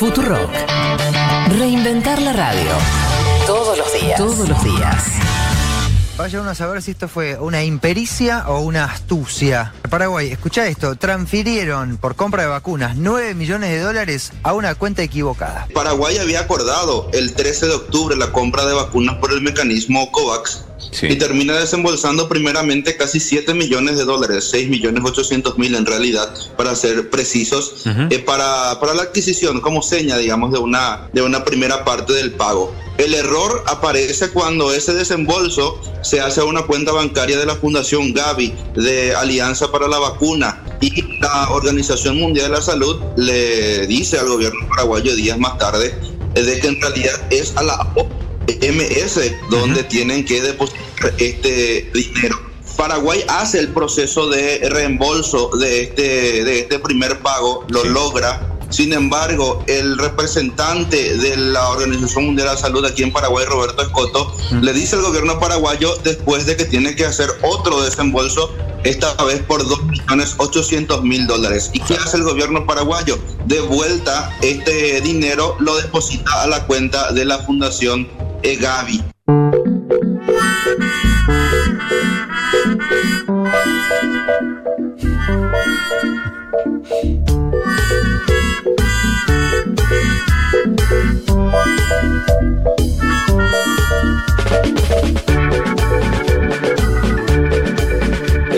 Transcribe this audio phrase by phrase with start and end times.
[0.00, 0.50] Futurock.
[1.58, 2.70] Reinventar la radio.
[3.46, 4.16] Todos los días.
[4.16, 5.04] Todos los días.
[6.16, 9.74] Vaya uno a saber si esto fue una impericia o una astucia.
[9.90, 15.02] Paraguay, escucha esto, transfirieron por compra de vacunas 9 millones de dólares a una cuenta
[15.02, 15.68] equivocada.
[15.74, 20.64] Paraguay había acordado el 13 de octubre la compra de vacunas por el mecanismo COVAX
[21.02, 26.34] y termina desembolsando primeramente casi 7 millones de dólares, 6 millones 800 mil en realidad,
[26.56, 31.44] para ser precisos, eh, para, para la adquisición como seña, digamos, de una, de una
[31.44, 32.74] primera parte del pago.
[32.98, 38.12] El error aparece cuando ese desembolso se hace a una cuenta bancaria de la Fundación
[38.12, 44.18] Gavi de Alianza para la Vacuna y la Organización Mundial de la Salud le dice
[44.18, 45.94] al gobierno paraguayo días más tarde
[46.34, 47.92] eh, de que en realidad es a la
[48.58, 52.40] OMS donde tienen que depositar este dinero.
[52.76, 58.92] Paraguay hace el proceso de reembolso de este, de este primer pago, lo logra sin
[58.92, 64.34] embargo, el representante de la Organización Mundial de la Salud aquí en Paraguay, Roberto Escoto,
[64.62, 69.40] le dice al gobierno paraguayo después de que tiene que hacer otro desembolso, esta vez
[69.42, 71.70] por 2.800.000 dólares.
[71.74, 73.18] ¿Y qué hace el gobierno paraguayo?
[73.46, 78.08] De vuelta este dinero lo deposita a la cuenta de la Fundación
[78.42, 79.02] EGAVI.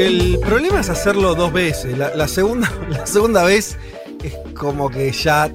[0.06, 1.96] El problema es hacerlo dos veces.
[1.96, 3.76] La, la segunda, la segunda vez
[4.22, 5.50] es como que ya.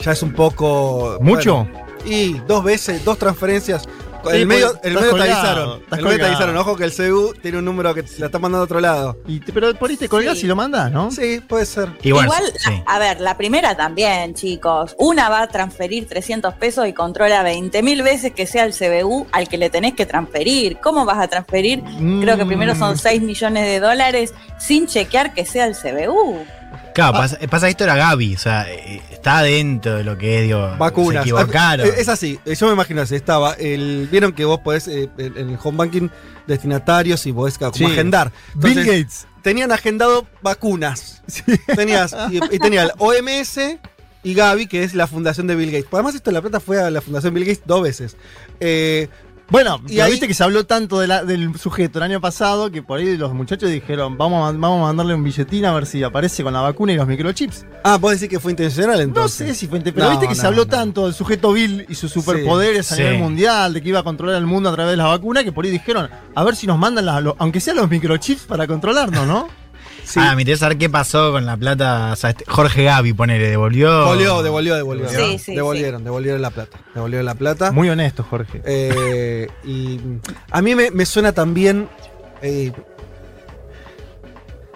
[0.00, 1.18] Ya es un poco.
[1.20, 1.64] ¿Mucho?
[1.64, 3.88] bueno, y dos veces, dos transferencias.
[4.30, 5.80] Sí, el medio, el te avisaron.
[5.82, 6.56] estás El medio te avisaron.
[6.56, 9.16] Ojo que el CU tiene un número que la está mandando a otro lado.
[9.26, 10.44] Y te- pero por ahí te colgás Sí.
[10.44, 11.10] y lo mandás, ¿no?
[11.10, 11.88] Sí, puede ser.
[12.02, 12.82] Igual, Igual, sí.
[12.86, 14.94] a ver, la primera también, chicos.
[14.98, 19.26] Una va a transferir 300 pesos y controla 20 mil veces que sea el CBU
[19.32, 20.78] al que le tenés que transferir.
[20.82, 21.82] ¿Cómo vas a transferir?
[22.20, 22.98] Creo que primero son Mm.
[22.98, 26.44] 6 millones de dólares sin chequear que sea el CBU.
[26.94, 30.36] Claro, pasa, pasa que esto era Gaby, o sea, eh, está dentro de lo que
[30.38, 31.24] es, digo, Vacunas.
[31.24, 31.86] se equivocaron.
[31.96, 32.38] Es así.
[32.44, 33.14] eh, Yo me imagino así.
[33.14, 33.54] Estaba.
[33.54, 36.08] El, Vieron que vos podés eh, en en el home banking
[36.46, 37.84] destinatarios y podés como Sí.
[37.84, 38.32] agendar.
[38.54, 39.26] Bill Gates.
[39.42, 41.22] tenían agendado vacunas.
[41.76, 43.58] Tenías, y, y tenía el OMS
[44.24, 45.88] y Gavi, que es la fundación de Bill Gates.
[45.92, 48.16] Además, esto la plata fue a la fundación Bill Gates dos veces.
[48.60, 49.08] Eh,
[49.50, 52.70] Bueno, Y ahí- viste que se habló tanto de la- del sujeto el año pasado
[52.70, 55.84] que por ahí los muchachos dijeron, vamos a, vamos a mandarle un billetín a ver
[55.84, 57.66] si aparece con la vacuna y los microchips.
[57.84, 59.48] ah, vos decís que fue intencional No entonces.
[59.48, 60.70] sé si fue inte- pero No, viste que se no, habló no.
[60.70, 63.02] tanto del sujeto Bill y sus superpoderes a Sí.
[63.02, 65.52] nivel mundial, de que iba a controlar el mundo a través de la vacuna, que
[65.52, 68.66] por ahí dijeron, a ver si nos mandan, las- lo- aunque sean los microchips, para
[68.66, 69.48] controlarnos, ¿no?
[70.12, 70.20] Sí.
[70.22, 72.10] Ah, me interesa saber qué pasó con la plata.
[72.12, 73.90] O sea, este- Jorge Gaby, ponele, devolvió.
[74.00, 75.08] Devolvió, devolvió, devolvió.
[75.08, 76.78] Sí, sí, devolvieron, devolvieron la plata.
[76.94, 77.72] Devolvieron la plata.
[77.72, 78.60] Muy honesto, Jorge.
[78.64, 80.00] Eh, y
[80.50, 81.88] a mí me, me suena también.
[82.42, 82.72] eh,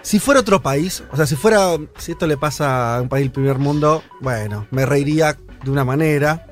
[0.01, 1.75] si fuera otro país, o sea, si fuera.
[1.97, 5.83] Si esto le pasa a un país del primer mundo, bueno, me reiría de una
[5.83, 6.47] manera.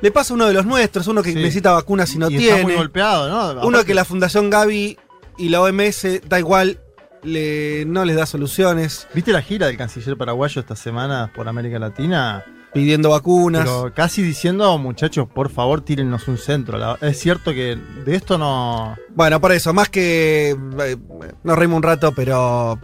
[0.00, 1.36] Le pasa a uno de los nuestros, uno que Sí.
[1.36, 2.76] necesita vacunas y no y está muy tiene.
[2.76, 3.66] golpeado, ¿no?
[3.66, 4.98] Uno que la Fundación Gavi
[5.38, 6.80] y la OMS da igual,
[7.26, 11.78] le, no les da soluciones, ¿Viste la gira del canciller paraguayo esta semana por América
[11.78, 12.44] Latina?
[12.72, 13.64] pidiendo vacunas.
[13.64, 16.76] Pero casi diciendo, muchachos, por favor, tírennos un centro.
[16.76, 18.96] La- es cierto que de esto no.
[19.14, 20.50] Bueno, por eso, más que.
[20.50, 20.96] eh,
[21.42, 22.78] nos reímos un rato, pero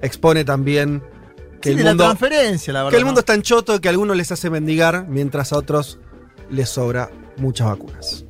[0.00, 1.02] expone también
[1.60, 2.04] que Sí, el de mundo.
[2.04, 2.90] la transferencia, la verdad.
[2.92, 3.20] Que el mundo ¿no?
[3.20, 5.98] es tan choto que a algunos les hace mendigar, mientras a otros
[6.48, 8.24] les sobra muchas vacunas.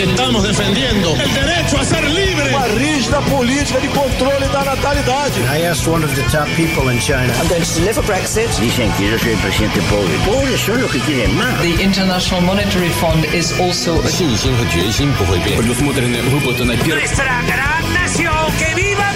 [0.00, 2.54] que estamos defendiendo el derecho a ser libre.
[2.54, 5.40] Uma rígida política de controle da natalidade.
[5.52, 7.32] I asked one of the top people in China.
[7.40, 8.48] I'm going to deliver Brexit.
[8.60, 10.14] Dicen que yo soy el presidente pobre.
[10.24, 11.60] Pobres son los que quieren más.
[11.60, 15.58] The International Monetary Fund is also a 信心和决心不会变。
[15.58, 17.00] Предусмотрены выплаты на первый.
[17.00, 19.09] Nuestra gran nación, que viva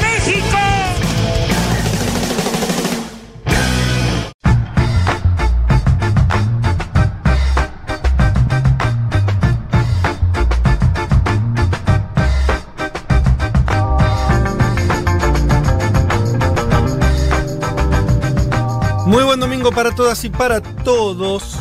[19.16, 21.58] Muy buen domingo para todas y para todos.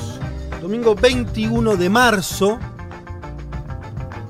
[0.60, 2.58] Domingo 21 de marzo.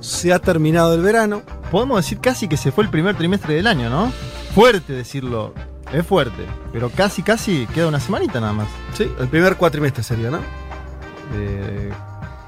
[0.01, 1.41] Se ha terminado el verano.
[1.71, 4.13] Podemos decir casi que se fue el primer trimestre del año, ¿no?
[4.55, 5.55] Fuerte decirlo.
[5.91, 6.45] Es fuerte.
[6.71, 8.69] Pero casi, casi queda una semanita nada más.
[8.93, 10.41] Sí, el primer cuatrimestre sería, ¿no?
[11.33, 11.91] Eh,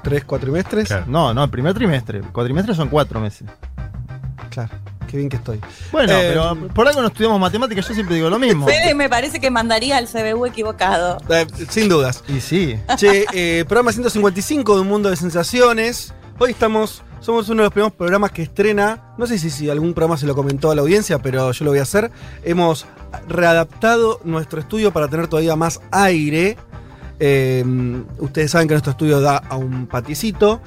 [0.03, 0.89] Tres cuatrimestres.
[0.89, 1.05] Claro.
[1.07, 2.19] no, no, el primer trimestre.
[2.19, 3.49] El cuatrimestre son cuatro meses.
[4.51, 4.69] Claro.
[5.07, 5.59] Qué bien que estoy.
[5.91, 8.67] Bueno, Eh, pero por algo no estudiamos matemáticas, yo siempre digo lo mismo.
[8.67, 11.17] Fede me parece que mandaría al CBU equivocado.
[11.29, 12.23] eh, sin dudas.
[12.27, 12.77] Y sí.
[12.97, 16.13] Che, eh, programa 155 de Un Mundo de Sensaciones.
[16.39, 19.93] Hoy estamos, somos uno de los primeros programas que estrena, no sé si, si algún
[19.95, 22.11] programa se lo comentó a la audiencia, pero yo lo voy a hacer.
[22.43, 22.85] Hemos
[23.27, 26.57] readaptado nuestro estudio para tener todavía más aire.
[27.19, 27.63] Eh,
[28.19, 30.61] ustedes saben que nuestro estudio da a un paticito,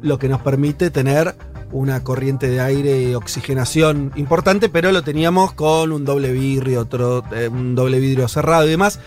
[0.00, 1.34] lo que nos permite tener
[1.72, 7.24] una corriente de aire y oxigenación importante, pero lo teníamos con un doble vidrio, otro,
[7.32, 9.00] eh, un doble vidrio cerrado y demás.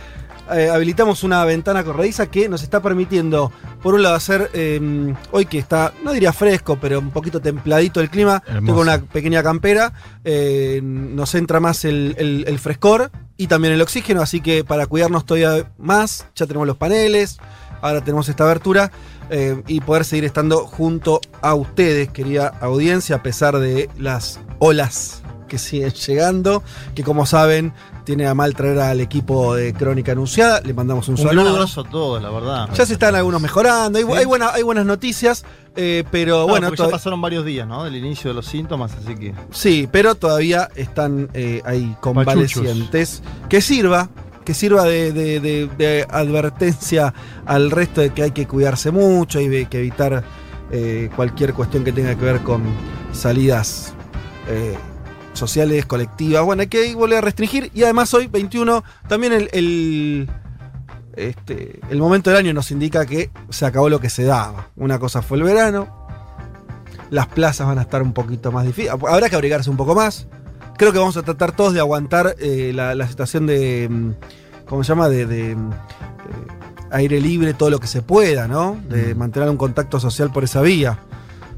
[0.53, 5.45] Eh, habilitamos una ventana corrediza que nos está permitiendo, por un lado, hacer eh, hoy
[5.45, 8.43] que está, no diría fresco, pero un poquito templadito el clima.
[8.45, 8.65] Hermoso.
[8.65, 9.93] Tengo una pequeña campera,
[10.25, 14.87] eh, nos entra más el, el- el frescor y también el oxígeno, así que para
[14.87, 17.37] cuidarnos todavía más, ya tenemos los paneles,
[17.81, 18.91] ahora tenemos esta abertura
[19.31, 25.23] eh, y poder seguir estando junto a ustedes, querida audiencia, a pesar de las olas
[25.47, 26.61] que siguen llegando,
[26.95, 27.73] que como saben,
[28.05, 30.61] tiene a mal traer al equipo de Crónica Anunciada.
[30.61, 31.49] Le mandamos un, Un saludo.
[31.49, 32.69] abrazo a todos, la verdad.
[32.73, 34.11] Ya se están algunos mejorando, hay, Sí.
[34.11, 35.43] hay buena- hay buenas noticias,
[35.75, 37.83] eh, pero Claro, bueno, ya pasaron varios días, ¿no?
[37.83, 39.33] Del inicio de los síntomas, así que.
[39.51, 43.21] Sí, pero todavía están eh, ahí convalecientes.
[43.49, 44.09] Que sirva,
[44.43, 47.13] que sirva de, advertencia
[47.45, 50.23] al resto de que hay que cuidarse mucho y de que evitar
[50.71, 52.63] eh, cualquier cuestión que tenga que ver con
[53.13, 53.93] salidas
[54.47, 54.75] eh,
[55.33, 56.43] sociales, colectivas.
[56.43, 57.71] Bueno, hay que volver a restringir.
[57.73, 60.29] Y además hoy, 21, también el,
[61.15, 64.69] este, el momento del año nos indica que se acabó lo que se daba.
[64.75, 66.07] Una cosa fue el verano,
[67.09, 68.91] las plazas van a estar un poquito más difíciles.
[68.91, 70.27] Habrá que abrigarse un poco más.
[70.81, 73.87] Creo que vamos a tratar todos de aguantar eh, la, la situación de.
[73.87, 75.09] mm, ¿Cómo se llama?
[75.09, 75.27] De.
[75.27, 75.55] de, eh,
[76.89, 78.81] aire libre, todo lo que se pueda, ¿no?
[78.89, 80.97] De mantener un contacto social por esa vía.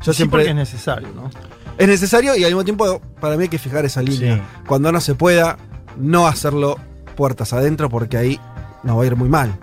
[0.02, 0.40] Yo Sí, siempre.
[0.40, 1.30] porque es necesario, ¿no?
[1.78, 4.36] Es necesario y al mismo tiempo, para mí hay que fijar esa línea.
[4.36, 4.42] Sí.
[4.68, 5.58] Cuando no se pueda,
[5.98, 6.78] no hacerlo
[7.16, 8.40] puertas adentro, porque ahí
[8.84, 9.58] nos va a ir muy mal.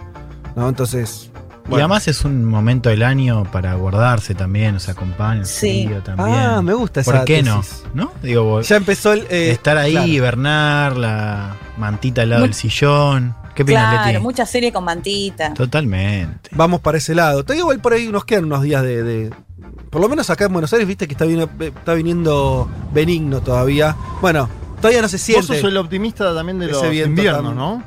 [0.57, 0.71] ¿no?
[0.71, 1.30] Entonces.
[1.69, 5.85] Y además es un momento del año para guardarse también, nos acompaña el Sí.
[5.87, 6.29] frío también.
[6.37, 7.85] Ah, me gusta esa ¿Por qué tesis.
[7.95, 8.05] no?
[8.07, 8.13] ¿No?
[8.23, 9.21] Digo, vos- Ya empezó el.
[9.31, 10.07] eh, estar ahí, claro.
[10.09, 13.35] hibernar, la mantita al lado del sillón.
[13.55, 14.23] ¿Qué opinas, Claro, Leti?
[14.23, 15.53] mucha serie con mantita.
[15.55, 16.51] Totalmente.
[16.53, 17.43] Vamos para ese lado.
[17.45, 19.31] Todavía igual por ahí nos quedan unos días de, de-
[19.91, 23.97] Por lo menos acá en Buenos Aires, viste que está, vino- está viniendo benigno todavía.
[24.21, 24.49] Bueno,
[24.81, 25.47] todavía no se Vos siente.
[25.47, 27.83] sos el optimista también de ese los inviernos, ¿no?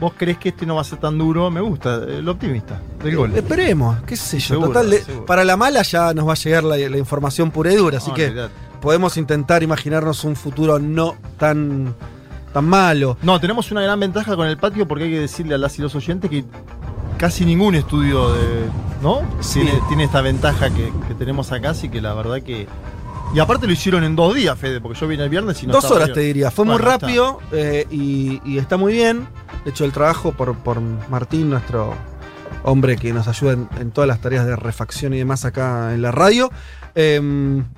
[0.00, 3.16] Vos crees que este no va a ser tan duro, me gusta, el optimista del
[3.16, 3.34] gol.
[3.34, 4.54] Eh, Esperemos, qué sé yo.
[4.54, 5.26] Seguro, Total, seguro.
[5.26, 8.08] para la mala ya nos va a llegar la, la información pura y dura, así
[8.10, 8.48] No, que
[8.80, 11.94] podemos intentar imaginarnos un futuro no tan,
[12.54, 13.18] tan malo.
[13.22, 15.82] No, tenemos una gran ventaja con el patio porque hay que decirle a las y
[15.82, 16.44] los oyentes que
[17.18, 18.40] casi ningún estudio de.
[19.02, 19.20] ¿No?
[19.40, 19.60] Sí.
[19.60, 22.66] Tiene, tiene esta ventaja que, que tenemos acá, así que la verdad que.
[23.32, 25.72] Y aparte lo hicieron en dos días, Fede, porque yo vine el viernes y no
[25.74, 26.14] Dos horas bien.
[26.14, 26.50] te diría.
[26.50, 29.26] Fue Bueno, muy rápido eh, y, y está muy bien.
[29.64, 31.94] De hecho, el trabajo por, por Martín, nuestro
[32.64, 36.02] hombre que nos ayuda en, en todas las tareas de refacción y demás acá en
[36.02, 36.50] la radio.
[36.96, 37.20] Eh,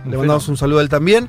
[0.07, 1.29] le mandamos un saludo a él también.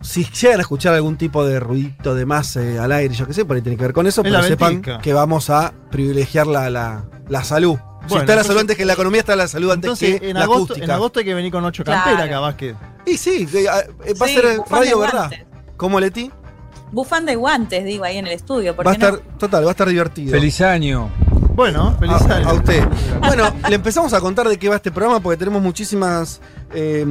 [0.00, 3.32] Si llegan a escuchar algún tipo de ruidito de más eh, al aire, yo qué
[3.32, 6.46] sé, por ahí tiene que ver con eso, Es pero sepan que vamos a privilegiar
[6.46, 7.78] la, la- la salud.
[8.08, 10.34] Si está la salud antes que la economía, está la salud antes Entonces, que en
[10.34, 10.84] la agosto, acústica.
[10.84, 12.02] en agosto hay que venir con ocho Claro.
[12.04, 12.76] camperas acá, Vázquez.
[13.06, 13.66] Y sí, eh,
[14.06, 15.30] eh, va Sí, a ser radio, ¿verdad?
[15.76, 16.30] ¿Cómo, Leti?
[16.92, 18.76] Bufanda y guantes, digo, ahí en el estudio.
[18.76, 19.06] ¿por Va a no?
[19.06, 20.30] estar, total, va a estar divertido.
[20.30, 21.10] Feliz año.
[21.54, 22.48] Bueno, feliz a, año.
[22.48, 22.86] a usted.
[23.20, 26.40] Bueno, le empezamos a contar de qué va este programa porque tenemos muchísimas
[26.72, 27.04] eh,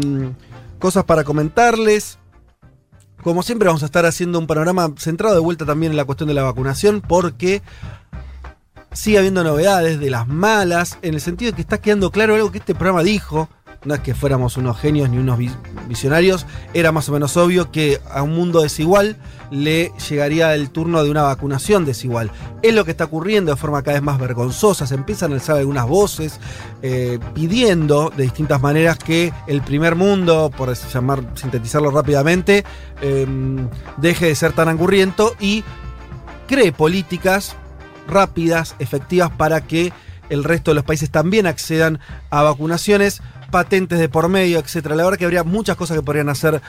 [0.79, 2.17] cosas para comentarles.
[3.23, 6.27] Como siempre vamos a estar haciendo un panorama centrado de vuelta también en la cuestión
[6.27, 7.61] de la vacunación porque
[8.93, 12.51] sigue habiendo novedades de las malas en el sentido de que está quedando claro algo
[12.51, 13.49] que este programa dijo.
[13.85, 15.51] No es que fuéramos unos genios ni unos vi-
[15.89, 19.17] visionarios, era más o menos obvio que a un mundo desigual
[19.51, 22.31] le llegaría el turno de una vacunación desigual.
[22.61, 24.87] Es lo que está ocurriendo de forma cada vez más vergonzosa.
[24.87, 26.39] Se empiezan a alzar algunas voces
[26.81, 32.63] eh, pidiendo de distintas maneras que el primer mundo, por llamar, sintetizarlo rápidamente,
[33.01, 33.27] eh,
[33.97, 35.61] deje de ser tan angurriento y
[36.47, 37.57] cree políticas
[38.07, 39.91] rápidas, efectivas, para que
[40.29, 44.95] el resto de los países también accedan a vacunaciones, patentes de por medio, etcétera.
[44.95, 46.61] La verdad que habría muchas cosas que podrían hacer.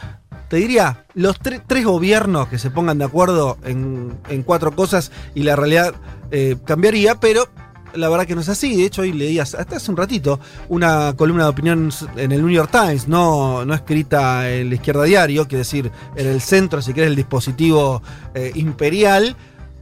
[0.49, 5.11] Te diría, los tre- tres gobiernos que se pongan de acuerdo en, en cuatro cosas
[5.35, 5.95] y la realidad
[6.31, 7.49] eh, cambiaría, pero
[7.95, 8.77] la verdad que no es así.
[8.77, 12.51] De hecho, hoy leí hasta hace un ratito una columna de opinión en el New
[12.51, 16.93] York Times, no, no escrita en la izquierda diario, quiere decir, en el centro, si
[16.93, 18.03] querés, el dispositivo
[18.35, 19.37] eh, imperial,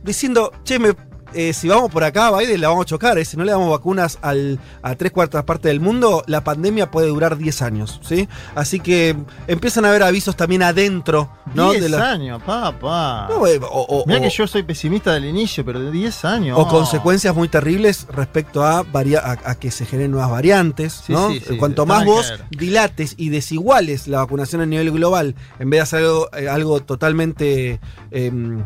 [0.04, 0.94] diciendo, che, me
[1.34, 3.18] eh, si vamos por acá, Biden la vamos a chocar.
[3.18, 3.24] eh.
[3.24, 7.08] Si no le damos vacunas al- a tres cuartas partes del mundo, la pandemia puede
[7.08, 8.28] durar 10 años, ¿sí?
[8.54, 11.70] Así que empiezan a haber avisos también adentro, ¿no?
[11.70, 13.28] 10 De la- años, papá.
[13.30, 16.24] No, eh, o- o- Mirá o- que yo soy pesimista del inicio, pero de 10
[16.24, 16.58] años.
[16.58, 21.02] o consecuencias muy terribles respecto a, varia- a, a que se generen nuevas variantes.
[21.06, 21.30] Sí, ¿no?
[21.30, 25.78] sí, sí, Cuanto más vos dilates y desiguales la vacunación a nivel global, en vez
[25.78, 28.64] de hacer algo, algo totalmente em,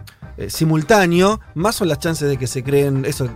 [0.48, 3.28] simultáneo, más son las chances de que se creen, eso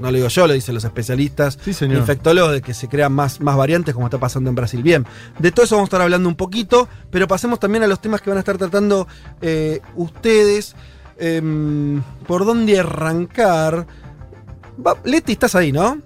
[0.00, 1.98] no lo digo yo, lo dicen los especialistas, Sí, señor.
[1.98, 4.82] infectólogos, de que se crean más, más variantes como está pasando en Brasil.
[4.82, 5.06] Bien,
[5.38, 8.20] de todo eso vamos a estar hablando un poquito, pero pasemos también a los temas
[8.20, 9.06] que van a estar tratando
[9.40, 10.74] eh, ustedes.
[11.18, 13.86] Em, ¿Por dónde arrancar?
[14.84, 15.98] Va- Leti, estás ahí, ¿no?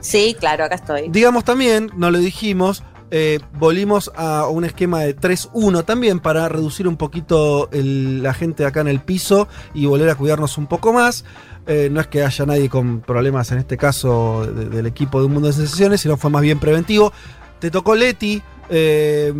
[0.00, 1.08] Sí, claro, acá estoy.
[1.08, 6.86] Digamos también, no lo dijimos, eh, volvimos a un esquema de 3-1 también para reducir
[6.86, 10.92] un poquito el- la gente acá en el piso y volver a cuidarnos un poco
[10.92, 11.24] más.
[11.66, 15.26] Eh, no es que haya nadie con problemas en este caso de- del equipo de
[15.26, 17.12] Un Mundo de Sensaciones, sino fue más bien preventivo.
[17.58, 18.42] Te tocó Leti.
[18.70, 19.32] eh,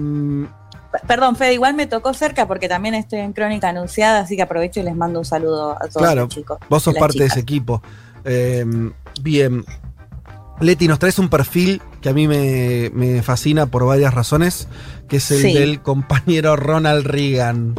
[1.06, 4.80] Perdón, Fede, igual me tocó cerca porque también estoy en Crónica Anunciada, así que aprovecho
[4.80, 6.58] y les mando un saludo a todos Claro, los chicos.
[6.68, 7.80] Vos sos parte de ese equipo.
[8.24, 8.64] Eh,
[9.22, 9.64] bien.
[10.60, 14.66] Leti, nos traes un perfil que a mí me, me fascina por varias razones,
[15.08, 15.54] que es el Sí.
[15.54, 17.76] del compañero Ronald Reagan.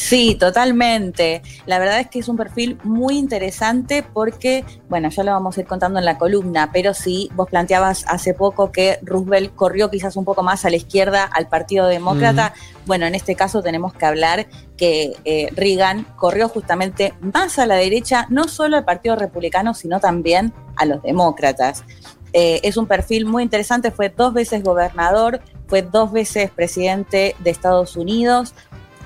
[0.00, 1.42] Sí, totalmente.
[1.66, 5.60] La verdad es que es un perfil muy interesante porque, bueno, ya lo vamos a
[5.60, 10.16] ir contando en la columna, pero sí, vos planteabas hace poco que Roosevelt corrió quizás
[10.16, 12.54] un poco más a la izquierda al Partido Demócrata.
[12.86, 14.46] Bueno, en este caso tenemos que hablar
[14.78, 20.00] que eh, Reagan corrió justamente más a la derecha, no solo al Partido Republicano, sino
[20.00, 21.84] también a los demócratas.
[22.32, 27.50] Eh, es un perfil muy interesante, fue dos veces gobernador, fue dos veces presidente de
[27.50, 28.54] Estados Unidos,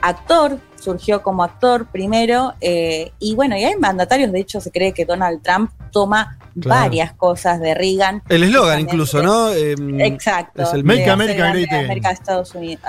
[0.01, 4.93] actor, surgió como actor primero, eh, y bueno, y hay mandatarios, de hecho se cree
[4.93, 6.83] que Donald Trump toma Claro.
[6.83, 8.23] varias cosas de Reagan.
[8.29, 9.51] El eslogan incluso, ¿no?
[9.53, 9.75] Eh,
[10.07, 10.63] Exacto.
[10.63, 11.85] Es el de Make hacer America Great Again.
[11.87, 12.81] América, Estados Unidos,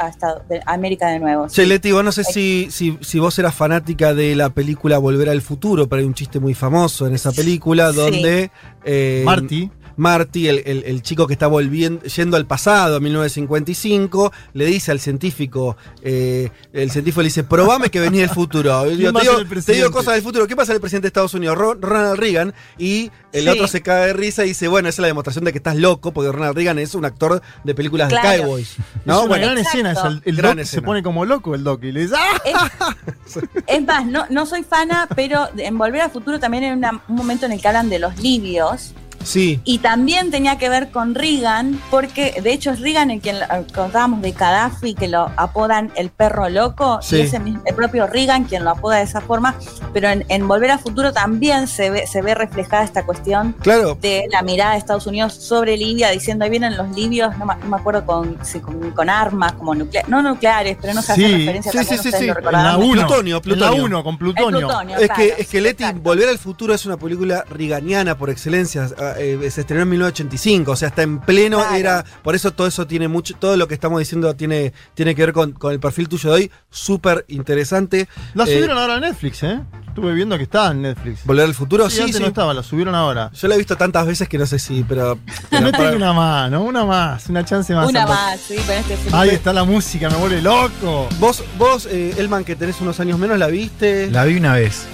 [0.48, 1.48] de América de nuevo.
[1.48, 1.66] Che, sí.
[1.68, 5.42] Leti, vos no sé si, si, si vos eras fanática de la película Volver al
[5.42, 7.98] Futuro, pero hay un chiste muy famoso en esa película Sí.
[7.98, 8.52] donde...
[8.84, 9.72] eh, Marty.
[9.98, 14.92] Marty, el, el- el chico que está volviendo, yendo al pasado, a 1955, le dice
[14.92, 18.86] al científico, eh, el científico le dice, probame que venía el futuro.
[18.90, 19.74] Yo, te, digo, ser el te presidente?
[19.84, 20.48] digo cosas del futuro.
[20.48, 21.58] ¿Qué pasa el presidente de Estados Unidos?
[21.58, 22.54] Ro- Ronald Reagan.
[22.78, 23.50] Y el Sí.
[23.50, 25.76] otro se cae de risa y dice, bueno, esa es la demostración de que estás
[25.76, 28.30] loco, porque Ronald Reagan es un actor de películas Claro.
[28.30, 28.72] de cowboys.
[28.72, 29.20] Es ¿no?
[29.20, 29.78] una Bueno, gran Exacto.
[29.78, 29.92] escena.
[29.92, 30.08] esa.
[30.08, 30.86] El, el Gran doc se escena.
[30.86, 32.42] pone como loco el doc y le dice ¡Ah!
[32.46, 37.02] Es, es más, no, no soy fana, pero en Volver al Futuro también hay una-
[37.08, 38.94] un momento en el que hablan de los libios.
[39.26, 39.60] Sí.
[39.66, 43.66] Y también tenía que ver con Reagan, porque de hecho es Reagan el quien eh,
[43.74, 47.18] contábamos de Gaddafi, que lo apodan el perro loco, Sí.
[47.18, 49.56] y es el, mismo- el propio Reagan quien lo apoda de esa forma,
[49.94, 53.98] pero en, en Volver al Futuro también se ve, se ve reflejada esta cuestión Claro,
[54.02, 57.56] de la mirada de Estados Unidos sobre Libia, diciendo ahí vienen los libios, no, ma-
[57.56, 61.14] no me acuerdo con, si con, con armas, como nucleares, no nucleares, pero no se
[61.14, 62.88] hace Sí, referencia sí, sí, sí, En la mucho.
[62.92, 63.08] 1.
[63.08, 63.74] Plutonio, Plutonio.
[63.74, 64.60] En la 1, con El Plutonio.
[64.68, 65.84] plutonio, Es claro, que, es que Leti.
[66.02, 68.90] Volver al Futuro es una película riganiana por excelencia.
[69.18, 71.76] Eh, se estrenó en 1985, o sea, está en pleno, Claro.
[71.76, 72.06] era.
[72.24, 75.34] Por eso todo eso tiene mucho, todo lo que estamos diciendo tiene, tiene que ver
[75.34, 76.52] con, con el perfil tuyo de hoy.
[76.70, 78.08] Súper interesante.
[78.34, 79.60] La Eh, subieron ahora a Netflix, ¿eh?
[79.88, 81.26] Estuve viendo que estaba en Netflix.
[81.26, 82.22] Volver al futuro, Sí, sí, antes sí.
[82.22, 83.32] no estaba, la subieron ahora.
[83.34, 85.18] Yo la he visto tantas veces que no sé si, pero.
[85.50, 87.88] pero Métele para- una mano, una más, una chance más.
[87.90, 91.08] Una más, sí, con este Ahí está la música, me vuelve loco.
[91.20, 94.10] Vos, vos eh, Elman, que tenés unos años menos, ¿la viste?
[94.12, 94.86] La vi una vez.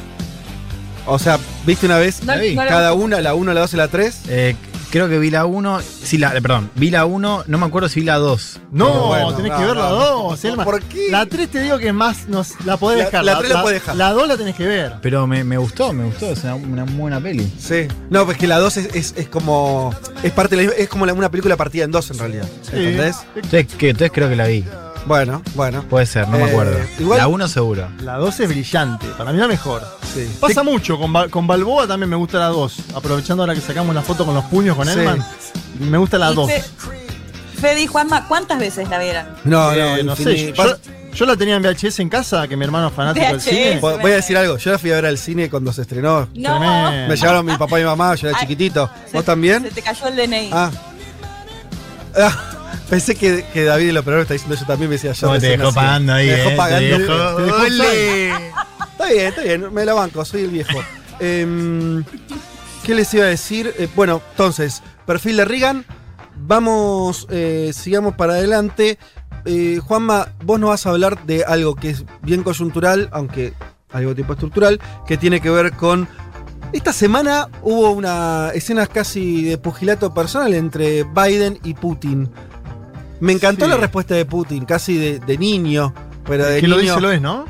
[1.06, 2.56] O sea, ¿viste una vez No- la vi.
[2.56, 4.20] no la cada una, la 1, la 2 y la 3?
[4.30, 4.56] Eh,
[4.92, 5.80] creo que vi la 1.
[5.82, 8.60] Sí, la, perdón, vi la 1, no me acuerdo si vi la 2.
[8.72, 9.96] No, bueno, tenés no, que ver no, la no.
[9.96, 10.64] 2, Elma.
[10.64, 11.08] ¿Por qué?
[11.10, 13.26] La 3 te digo que es más, nos, la podés La- dejar.
[13.26, 13.96] la tres la podés dejar.
[13.96, 14.94] La 2 la tenés que ver.
[15.02, 17.52] Pero me, me gustó, me gustó, es una, una muy buena peli.
[17.60, 17.88] Sí.
[18.10, 19.94] No, pues que la 2 es, es, es como.
[20.24, 22.48] Es parte de la- es como la- una película partida en dos en realidad.
[22.72, 23.18] ¿Entendés?
[23.36, 23.90] Entonces, ¿qué?
[23.90, 24.64] Entonces creo que la vi.
[25.06, 25.84] Bueno, bueno.
[25.90, 26.78] Puede ser, no Eh, me acuerdo.
[27.00, 27.88] igual- La 1 seguro.
[28.02, 29.82] La 2 es brillante, para mí la mejor.
[30.14, 30.30] Sí.
[30.40, 32.76] Pasa mucho, con, Ba- con Balboa también me gusta la 2.
[32.96, 34.94] Aprovechando ahora que sacamos la foto con los puños con Sí.
[35.00, 35.26] Elman,
[35.80, 36.50] me gusta la Y 2.
[36.52, 36.64] Fe-
[37.60, 39.26] Fede y Juanma, ¿cuántas veces la vieron?
[39.44, 40.54] No, Eh, no, no sé,
[41.14, 43.50] yo, la tenía en VHS en casa, que mi hermano es fanático del VHS.
[43.50, 43.80] cine.
[43.80, 44.58] Voy voy a decir algo.
[44.58, 46.28] Yo la fui a ver al cine cuando se estrenó.
[46.34, 47.08] No, Tremendo.
[47.10, 48.90] Me llevaron mi papá y mi mamá, yo era Ay, chiquitito.
[49.10, 49.64] se- ¿Vos también?
[49.64, 50.50] Se te cayó el DNI.
[50.54, 50.72] Ah.
[52.18, 52.36] Ah,
[52.90, 55.28] Pensé que, que David el operador está diciendo yo también me decía yo.
[55.34, 56.98] No, te dejó pagando ahí, Me dejó eh, te pagando.
[57.00, 57.64] dejó- dejó.
[58.92, 60.80] Está bien, está bien, me la banco, soy el viejo.
[61.20, 62.04] Em,
[62.84, 63.74] ¿Qué les iba a decir?
[63.78, 65.86] Eh, bueno, entonces, perfil de Reagan.
[66.44, 68.98] Vamos, eh, sigamos para adelante.
[69.46, 73.54] Eh, Juanma, vos nos vas a hablar de algo que es bien coyuntural, aunque
[73.92, 76.08] algo tipo estructural, que tiene que ver con
[76.74, 82.30] Esta semana hubo una escena casi de pugilato personal entre Biden y Putin.
[83.22, 83.72] Me encantó Sí.
[83.72, 85.94] la respuesta de Putin, casi de, de niño,
[86.26, 86.90] pero de que lo niño.
[86.96, 87.46] dice lo es, ¿no?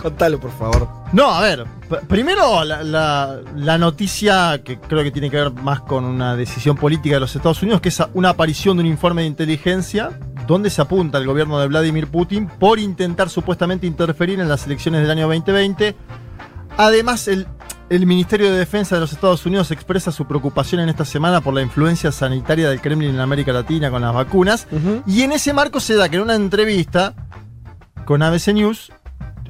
[0.00, 0.88] Contalo, por favor.
[1.12, 1.64] No, a ver,
[2.08, 6.76] primero la, la- la noticia que creo que tiene que ver más con una decisión
[6.76, 10.10] política de los Estados Unidos, que es una aparición de un informe de inteligencia
[10.48, 15.02] donde se apunta al gobierno de Vladimir Putin por intentar supuestamente interferir en las elecciones
[15.02, 15.94] del año 2020.
[16.78, 17.46] Además, el,
[17.94, 21.52] el Ministerio de Defensa de los Estados Unidos expresa su preocupación en esta semana por
[21.52, 24.66] la influencia sanitaria del Kremlin en América Latina con las vacunas.
[25.06, 27.14] Y en ese marco se da que en una entrevista
[28.06, 28.90] con ABC News,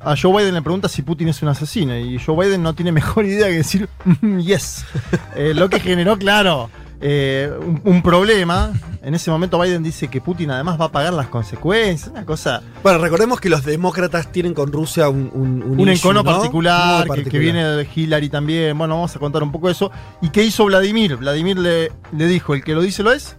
[0.01, 1.97] a Joe Biden le pregunta si Putin es un asesino.
[1.97, 3.89] Y Joe Biden no tiene mejor idea que decir
[4.21, 4.85] "Mm, yes.
[5.37, 6.69] Eh, lo que generó, claro,
[7.03, 8.71] eh, un, un problema.
[9.03, 12.09] En ese momento Biden dice que Putin además va a pagar las consecuencias.
[12.11, 12.63] Una cosa.
[12.83, 16.25] Bueno, recordemos que los demócratas tienen con Rusia un, un, Un, issue, encono ¿no?
[16.25, 18.79] particular, que- Que, viene de Hillary también.
[18.79, 19.91] Bueno, vamos a contar un poco eso.
[20.21, 21.17] ¿Y qué hizo Vladimir?
[21.17, 23.37] Vladimir le, le dijo, el que lo dice lo es,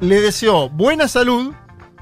[0.00, 1.54] le deseó buena salud,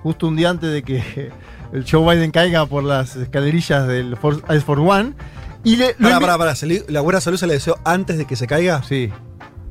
[0.03, 1.31] justo un día antes de que
[1.73, 5.15] el Joe Biden caiga por las escalerillas del For- Air Force One.
[5.63, 6.55] Y le, Pará, invi- pará, pará.
[6.57, 8.83] ¿se le- ¿La buena salud se le deseó antes de que se caiga?
[8.83, 9.11] Sí.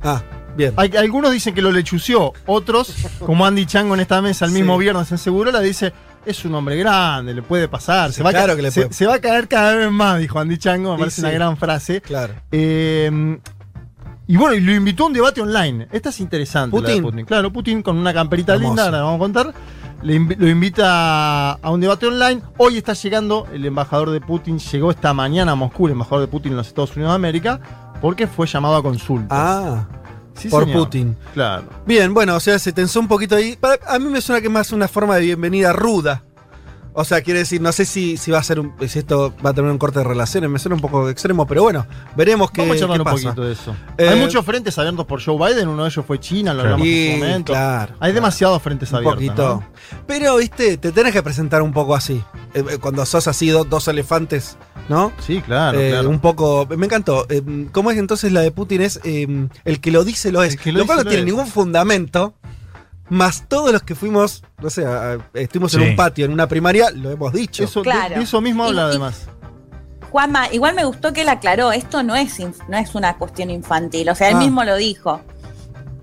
[0.02, 0.22] Ah,
[0.56, 0.72] bien.
[0.76, 2.94] Hay- algunos dicen que lo lechució, otros,
[3.24, 4.80] como Andy Chango en esta mesa el mismo Sí.
[4.80, 5.92] viernes en Seguro, la dice,
[6.26, 8.12] es un hombre grande, le puede pasar.
[8.12, 8.92] Se va, a claro ca- que le puede.
[8.92, 11.20] se va a caer cada vez más, dijo Andy Chango, me parece sí.
[11.22, 12.00] una gran frase.
[12.00, 12.34] Claro.
[12.50, 13.38] Eh,
[14.26, 15.86] y bueno, y lo invitó a un debate online.
[15.92, 16.80] Esta es interesante.
[16.80, 17.24] la de ¿Putin?
[17.26, 18.70] Claro, Putin con una camperita Hermoso.
[18.70, 19.54] linda, ahora la vamos a contar.
[20.02, 22.42] Le lo invita a un debate online.
[22.58, 26.28] Hoy está llegando el embajador de Putin, llegó esta mañana a Moscú, el embajador de
[26.28, 27.60] Putin en los Estados Unidos de América,
[28.00, 29.28] porque fue llamado a consulta.
[29.30, 29.88] Ah,
[30.36, 30.84] Sí, por señor.
[30.84, 31.16] Putin.
[31.32, 31.64] Claro.
[31.86, 33.56] Bien, bueno, o sea, se tensó un poquito ahí.
[33.56, 36.22] Para- a mí me suena que más una forma de bienvenida ruda.
[36.96, 39.50] O sea, quiere decir, no sé si, si va a ser un, si esto va
[39.50, 41.86] a tener un corte de relaciones, me suena un poco extremo, pero bueno,
[42.16, 43.22] veremos qué, Vamos a qué un pasa.
[43.30, 43.74] poquito de eso.
[43.98, 46.86] Eh, Hay muchos frentes abiertos por Joe Biden, uno de ellos fue China, lo hablamos
[46.86, 47.52] en su momento.
[47.52, 49.24] claro, Hay demasiados frentes un abiertos.
[49.24, 49.54] poquito.
[49.92, 49.98] ¿no?
[50.06, 52.22] Pero, viste, te tenés que presentar un poco así.
[52.54, 54.56] Eh, eh, cuando sos así, do- dos elefantes,
[54.88, 55.10] ¿no?
[55.18, 56.08] Sí, claro, Eh, claro.
[56.08, 56.66] Un poco.
[56.76, 57.26] Me encantó.
[57.72, 58.82] ¿Cómo es entonces la de Putin?
[58.82, 60.56] Es el que lo dice lo es.
[60.56, 61.24] que lo lo cual no tiene es.
[61.26, 62.34] ningún fundamento.
[63.10, 66.48] Más todos los que fuimos, no sé, a- a- estuvimos en un patio, en una
[66.48, 67.62] primaria, lo hemos dicho.
[67.64, 68.14] Eso, de- Claro.
[68.16, 69.26] de eso mismo Y- habla y- además.
[70.10, 73.50] Juanma, igual me gustó que él aclaró, esto no es, inf- no es una cuestión
[73.50, 74.38] infantil, o sea, él Ah.
[74.38, 75.20] mismo lo dijo,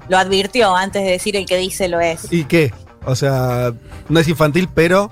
[0.09, 2.31] lo advirtió antes de decir el que dice lo es.
[2.31, 2.73] ¿Y qué?
[3.05, 3.73] O sea,
[4.09, 5.09] no es infantil, pero.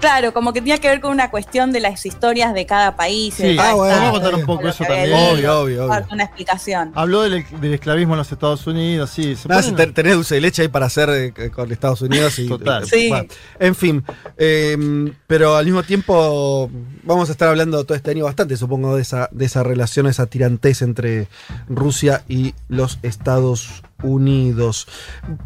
[0.00, 3.34] Claro, como que tenía que ver con una cuestión de las historias de cada país.
[3.34, 5.12] Sí, de cada ah, bueno, vamos a contar un poco eso también.
[5.14, 6.06] Obvio, obvio, obvio.
[6.12, 6.92] una explicación.
[6.94, 9.34] Habló del, del esclavismo en los Estados Unidos, sí.
[9.36, 12.02] Se Nada, ponen- si te- tenés dulce de leche ahí para hacer eh, con Estados
[12.02, 12.46] Unidos y.
[12.46, 12.82] Total.
[12.82, 13.08] eh, Sí.
[13.08, 13.26] bueno,
[13.58, 14.04] en fin.
[14.36, 16.70] eh, pero al mismo tiempo
[17.02, 20.26] vamos a estar hablando todo este año bastante, supongo, de esa, de esa relación, esa
[20.26, 21.26] tirantez entre
[21.68, 24.86] Rusia y los Estados Unidos.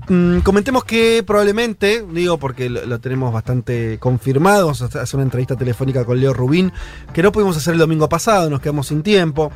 [0.09, 5.25] Mm, comentemos que probablemente, digo porque lo, lo tenemos bastante confirmado, vamos a hacer una
[5.25, 6.73] entrevista telefónica con Leo Rubín,
[7.13, 9.53] que no pudimos hacer el domingo pasado, nos quedamos sin tiempo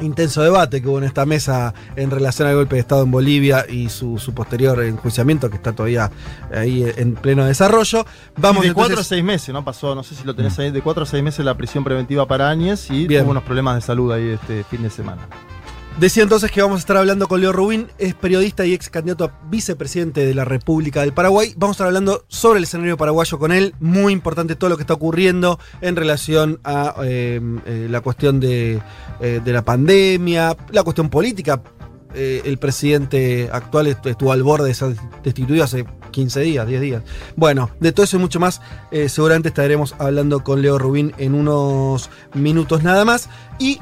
[0.00, 3.66] intenso debate que hubo en esta mesa en relación al golpe de Estado en Bolivia
[3.68, 6.10] y su, su posterior enjuiciamiento que está todavía
[6.52, 8.04] ahí en pleno desarrollo.
[8.36, 9.64] Vamos Y de cuatro a seis meses, ¿no?
[9.64, 12.26] Pasó, no sé si lo tenés ahí, de cuatro a seis meses la prisión preventiva
[12.26, 13.22] para Áñez y Bien.
[13.22, 15.22] tuvo unos problemas de salud ahí este fin de semana.
[15.98, 19.24] Decía entonces que vamos a estar hablando con Leo Rubín, es periodista y ex candidato
[19.26, 21.54] a vicepresidente de la República del Paraguay.
[21.56, 23.74] Vamos a estar hablando sobre el escenario paraguayo con él.
[23.78, 28.82] Muy importante todo lo que está ocurriendo en relación a eh, eh, la cuestión de,
[29.20, 31.62] eh, de la pandemia, la cuestión política.
[32.16, 37.02] El presidente actual est- estuvo al borde de ser destituido hace 15 días, 10 días.
[37.34, 38.60] Bueno, de todo eso y mucho más,
[39.08, 43.28] seguramente estaremos hablando con Leo Rubín en unos minutos nada más.
[43.58, 43.80] Y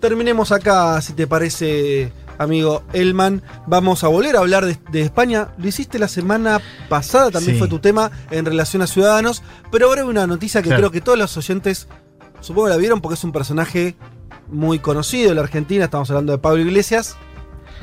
[0.00, 3.42] terminemos acá, si te parece, amigo Elman.
[3.66, 5.48] Vamos a volver a hablar de, de España.
[5.58, 7.58] Lo hiciste la semana pasada, también Sí.
[7.58, 9.42] fue tu tema en relación a Ciudadanos.
[9.70, 10.80] Pero ahora hay una noticia que Claro.
[10.82, 11.88] creo que todos los oyentes,
[12.40, 13.94] supongo la vieron porque es un personaje
[14.48, 15.84] muy conocido en la Argentina.
[15.84, 17.16] Estamos hablando de Pablo Iglesias,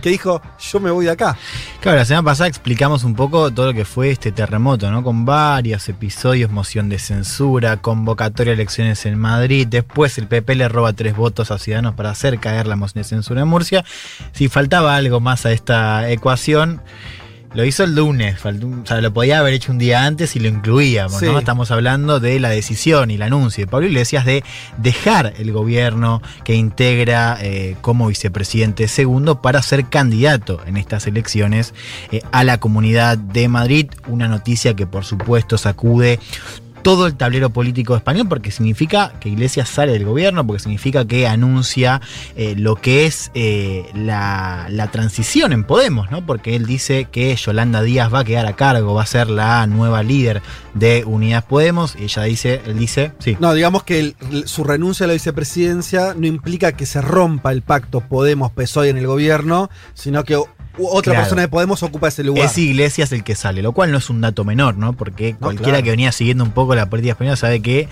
[0.01, 1.37] que dijo: Yo me voy de acá.
[1.81, 5.03] Claro, la semana pasada explicamos un poco todo lo que fue este terremoto, ¿no?
[5.03, 10.69] Con varios episodios, moción de censura, convocatoria de elecciones en Madrid, después el PP le
[10.69, 13.85] roba tres votos a Ciudadanos para hacer caer la moción de censura en Murcia.
[14.31, 16.81] Si faltaba algo más a esta ecuación,
[17.57, 20.39] lo hizo el lunes, faltó o sea, lo podía haber hecho un día antes y
[20.39, 21.25] lo incluíamos, Sí.
[21.25, 21.39] ¿no?
[21.39, 24.43] Estamos hablando de la decisión y el anuncio de Pablo Iglesias de
[24.77, 31.73] dejar el gobierno que integra eh, como vicepresidente segundo para ser candidato en estas elecciones
[32.11, 33.87] eh, a la Comunidad de Madrid.
[34.07, 36.19] Una noticia que por supuesto sacude
[36.87, 41.27] todo el tablero político español porque significa que Iglesias sale del gobierno, porque significa que
[41.27, 41.99] anuncia
[42.37, 46.25] eh, lo que es eh, la, la transición en Podemos, ¿no?
[46.25, 49.67] Porque él dice que Yolanda Díaz va a quedar a cargo, va a ser la
[49.67, 50.41] nueva líder
[50.75, 53.35] de Unidas Podemos, y ella dice, él dice, sí.
[53.41, 57.99] No, digamos que su renuncia a la vicepresidencia no implica que se rompa el pacto
[57.99, 60.41] Podemos-PSOE en el gobierno, sino que
[60.79, 61.23] otra Claro.
[61.23, 62.45] persona de Podemos ocupa ese lugar.
[62.45, 64.93] Es Iglesias el que sale, lo cual no es un dato menor, ¿no?
[64.93, 65.83] Porque cualquiera claro.
[65.83, 67.87] que venía siguiendo un poco la política española sabe que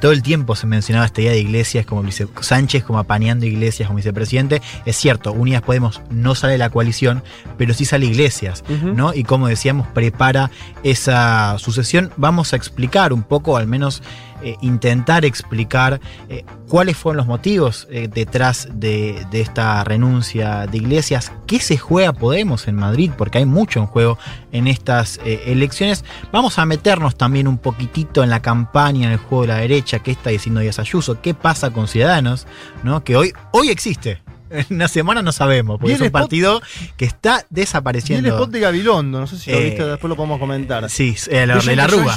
[0.00, 3.86] todo el tiempo se mencionaba esta idea de Iglesias como vice- Sánchez como apañando Iglesias
[3.86, 4.62] como vicepresidente.
[4.86, 7.22] Es cierto, Unidas Podemos no sale de la coalición,
[7.58, 8.64] pero sí sale Iglesias.
[8.82, 9.12] ¿no?
[9.12, 10.50] Y como decíamos, prepara
[10.82, 12.10] esa sucesión.
[12.16, 14.02] Vamos a explicar un poco, al menos
[14.42, 21.32] eh, intentar explicar eh, cuáles fueron los motivos eh, detrás de, esta renuncia de Iglesias,
[21.46, 24.18] qué se juega Podemos en Madrid, porque hay mucho en juego
[24.52, 26.04] en estas elecciones.
[26.32, 30.00] Vamos a meternos también un poquitito en la campaña, en el juego de la derecha,
[30.00, 32.46] qué está diciendo Díaz Ayuso, qué pasa con Ciudadanos,
[32.82, 33.02] ¿no?
[33.04, 34.20] que hoy, hoy existe.
[34.50, 36.60] En una semana no sabemos, porque es un spot- partido
[36.96, 38.28] que está Y el desapareciendo.
[38.28, 40.90] spot de Gabilondo, no sé si lo Eh, viste, después lo podemos comentar.
[40.90, 42.16] Sí, eh, de la arruga.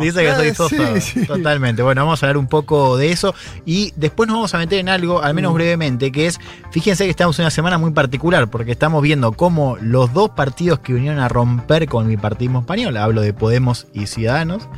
[0.00, 0.68] Dice que soy
[1.00, 1.26] sí, sí.
[1.26, 1.82] Totalmente.
[1.82, 3.34] Bueno, vamos a hablar un poco de eso.
[3.66, 5.54] Y después nos vamos a meter en algo, al menos Mm.
[5.56, 6.38] brevemente, que es,
[6.70, 10.78] fíjense que estamos en una semana muy particular, porque estamos viendo cómo los dos partidos
[10.78, 14.68] que vinieron a romper con el bipartidismo español, hablo de Podemos y Ciudadanos,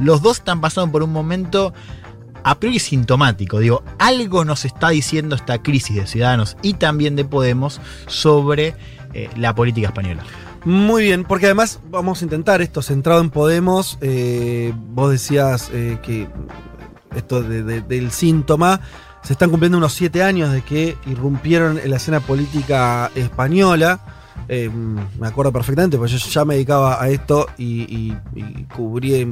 [0.00, 1.72] los dos están pasando por un momento
[2.44, 3.58] a priori sintomático.
[3.58, 8.74] Digo, algo nos está diciendo esta crisis de Ciudadanos y también de Podemos sobre
[9.14, 10.22] eh, la política española.
[10.64, 13.98] Muy bien, porque además vamos a intentar esto centrado en Podemos.
[14.00, 16.28] eh, vos decías eh, que
[17.16, 18.80] esto de- de- del síntoma.
[19.22, 24.00] Se están cumpliendo unos siete años de que irrumpieron en la escena política española.
[24.48, 24.68] Eh,
[25.18, 29.30] me acuerdo perfectamente, porque yo ya me dedicaba a esto y, y- y cubrí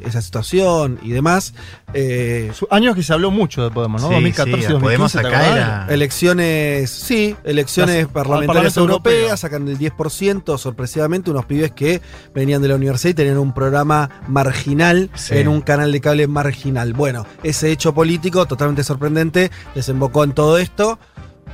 [0.00, 1.54] esa situación y demás.
[1.94, 4.08] Eh, Años que se habló mucho de Podemos, ¿no?
[4.08, 4.82] Sí, 2014 sí, 2015.
[4.82, 9.36] Podemos ¿te acá era- Elecciones, sí, elecciones Las- parlamentarias europeas, Europeo.
[9.36, 12.00] sacan el 10%, sorpresivamente, unos pibes que
[12.34, 15.36] venían de la universidad y tenían un programa marginal Sí.
[15.38, 16.92] en un canal de cable marginal.
[16.92, 20.98] Bueno, ese hecho político totalmente sorprendente desembocó en todo esto.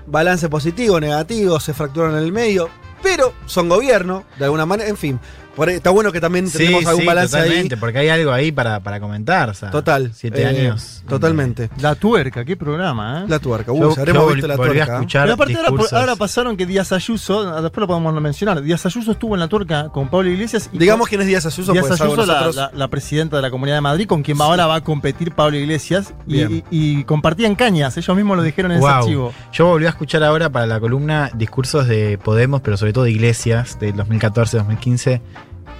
[0.06, 2.68] Balance positivo, negativo, se fracturan en el medio,
[3.02, 5.20] pero son gobierno, de alguna manera, en fin.
[5.56, 7.80] Por está bueno que también tenemos algún balance totalmente, ahí.
[7.80, 9.50] porque hay algo ahí para, para comentar.
[9.50, 10.12] o sea, Total.
[10.14, 11.02] Siete eh, años.
[11.08, 11.68] Totalmente.
[11.80, 13.24] La tuerca, qué programa, ¿eh?
[13.28, 13.72] La tuerca.
[13.72, 14.84] Uy, Yo, ya habremos yo visto la tuerca.
[14.84, 14.92] a ¿eh?
[14.94, 19.34] escuchar Pero aparte ahora, pasaron que Díaz Ayuso, después lo podemos mencionar, Díaz Ayuso estuvo
[19.34, 22.34] en la tuerca con Pablo Iglesias y Digamos quién es Díaz Ayuso, Díaz Ayuso, la,
[22.34, 25.32] nosotros- la- la presidenta de la Comunidad de Madrid, con quien ahora va a competir
[25.32, 26.64] Pablo Iglesias, y, Bien.
[26.70, 29.32] y- y compartían cañas, ellos mismos lo dijeron en ese archivo.
[29.52, 33.10] Yo volví a escuchar ahora para la columna discursos de Podemos, pero sobre todo de
[33.10, 35.20] Iglesias, del 2014-2015,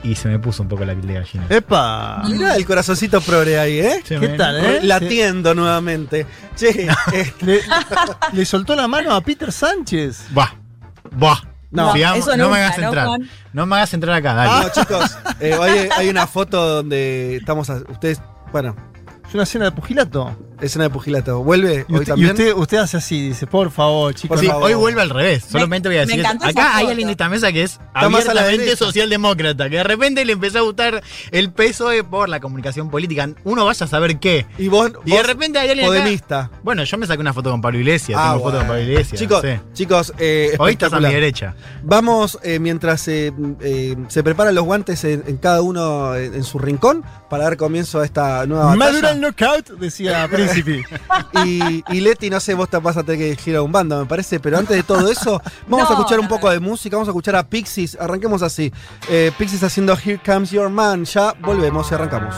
[0.03, 1.47] y se me puso un poco la piel de gallina.
[1.49, 2.23] ¡Epa!
[2.29, 4.03] Mirá el corazoncito progre ahí, ¿eh?
[4.05, 4.81] Sí, ¿Qué tal, eh?
[4.83, 6.27] Latiendo nuevamente.
[6.57, 7.61] Che, eh, Le,
[8.33, 10.27] le soltó la mano a Peter Sánchez.
[10.31, 10.53] Buah,
[11.13, 11.41] buah.
[11.71, 13.07] No, Sigamos, eso no me hagas ¿no, entrar.
[13.09, 13.29] Juan?
[13.53, 14.65] No me hagas entrar acá, dale.
[14.67, 17.69] no, chicos, eh, hay, hay una foto donde estamos.
[17.69, 18.75] a- ustedes, bueno,
[19.29, 20.35] Es una escena de pugilato.
[20.61, 21.43] Escena de pugilato.
[21.43, 22.31] ¿Vuelve Y hoy usted, y también?
[22.33, 24.37] usted, usted hace así, dice, por favor, chicos.
[24.37, 24.65] Por Sí, favor.
[24.65, 25.45] hoy vuelve al revés.
[25.51, 26.25] Solamente voy a decir.
[26.27, 29.85] Acá hay alguien de esta mesa que es más a la abiertamente socialdemócrata, que de
[29.85, 33.29] repente le empezó a gustar el PSOE por la comunicación política.
[33.45, 34.47] Uno vaya a saber qué.
[34.59, 36.51] y vos, Y de repente hay alguien acá- podemista.
[36.63, 38.19] Bueno, yo me saqué una foto con Pablo Iglesias.
[38.21, 38.67] Ah, tengo foto con.
[38.69, 39.21] Pablo Iglesias.
[39.21, 39.61] Chicos, sí.
[39.73, 41.55] chicos, eh, Hoy estás a mi derecha.
[41.83, 46.45] Vamos, eh, mientras eh, eh, se preparan los guantes en, en cada uno en, en
[46.45, 48.79] su rincón para dar comienzo a esta nueva batalla.
[48.85, 50.29] Madura el knockout, decía
[51.45, 53.99] Y, y Leti, no sé, vos te vas a tener que elegir a un bando,
[53.99, 57.09] me parece, pero antes de todo eso, vamos a escuchar un poco de música, vamos
[57.09, 58.73] a escuchar a Pixies, arranquemos así.
[59.09, 62.35] Eh, Pixies haciendo Here Comes Your Man, ya volvemos y arrancamos.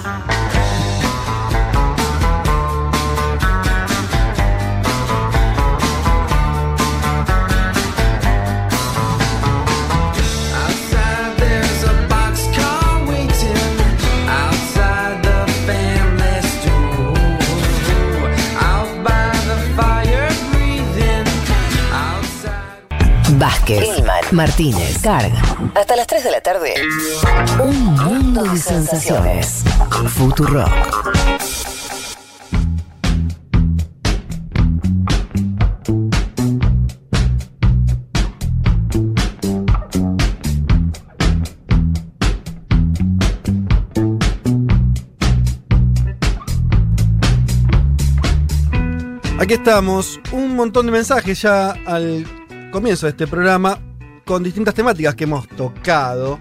[23.41, 23.89] Vázquez,
[24.33, 25.33] Martínez, Carg.
[25.75, 26.75] Hasta las 3 de la tarde.
[27.59, 29.65] Un mundo de sensaciones.
[30.09, 30.69] Futurock.
[49.39, 52.40] Aquí estamos, un montón de mensajes ya al
[52.71, 53.79] comienzo de este programa
[54.25, 56.39] con distintas temáticas que hemos tocado.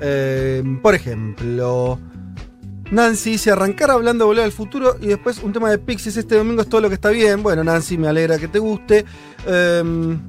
[0.00, 1.98] Eh, por ejemplo,
[2.90, 6.36] Nancy dice arrancar hablando de volver al futuro y después un tema de Pixies este
[6.36, 7.42] domingo es todo lo que está bien.
[7.42, 9.04] Bueno, Nancy, me alegra que te guste.
[9.46, 10.20] Em,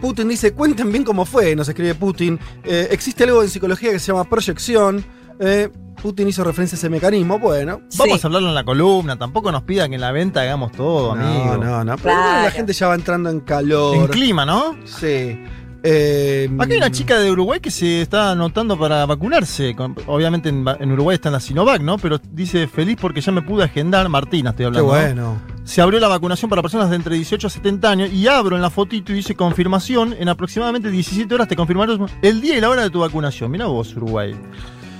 [0.00, 2.38] Putin dice, cuenten bien cómo fue, nos escribe Putin.
[2.62, 5.04] Eh, existe algo en psicología que se llama proyección.
[5.40, 5.70] Eh,
[6.04, 7.38] Putin hizo referencia a ese mecanismo.
[7.38, 10.70] Bueno, Vamos a hablarlo en la columna, tampoco nos pidan que en la venta hagamos
[10.72, 11.56] todo, amigo.
[11.56, 11.96] No, no, no.
[11.96, 13.96] Pero la gente ya va entrando en calor.
[13.96, 14.76] En clima, ¿no?
[14.84, 15.40] Sí.
[15.82, 19.74] Eh, Aquí hay una chica de Uruguay que se está anotando para vacunarse.
[20.06, 21.96] Obviamente en, Uruguay está en la Sinovac, ¿no?
[21.96, 24.06] Pero dice feliz porque ya me pude agendar.
[24.10, 24.92] Martina, estoy Qué hablando.
[24.92, 25.00] ¿no?
[25.00, 25.42] bueno.
[25.64, 28.60] Se abrió la vacunación para personas de entre 18 a 70 años y abro en
[28.60, 30.14] la fotito y dice confirmación.
[30.18, 33.50] En aproximadamente 17 horas te confirmaron el día y la hora de tu vacunación.
[33.50, 34.34] Mira vos, Uruguay.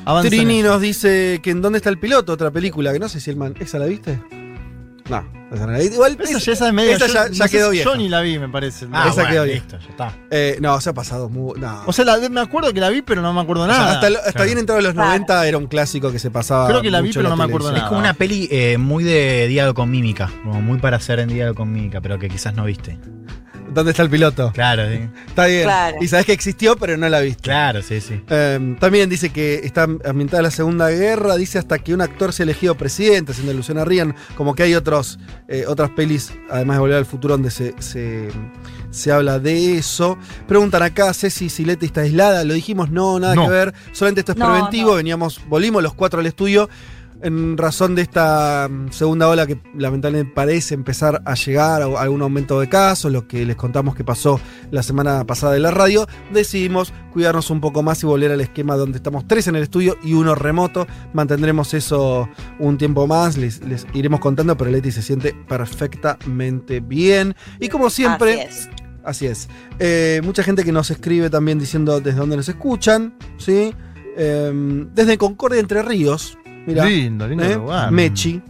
[0.07, 0.69] En Trini eso.
[0.69, 3.37] nos dice que en dónde está el piloto, otra película, que no sé si el
[3.37, 3.55] man.
[3.59, 4.21] ¿Esa la viste?
[5.09, 5.85] No, esa no la vi.
[5.87, 6.93] Igual Esa, es- ya- esa es medio.
[6.97, 7.91] esa ya, yo- ya no sé quedó vieja.
[7.91, 8.87] Yo ni la vi, me parece.
[8.91, 9.57] Ah, esa bueno, quedó bien.
[9.59, 10.17] listo, ya está.
[10.31, 11.59] Eh, no, se ha pasado muy.
[11.61, 11.83] No.
[11.87, 13.93] O sea, la- me acuerdo que la vi, pero no me acuerdo O sea, nada.
[13.93, 14.47] hasta, lo- hasta Claro.
[14.47, 15.09] bien entrado los Claro.
[15.09, 16.69] 90 era un clásico que se pasaba.
[16.69, 17.85] Creo que la vi, en pero no me acuerdo televisión.
[17.87, 21.29] Es como una peli eh, muy de diálogo con mímica, como muy para hacer en
[21.29, 22.99] diálogo con mímica, pero que quizás no viste.
[23.75, 24.53] ¿Dónde está el piloto?
[24.55, 25.01] Claro, sí.
[25.27, 25.65] Está bien.
[25.65, 25.97] Claro.
[26.01, 27.43] Y sabes que existió, pero no la viste.
[27.43, 28.23] Claro, sí, sí.
[28.29, 32.45] Eh, también dice que está ambientada la Segunda Guerra, dice hasta que un actor se
[32.45, 36.81] elegido presidente, haciendo alusión a Rian, como que hay otros, eh, otras pelis, además de
[36.81, 38.29] Volver al Futuro, donde se, se,
[38.91, 40.17] se habla de eso.
[40.47, 43.45] Preguntan acá, Ceci Silete está aislada, lo dijimos, no, nada No.
[43.45, 44.97] que ver, solamente esto es No, preventivo, no.
[44.97, 46.69] veníamos, volvimos los cuatro al estudio.
[47.25, 52.21] En razón de esta mm, segunda ola que lamentablemente parece empezar a llegar a algún
[52.21, 54.39] aumento de casos, lo que les contamos que pasó
[54.71, 58.77] la semana pasada en la radio, decidimos cuidarnos un poco más y volver al esquema
[58.77, 60.87] donde estamos tres en el estudio y uno remoto.
[61.15, 67.35] Mantendremos eso un tiempo más, les, les iremos contando, pero Leti se siente perfectamente bien.
[67.59, 68.69] Y como siempre, Así es.
[69.03, 69.49] Así es.
[69.79, 73.75] Eh, mucha gente que nos escribe también diciendo desde dónde nos escuchan, ¿sí?
[74.19, 76.37] Eh, desde Concordia Entre Ríos.
[76.67, 77.55] Mira, lindo, lindo ¿eh?
[77.57, 77.91] lugar.
[77.91, 78.41] Mechi.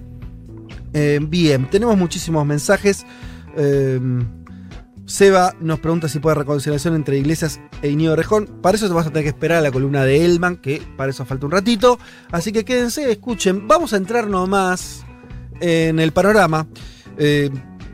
[0.93, 3.05] Eh, bien, tenemos muchísimos mensajes.
[3.57, 4.01] Eh,
[5.07, 8.47] Seba nos pregunta si puede reconciliación entre Iglesias e Iñigo Rejón.
[8.63, 11.11] Para eso te vas a tener que esperar a la columna de Elman, que para
[11.11, 11.99] eso falta un ratito.
[12.31, 13.69] Así que quédense, escuchen.
[13.69, 15.05] Vamos a entrar nomás
[15.61, 16.67] en el panorama
[17.19, 17.51] eh,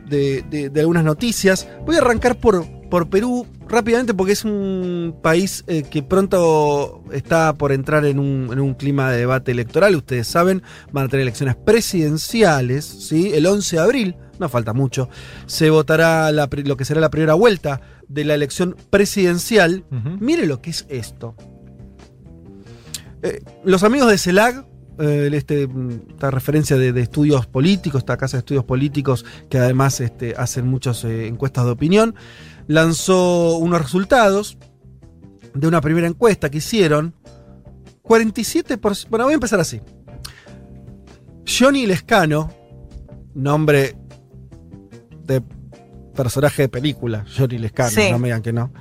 [0.07, 1.67] de, de- de algunas noticias.
[1.85, 7.53] Voy a arrancar por, por Perú rápidamente porque es un país eh, que pronto está
[7.53, 9.95] por entrar en un, en un clima de debate electoral.
[9.95, 13.31] Ustedes saben, van a tener elecciones presidenciales, ¿sí?
[13.33, 15.09] El 11 de abril, no falta mucho,
[15.45, 19.85] se votará la lo que será la primera vuelta de la elección presidencial.
[20.19, 21.35] Mire lo que es esto.
[23.23, 24.65] Eh, los amigos de CELAG,
[24.99, 25.69] eh, este,
[26.09, 30.67] esta referencia de, de estudios políticos, esta casa de estudios políticos que además este, hacen
[30.67, 32.15] muchas eh, encuestas de opinión,
[32.71, 34.57] lanzó unos resultados
[35.53, 37.13] de una primera encuesta que hicieron.
[38.03, 39.07] 47%.
[39.09, 39.81] Bueno, voy a empezar así.
[41.47, 42.49] Johnny Lescano,
[43.33, 43.95] nombre
[45.25, 45.41] de
[46.15, 48.09] personaje de película, Johnny Lescano, Sí.
[48.11, 48.71] no me digan que no.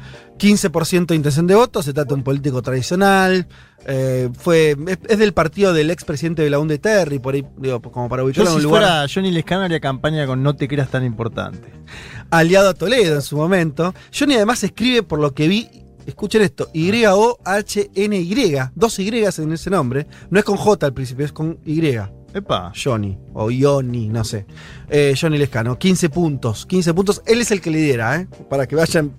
[0.40, 3.46] 15% de intención de voto, se trata de un político tradicional.
[3.86, 7.80] eh, fue, es, es del partido del expresidente de la UNDE Terry, por ahí, digo,
[7.82, 10.56] como para Yo ubicarlo en si un lugar fuera Johnny Lescano haría campaña con No
[10.56, 11.68] te creas tan importante.
[12.30, 13.94] aliado a Toledo en su momento.
[14.18, 15.68] Johnny además escribe, por lo que vi,
[16.06, 20.06] escuchen esto, Y-O-H-N-Y, dos Y en ese nombre.
[20.30, 21.80] No es con J al principio, es con Y.
[22.32, 22.72] Epa.
[22.80, 24.46] Johnny, o Ioni, no sé.
[24.88, 27.22] Eh, Johnny Lescano, 15 puntos, 15 puntos.
[27.26, 28.28] Él es el que lidera, ¿eh?
[28.48, 29.12] Para que vayan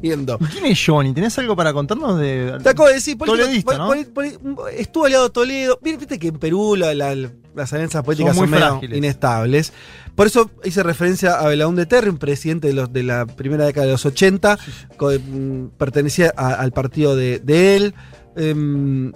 [0.00, 0.38] viendo.
[0.40, 1.12] ¿Y quién es Johnny?
[1.12, 2.58] ¿Tenés algo para contarnos de.?
[2.62, 4.66] Te acabo de decir, político- Toledista, ¿no?
[4.68, 5.78] estuvo aliado Toledo.
[5.82, 7.14] Viste que en Perú la- la-
[7.54, 8.98] las alianzas políticas Son son, muy medio frágiles.
[8.98, 9.72] inestables.
[10.14, 13.86] Por eso hice referencia a Belaúnde Terry, un presidente de, los, de la primera década
[13.86, 14.58] de los 80,
[14.96, 17.94] co- mm, pertenecía a- al partido de, de él.
[18.36, 19.12] Em,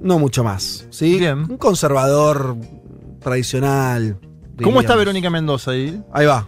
[0.00, 0.86] no mucho más.
[0.90, 1.18] ¿sí?
[1.18, 1.38] Bien.
[1.50, 2.56] Un conservador
[3.20, 4.18] tradicional.
[4.62, 4.94] ¿Cómo está.
[4.96, 6.00] Verónica Mendoza ahí?
[6.12, 6.46] Ahí va.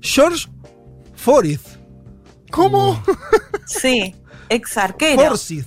[0.00, 0.48] George
[1.14, 1.77] Forsyth.
[2.50, 3.02] ¿Cómo?
[3.66, 4.14] Sí,
[4.48, 5.22] ex arquero.
[5.28, 5.66] Forsyth.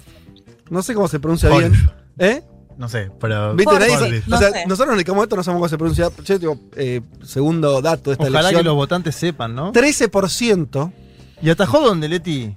[0.70, 1.72] No sé cómo se pronuncia Forsyth.
[1.72, 1.91] bien.
[2.17, 2.44] ¿Eh?
[2.78, 3.54] No sé, pero.
[3.56, 3.74] ¿Viste?
[3.78, 4.28] Nadie Forsyth.
[4.28, 4.63] No o sea, sé.
[4.65, 6.10] nosotros nos dedicamos a esto, no sabemos cómo se pronuncia.
[6.24, 8.65] Yo digo, eh, segundo dato de esta Ojalá que elección.
[8.65, 9.72] los votantes sepan, ¿no?
[9.74, 10.91] 13%.
[11.44, 12.56] ¿Y atajó dónde, Leti?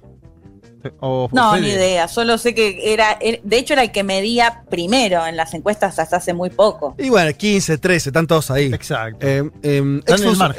[0.99, 1.61] O- No, Fede.
[1.61, 2.07] ni idea.
[2.07, 5.97] Solo sé que era, er- de hecho era el que medía primero en las encuestas
[5.99, 6.95] hasta hace muy poco.
[6.97, 8.73] Y bueno, 15, 13, están todos ahí.
[8.73, 9.25] Exacto.
[9.25, 10.01] Eh, eh,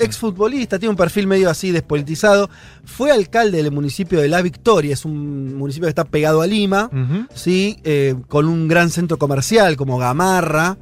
[0.01, 2.49] exfutbolista, tiene un perfil medio así despolitizado.
[2.85, 6.91] Fue alcalde del municipio de La Victoria, es un municipio que está pegado a Lima.
[7.35, 7.79] ¿sí?
[7.85, 10.77] Eh, con un gran centro comercial como Gamarra.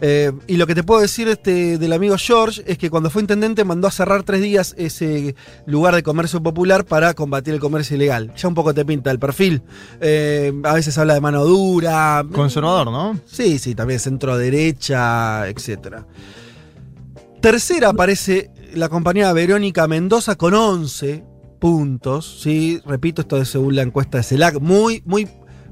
[0.00, 3.22] Eh, y lo que te puedo decir este, del amigo George es que cuando fue
[3.22, 5.34] intendente mandó a cerrar tres días ese
[5.66, 8.32] lugar de comercio popular para combatir el comercio ilegal.
[8.34, 9.62] Ya un poco te pinta el perfil.
[10.00, 12.24] Eh, a veces habla de mano dura.
[12.32, 13.18] Conservador, ¿no?
[13.26, 16.04] Sí, sí, también centro derecha, etc.
[17.40, 21.24] Tercera aparece la compañía Verónica Mendoza con 11
[21.60, 22.40] puntos.
[22.42, 22.80] ¿sí?
[22.84, 24.60] Repito, esto es según la encuesta de CELAC.
[24.60, 25.28] Muy, muy,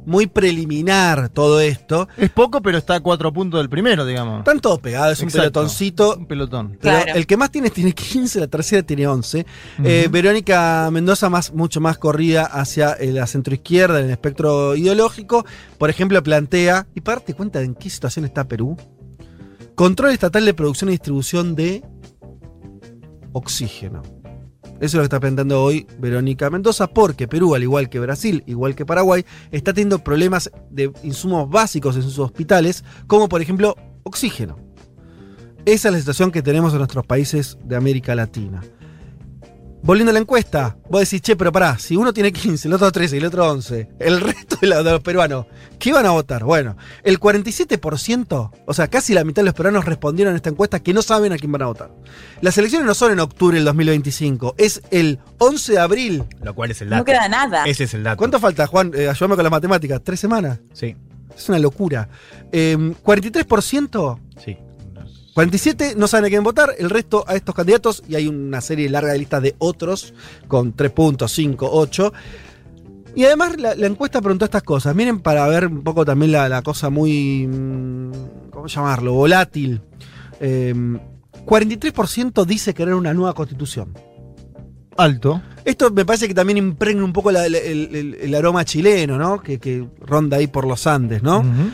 [0.06, 2.08] muy preliminar todo esto.
[2.16, 4.38] Es poco, pero está a cuatro puntos del primero, digamos.
[4.40, 5.52] Están todos pegados, es un Exacto.
[5.52, 6.16] pelotoncito.
[6.16, 6.78] Un pelotón.
[6.80, 7.12] Pero Claro.
[7.18, 9.44] el que más tiene tiene 15, la tercera tiene 11.
[9.84, 15.44] Eh, Verónica Mendoza más, mucho más corrida hacia eh, la centroizquierda en el espectro ideológico.
[15.78, 18.76] Por ejemplo, plantea, y para darte cuenta de en qué situación está Perú,
[19.74, 21.82] control estatal de producción y distribución de
[23.32, 24.02] oxígeno.
[24.80, 28.44] Eso es lo que está planteando hoy Verónica Mendoza, porque Perú, al igual que Brasil,
[28.46, 33.76] igual que Paraguay, está teniendo problemas de insumos básicos en sus hospitales, como por ejemplo
[34.04, 34.56] oxígeno.
[35.64, 38.62] Esa es la situación que tenemos en nuestros países de América Latina.
[39.88, 42.92] Volviendo a la encuesta, vos decís, che, pero pará, si uno tiene 15, el otro
[42.92, 45.46] 13 y el otro 11, el resto de, la- de los peruanos,
[45.78, 46.44] ¿qué van a votar?
[46.44, 50.80] Bueno, el 47%, o sea, casi la mitad de los peruanos respondieron a esta encuesta
[50.80, 51.90] que no saben a quién van a votar.
[52.42, 56.24] Las elecciones no son en octubre del 2025, es el 11 de abril.
[56.42, 57.04] Lo cual es el No dato.
[57.06, 57.64] queda nada.
[57.64, 58.18] Ese es el dato.
[58.18, 58.92] ¿Cuánto falta, Juan?
[58.94, 60.02] Eh, ayúdame con las matemáticas.
[60.04, 60.58] ¿Tres semanas?
[60.74, 60.94] Sí,
[61.34, 62.10] Es una locura.
[62.52, 64.18] Eh, 43%.
[64.44, 64.58] sí.
[65.38, 68.88] 47 no saben a quién votar, el resto a estos candidatos, y hay una serie
[68.90, 70.12] larga de listas de otros,
[70.48, 72.12] con 3 puntos, 5, 8.
[73.14, 74.96] Y además la, la encuesta preguntó estas cosas.
[74.96, 77.46] Miren para ver un poco también la, la cosa muy.
[77.46, 79.12] mm, ¿Cómo llamarlo?
[79.12, 79.80] Volátil.
[80.40, 80.74] Eh,
[81.46, 83.94] 43% dice querer una nueva constitución.
[84.96, 85.40] Alto.
[85.64, 89.40] Esto me parece que también impregna un poco la- el, el- el aroma chileno, ¿no?
[89.40, 91.38] Que, que ronda ahí por los Andes, ¿no?
[91.40, 91.70] Ujú.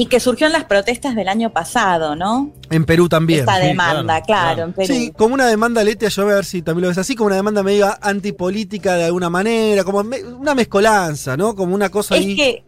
[0.00, 2.52] Y que surgió en las protestas del año pasado, ¿no?
[2.70, 3.40] En Perú también.
[3.40, 4.62] Esta sí, demanda, claro, claro, claro.
[4.68, 4.86] en Perú.
[4.94, 7.26] Sí, como una demanda letea, yo voy a ver si también lo ves así, como
[7.26, 11.56] una demanda medio antipolítica de alguna manera, como me- una mezcolanza, ¿no?
[11.56, 12.36] Como una cosa Es ahí.
[12.36, 12.64] que,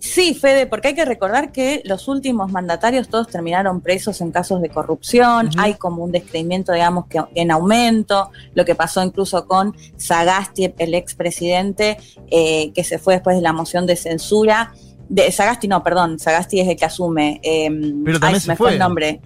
[0.00, 4.60] sí, Fede, porque hay que recordar que los últimos mandatarios todos terminaron presos en casos
[4.60, 9.74] de corrupción, hay como un descreimiento, digamos, que en aumento, lo que pasó incluso con
[9.96, 11.96] Sagasti, el expresidente,
[12.30, 14.74] eh, que se fue después de la moción de censura.
[15.08, 17.40] De Sagasti, no, perdón, Sagasti es el que asume.
[17.42, 17.68] eh,
[18.04, 18.72] Pero también se se me fue fue.
[18.74, 19.20] el nombre.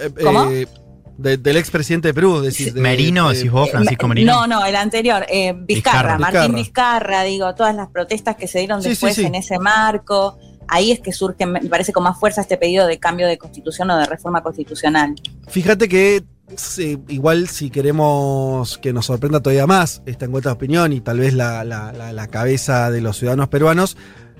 [0.00, 0.50] Eh, ¿Cómo?
[0.50, 0.66] eh,
[1.16, 2.74] de- del expresidente de Perú, decís.
[2.74, 4.32] de- Merino, de- decís vos, Francisco Eh, Merino.
[4.32, 6.18] No, no, el anterior, eh, Vizcarra, Vizcarra.
[6.18, 7.22] Martín Vizcarra.
[7.22, 9.24] Digo, todas las protestas que se dieron Sí, sí, después sí.
[9.24, 10.36] en ese marco.
[10.66, 13.90] Ahí es que surge, me parece, con más fuerza este pedido de cambio de constitución
[13.90, 15.14] o de reforma constitucional.
[15.46, 16.24] Fíjate que
[16.56, 21.18] sí, igual si queremos que nos sorprenda todavía más esta encuesta de opinión y tal
[21.18, 23.96] vez la, la- la- la cabeza de los ciudadanos peruanos,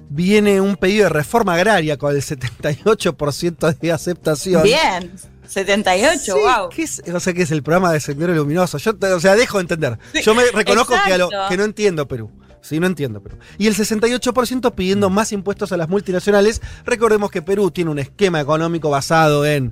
[0.08, 4.62] viene un pedido de reforma agraria con el 78% de aceptación.
[4.62, 5.12] Bien,
[5.46, 6.68] 78, Sí, wow.
[6.70, 7.02] ¿qué es?
[7.12, 8.78] O sea, que es el programa de Sendero Luminoso.
[8.78, 9.98] Yo, o sea, dejo de entender.
[10.22, 11.48] Yo me reconozco que, a lo- exacto.
[11.50, 12.30] que no entiendo Perú.
[12.60, 13.36] Sí, no entiendo Perú.
[13.58, 16.62] Y el 68% pidiendo más impuestos a las multinacionales.
[16.86, 19.70] Recordemos que Perú tiene un esquema económico basado en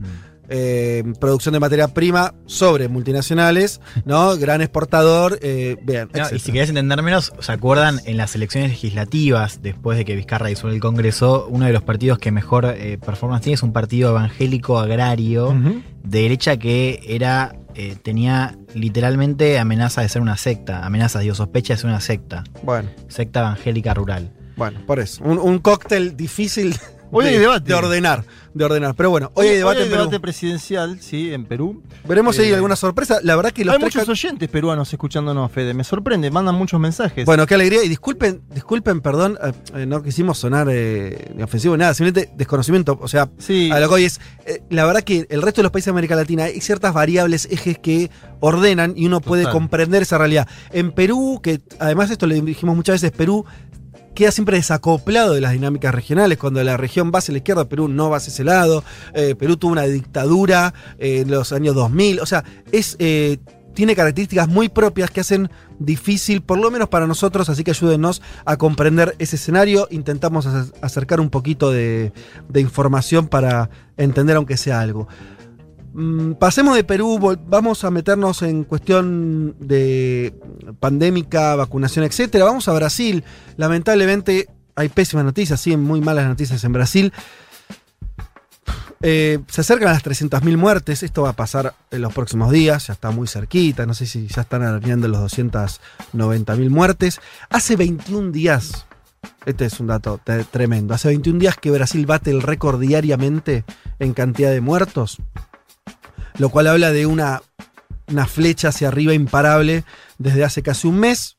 [0.54, 4.36] eh, producción de materia prima sobre multinacionales, ¿no?
[4.36, 5.38] Gran exportador.
[5.40, 9.96] eh, bien, No, y si querés entender menos, ¿se acuerdan en las elecciones legislativas, después
[9.96, 13.54] de que Vizcarra hizo el Congreso, uno de los partidos que mejor eh, performance tiene
[13.54, 15.54] es un partido evangélico agrario
[16.04, 21.72] de derecha que era eh, tenía literalmente amenaza de ser una secta, amenaza, digo, sospecha
[21.74, 24.30] de ser una secta, Bueno, secta evangélica rural.
[24.56, 25.24] bueno, por eso.
[25.24, 26.76] Un, un cóctel difícil
[27.14, 27.68] Hoy de, hay debate.
[27.68, 28.24] de ordenar.
[28.54, 28.94] De ordenar.
[28.94, 30.00] Pero bueno, hoy hay debate en Perú.
[30.00, 31.82] debate presidencial, sí, en Perú.
[32.08, 33.18] Veremos si hay Eh, alguna sorpresa.
[33.22, 35.74] La verdad que los Hay tres muchos oyentes peruanos escuchándonos, Fede.
[35.74, 37.24] Me sorprende, mandan muchos mensajes.
[37.26, 37.84] Bueno, qué alegría.
[37.84, 42.32] Y disculpen, disculpen, perdón, eh, eh, no quisimos sonar eh, ni ofensivo ni nada, simplemente
[42.36, 42.98] desconocimiento.
[43.00, 44.20] O sea, sí, a lo que hoy es,
[44.70, 47.78] la verdad que el resto de los países de América Latina hay ciertas variables, ejes
[47.78, 50.48] que ordenan y uno puede comprender esa realidad.
[50.72, 53.44] En Perú, que además esto le dijimos muchas veces, Perú
[54.14, 56.38] queda siempre desacoplado de las dinámicas regionales.
[56.38, 58.84] Cuando la región va hacia la izquierda, Perú no va hacia ese lado.
[59.14, 62.20] Eh, Perú tuvo una dictadura eh, en los años 2000.
[62.20, 62.96] O sea, es...
[62.98, 63.38] eh,
[63.74, 68.20] tiene características muy propias que hacen difícil, por lo menos para nosotros, así que ayúdenos
[68.44, 69.88] a comprender ese escenario.
[69.90, 72.12] Intentamos acer- acercar un poquito de
[72.56, 75.08] información para entender aunque sea algo.
[75.94, 80.34] Mm, Pasemos de Perú, vamos a meternos en cuestión de
[80.80, 82.44] pandémica, vacunación, etcétera.
[82.44, 83.24] Vamos a Brasil.
[83.56, 87.12] Lamentablemente hay pésimas noticias, sí, muy malas noticias en Brasil.
[89.04, 91.02] Eh, se acercan a las 300.000 muertes.
[91.02, 92.86] Esto va a pasar en los próximos días.
[92.86, 93.84] Ya está muy cerquita.
[93.84, 97.20] No sé si ya están arañando los 290.000 muertes.
[97.50, 98.86] Hace 21 días
[99.44, 100.20] Este es un dato
[100.50, 100.94] tremendo.
[100.94, 103.64] Hace 21 días que Brasil bate el récord diariamente
[103.98, 105.18] en cantidad de muertos,
[106.42, 107.40] lo cual habla de una,
[108.08, 109.84] una flecha hacia arriba imparable
[110.18, 111.36] desde hace casi un mes.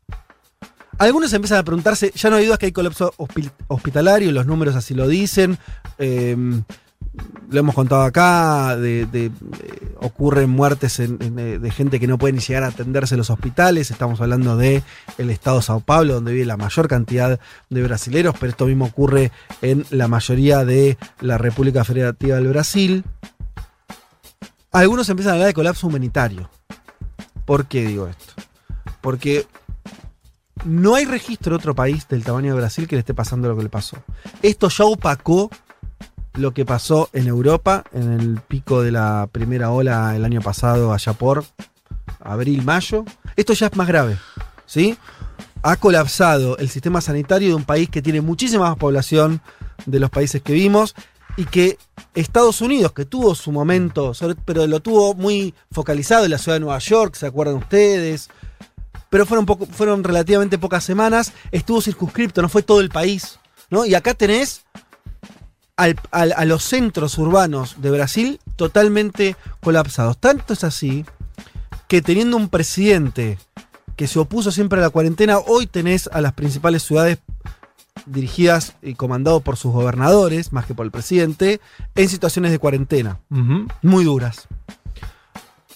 [0.98, 4.76] Algunos empiezan a preguntarse, ya no hay dudas que hay colapso hospi- hospitalario, los números
[4.76, 5.58] así lo dicen.
[5.98, 6.38] eh,
[7.52, 9.30] lo hemos contado acá, de, eh,
[10.00, 13.92] ocurren muertes eh, de gente que no puede ni llegar a atenderse en los hospitales.
[13.92, 14.82] Estamos hablando de
[15.20, 17.40] el estado de Sao Paulo, donde vive la mayor cantidad
[17.70, 19.32] de brasileros, pero esto mismo ocurre
[19.62, 23.04] en la mayoría de la República Federativa del Brasil.
[24.74, 26.50] Algunos empiezan a hablar de colapso humanitario.
[27.46, 28.34] ¿Por qué digo esto?
[29.02, 29.46] Porque
[30.66, 33.56] no hay registro de otro país del tamaño de Brasil que le esté pasando lo
[33.56, 33.98] que le pasó.
[34.42, 35.52] Esto ya opacó
[36.34, 40.92] lo que pasó en Europa en el pico de la primera ola el año pasado,
[40.92, 41.46] allá por
[42.20, 43.06] abril, mayo.
[43.36, 44.18] Esto ya es más grave,
[44.66, 44.98] ¿sí?
[45.62, 49.40] Ha colapsado el sistema sanitario de un país que tiene muchísima más población
[49.86, 50.96] de los países que vimos
[51.38, 51.78] y que
[52.16, 56.56] Estados Unidos, que tuvo su momento, sobre- pero lo tuvo muy focalizado en la ciudad
[56.58, 58.30] de Nueva York, ¿se acuerdan ustedes?
[59.10, 63.40] Pero fueron, poco, fueron relativamente pocas semanas, estuvo circunscripto, no fue todo el país,
[63.70, 63.86] ¿no?
[63.86, 64.64] Y acá tenés
[65.76, 70.18] al- al- a los centros urbanos de Brasil totalmente colapsados.
[70.20, 71.06] Tanto es así
[71.88, 73.38] que teniendo un presidente
[73.96, 77.20] que se opuso siempre a la cuarentena, hoy tenés a las principales ciudades
[78.06, 81.62] dirigidas y comandadas por sus gobernadores, más que por el presidente,
[81.96, 83.20] en situaciones de cuarentena,
[83.82, 84.48] muy duras.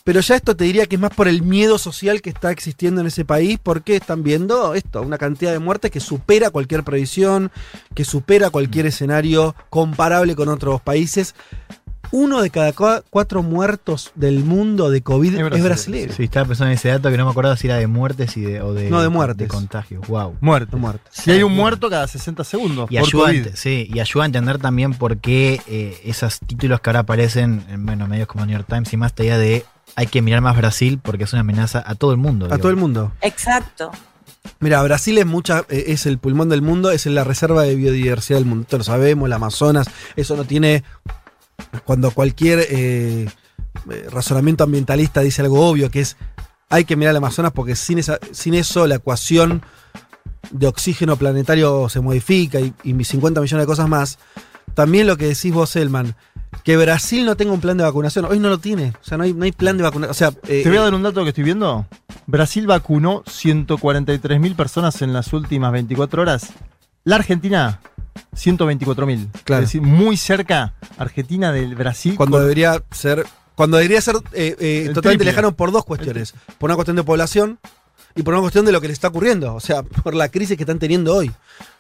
[0.03, 3.01] Pero ya esto te diría que es más por el miedo social que está existiendo
[3.01, 7.51] en ese país, porque están viendo esto, una cantidad de muertes que supera cualquier previsión,
[7.93, 11.35] que supera cualquier escenario comparable con otros países.
[12.11, 16.13] Uno de cada cua- cuatro muertos del mundo de COVID es brasileño.
[16.13, 18.41] Sí, estaba pensando en ese dato que no me acordaba si era de muertes y
[18.41, 19.37] de, o de, No, de muertes.
[19.37, 20.07] de contagios.
[20.07, 20.37] Wow.
[20.41, 20.77] Muerto.
[20.77, 21.01] muerto.
[21.11, 22.89] Si hay un muerto cada 60 segundos.
[22.91, 23.47] Y por ayuda, a COVID.
[23.55, 27.85] sí, y ayuda a entender también por qué eh, esos títulos que ahora aparecen en
[27.85, 30.99] bueno, medios como New York Times y más, idea de hay que mirar más Brasil
[31.01, 32.45] porque es una amenaza a todo el mundo.
[32.45, 32.59] A digo.
[32.59, 33.11] todo el mundo.
[33.21, 33.91] Exacto.
[34.59, 38.39] Mira, Brasil es mucha, eh, es el pulmón del mundo, es la reserva de biodiversidad
[38.39, 38.61] del mundo.
[38.63, 40.83] Esto lo sabemos, el Amazonas, eso no tiene.
[41.85, 43.27] Cuando cualquier eh,
[43.89, 46.17] eh, razonamiento ambientalista dice algo obvio, que es
[46.69, 49.61] hay que mirar el Amazonas porque sin, esa, sin eso la ecuación
[50.51, 54.19] de oxígeno planetario se modifica y, y 50 millones de cosas más.
[54.73, 56.15] También lo que decís vos, Elman,
[56.63, 58.25] que Brasil no tenga un plan de vacunación.
[58.25, 58.93] Hoy no lo tiene.
[59.01, 60.11] O sea, no hay, no hay plan de vacunación.
[60.11, 61.85] O sea, eh, Te voy a dar un dato que estoy viendo.
[62.25, 66.53] Brasil vacunó 143.000 personas en las últimas 24 horas.
[67.03, 67.79] La Argentina,
[68.35, 69.27] 124.000.
[69.43, 69.63] Claro.
[69.63, 72.15] Es decir, muy cerca Argentina del Brasil.
[72.15, 73.25] Cuando con- debería ser.
[73.55, 75.25] Cuando debería ser eh, eh, totalmente triple.
[75.25, 76.33] lejano por dos cuestiones.
[76.59, 77.59] Por una cuestión de población
[78.15, 79.55] y por una cuestión de lo que les está ocurriendo.
[79.55, 81.31] O sea, por la crisis que están teniendo hoy.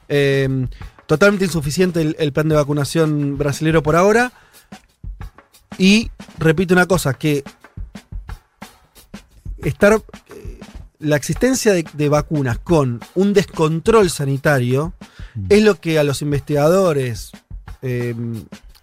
[0.09, 0.67] Eh,
[1.05, 4.31] totalmente insuficiente el, el plan de vacunación brasilero por ahora.
[5.77, 6.09] Y
[6.39, 7.43] repito una cosa, que
[9.63, 9.93] estar.
[9.93, 10.59] eh,
[10.99, 14.93] la existencia de, de vacunas con un descontrol sanitario
[15.49, 17.31] es lo que a los investigadores
[17.81, 18.15] eh,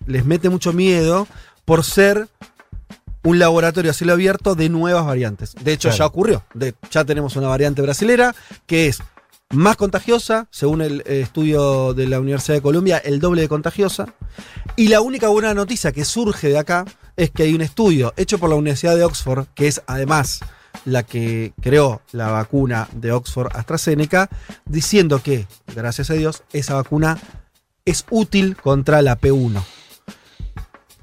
[0.06, 1.26] les mete mucho miedo
[1.64, 2.28] por ser
[3.22, 5.54] un laboratorio a cielo abierto de nuevas variantes.
[5.62, 5.98] De hecho, Claro.
[5.98, 6.44] ya ocurrió.
[6.54, 8.34] De- ya tenemos una variante brasilera
[8.66, 9.02] que es
[9.50, 14.12] más contagiosa, según el eh, estudio de la Universidad de Columbia, el doble de contagiosa.
[14.76, 16.84] Y la única buena noticia que surge de acá
[17.16, 20.40] es que hay un estudio hecho por la Universidad de Oxford, que es además
[20.84, 24.28] la que creó la vacuna de Oxford AstraZeneca,
[24.64, 27.18] diciendo que, gracias a Dios, esa vacuna
[27.84, 29.62] es útil contra la P1.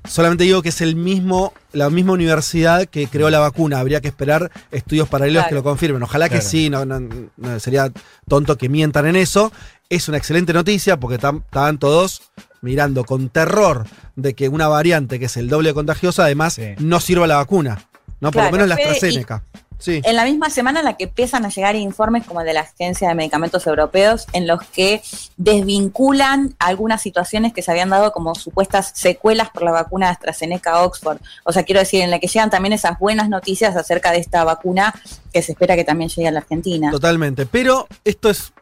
[0.04, 3.80] Solamente digo que es el mismo, la misma universidad que creó la vacuna.
[3.80, 5.50] Habría que esperar estudios paralelos Claro.
[5.50, 6.02] que lo confirmen.
[6.02, 7.92] Ojalá que sí, no, no- no, sería
[8.28, 9.52] tonto que mientan en eso.
[9.90, 12.24] Es una excelente noticia porque estaban todos
[12.62, 16.74] mirando con terror de que una variante que es el doble contagiosa, además, Sí.
[16.80, 17.86] no sirva la vacuna.
[18.22, 19.44] No, por Claro, lo menos la AstraZeneca.
[19.80, 20.00] Sí.
[20.06, 22.62] En la misma semana en la que empiezan a llegar informes como el de la
[22.62, 25.02] Agencia de Medicamentos Europeos, en los que
[25.38, 30.84] desvinculan algunas situaciones que se habían dado como supuestas secuelas por la vacuna de AstraZeneca
[30.84, 31.18] Oxford.
[31.46, 34.44] O sea, quiero decir, en la que llegan también esas buenas noticias acerca de esta
[34.44, 34.94] vacuna
[35.34, 36.92] que se espera que también llegue a la Argentina.
[36.92, 37.48] Totalmente.
[37.48, 38.54] Pero esto es.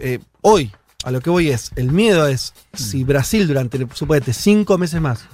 [0.00, 0.72] eh, hoy,
[1.04, 1.70] a lo que voy es.
[1.76, 5.26] El miedo es si Brasil durante, suponete, cinco meses más,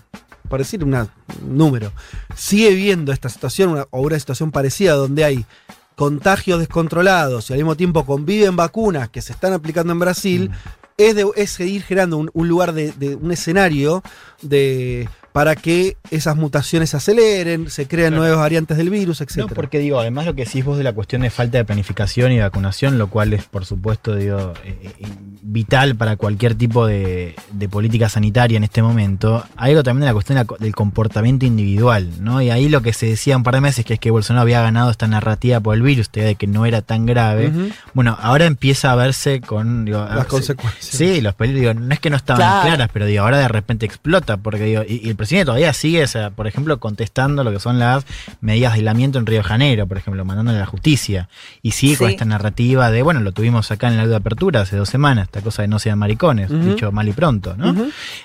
[0.50, 1.08] por decir una-
[1.42, 1.92] un número,
[2.36, 5.46] sigue viendo esta situación una- o una situación parecida donde hay
[5.94, 10.50] contagios descontrolados y al mismo tiempo conviven vacunas que se están aplicando en Brasil.
[10.98, 14.02] Es, de, es seguir generando un, un lugar de, de- un escenario
[14.42, 19.36] de para que esas mutaciones se aceleren, se crean nuevas variantes del virus, etc.
[19.38, 22.32] No, porque digo, además lo que decís vos de la cuestión de falta de planificación
[22.32, 25.06] y vacunación, lo cual es por supuesto digo, eh, eh,
[25.42, 30.06] vital para cualquier tipo de, de política sanitaria en este momento, hay algo también de
[30.06, 32.42] la cuestión de la co- del comportamiento individual, ¿no?
[32.42, 34.60] Y ahí lo que se decía un par de meses, que es que Bolsonaro había
[34.62, 37.52] ganado esta narrativa por el virus, de que no era tan grave.
[37.94, 40.84] Bueno, ahora empieza a verse con digo, Las consecuencias.
[40.86, 42.66] Sí, los peligros, digo, no es que no estaban Claro.
[42.68, 46.02] claras, pero digo, ahora de repente explota, porque digo, y, y el presidente todavía sigue,
[46.02, 48.06] o sea, por ejemplo, contestando lo que son las
[48.40, 51.28] medidas de aislamiento en Río de Janeiro, por ejemplo, mandándole a la justicia.
[51.62, 54.76] Y sigue con esta narrativa de, bueno, lo tuvimos acá en audio de apertura hace
[54.76, 57.74] dos semanas, esta cosa de no sean maricones, dicho mal y pronto, ¿no?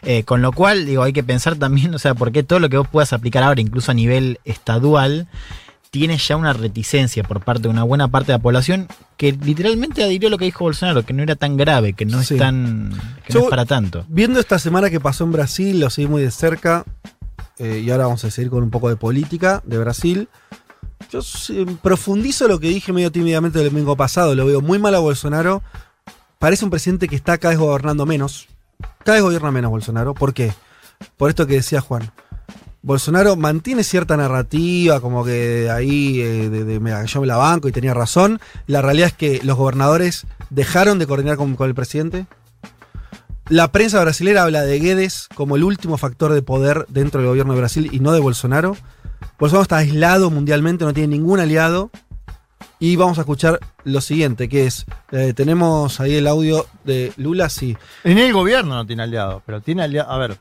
[0.04, 2.70] Eh, con lo cual, digo, hay que pensar también, o sea, por qué todo lo
[2.70, 5.28] que vos puedas aplicar ahora, incluso a nivel estadual,
[6.00, 8.88] tiene ya una reticencia por parte de una buena parte de la población
[9.18, 12.22] que literalmente adhirió a lo que dijo Bolsonaro, que no era tan grave, que no
[12.22, 12.34] Sí.
[12.34, 12.92] es tan.
[13.26, 14.04] que Yo- no es para tanto.
[14.10, 16.84] Viendo esta semana que pasó en Brasil, lo seguí muy de cerca.
[17.58, 20.28] eh, y ahora vamos a seguir con un poco de política de Brasil.
[21.10, 24.36] Yo eh, profundizo lo que dije medio tímidamente el domingo pasado.
[24.36, 25.64] Lo veo muy mal a Bolsonaro.
[26.38, 28.48] Parece un presidente que está cada vez gobernando menos.
[29.06, 30.14] Cada vez gobierna menos Bolsonaro.
[30.14, 30.52] ¿Por qué?
[31.16, 32.12] Por esto que decía Juan.
[32.86, 37.96] Bolsonaro mantiene cierta narrativa, como que ahí eh, de, yo me la banco y tenía
[37.96, 38.40] razón.
[38.68, 42.28] La realidad es que los gobernadores dejaron de coordinar con, el presidente.
[43.50, 47.54] La prensa brasilera habla de Guedes como el último factor de poder dentro del gobierno
[47.54, 48.78] de Brasil y no de Bolsonaro.
[49.40, 51.90] Bolsonaro está aislado mundialmente, no tiene ningún aliado.
[52.78, 57.50] Y vamos a escuchar lo siguiente, que es, eh, tenemos ahí el audio de Lula,
[57.50, 57.76] sí.
[58.04, 60.12] En el gobierno no tiene aliados, pero tiene aliados.
[60.12, 60.38] A ver,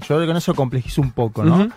[0.00, 1.68] yo con eso complejizo un poco, ¿no?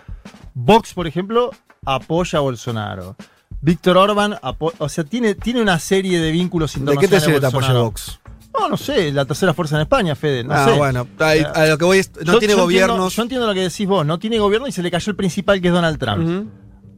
[0.54, 1.50] Vox, por ejemplo,
[1.84, 3.16] apoya a Bolsonaro.
[3.60, 4.36] Víctor Orban,
[4.78, 7.22] o sea, tiene, tiene una serie de vínculos ¿De qué internacionales.
[7.24, 7.72] te sirve te apoya.
[7.80, 8.20] Vox?
[8.58, 10.44] No, no sé, la tercera fuerza en España, Fede.
[10.44, 10.78] No ah, sé.
[10.78, 12.90] bueno, a, Eh, a lo que voy es, no yo- tiene yo gobiernos.
[12.96, 15.16] Entiendo, yo entiendo lo que decís vos, no tiene gobierno y se le cayó el
[15.16, 16.48] principal que es Donald Trump.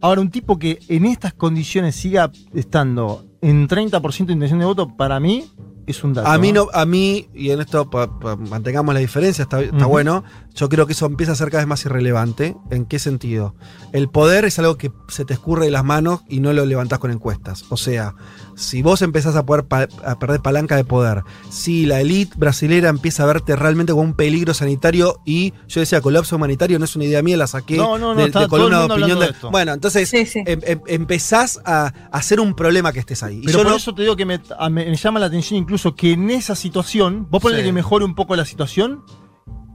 [0.02, 4.94] Ahora, un tipo que en estas condiciones siga estando en 30% de intención de voto,
[4.96, 5.44] para mí
[5.86, 6.28] es un dato.
[6.28, 9.86] A mí no, a mí, y en esto pa- pa- mantengamos la diferencia, está, está
[9.86, 10.24] bueno.
[10.54, 12.56] Yo creo que eso empieza a ser cada vez más irrelevante.
[12.70, 13.54] ¿En qué sentido?
[13.92, 16.98] El poder es algo que se te escurre de las manos y no lo levantás
[16.98, 17.64] con encuestas.
[17.70, 18.14] O sea,
[18.56, 22.88] si vos empezás a poder pa- a perder palanca de poder, si la élite brasilera
[22.88, 26.96] empieza a verte realmente como un peligro sanitario y yo decía colapso humanitario, no es
[26.96, 29.18] una idea mía, la saqué No, no, no, de, columna de opinión.
[29.20, 29.50] de- de esto.
[29.50, 30.42] bueno, entonces Sí, sí.
[30.46, 33.38] em- em- empezás a, hacer un problema que estés ahí.
[33.38, 35.26] Y Pero yo por no- eso te digo que me, a- me- me llama la
[35.26, 37.66] atención incluso que en esa situación, vos ponele Sí.
[37.68, 39.02] que mejore un poco la situación,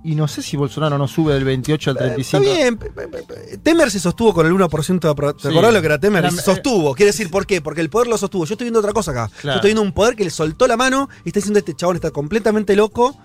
[0.04, 2.44] y no sé si Bolsonaro no sube del 28 al Eh, 35.
[2.44, 2.80] Está bien.
[3.62, 5.48] Temer se sostuvo con el 1% de ¿Te Sí.
[5.50, 6.32] acordás lo que era Temer?
[6.32, 6.96] Se sostuvo.
[6.96, 7.62] Quiere decir, ¿por qué?
[7.62, 8.46] Porque el poder lo sostuvo.
[8.46, 9.30] Yo estoy viendo otra cosa acá.
[9.44, 11.96] Yo estoy viendo un poder que le soltó la mano y está diciendo este chabón
[11.98, 13.18] está completamente loco.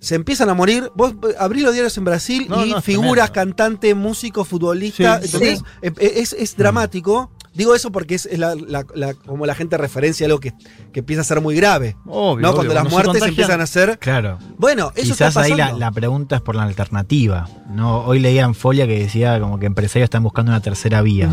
[0.00, 0.90] Se empiezan a morir.
[0.94, 3.56] Vos eh, abrís los diarios en Brasil No, y no, figuras, tremendo.
[3.56, 5.18] cantante, músico, futbolista.
[5.20, 5.58] Sí, ¿entendés?
[5.58, 5.64] sí.
[5.82, 7.32] Eh, eh, Es, es dramático.
[7.54, 10.52] Digo eso porque es, es la- la- la- como la gente referencia algo que,
[10.92, 11.96] que empieza a ser muy grave.
[12.06, 12.48] Obvio, ¿no?
[12.50, 13.98] obvio, Cuando las muertes empiezan a ser.
[13.98, 14.38] Claro.
[14.58, 15.78] Bueno, eso Quizás está ahí pasando.
[15.78, 17.48] la, la pregunta es por la alternativa.
[17.68, 18.00] ¿no?
[18.04, 21.28] Hoy leía en Folia que decía como que empresarios están buscando una tercera vía.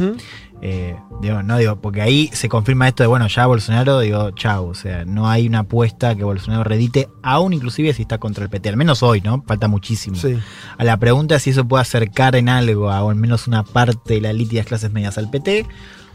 [0.62, 4.68] Eh, digo, no digo, porque ahí se confirma esto de bueno, ya Bolsonaro, digo, chau.
[4.70, 8.50] O sea, no hay una apuesta que Bolsonaro redite, aún inclusive si está contra el
[8.50, 8.70] PT.
[8.70, 9.44] Al menos hoy, ¿no?
[9.46, 10.16] Falta muchísimo.
[10.16, 10.38] Sí.
[10.78, 13.64] A la pregunta es si eso puede acercar en algo a o al menos una
[13.64, 15.66] parte de la élite y las clases medias al PT,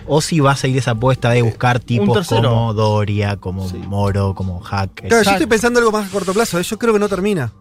[0.06, 3.78] o si va a seguir esa apuesta de buscar tipos como Doria, como Sí.
[3.78, 5.06] Moro, como Hack.
[5.08, 6.58] Claro, yo estoy pensando algo más a corto plazo.
[6.58, 6.62] ¿eh?
[6.62, 7.52] Yo creo que no termina.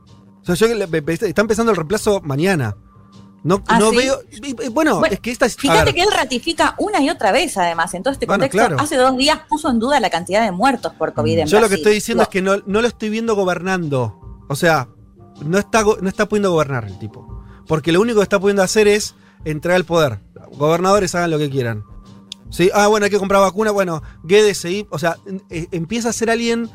[0.41, 2.75] O sea, yo, están pensando el reemplazo mañana.
[3.43, 3.97] No, ¿Ah, no sí?
[3.97, 4.19] veo.
[4.71, 5.55] Bueno, Bueno, es que esta es.
[5.55, 8.67] Fíjate que él ratifica una y otra vez, además, en todo este Bueno, contexto.
[8.67, 8.81] claro.
[8.83, 11.69] Hace dos días puso en duda la cantidad de muertos por COVID en yo lo
[11.69, 14.19] que estoy diciendo es que no, no lo estoy viendo gobernando.
[14.49, 14.89] O sea,
[15.41, 17.43] no está, no está pudiendo gobernar el tipo.
[17.67, 19.15] Porque lo único que está pudiendo hacer es
[19.45, 20.19] entregar el poder.
[20.53, 21.83] Gobernadores hagan lo que quieran.
[22.49, 22.69] ¿Sí?
[22.73, 23.71] Ah, bueno, hay que comprar vacuna.
[23.71, 24.85] Bueno, Guedes seguí.
[24.89, 25.17] O sea,
[25.49, 26.69] eh, empieza a ser alguien.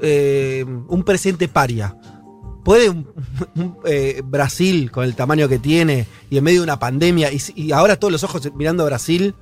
[0.00, 1.94] eh, un presidente paria.
[2.64, 3.06] ¿Puede un-
[3.56, 7.72] un, eh, Brasil, con el tamaño que tiene, y en medio de una pandemia, y,
[7.72, 9.34] ahora todos los ojos mirando a Brasil,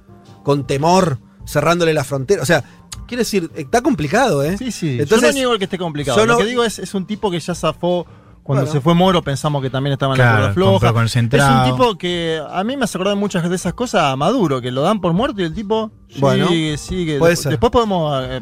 [0.42, 2.42] con temor, cerrándole la frontera?
[2.42, 2.64] O sea,
[3.06, 4.56] quiero decir, está complicado, ¿eh?
[4.58, 4.96] Sí, sí.
[4.98, 6.26] Entonces, yo no niego el que esté complicado.
[6.26, 8.06] Lo que digo es, es un tipo que ya zafó.
[8.42, 8.72] Cuando Bueno.
[8.72, 11.04] se fue Moro pensamos que también estaba en Claro, la cuerda floja.
[11.04, 11.28] Es un
[11.76, 14.82] tipo que a mí me hace acordar muchas de esas cosas a Maduro, que lo
[14.82, 17.18] dan por muerto y el tipo Bueno, sigue, sigue.
[17.18, 17.50] puede Después- ser.
[17.52, 18.24] Después podemos...
[18.28, 18.40] eh,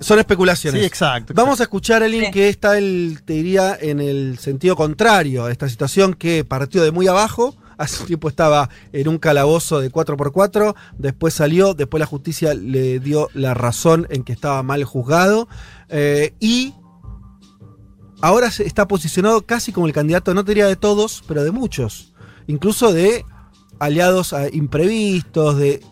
[0.00, 0.80] Son especulaciones.
[0.80, 1.32] sí, exacto.
[1.36, 2.30] Vamos a escuchar a alguien Sí.
[2.32, 6.90] que está, el, te diría, en el sentido contrario a esta situación que partió de
[6.90, 7.54] muy abajo.
[7.78, 12.98] Hace un tiempo estaba en un calabozo de 4x4, después salió, después la justicia le
[13.00, 15.48] dio la razón en que estaba mal juzgado.
[15.88, 16.74] eh, y
[18.22, 22.14] ahora está posicionado casi como el candidato, no te diría de todos, pero de muchos.
[22.46, 23.24] Incluso de
[23.78, 25.82] aliados ah, imprevistos, de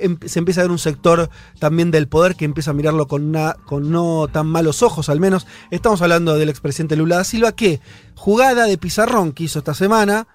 [0.00, 3.32] em- se empieza a ver un sector también del poder que empieza a mirarlo con,
[3.32, 5.46] no tan malos ojos, al menos.
[5.70, 7.80] Estamos hablando del expresidente Lula da Silva, que
[8.14, 10.26] jugada de pizarrón que hizo esta semana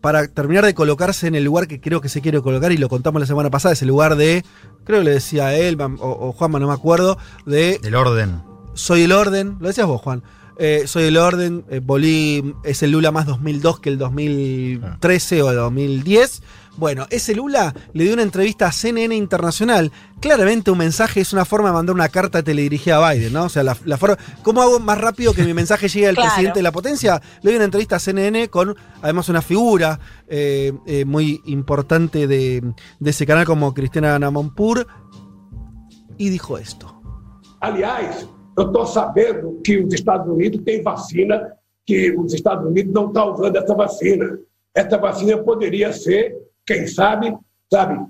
[0.00, 2.88] para terminar de colocarse en el lugar que creo que se quiere colocar, y lo
[2.88, 4.44] contamos la semana pasada, ese lugar de,
[4.84, 8.42] creo que le decía él o, o Juanma, no me acuerdo, de Del orden.
[8.74, 10.22] soy el orden, lo decías vos, Juan.
[10.58, 15.50] Eh, soy el orden, eh, Bolí es el Lula más 2002 que el 2013 o
[15.50, 16.42] el 2010.
[16.76, 19.90] Bueno, ese Lula le dio una entrevista a CNN Internacional.
[20.20, 23.44] Claramente un mensaje es una forma de mandar una carta teledirigida a Biden, ¿no?
[23.44, 24.16] O sea, la, la forma.
[24.42, 26.30] ¿Cómo hago más rápido que mi mensaje llegue al Claro.
[26.30, 27.20] presidente de la potencia?
[27.42, 29.98] Le doy una entrevista a CNN con además una figura
[30.28, 32.62] eh, eh, muy importante de,
[33.00, 34.86] de esse canal como Cristiana Namonpur.
[36.16, 37.00] Y dijo esto.
[37.60, 38.26] Aliás,
[38.58, 41.56] eu estou sabendo que os Estados Unidos têm vacina,
[41.86, 44.36] que os Estados Unidos não estão usando essa vacina.
[44.74, 46.36] Essa vacina poderia ser,
[46.66, 47.36] quem sabe,
[47.72, 48.04] sabe,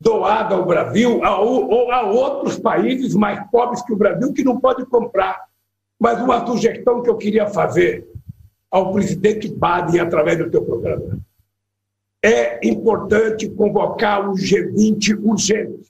[0.00, 4.58] doada ao Brasil a, ou a outros países mais pobres que o Brasil que não
[4.58, 5.44] pode comprar.
[5.98, 8.08] Mas uma sugestão que eu queria fazer
[8.70, 11.20] ao presidente Biden através do teu programa
[12.24, 15.89] é importante convocar o G20 urgente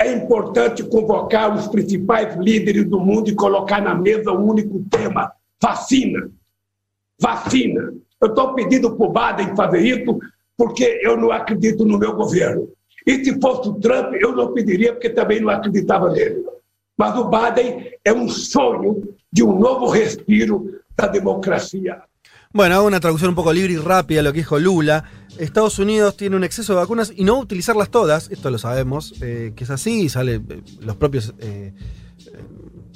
[0.00, 5.32] é importante convocar os principais líderes do mundo e colocar na mesa um único tema:
[5.60, 6.30] vacina.
[7.20, 7.92] Vacina.
[8.20, 10.18] Eu estou pedindo para o Biden fazer isso
[10.56, 12.68] porque eu não acredito no meu governo.
[13.06, 16.44] E se fosse o Trump, eu não pediria porque também não acreditava nele.
[16.96, 22.02] Mas o Biden é um sonho de um novo respiro da democracia.
[22.50, 25.04] Bueno, hago una traducción un poco libre y rápida lo que dijo Lula.
[25.36, 29.52] Estados Unidos tiene un exceso de vacunas y no utilizarlas todas, esto lo sabemos, eh,
[29.54, 31.74] que es así, y sale, eh, los propios eh,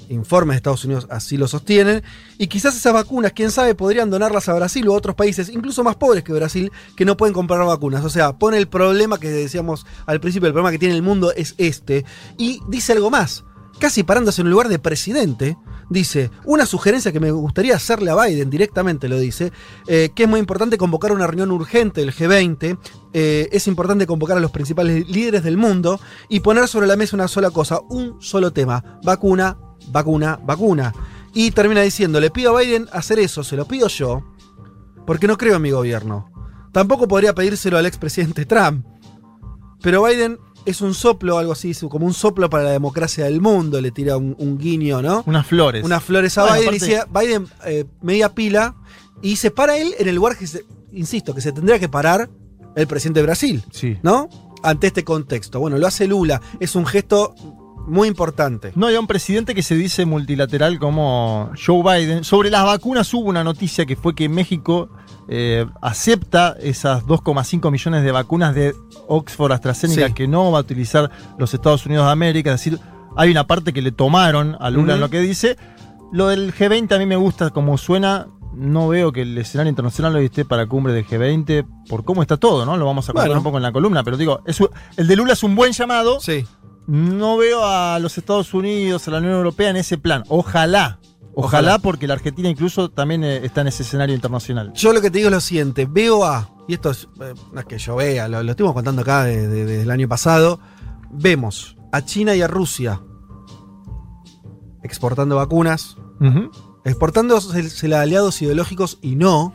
[0.09, 2.03] informes de Estados Unidos así lo sostienen,
[2.39, 5.85] y quizás esas vacunas, quién sabe, podrían donarlas a Brasil o a otros países, incluso
[5.85, 8.03] más pobres que Brasil, que no pueden comprar vacunas.
[8.07, 11.31] O sea, pone el problema que decíamos al principio, el problema que tiene el mundo
[11.31, 12.07] es este,
[12.39, 13.45] y dice algo más,
[13.79, 15.59] casi parándose en un lugar de presidente,
[15.93, 19.53] dice, una sugerencia que me gustaría hacerle a Biden, directamente lo dice,
[19.87, 22.79] eh, que es muy importante convocar una reunión urgente del G20,
[23.13, 27.17] eh, es importante convocar a los principales líderes del mundo y poner sobre la mesa
[27.17, 30.93] una sola cosa, un solo tema, vacuna, vacuna, vacuna.
[31.35, 34.23] Y termina diciendo, le pido a Biden hacer eso, se lo pido yo,
[35.07, 36.31] porque no creo en mi gobierno.
[36.73, 38.87] Tampoco podría pedírselo al expresidente Trump.
[39.83, 43.81] Pero Biden es un soplo, algo así, como un soplo para la democracia del mundo,
[43.81, 45.23] le tira un, un guiño, ¿no?
[45.27, 45.85] Unas flores.
[45.85, 48.75] Unas flores a Bueno, Biden aparte- y dice, Biden eh, media pila
[49.23, 52.29] y se para él en el lugar que se, insisto, que se tendría que parar
[52.75, 53.99] el presidente de Brasil, Sí.
[54.03, 54.29] ¿no?
[54.63, 55.59] Ante este contexto.
[55.61, 57.35] Bueno, lo hace Lula, es un gesto
[57.87, 58.71] muy importante.
[58.77, 62.23] No, hay un presidente que se dice multilateral como Joe Biden.
[62.23, 64.89] Sobre las vacunas hubo una noticia que fue que México
[65.29, 68.73] eh, acepta esas 2,5 millones de vacunas de
[69.09, 70.15] Oxford AstraZeneca Sí.
[70.15, 72.53] que no va a utilizar los Estados Unidos de América.
[72.53, 72.79] Es decir,
[73.17, 75.57] hay una parte que le tomaron a Lula en lo que dice.
[76.13, 78.27] Lo del G20 a mí me gusta como suena.
[78.55, 82.37] No veo que el escenario internacional hoy esté para cumbre del G20 por cómo está
[82.37, 82.77] todo, ¿no?
[82.77, 83.41] Lo vamos a contar Bueno.
[83.41, 84.61] un poco en la columna, pero digo, es
[84.99, 86.21] el de Lula es un buen llamado.
[86.21, 86.45] Sí.
[86.87, 90.23] No veo a los Estados Unidos, a la Unión Europea en ese plan.
[90.29, 90.99] Ojalá.
[91.35, 91.79] Ojalá, Ojalá.
[91.79, 94.73] porque la Argentina incluso también eh, está en ese escenario internacional.
[94.75, 97.61] Yo lo que te digo es lo siguiente, veo a, y esto es, eh, no
[97.61, 100.61] es que yo vea, lo, lo estuvimos contando acá de- de- desde el año pasado,
[101.11, 103.01] vemos a China y a Rusia
[104.83, 105.97] exportando vacunas,
[106.85, 107.39] exportando
[107.97, 109.55] aliados ideológicos y no,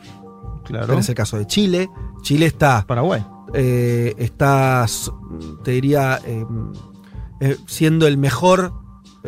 [0.66, 0.88] Claro.
[0.88, 1.90] Tenés el caso de Chile.
[2.24, 2.84] Chile está.
[2.86, 3.26] Paraguay.
[3.54, 4.86] eh, está,
[5.64, 6.46] te diría, eh,
[7.40, 8.74] eh, siendo el mejor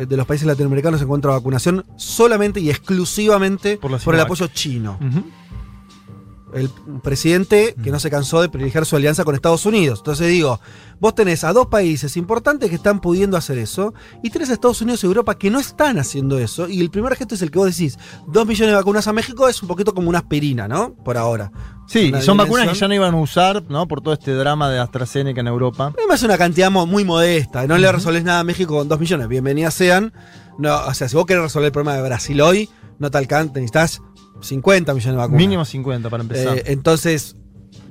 [0.06, 4.98] de los países latinoamericanos en cuanto a vacunación, solamente y exclusivamente por, el apoyo chino.
[6.54, 6.70] El
[7.02, 10.00] presidente que no se cansó de privilegiar su alianza con Estados Unidos.
[10.00, 10.60] Entonces digo,
[10.98, 14.80] vos tenés a dos países importantes que están pudiendo hacer eso, y tenés a Estados
[14.82, 17.58] Unidos y Europa que no están haciendo eso, y el primer gesto es el que
[17.58, 20.94] vos decís, dos millones de vacunas a México es un poquito como una aspirina, ¿no?
[20.94, 21.50] Por ahora.
[21.86, 23.88] Sí, y son vacunas que ya no iban a usar, ¿no?
[23.88, 25.92] Por todo este drama de AstraZeneca en Europa.
[25.98, 27.66] Además es una cantidad muy modesta.
[27.66, 29.26] No le resolvés nada a México con 2 millones.
[29.26, 30.12] Bienvenidas sean.
[30.56, 32.70] No, o sea, si vos querés resolver el problema de Brasil hoy,
[33.00, 34.02] no te alcanza, necesitas
[34.40, 35.38] 50 millones de vacunas.
[35.38, 36.58] Mínimo 50 para empezar.
[36.58, 37.36] Eh, entonces,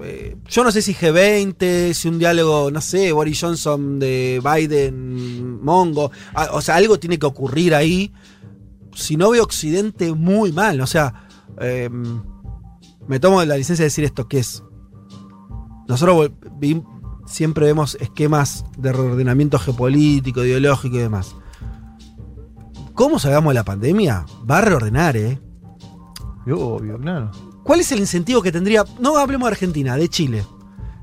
[0.01, 5.61] eh, yo no sé si G20, si un diálogo, no sé, Boris Johnson de Biden,
[5.61, 6.11] Mongo.
[6.33, 8.13] ah, o sea, algo tiene que ocurrir ahí.
[8.95, 10.81] Si no veo Occidente muy mal.
[10.81, 11.27] O sea,
[11.59, 11.89] eh,
[13.07, 14.63] me tomo la licencia de decir esto, que es.
[15.87, 16.31] Nosotros
[17.25, 21.35] siempre vemos esquemas de reordenamiento geopolítico, ideológico y demás.
[22.93, 25.39] cómo salgamos de la pandemia, va a reordenar, ¿eh?
[27.63, 28.83] ¿Cuál es el incentivo que tendría?
[28.99, 30.45] No hablemos de Argentina, de Chile.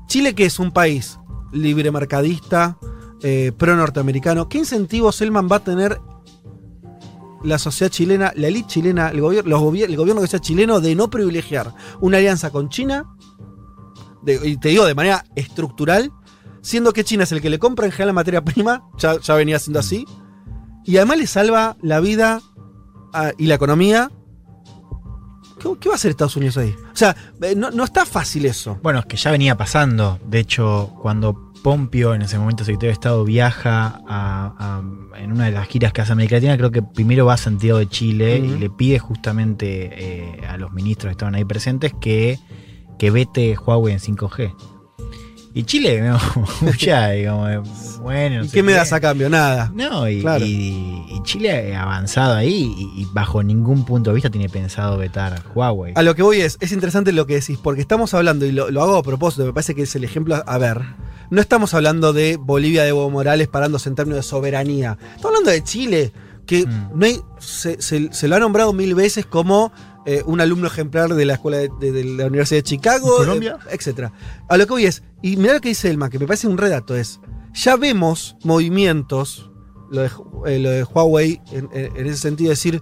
[0.07, 1.19] Chile, que es un país
[1.51, 2.77] libre mercadista,
[3.21, 4.47] eh, pro norteamericano.
[4.49, 5.99] ¿Qué incentivos Selman va a tener
[7.43, 10.79] la sociedad chilena, la élite chilena, el, gobierno, los gobier- el gobierno que sea chileno
[10.79, 13.05] de no privilegiar una alianza con China?
[14.43, 16.11] y te digo de manera estructural,
[16.61, 19.57] siendo que China es el que le compra en general la materia prima, ya, venía
[19.57, 20.05] siendo así,
[20.83, 22.41] y además le salva la vida
[23.13, 24.11] a- y la economía.
[25.59, 26.75] ¿Qué, qué va a hacer Estados Unidos ahí?
[26.93, 28.79] O sea, eh, no, no está fácil eso.
[28.83, 30.19] Bueno, es que ya venía pasando.
[30.27, 35.45] De hecho, cuando Pompeo, en ese momento secretario de Estado, viaja a- a- en una
[35.45, 38.37] de las giras que hace América Latina, creo que primero va a Santiago de Chile
[38.37, 42.39] y le pide justamente eh, a los ministros que estaban ahí presentes que,
[42.99, 44.53] que vete Huawei en 5G.
[45.57, 46.19] Y Chile, ¿no?
[47.15, 47.59] digamos, eh,
[48.01, 48.37] bueno.
[48.39, 49.29] no ¿Y sé qué me das a cambio?
[49.29, 49.71] Nada.
[49.73, 50.45] No, y, Claro.
[50.45, 54.97] y- y Chile ha avanzado ahí y, y bajo ningún punto de vista tiene pensado
[54.97, 55.93] vetar a Huawei.
[55.95, 58.69] A lo que voy es, es interesante lo que decís, porque estamos hablando, y lo,
[58.71, 60.81] lo hago a propósito, me parece que es el ejemplo a ver.
[61.29, 64.97] No estamos hablando de Bolivia de Evo Morales parándose en términos de soberanía.
[65.15, 66.13] Estamos hablando de Chile,
[66.45, 66.89] que Mm.
[66.99, 69.71] no hay- se, se- se lo ha nombrado mil veces como
[70.07, 73.25] eh, un alumno ejemplar de la escuela de, de- de la Universidad de Chicago, ¿En
[73.25, 73.57] Colombia?
[73.67, 74.11] eh, etcétera.
[74.49, 76.57] A lo que voy es, y mirá lo que dice Elma, que me parece un
[76.57, 77.19] redato, es,
[77.53, 79.51] ya vemos movimientos,
[79.91, 80.09] lo de,
[80.47, 81.69] eh, lo de Huawei, en,
[82.07, 82.81] ese sentido, decir,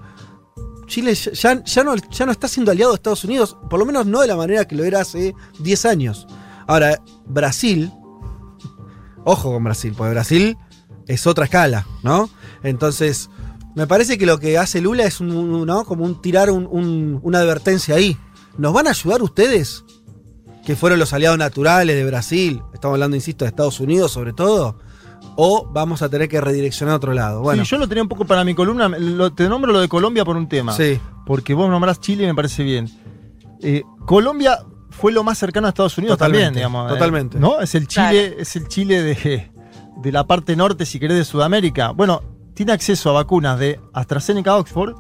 [0.87, 4.05] Chile ya- ya no, ya no está siendo aliado de Estados Unidos, por lo menos
[4.05, 6.27] no de la manera que lo era hace 10 años.
[6.67, 7.91] Ahora, Brasil,
[9.23, 10.57] ojo con Brasil, porque Brasil
[11.07, 12.29] es otra escala, ¿no?
[12.63, 13.29] Entonces,
[13.75, 15.85] me parece que lo que hace Lula es un, un- ¿no?
[15.85, 18.17] como un tirar un- un- una advertencia ahí.
[18.57, 19.83] ¿Nos van a ayudar ustedes?
[20.65, 24.79] Que fueron los aliados naturales de Brasil, estamos hablando, insisto, de Estados Unidos sobre todo,
[25.35, 27.41] o vamos a tener que redireccionar a otro lado.
[27.41, 28.87] Bueno, Sí, yo lo tenía un poco para mi columna.
[28.87, 30.71] lo- te nombro lo de Colombia por un tema.
[30.73, 30.99] sí.
[31.25, 32.87] Porque vos nombrás Chile y me parece bien.
[33.61, 34.59] Eh, Colombia
[34.91, 36.85] fue lo más cercano a Estados Unidos Totalmente, también, digamos.
[36.91, 37.39] eh, totalmente.
[37.39, 37.59] ¿No?
[37.59, 39.51] Es el Chile, es el Chile de,
[40.03, 41.89] de la parte norte, si querés, de Sudamérica.
[41.91, 42.21] Bueno,
[42.55, 44.95] tiene acceso a vacunas de AstraZeneca Oxford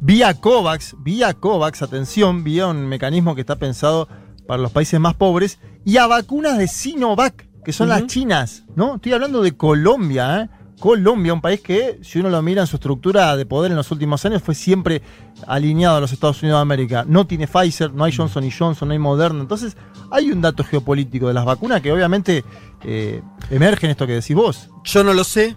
[0.00, 4.08] vía COVAX, vía COVAX, atención, vía un mecanismo que está pensado
[4.48, 8.96] para los países más pobres, y a vacunas de Sinovac, que son las chinas, ¿no?
[8.96, 10.48] Estoy hablando de Colombia, ¿eh?
[10.80, 13.92] Colombia, un país que, si uno lo mira en su estructura de poder en los
[13.92, 15.00] últimos años, fue siempre
[15.46, 17.04] alineado a los Estados Unidos de América.
[17.06, 19.40] No tiene Pfizer, no hay Johnson y Johnson, no hay Moderna.
[19.40, 19.76] Entonces,
[20.10, 22.44] hay un dato geopolítico de las vacunas que obviamente
[22.82, 24.70] eh, emerge en esto que decís vos.
[24.82, 25.56] Yo no lo sé,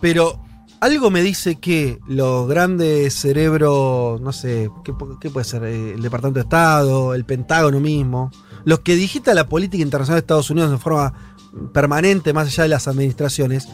[0.00, 0.40] pero
[0.80, 5.64] algo me dice que los grandes cerebros, no sé, ¿qué, pu- qué puede ser?
[5.64, 8.30] Eh, El Departamento de Estado, el Pentágono mismo,
[8.64, 11.12] los que digitan la política internacional de Estados Unidos de forma
[11.72, 13.68] permanente, más allá de las administraciones,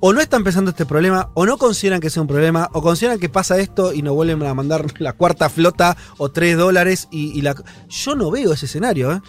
[0.00, 3.18] o no están pensando este problema, o no consideran que sea un problema, o consideran
[3.18, 7.36] que pasa esto y nos vuelven a mandar la cuarta flota o tres dólares y,
[7.36, 7.54] y la...
[7.88, 9.20] Yo no veo ese escenario, ¿eh?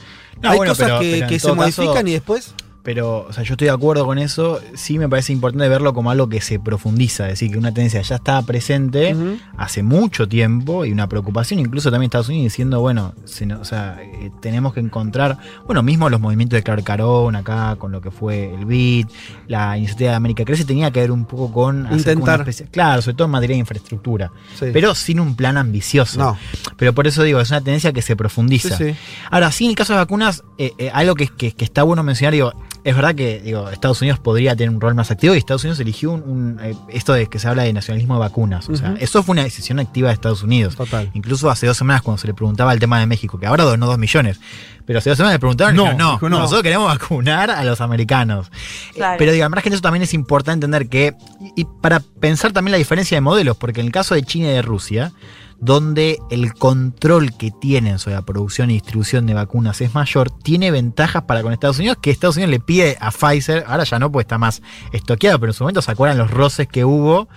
[0.42, 2.54] No, Hay bueno, cosas pero- que, pero en que se modifican caso- y después...
[2.88, 4.62] Pero, o sea, yo estoy de acuerdo con eso.
[4.74, 7.26] Sí me parece importante verlo como algo que se profundiza.
[7.26, 9.14] Es decir, que una tendencia ya estaba presente
[9.58, 13.14] hace mucho tiempo y una preocupación, incluso también Estados Unidos diciendo, bueno,
[13.46, 17.76] no- o sea, eh, tenemos que encontrar, bueno, mismo los movimientos de Clark Carón acá,
[17.78, 19.08] con lo que fue el BID,
[19.50, 22.40] la iniciativa de América Crece, tenía que ver un poco con hacer Intentar.
[22.40, 24.68] especie- claro, sobre todo en materia de infraestructura, Sí.
[24.72, 26.20] pero sin un plan ambicioso.
[26.20, 26.38] No.
[26.78, 28.78] Pero por eso digo, es una tendencia que se profundiza.
[28.78, 28.96] Sí, sí.
[29.30, 32.02] Ahora, sí, en el caso de vacunas, eh, eh, algo que, que- que está bueno
[32.02, 32.54] mencionar, digo,
[32.88, 35.78] es verdad que digo, Estados Unidos podría tener un rol más activo y Estados Unidos
[35.82, 38.70] eligió un, un, eh, esto de que se habla de nacionalismo de vacunas.
[38.70, 40.78] O sea, eso fue una decisión activa de Estados Unidos.
[40.78, 41.12] Total.
[41.14, 43.88] Incluso hace dos semanas cuando se le preguntaba el tema de México, que ahora donó
[43.88, 44.40] dos millones,
[44.86, 46.40] pero hace dos semanas le preguntaron No, dijeron, no, dijo no.
[46.40, 48.48] nosotros queremos vacunar a los americanos.
[48.48, 49.16] Eh, Claro.
[49.20, 51.14] Pero digo, margen de eso también es importante entender que,
[51.58, 54.48] y, y para pensar también la diferencia de modelos, porque en el caso de China
[54.48, 55.12] y de Rusia,
[55.60, 60.72] donde el control que tienen sobre la producción y distribución de vacunas es mayor, tiene
[60.72, 64.12] ventajas para con Estados Unidos, que Estados Unidos le pide a Pfizer, ahora ya no,
[64.12, 67.28] porque está más estoqueado, pero en su momento se acuerdan los roces que hubo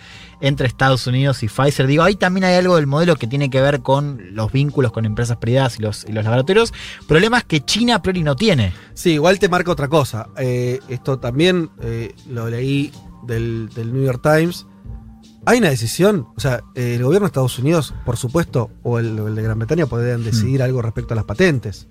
[0.40, 1.86] entre Estados Unidos y Pfizer.
[1.86, 5.04] Digo, ahí también hay algo del modelo que tiene que ver con los vínculos con
[5.04, 6.72] empresas privadas y los, y los laboratorios.
[7.06, 8.72] Problemas que China a priori no tiene.
[8.94, 10.28] Sí, igual te marca otra cosa.
[10.38, 12.92] Eh, esto también eh, lo leí
[13.26, 14.66] del, del New York Times.
[15.46, 19.42] Hay una decisión, o sea, el gobierno de Estados Unidos, por supuesto, o el, de
[19.42, 21.88] Gran Bretaña podrían decidir algo respecto a las patentes.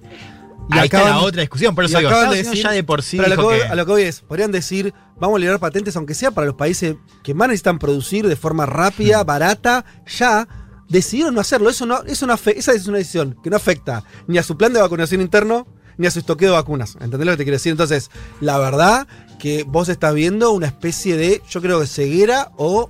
[0.72, 3.02] ahí está la otra discusión, por y eso digo, acaban Estados Unidos ya de por
[3.02, 5.40] sí pero a lo, que que- a lo que voy es, podrían decir, vamos a
[5.40, 8.70] liberar patentes, aunque sea para los países que más necesitan producir de forma Hmm.
[8.70, 10.48] rápida, barata, ya
[10.88, 11.70] decidieron no hacerlo.
[11.72, 14.74] Eso no, eso no esa es una decisión que no afecta ni a su plan
[14.74, 16.96] de vacunación interno, ni a su estoqueo de vacunas.
[17.02, 17.72] ¿Entendés lo que te quiero decir?
[17.72, 19.08] Entonces, la verdad
[19.40, 22.90] que vos estás viendo una especie de, yo creo que ceguera o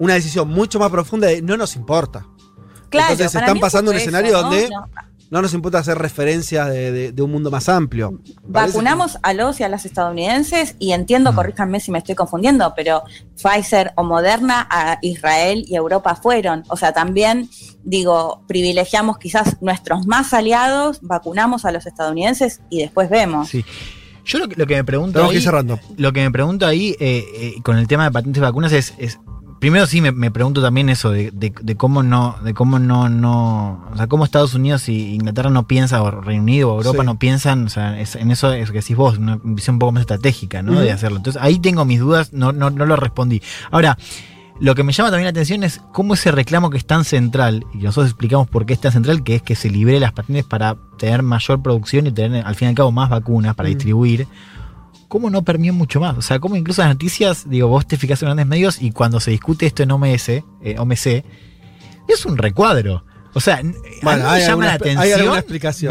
[0.00, 2.26] una decisión mucho más profunda de no nos importa.
[2.88, 4.42] Claro, Entonces están pasando un eso, escenario ¿no?
[4.42, 4.84] donde No.
[5.30, 8.20] no nos importa hacer referencias de, de- de un mundo más amplio.
[8.42, 10.94] Vacunamos a los y a las estadounidenses y Mm.
[10.94, 13.04] entiendo, corríjanme si me estoy confundiendo, pero
[13.40, 16.64] Pfizer o Moderna a Israel y Europa fueron.
[16.66, 17.48] O sea, también
[17.84, 23.48] digo, privilegiamos quizás nuestros más aliados, vacunamos a los estadounidenses y después vemos.
[23.50, 23.64] Sí.
[24.24, 25.78] Yo lo que, lo que me pregunto ahí, cerrando.
[25.96, 28.94] lo que me pregunto ahí eh, eh, con el tema de patentes de vacunas es,
[28.98, 29.18] es-
[29.60, 33.08] primero sí me, me pregunto también eso de, de- de cómo no, de cómo no,
[33.08, 37.02] no, o sea, cómo Estados Unidos y Inglaterra no piensan, o Reino Unido o Europa
[37.02, 37.06] Sí.
[37.06, 39.92] no piensan, o sea, es- en eso es que decís vos, una visión un poco
[39.92, 40.80] más estratégica, ¿no?
[40.80, 41.18] De hacerlo.
[41.18, 43.40] Entonces ahí tengo mis dudas, no, no, no lo respondí.
[43.70, 43.96] Ahora,
[44.60, 47.64] lo que me llama también la atención es cómo ese reclamo que es tan central,
[47.72, 50.44] y nosotros explicamos por qué es tan central, que es que se libere las patentes
[50.44, 53.72] para tener mayor producción y tener al fin y al cabo más vacunas para Mm.
[53.72, 54.26] distribuir.
[55.10, 56.16] ¿Cómo no permeó mucho más?
[56.16, 59.20] O sea, cómo incluso las noticias, digo, vos te fijas en grandes medios y cuando
[59.20, 60.42] se discute esto en OMS, eh,
[60.78, 61.24] OMC,
[62.08, 63.04] es un recuadro.
[63.34, 65.20] O sea, n- Bueno, a mí hay me llama la atención.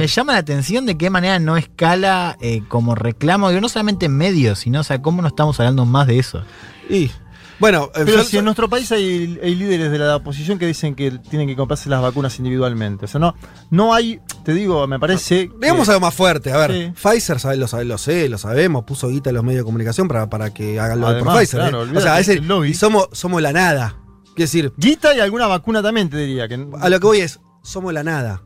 [0.02, 4.08] Me llama la atención de qué manera no escala eh, como reclamo, digo, no solamente
[4.08, 6.42] en medios, sino, o sea, cómo no estamos hablando más de eso.
[6.90, 7.12] Y
[7.60, 10.66] bueno, eh, Pero yo- si en nuestro país hay, hay líderes de la oposición que
[10.66, 13.06] dicen que tienen que comprarse las vacunas individualmente.
[13.06, 13.36] O sea, no,
[13.70, 15.50] no hay, te digo, me parece.
[15.58, 16.52] Veamos que- algo más fuerte.
[16.52, 16.92] A ver, Sí.
[17.10, 20.08] Pfizer, sabe, lo, sabe, lo sé, lo sabemos, puso guita en los medios de comunicación
[20.08, 21.60] para, para que hagan lo de por Pfizer.
[21.60, 21.90] claro, ¿eh?
[21.96, 22.74] O sea, lobby.
[22.74, 23.96] somos, somos la nada.
[24.36, 26.48] Quiero decir, Guita y alguna vacuna también, te diría.
[26.48, 28.42] Que, a lo que voy es, somos la nada.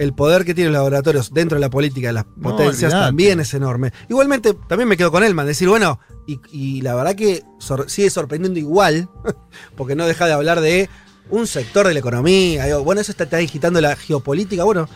[0.00, 3.52] El poder que tienen los laboratorios dentro de la política de las potencias también es
[3.54, 3.92] enorme.
[4.08, 8.08] Igualmente, también me quedo con Elman, decir, bueno, y, y la verdad que sor- sigue
[8.08, 9.08] sorprendiendo igual,
[9.76, 10.88] porque no deja de hablar de
[11.28, 12.64] un sector de la economía.
[12.64, 14.64] digo, bueno, eso está, está agitando la geopolítica.
[14.64, 14.88] Bueno,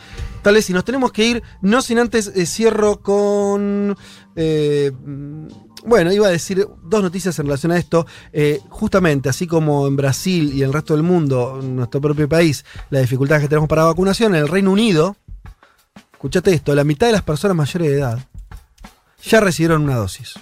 [0.43, 3.97] tal vez si nos tenemos que ir, no sin antes eh, cierro con.
[4.37, 4.91] eh,
[5.85, 8.07] bueno, iba a decir dos noticias en relación a esto.
[8.33, 12.29] Eh, justamente, así como en Brasil y en el resto del mundo, en nuestro propio
[12.29, 15.17] país, las dificultades que tenemos para vacunación, en el Reino Unido,
[16.13, 18.19] escuchate esto, la mitad de las personas mayores de edad
[19.23, 20.35] ya recibieron una dosis.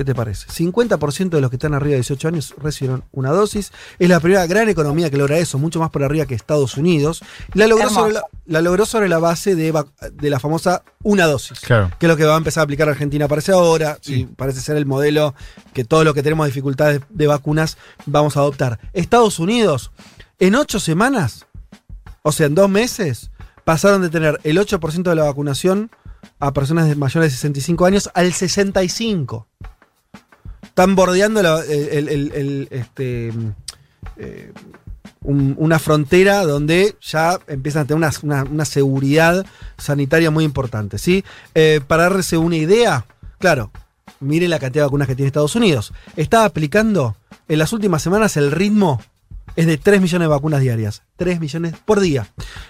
[0.00, 0.46] ¿Qué te parece?
[0.46, 3.70] 50% de los que están arriba de 18 años recibieron una dosis.
[3.98, 7.22] Es la primera gran economía que logra eso, mucho más por arriba que Estados Unidos.
[7.52, 11.90] La logró, sobre la, la logró sobre la base de la famosa una dosis Claro.
[11.98, 14.78] que es lo que va a empezar a aplicar Argentina parece ahora y parece ser
[14.78, 15.34] el modelo
[15.74, 17.76] que todos los que tenemos dificultades de vacunas
[18.06, 18.80] vamos a adoptar.
[18.94, 19.90] Estados Unidos,
[20.38, 21.44] en ocho semanas,
[22.22, 23.32] o sea, en dos meses,
[23.64, 25.90] pasaron de tener el 8% de la vacunación
[26.38, 29.46] a personas de mayores de 65 años al 65.
[30.80, 33.32] Están bordeando la- el- el- el- este,
[34.16, 34.52] eh,
[35.22, 39.44] un- una frontera donde ya empiezan a tener una, una- una seguridad
[39.76, 40.96] sanitaria muy importante.
[40.96, 41.22] ¿sí?
[41.54, 43.04] Eh, para darse una idea,
[43.38, 43.70] claro,
[44.20, 45.92] miren la cantidad de vacunas que tiene Estados Unidos.
[46.16, 47.14] Está aplicando
[47.46, 49.02] en las últimas semanas el ritmo
[49.56, 51.02] es de 3 millones de vacunas diarias.
[51.16, 52.26] 3 millones por día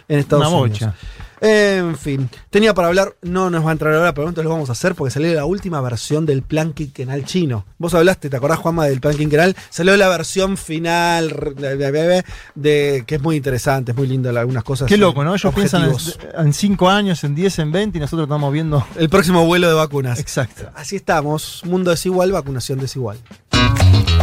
[0.08, 0.80] en Estados Una Unidos.
[0.80, 0.94] bocha.
[1.42, 4.68] En fin, tenía para hablar, no nos va a entrar ahora, pero entonces lo vamos
[4.68, 7.64] a hacer porque salió la última versión del plan quinquenal chino.
[7.78, 9.56] Vos hablaste, ¿te acordás, Juanma, del plan quinquenal?
[9.70, 12.24] Salió la versión final de,
[12.54, 14.86] de- que es muy interesante, es muy lindo algunas cosas.
[14.88, 15.34] Qué loco, ¿no?
[15.34, 16.18] Ellos piensan objetivos.
[16.36, 18.86] en 5 años, en 10, en 20 y nosotros estamos viendo.
[18.96, 20.18] El próximo vuelo de vacunas.
[20.18, 20.68] Exacto.
[20.74, 23.18] Así estamos, mundo desigual, vacunación desigual.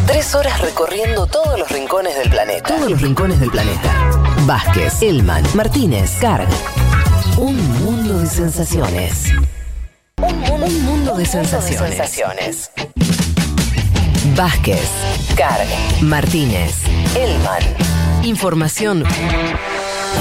[0.05, 2.75] Tres horas recorriendo todos los rincones del planeta.
[2.75, 4.11] Todos los rincones del planeta.
[4.45, 6.47] Vázquez, Elman, Martínez, Carg.
[7.37, 9.31] Un mundo de sensaciones.
[10.17, 12.71] Un mundo, un mundo de sensaciones.
[14.35, 14.89] Vázquez,
[15.35, 15.67] Carg,
[16.01, 16.81] Martínez,
[17.15, 17.61] Elman.
[18.23, 19.03] Información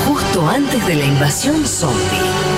[0.07, 2.56] justo antes de la invasión zombie.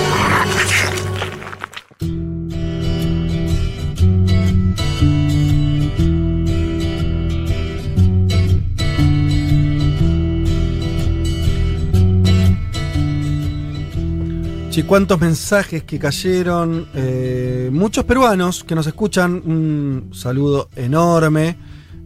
[14.69, 16.87] Che, cuántos mensajes que cayeron.
[16.93, 19.41] eh, muchos peruanos que nos escuchan.
[19.45, 21.57] Un saludo enorme.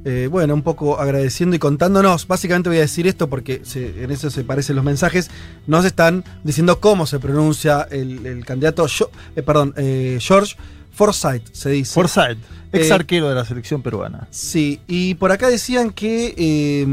[0.06, 2.26] Eh, bueno, un poco agradeciendo y contándonos.
[2.28, 5.30] Básicamente voy a decir esto porque se- en eso se parecen los mensajes.
[5.68, 10.56] Nos están diciendo cómo se pronuncia el, el candidato, Jo- eh, perdón, eh, George
[10.92, 11.94] Forsyth, se dice.
[11.94, 12.38] Forsyth,
[12.72, 14.28] ex arquero de la selección peruana.
[14.30, 16.86] Sí, y por acá decían que eh,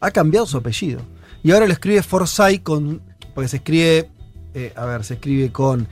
[0.00, 1.00] ha cambiado su apellido.
[1.42, 3.11] Y ahora lo escribe Forsyth con.
[3.34, 4.08] Porque se escribe.
[4.54, 5.88] eh, a ver, se escribe con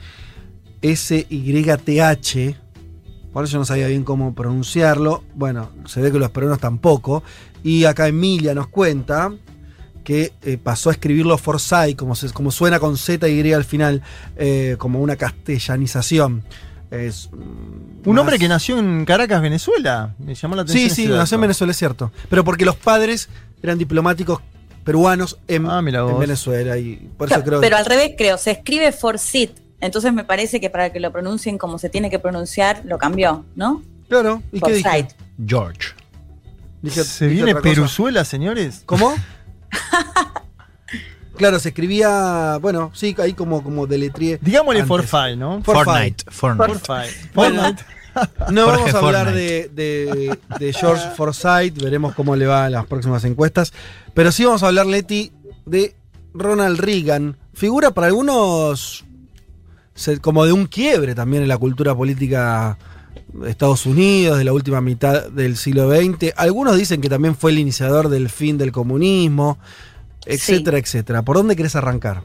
[0.83, 2.57] S-Y-T-H.
[3.33, 5.23] Por eso no sabía bien cómo pronunciarlo.
[5.35, 7.23] Bueno, se ve que los peruanos tampoco.
[7.63, 9.33] Y acá Emilia nos cuenta
[10.05, 14.03] que eh, pasó a escribirlo Forsyth, como, se- como suena con Z y al final,
[14.37, 16.43] eh, como una castellanización.
[16.91, 20.15] Es, Un más- hombre que nació en Caracas, Venezuela.
[20.19, 20.91] Me llamó la atención.
[20.91, 21.43] Sí, sí, nació en.
[21.43, 22.11] Venezuela, es cierto.
[22.29, 23.29] Pero porque los padres
[23.63, 24.41] eran diplomáticos
[24.85, 26.13] peruanos en, Ah, mira vos.
[26.15, 26.77] en Venezuela.
[26.79, 29.59] Y por eso Claro, creo pero al revés, creo, se escribe Forsyth.
[29.81, 33.45] Entonces me parece que para que lo pronuncien como se tiene que pronunciar, lo cambió,
[33.57, 33.83] ¿no?
[34.09, 35.09] Claro, ¿y qué dije?
[35.47, 35.91] George.
[36.83, 37.61] Dije- ¿Se dije viene.
[37.61, 38.83] Peruzuela, señores?
[38.87, 39.15] ¿Cómo?
[41.37, 42.59] claro, se escribía.
[42.61, 44.39] Bueno, sí, ahí como, como deletrié.
[44.41, 44.85] Digámosle.
[44.85, 45.63] Forsyth, ¿no?
[45.63, 46.25] Fortnite.
[46.31, 46.75] Fortnite.
[47.35, 47.85] Bueno, Fortnite.
[48.51, 49.69] No Jorge vamos a hablar Fortnite.
[49.69, 53.73] de, de- de George Forsyth, veremos cómo le va en las próximas encuestas.
[54.15, 55.33] Pero sí vamos a hablar, Leti,
[55.67, 55.95] de
[56.35, 57.37] Ronald Reagan.
[57.55, 59.05] Figura para algunos
[60.23, 62.79] como de un quiebre también en la cultura política
[63.35, 66.33] de Estados Unidos, de la última mitad del siglo XX.
[66.37, 69.59] Algunos dicen que también fue el iniciador del fin del comunismo,
[70.25, 71.23] etcétera, etcétera.
[71.23, 72.23] ¿Por dónde querés arrancar?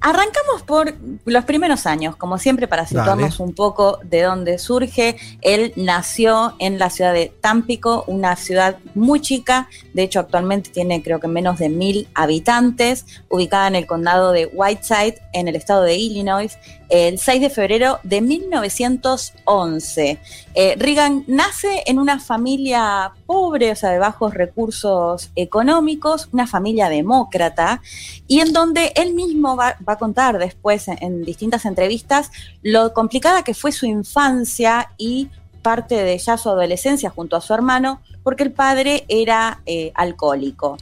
[0.00, 0.94] Arrancamos por
[1.24, 3.48] los primeros años, como siempre, para situarnos Dale.
[3.48, 5.16] un poco de dónde surge.
[5.42, 11.02] Él nació en la ciudad de Tampico, una ciudad muy chica, de hecho actualmente tiene
[11.02, 15.82] creo que menos de mil habitantes, ubicada en el condado de Whiteside, en el estado
[15.82, 16.56] de Illinois,
[16.88, 20.18] el 6 de febrero de 1911.
[20.54, 26.88] Eh, Reagan nace en una familia pobre, o sea, de bajos recursos económicos, una familia
[26.88, 27.82] demócrata,
[28.26, 32.30] y en donde él mismo va, a contar después en, en distintas entrevistas
[32.62, 35.28] lo complicada que fue su infancia y
[35.62, 40.78] parte de ya su adolescencia junto a su hermano, porque el padre era eh, alcohólico.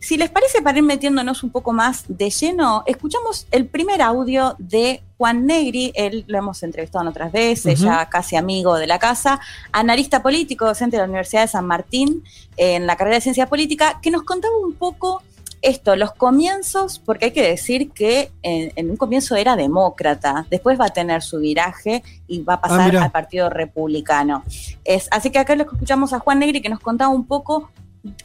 [0.00, 4.56] Si les parece, para ir metiéndonos un poco más de lleno, escuchamos el primer audio
[4.58, 7.88] de Juan Negri, él lo hemos entrevistado en otras veces, Ujú.
[7.90, 9.40] ya casi amigo de la casa,
[9.72, 12.24] analista político, docente de la Universidad de San Martín
[12.56, 15.22] en la carrera de Ciencia Política, que nos contaba un poco
[15.60, 20.80] esto, los comienzos, porque hay que decir que en, en un comienzo era demócrata, después
[20.80, 24.42] va a tener su viraje y va a Ah, pasar al Partido Republicano.
[24.86, 27.70] Es, así que acá lo escuchamos a Juan Negri que nos contaba un poco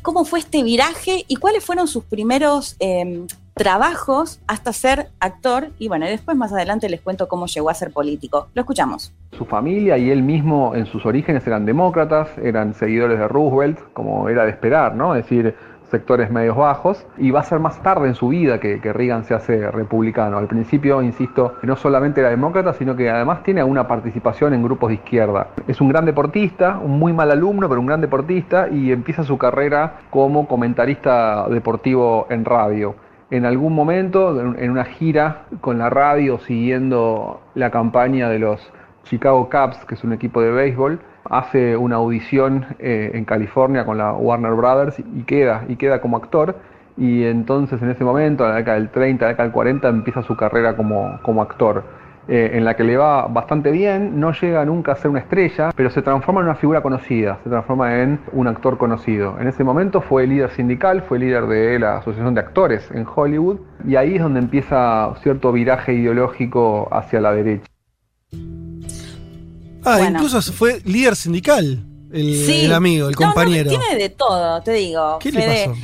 [0.02, 5.70] cómo fue este viraje y cuáles fueron sus primeros eh, trabajos hasta ser actor.
[5.80, 8.48] Y bueno, después más adelante les cuento cómo llegó a ser político.
[8.54, 9.14] Lo escuchamos.
[9.38, 14.30] Su familia y él mismo en sus orígenes eran demócratas, eran seguidores de Roosevelt, como
[14.30, 15.16] era de esperar, ¿no?
[15.16, 15.56] Es decir,
[15.90, 19.24] sectores medios bajos, y va a ser más tarde en su vida que, que Reagan
[19.24, 20.38] se hace republicano.
[20.38, 24.90] Al principio, insisto, no solamente era demócrata, sino que además tiene una participación en grupos
[24.90, 25.48] de izquierda.
[25.68, 29.38] Es un gran deportista, un muy mal alumno, pero un gran deportista, y empieza su
[29.38, 32.96] carrera como comentarista deportivo en radio
[33.32, 38.72] en algún momento, en una gira con la radio, siguiendo la campaña de los
[39.04, 41.00] Chicago Cubs, que es un equipo de béisbol,
[41.30, 46.18] hace una audición eh, en California con la Warner Brothers y queda, y queda como
[46.18, 46.56] actor.
[46.98, 50.22] Y entonces en ese momento, en la década del 30, la década del 40, empieza
[50.24, 51.84] su carrera como, como actor,
[52.28, 55.72] eh, en la que le va bastante bien, no llega nunca a ser una estrella,
[55.76, 59.36] pero se transforma en una figura conocida, se transforma en un actor conocido.
[59.40, 63.60] En ese momento fue líder sindical, fue líder de la Asociación de Actores en Hollywood,
[63.86, 67.70] y ahí es donde empieza cierto viraje ideológico hacia la derecha.
[69.86, 70.20] Ah, Bueno.
[70.20, 72.62] incluso fue líder sindical, el, Sí.
[72.66, 73.70] el amigo, el No, no, compañero.
[73.70, 75.20] tiene de todo, te digo.
[75.20, 75.76] ¿Qué le pasó?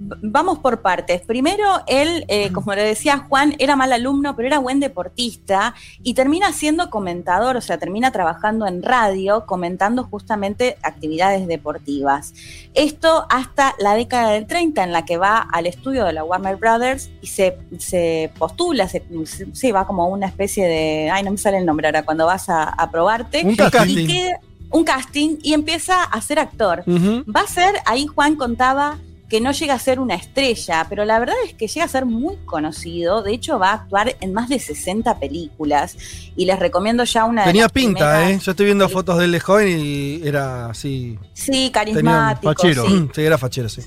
[0.00, 1.22] Vamos por partes.
[1.22, 5.74] Primero, él, eh, como le decía Juan, era mal alumno, pero era buen deportista
[6.04, 12.32] y termina siendo comentador, o sea, termina trabajando en radio, comentando justamente actividades deportivas.
[12.74, 16.56] Esto hasta la década del 30, en la que va al estudio de la Warner
[16.56, 21.58] Brothers y se, se postula, se, va como una especie de, ay, no me sale
[21.58, 23.42] el nombre ahora, cuando vas a, a probarte.
[23.44, 24.30] Un casting.
[24.70, 26.84] un casting y empieza a ser actor.
[26.86, 31.18] Va a ser, ahí Juan contaba que no llega a ser una estrella, pero la
[31.18, 33.22] verdad es que llega a ser muy conocido.
[33.22, 35.96] De hecho, va a actuar en más de 60 películas.
[36.36, 38.38] Y les recomiendo ya una de Tenía las pinta, ¿eh?
[38.38, 41.18] Yo estoy viendo fotos de él de joven y era así.
[41.34, 42.52] Sí, carismático.
[42.52, 42.86] fachero.
[42.86, 43.08] sí.
[43.14, 43.82] Sí, era fachero, sí.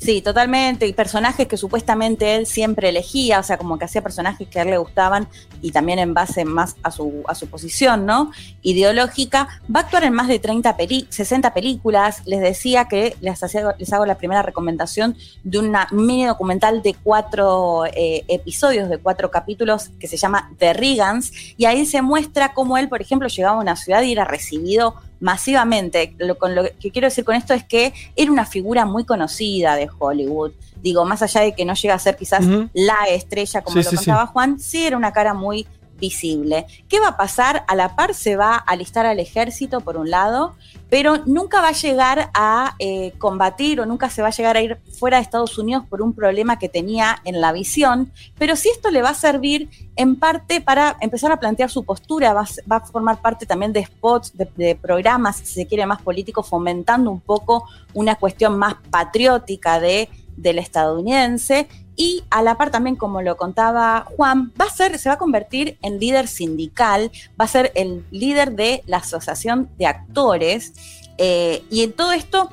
[0.00, 0.86] Sí, totalmente.
[0.86, 4.62] Y personajes que supuestamente él siempre elegía, o sea, como que hacía personajes que a
[4.62, 5.26] él le gustaban
[5.60, 8.30] y también en base más a su, a su posición, ¿no?
[8.62, 9.48] Ideológica.
[9.74, 12.22] Va a actuar en más de 30 peli 60 películas.
[12.26, 16.94] Les decía que les, hacía- les hago la primera recomendación de una mini documental de
[16.94, 21.32] cuatro eh, episodios, de cuatro capítulos, que se llama The Regans.
[21.56, 24.94] Y ahí se muestra cómo él, por ejemplo, llegaba a una ciudad y era recibido
[25.20, 26.14] masivamente.
[26.18, 29.76] Lo, con lo que quiero decir con esto es que era una figura muy conocida
[29.76, 30.52] de Hollywood.
[30.82, 33.90] Digo, más allá de que no llega a ser quizás la estrella como Sí, lo
[33.90, 35.66] sí, contaba Juan, sí era una cara muy
[35.98, 36.66] visible.
[36.88, 37.64] ¿Qué va a pasar?
[37.68, 40.54] A la par se va a alistar al ejército, por un lado,
[40.90, 44.62] pero nunca va a llegar a eh, combatir o nunca se va a llegar a
[44.62, 48.68] ir fuera de Estados Unidos por un problema que tenía en la visión, pero sí
[48.70, 52.80] esto le va a servir en parte para empezar a plantear su postura, va, a
[52.80, 57.20] formar parte también de spots, de, de programas, si se quiere, más políticos, fomentando un
[57.20, 61.68] poco una cuestión más patriótica de, del estadounidense.
[62.00, 65.18] Y a la par también, como lo contaba Juan, va a ser, se va a
[65.18, 70.72] convertir en líder sindical, va a ser el líder de la Asociación de Actores.
[71.20, 72.50] eh, y en todo esto,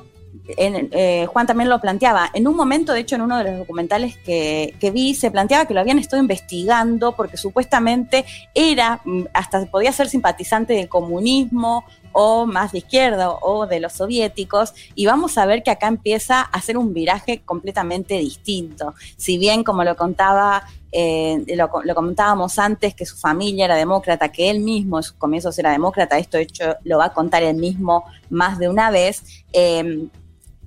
[0.48, 2.30] eh, Juan también lo planteaba.
[2.32, 5.66] En un momento, de hecho, en uno de los documentales que, que vi, se planteaba
[5.66, 8.24] que lo habían estado investigando porque supuestamente
[8.54, 11.84] era, mm, hasta podía ser simpatizante del comunismo
[12.18, 16.40] o más de izquierda o de los soviéticos, y vamos a ver que acá empieza
[16.40, 18.94] a hacer un viraje completamente distinto.
[19.18, 24.32] Si bien, como lo contaba, eh, lo, lo comentábamos antes, que su familia era demócrata,
[24.32, 27.42] que él mismo en sus comienzos era demócrata, esto de hecho lo va a contar
[27.42, 29.44] él mismo más de una vez.
[29.52, 30.08] eh,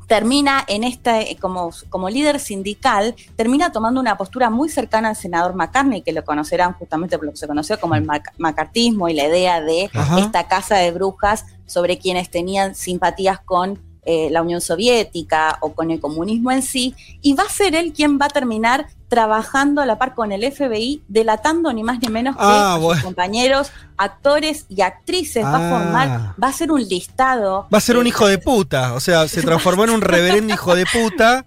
[0.10, 5.16] termina en esta, eh, como, como líder sindical, termina tomando una postura muy cercana al
[5.16, 9.08] senador McCartney, que lo conocerán justamente por lo que se conoció como el mac- macartismo
[9.08, 10.20] y la idea de Ajá.
[10.20, 13.80] esta casa de brujas sobre quienes tenían simpatías con
[14.12, 17.94] eh, la Unión Soviética o con el comunismo en sí, y va a ser él
[17.94, 22.08] quien va a terminar trabajando a la par con el FBI, delatando ni más ni
[22.10, 25.44] menos que Ah, a sus compañeros, actores y actrices.
[25.44, 25.70] Va a Ah.
[25.70, 27.68] formar, va a ser un listado.
[27.74, 28.94] Va a ser un eh, hijo de puta.
[28.94, 31.46] O sea, se transformó en un reverendo hijo de puta.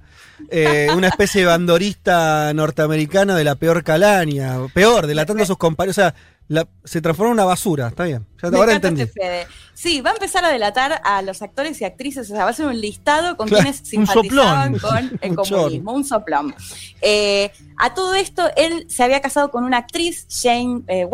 [0.50, 4.56] eh, una especie de bandorista norteamericano de la peor calaña.
[4.74, 5.96] Peor, delatando a sus compañeros.
[5.96, 6.14] O sea,
[6.48, 7.86] la- se transformó en una basura.
[7.86, 8.26] Está bien.
[8.42, 9.02] Ya, Me ahora entendí.
[9.02, 9.46] este Fede.
[9.74, 12.52] Sí, va a empezar a delatar a los actores y actrices, o sea, va a
[12.52, 16.54] ser un listado con Claro, quienes simpatizaban con el Un comunismo, un soplón.
[17.00, 21.06] Eh, a todo esto, él se había casado con una actriz, Jane eh,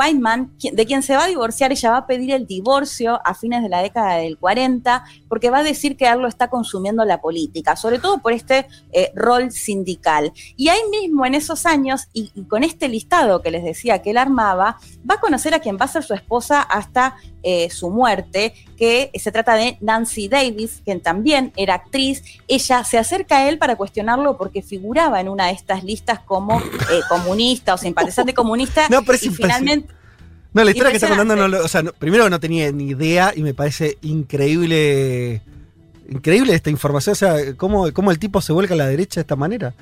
[0.59, 1.73] quien- de quien se va a divorciar.
[1.73, 5.59] Ella va a pedir el divorcio a fines de la década del 40, porque va
[5.59, 9.51] a decir que él lo está consumiendo la política, sobre todo por este eh, rol
[9.53, 10.33] sindical.
[10.57, 14.11] Y ahí mismo, en esos años, y, y con este listado que les decía que
[14.11, 14.77] él armaba,
[15.09, 19.11] va a conocer a quien va a ser su esposa hasta eh, su muerte, que
[19.15, 22.23] se trata de Nancy Davis, quien también era actriz.
[22.49, 26.59] Ella se acerca a él para cuestionarlo porque figuraba en una de estas listas como
[26.61, 28.87] eh, comunista o simpatizante comunista.
[28.91, 29.93] No, pero es y finalmente.
[30.53, 33.33] No, la historia que está contando, no, o sea, no- primero no tenía ni idea
[33.37, 35.43] y me parece increíble.
[36.09, 37.13] Increíble esta información.
[37.13, 39.75] O sea, cómo, cómo el tipo se vuelca a la derecha de esta manera.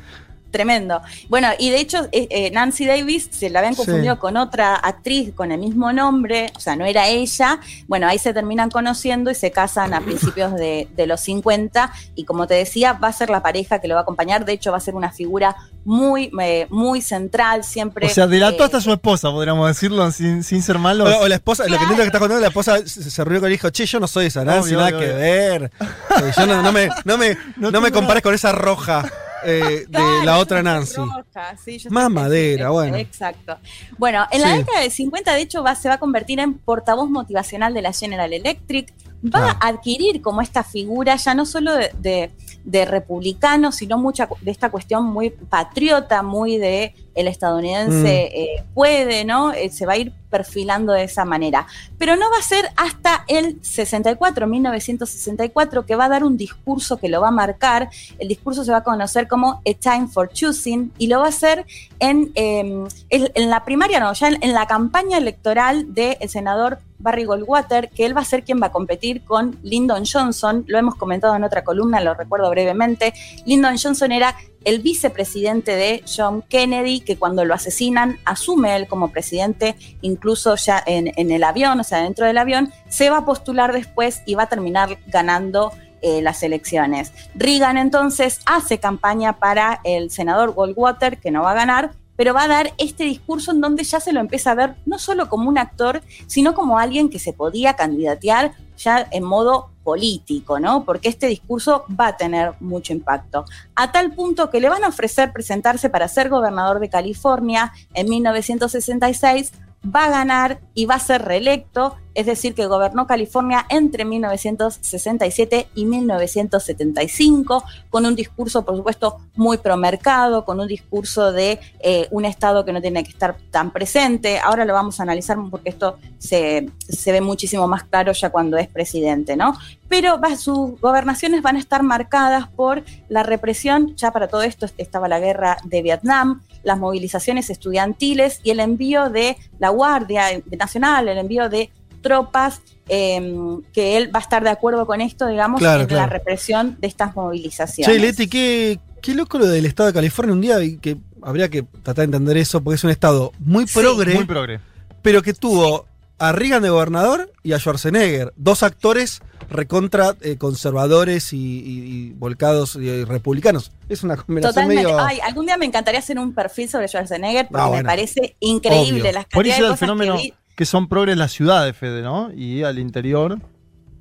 [0.51, 1.03] Tremendo.
[1.29, 3.79] Bueno, y de hecho, eh, eh, Nancy Davis se la habían Sí.
[3.85, 7.61] confundido con otra actriz con el mismo nombre, o sea, no era ella.
[7.89, 11.93] Bueno, ahí se terminan conociendo y se casan a principios de, de los 50.
[12.15, 14.45] Y como te decía, va a ser la pareja que lo va a acompañar.
[14.45, 18.07] De hecho, va a ser una figura muy, eh, muy central, siempre.
[18.07, 21.13] O sea, delató eh, hasta su esposa, podríamos decirlo, sin, sin ser malos.
[21.13, 23.41] O, o la esposa, lo que entiendo que está contando, la esposa se, se reunió
[23.41, 25.17] con el hijo, che, yo no soy esa Nancy, Obvio, nada obvio, que obvio.
[25.19, 25.71] ver.
[26.17, 29.05] Eh, yo no, no me, no me, no me compares con esa roja
[29.45, 30.97] eh, de la otra Nancy.
[30.97, 32.97] roja, sí, yo Más madera, bueno.
[32.97, 33.59] Exacto.
[33.99, 34.59] Bueno, en la Sí.
[34.59, 37.93] década del 50, de hecho, va, se va a convertir en portavoz motivacional de la
[37.93, 38.93] General Electric.
[39.35, 39.59] Va Ah.
[39.61, 42.31] a adquirir como esta figura ya no solo de, de-
[42.65, 48.37] de republicano, sino mucha de esta cuestión muy patriota, muy de el estadounidense Mm.
[48.37, 49.53] eh, puede, ¿no?
[49.53, 51.67] Eh, se va a ir perfilando de esa manera.
[51.97, 56.97] Pero no va a ser hasta el 64, 1964, que va a dar un discurso
[56.99, 57.89] que lo va a marcar.
[58.19, 61.29] El discurso se va a conocer como A Time for Choosing y lo va a
[61.29, 61.65] hacer
[62.01, 67.25] en, eh, en, la primaria, no, ya en, en la campaña electoral del senador Barry
[67.25, 70.65] Goldwater, que él va a ser quien va a competir con Lyndon Johnson.
[70.67, 73.13] Lo hemos comentado en otra columna, lo recuerdo brevemente.
[73.45, 74.35] Lyndon Johnson era
[74.65, 80.83] el vicepresidente de John Kennedy, que cuando lo asesinan asume él como presidente, incluso ya
[80.85, 84.45] en, el avión, o sea, dentro del avión, se va a postular después y va
[84.45, 85.73] a terminar ganando
[86.03, 87.13] eh, las elecciones.
[87.37, 92.45] Reagan entonces hace campaña para el senador Goldwater, que no va a ganar, pero va
[92.45, 95.49] a dar este discurso en donde ya se lo empieza a ver no solo como
[95.49, 100.85] un actor, sino como alguien que se podía candidatear ya en modo político, ¿no?
[100.85, 103.45] Porque este discurso va a tener mucho impacto.
[103.75, 108.09] A tal punto que le van a ofrecer presentarse para ser gobernador de California en
[108.09, 109.53] 1966,
[109.95, 115.69] va a ganar y va a ser reelecto es decir, que gobernó California entre 1967
[115.75, 122.25] y 1975, con un discurso, por supuesto, muy promercado, con un discurso de eh, un
[122.25, 124.39] Estado que no tiene que estar tan presente.
[124.39, 128.57] Ahora lo vamos a analizar porque esto se, se ve muchísimo más claro ya cuando
[128.57, 129.55] es presidente, ¿no?
[129.89, 135.07] Pero sus gobernaciones van a estar marcadas por la represión, ya para todo esto estaba
[135.07, 140.25] la guerra de Vietnam, las movilizaciones estudiantiles y el envío de la Guardia
[140.59, 141.71] Nacional, el envío de
[142.03, 143.35] tropas, eh,
[143.73, 146.87] que él va a estar de acuerdo con esto, digamos, Claro, en la represión de
[146.87, 147.95] estas movilizaciones.
[147.95, 151.49] Che, Leti, qué, qué loco lo del estado de California un día y que habría
[151.49, 154.61] que tratar de entender eso porque es un estado muy Sí, progre, Muy progre.
[155.03, 155.87] pero que tuvo
[156.19, 159.21] a Reagan de gobernador y a Schwarzenegger, dos actores
[159.51, 161.63] recontra eh, conservadores y, y-
[162.09, 163.71] y volcados y, y republicanos.
[163.89, 164.83] Es una combinación Totalmente.
[164.85, 164.99] medio...
[164.99, 169.03] Ay, algún día me encantaría hacer un perfil sobre Schwarzenegger porque Ah, me parece increíble
[169.03, 169.13] Obvio.
[169.13, 170.35] las cantidades de el cosas fenómeno que vi.
[170.57, 172.33] Que son progres las ciudades, Fede, ¿no?
[172.35, 173.39] Y al interior.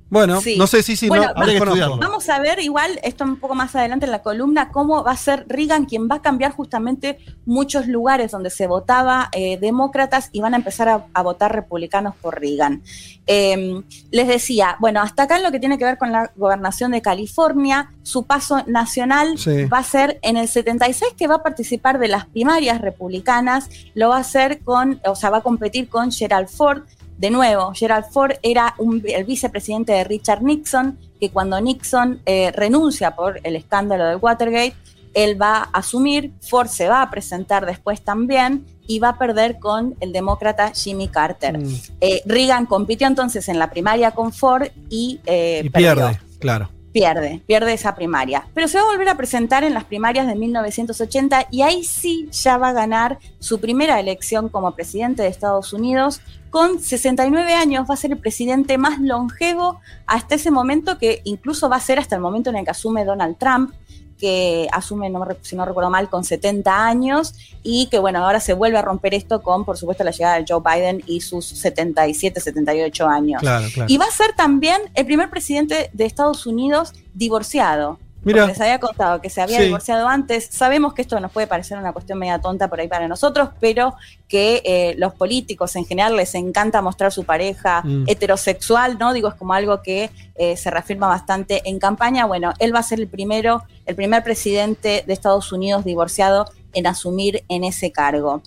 [0.08, 0.56] Bueno, Sí.
[0.56, 1.98] no sé si sí, Bueno, no, estudiarlo.
[1.98, 5.16] Vamos a ver igual, esto un poco más adelante en la columna, cómo va a
[5.16, 10.40] ser Reagan quien va a cambiar justamente muchos lugares donde se votaba eh, demócratas y
[10.40, 12.82] van a empezar a, a votar republicanos por Reagan.
[13.26, 16.92] Eh, les decía, bueno, hasta acá en lo que tiene que ver con la gobernación
[16.92, 19.64] de California, su paso nacional Sí.
[19.64, 24.10] va a ser en el 76 que va a participar de las primarias republicanas, lo
[24.10, 26.82] va a hacer con, o sea, va a competir con Gerald Ford,
[27.18, 32.52] de nuevo, Gerald Ford era un- el vicepresidente de Richard Nixon, que cuando Nixon eh,
[32.54, 34.74] renuncia por el escándalo del Watergate,
[35.14, 39.58] él va a asumir, Ford se va a presentar después también y va a perder
[39.58, 41.58] con el demócrata Jimmy Carter.
[41.58, 45.94] Mm, Eh, Reagan compitió entonces en la primaria con Ford y, eh, y perdió.
[45.94, 46.68] pierde, claro.
[46.96, 48.48] Pierde, pierde esa primaria.
[48.54, 52.30] Pero se va a volver a presentar en las primarias de 1980 y ahí sí
[52.32, 56.22] ya va a ganar su primera elección como presidente de Estados Unidos.
[56.48, 61.68] Con 69 años va a ser el presidente más longevo hasta ese momento, que incluso
[61.68, 63.74] va a ser hasta el momento en el que asume Donald Trump,
[64.18, 68.54] que asume, no si no recuerdo mal, con 70 años y que bueno, ahora se
[68.54, 72.40] vuelve a romper esto con, por supuesto, la llegada de Joe Biden y sus 77,
[72.40, 73.40] 78 años.
[73.40, 73.92] Claro, claro.
[73.92, 77.98] Y va a ser también el primer presidente de Estados Unidos divorciado.
[78.26, 78.46] Mira.
[78.46, 79.64] Les había contado que se había Sí.
[79.64, 80.48] divorciado antes.
[80.50, 83.94] Sabemos que esto nos puede parecer una cuestión media tonta por ahí para nosotros, pero
[84.28, 88.04] que eh, los políticos en general les encanta mostrar su pareja Mm.
[88.08, 89.12] heterosexual, ¿no?
[89.12, 92.26] Digo, es como algo que eh, se reafirma bastante en campaña.
[92.26, 96.86] Bueno, él va a ser el primero, el primer presidente de Estados Unidos divorciado en
[96.86, 98.42] asumir en ese cargo.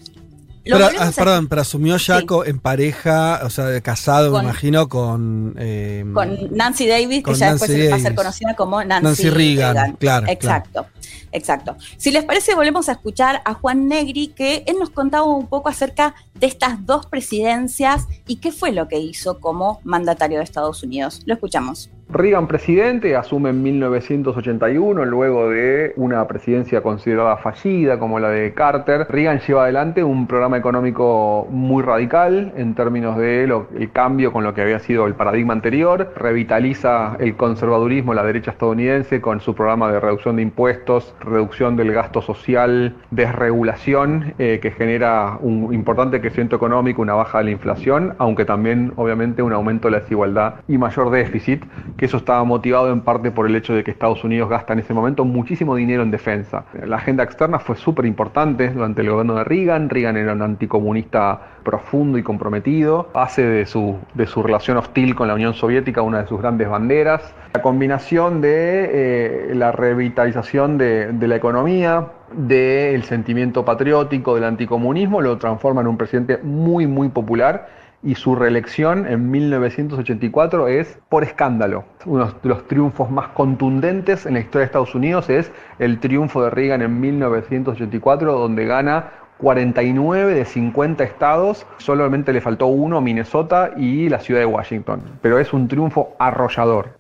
[0.78, 2.26] Pero, ah, perdón, pero asumió ya Sí.
[2.26, 5.56] co- en pareja, o sea, casado, Con- me imagino, con.
[5.58, 8.18] eh, con Nancy Davis, Con que ya Nancy después va a ser Davis.
[8.18, 10.86] conocida como Nancy, Nancy Reagan, claro, Exacto,
[11.32, 11.76] exacto.
[11.98, 15.70] Si les parece, volvemos a escuchar a Juan Negri, que él nos contaba un poco
[15.70, 20.84] acerca de estas dos presidencias y qué fue lo que hizo como mandatario de Estados
[20.84, 21.22] Unidos.
[21.26, 21.90] Lo escuchamos.
[22.12, 29.06] Reagan presidente asume en 1981 luego de una presidencia considerada fallida como la de Carter.
[29.08, 34.44] Reagan lleva adelante un programa económico muy radical en términos de lo- el cambio con
[34.44, 36.12] lo que había sido el paradigma anterior.
[36.16, 41.92] Revitaliza el conservadurismo, la derecha estadounidense con su programa de reducción de impuestos, reducción del
[41.94, 48.16] gasto social, desregulación eh, que genera un importante crecimiento económico, una baja de la inflación,
[48.18, 51.64] aunque también obviamente un aumento de la desigualdad y mayor déficit,
[52.00, 54.80] que eso estaba motivado en parte por el hecho de que Estados Unidos gasta en
[54.80, 56.64] ese momento muchísimo dinero en defensa.
[56.86, 59.90] La agenda externa fue súper importante durante el gobierno de Reagan.
[59.90, 65.28] Reagan era un anticomunista profundo y comprometido, hace de su, de su relación hostil con
[65.28, 67.36] la Unión Soviética una de sus grandes banderas.
[67.54, 75.20] La combinación de eh, la revitalización de, de la economía, del sentimiento patriótico, del anticomunismo,
[75.20, 77.68] lo transforma en un presidente muy, muy popular
[78.02, 81.86] y su reelección en 1984 es por escándalo.
[82.06, 86.44] Uno de los triunfos más contundentes en la historia de Estados Unidos es el triunfo
[86.44, 93.72] de Reagan en 1984, donde gana 49 de 50 estados, solamente le faltó uno, Minnesota
[93.78, 95.02] y la ciudad de Washington.
[95.22, 97.00] Pero es un triunfo arrollador.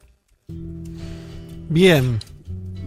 [1.69, 2.19] Bien.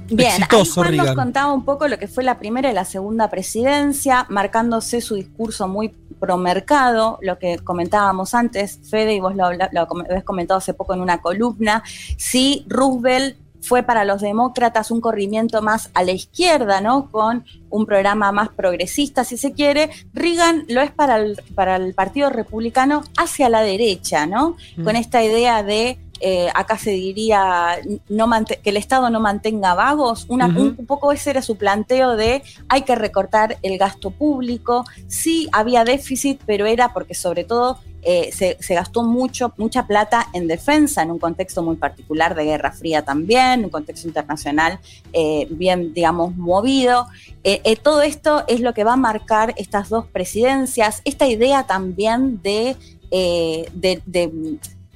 [0.09, 2.85] Bien, ahí Exitoso, Juan nos contaba un poco lo que fue la primera y la
[2.85, 9.47] segunda presidencia, marcándose su discurso muy promercado, lo que comentábamos antes, Fede, y vos lo,
[9.47, 11.83] habías comentado hace poco en una columna,
[12.17, 17.11] si Roosevelt fue para los demócratas un corrimiento más a la izquierda, ¿no?
[17.11, 19.89] Con un programa más progresista, si se quiere.
[20.13, 24.57] Reagan lo es para el, para el Partido Republicano hacia la derecha, ¿no?
[24.77, 24.85] Mm.
[24.85, 27.79] Con esta idea de eh, acá se diría
[28.09, 28.27] no
[28.63, 32.43] que el Estado no mantenga vagos, Una- un, un poco ese era su planteo de
[32.69, 38.31] hay que recortar el gasto público, sí había déficit, pero era porque sobre todo eh,
[38.33, 42.73] se, se gastó mucho, mucha plata en defensa, en un contexto muy particular de Guerra
[42.73, 44.81] Fría también, un contexto internacional
[45.13, 47.07] eh, bien, digamos, movido.
[47.45, 52.41] Eh, todo esto es lo que va a marcar estas dos presidencias, esta idea también
[52.43, 52.77] de,
[53.11, 54.33] de, de,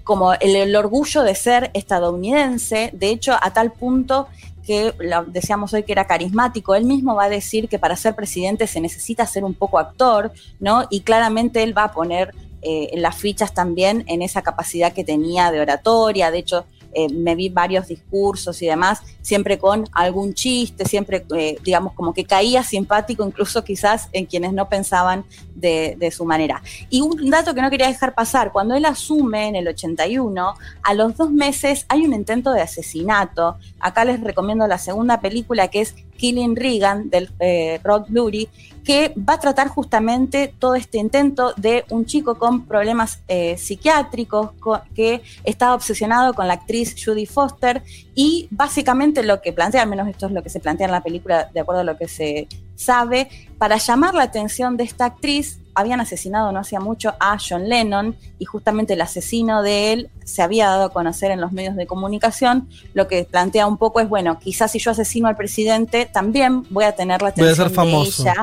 [0.07, 4.28] como el, orgullo de ser estadounidense, de hecho, a tal punto
[4.65, 4.95] que
[5.27, 8.81] decíamos hoy que era carismático, él mismo va a decir que para ser presidente se
[8.81, 10.31] necesita ser un poco actor,
[10.61, 10.87] ¿no?
[10.91, 15.51] Y claramente él va a poner eh, las fichas también en esa capacidad que tenía
[15.51, 16.66] de oratoria, de hecho
[16.98, 22.14] eh, me vi varios discursos y demás, siempre con algún chiste, siempre, eh, digamos, como
[22.14, 26.62] que caía simpático, incluso quizás en quienes no pensaban de, de su manera.
[26.89, 30.94] Y un dato que no quería dejar pasar, cuando él asume en el 81, a
[30.94, 33.59] los dos meses hay un intento de asesinato.
[33.78, 38.48] Acá les recomiendo la segunda película que es Killing Reagan, del eh, Rod Lurie,
[38.84, 44.52] que va a tratar justamente todo este intento de un chico con problemas eh, psiquiátricos
[44.60, 47.82] co- que estaba obsesionado con la actriz Judy Foster
[48.14, 51.02] y básicamente lo que plantea, al menos esto es lo que se plantea en la
[51.02, 52.47] película de acuerdo a lo que se
[52.77, 53.28] sabe,
[53.59, 58.16] para llamar la atención de esta actriz habían asesinado no hacía mucho a John Lennon
[58.39, 61.86] y justamente el asesino de él se había dado a conocer en los medios de
[61.86, 62.69] comunicación.
[62.94, 66.85] Lo que plantea un poco es, bueno, quizás si yo asesino al presidente, también voy
[66.85, 68.23] a tener la Voy a atención ser famoso.
[68.24, 68.35] de ella.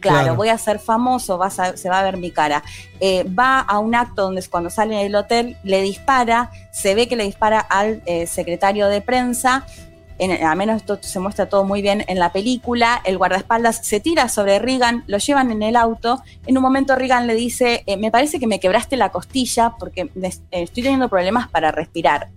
[0.00, 0.18] Claro.
[0.18, 2.64] Claro, voy a ser famoso, vas a- se va a ver mi cara.
[2.98, 7.14] Eh, va a un acto donde cuando sale del hotel le dispara, se ve que
[7.14, 9.64] le dispara al eh, secretario de prensa.
[10.44, 13.00] A menos esto se muestra todo muy bien en la película.
[13.04, 16.22] El guardaespaldas se tira sobre Reagan, lo llevan en el auto.
[16.46, 20.02] En un momento Reagan le dice, eh, me parece que me quebraste la costilla porque
[20.02, 22.28] eh, estoy teniendo problemas para respirar.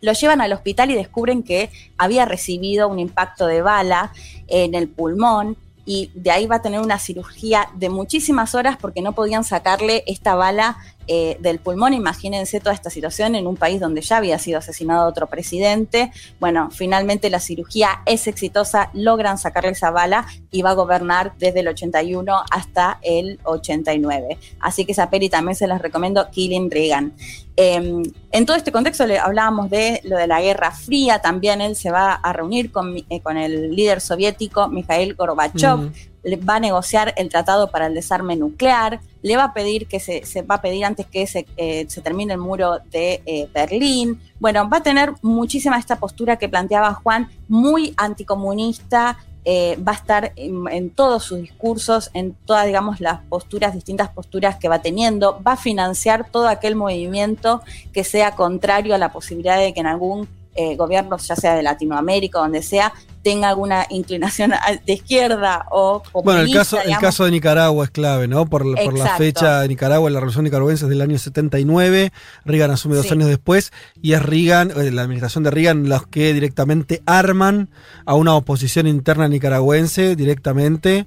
[0.00, 4.12] Lo llevan al hospital y descubren que había recibido un impacto de bala
[4.46, 5.56] en el pulmón
[5.86, 10.02] y de ahí va a tener una cirugía de muchísimas horas porque no podían sacarle
[10.06, 11.94] esta bala eh, del pulmón.
[11.94, 16.12] Imagínense toda esta situación en un país donde ya había sido asesinado otro presidente.
[16.40, 21.60] Bueno, finalmente la cirugía es exitosa, logran sacarle esa bala y va a gobernar desde
[21.60, 24.38] el 81 hasta el 89.
[24.60, 27.12] Así que esa peli también se las recomiendo, Killing Reagan.
[27.56, 28.02] Eh,
[28.32, 31.90] en todo este contexto le hablábamos de lo de la Guerra Fría, también él se
[31.90, 35.92] va a reunir con, eh, con el líder soviético Mikhail Gorbachev.
[36.24, 40.00] Le va a negociar el tratado para el desarme nuclear, le va a pedir que
[40.00, 44.20] se, se va a pedir antes que se, eh, termine el muro de eh, Berlín.
[44.40, 49.96] Bueno, va a tener muchísima esta postura que planteaba Juan, muy anticomunista, eh, va a
[49.96, 54.80] estar en, en todos sus discursos, en todas, digamos, las posturas, distintas posturas que va
[54.80, 57.60] teniendo, va a financiar todo aquel movimiento
[57.92, 61.62] que sea contrario a la posibilidad de que en algún eh, gobierno, ya sea de
[61.62, 64.52] Latinoamérica o donde sea, tenga alguna inclinación
[64.86, 68.46] de izquierda o Bueno, el caso, el caso de Nicaragua es clave, ¿no?
[68.46, 72.12] Por, por la fecha de Nicaragua, la revolución nicaragüense es del año 79,
[72.44, 73.12] Reagan asume dos Sí.
[73.12, 73.72] años después,
[74.02, 77.70] y es Reagan, eh, la administración de Reagan, los que directamente arman
[78.04, 81.06] a una oposición interna nicaragüense directamente.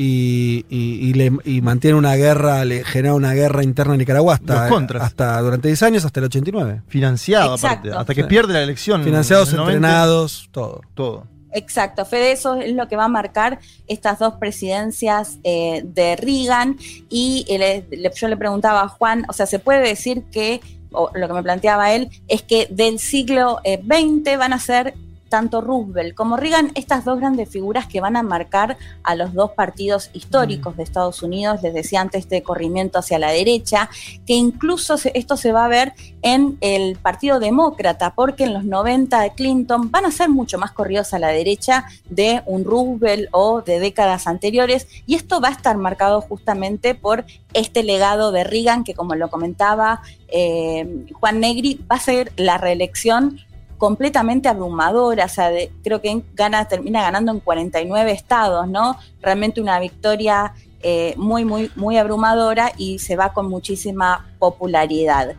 [0.00, 4.34] Y, y, y le, y mantiene una guerra, le genera una guerra interna en Nicaragua
[4.34, 6.82] hasta, durante 10 años, hasta el 89.
[6.86, 7.88] Financiado, Exacto.
[7.88, 8.28] aparte, hasta que Sí.
[8.28, 9.02] pierde la elección.
[9.02, 9.76] Financiados, en el 90.
[9.88, 10.82] entrenados, todo.
[10.94, 11.26] Todo.
[11.52, 13.58] Exacto, Fede, eso es lo que va a marcar
[13.88, 16.76] estas dos presidencias eh, de Reagan.
[17.08, 17.58] Y eh,
[17.90, 20.60] le- le- yo le preguntaba a Juan, o sea, se puede decir que,
[20.92, 24.94] o lo que me planteaba él, es que del siglo eh, XX van a ser
[25.28, 29.52] tanto Roosevelt como Reagan, estas dos grandes figuras que van a marcar a los dos
[29.52, 33.90] partidos históricos de Estados Unidos, les decía antes, este corrimiento hacia la derecha,
[34.26, 35.92] que incluso esto se va a ver
[36.22, 40.72] en el Partido Demócrata, porque en los 90 de Clinton van a ser mucho más
[40.72, 45.52] corridos a la derecha de un Roosevelt o de décadas anteriores, y esto va a
[45.52, 51.80] estar marcado justamente por este legado de Reagan, que como lo comentaba eh, Juan Negri,
[51.90, 53.40] va a ser la reelección
[53.78, 58.96] completamente abrumadora, o sea, de- creo que gana, termina ganando en 49 estados, ¿no?
[59.22, 60.52] Realmente una victoria
[60.82, 65.34] eh, muy, muy, muy abrumadora y se va con muchísima popularidad.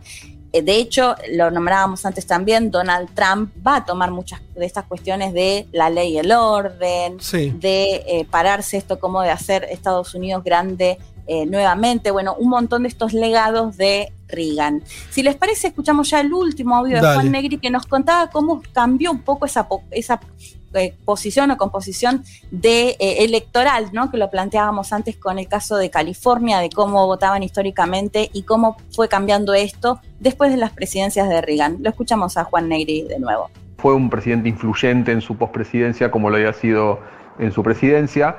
[0.52, 4.84] Eh, De hecho, lo nombrábamos antes también, Donald Trump va a tomar muchas de estas
[4.84, 7.50] cuestiones de la ley y el orden, Sí.
[7.50, 12.82] de eh, pararse esto como de hacer Estados Unidos grande eh, nuevamente, bueno, un montón
[12.82, 14.82] de estos legados de Reagan.
[15.10, 17.14] Si les parece, escuchamos ya el último audio de Dale.
[17.14, 20.20] Juan Negri que nos contaba cómo cambió un poco esa, po- esa
[20.74, 22.22] eh, posición o composición
[22.52, 24.10] de eh, electoral, ¿no?
[24.10, 28.76] Que lo planteábamos antes con el caso de California, de cómo votaban históricamente y cómo
[28.92, 31.78] fue cambiando esto después de las presidencias de Reagan.
[31.80, 33.50] Lo escuchamos a Juan Negri de nuevo.
[33.78, 37.00] Fue un presidente influyente en su pospresidencia como lo había sido
[37.38, 38.36] en su presidencia,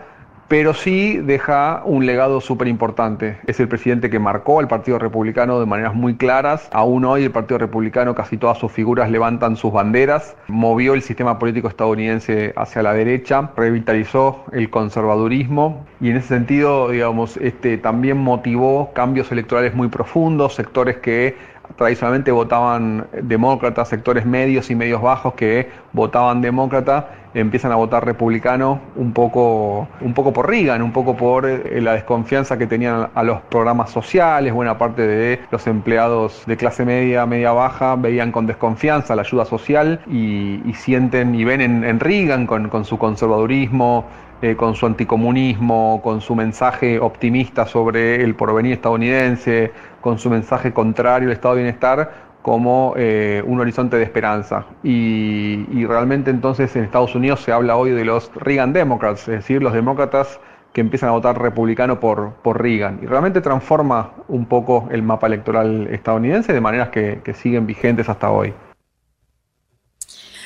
[0.52, 3.38] pero sí deja un legado súper importante.
[3.48, 6.68] Es el presidente que marcó al Partido Republicano de maneras muy claras.
[6.74, 10.36] Aún hoy el Partido Republicano, casi todas sus figuras levantan sus banderas.
[10.50, 16.90] Movió el sistema político estadounidense hacia la derecha, revitalizó el conservadurismo y en ese sentido,
[16.90, 21.38] digamos, este, también motivó cambios electorales muy profundos, sectores que
[21.76, 28.82] tradicionalmente votaban demócratas, sectores medios y medios bajos que votaban demócrata, empiezan a votar republicano
[28.96, 33.24] un poco, un poco por Reagan, un poco por eh, la desconfianza que tenían a
[33.24, 38.48] los programas sociales, buena parte de los empleados de clase media, media baja, veían con
[38.48, 44.06] desconfianza la ayuda social y, y sienten y ven en, Reagan con, con su conservadurismo,
[44.42, 50.74] eh, con su anticomunismo, con su mensaje optimista sobre el porvenir estadounidense, con su mensaje
[50.74, 54.66] contrario al estado de bienestar, como eh, un horizonte de esperanza.
[54.84, 59.62] Y, realmente entonces en Estados Unidos se habla hoy de los Reagan Democrats, es decir,
[59.62, 60.40] los demócratas
[60.74, 63.00] que empiezan a votar republicano por, por Reagan.
[63.02, 68.32] Y realmente transforma un poco el mapa electoral estadounidense de maneras que siguen vigentes hasta
[68.32, 68.54] hoy.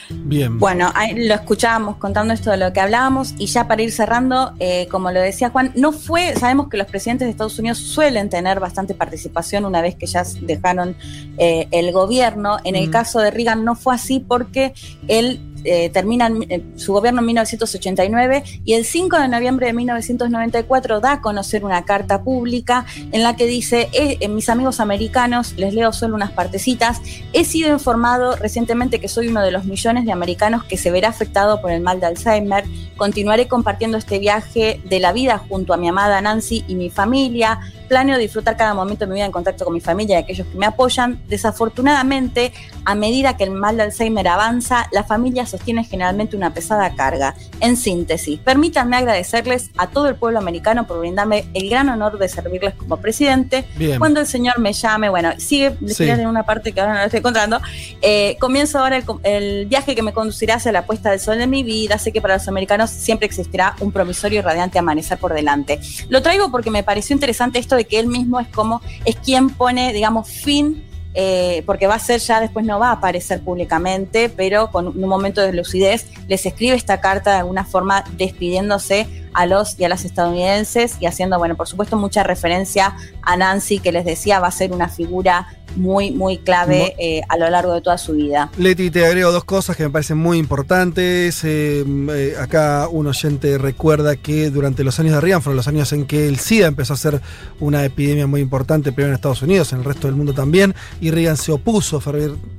[0.09, 0.59] Bien.
[0.59, 4.87] Bueno, lo escuchábamos contando esto de lo que hablábamos y ya para ir cerrando, eh,
[4.89, 8.59] como lo decía Juan, no fue, sabemos que los presidentes de Estados Unidos suelen tener
[8.59, 10.95] bastante participación una vez que ya dejaron
[11.37, 12.57] eh, el gobierno.
[12.63, 12.91] En el Mm.
[12.91, 14.73] caso de Reagan no fue así porque
[15.07, 20.99] él eh, termina eh, su gobierno en 1989 y el 5 de noviembre de 1994
[20.99, 25.53] da a conocer una carta pública en la que dice, "Eh, eh, mis amigos americanos,
[25.57, 27.01] les leo solo unas partecitas,
[27.33, 31.09] he sido informado recientemente que soy uno de los millones de americanos que se verá
[31.09, 32.63] afectado por el mal de Alzheimer,
[32.97, 37.59] continuaré compartiendo este viaje de la vida junto a mi amada Nancy y mi familia,
[37.87, 40.57] planeo disfrutar cada momento de mi vida en contacto con mi familia y aquellos que
[40.57, 41.19] me apoyan.
[41.27, 42.53] Desafortunadamente,
[42.85, 47.35] a medida que el mal de Alzheimer avanza, la familia sostiene generalmente una pesada carga.
[47.59, 52.27] En síntesis, permítanme agradecerles a todo el pueblo americano por brindarme el gran honor de
[52.29, 53.65] servirles como presidente.
[53.75, 53.99] Bien.
[53.99, 56.03] Cuando el Señor me llame, bueno, sigue Sí.
[56.09, 57.59] en una parte que ahora no la estoy encontrando.
[58.01, 61.47] eh, comienzo ahora el, el viaje que me conducirá hacia la puesta del sol de
[61.47, 61.97] mi vida.
[61.97, 65.79] Sé que para los americanos siempre existirá un promisorio y radiante amanecer por delante.
[66.09, 69.49] Lo traigo porque me pareció interesante esto de que él mismo es como, es quien
[69.49, 70.83] pone, digamos, fin
[71.17, 75.07] eh, porque va a ser ya después no va a aparecer públicamente, pero con un
[75.07, 79.89] momento de lucidez les escribe esta carta de alguna forma despidiéndose a los y a
[79.89, 84.47] las estadounidenses y haciendo, bueno, por supuesto mucha referencia a Nancy que les decía va
[84.47, 88.49] a ser una figura muy, muy clave eh, a lo largo de toda su vida.
[88.57, 91.43] Leti, te agrego dos cosas que me parecen muy importantes.
[91.43, 95.91] Eh, eh, acá un oyente recuerda que durante los años de Reagan fueron los años
[95.93, 97.21] en que el SIDA empezó a ser
[97.59, 101.11] una epidemia muy importante, primero en Estados Unidos, en el resto del mundo también, y
[101.11, 102.01] Reagan se opuso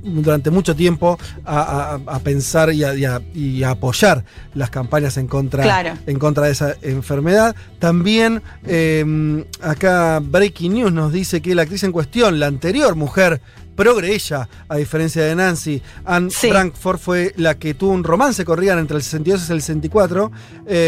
[0.03, 4.23] durante mucho tiempo a, a- a pensar y a, y a- y a apoyar
[4.53, 5.93] las campañas en contra, Claro.
[6.05, 7.55] en contra de esa enfermedad.
[7.79, 8.41] También
[9.61, 13.41] acá Breaking News nos dice que la actriz en cuestión, la anterior mujer
[13.77, 18.57] progre ella, a diferencia de Nancy, Anne Frankfurt fue la que tuvo un romance con
[18.57, 20.31] Reagan entre el 62 y el 64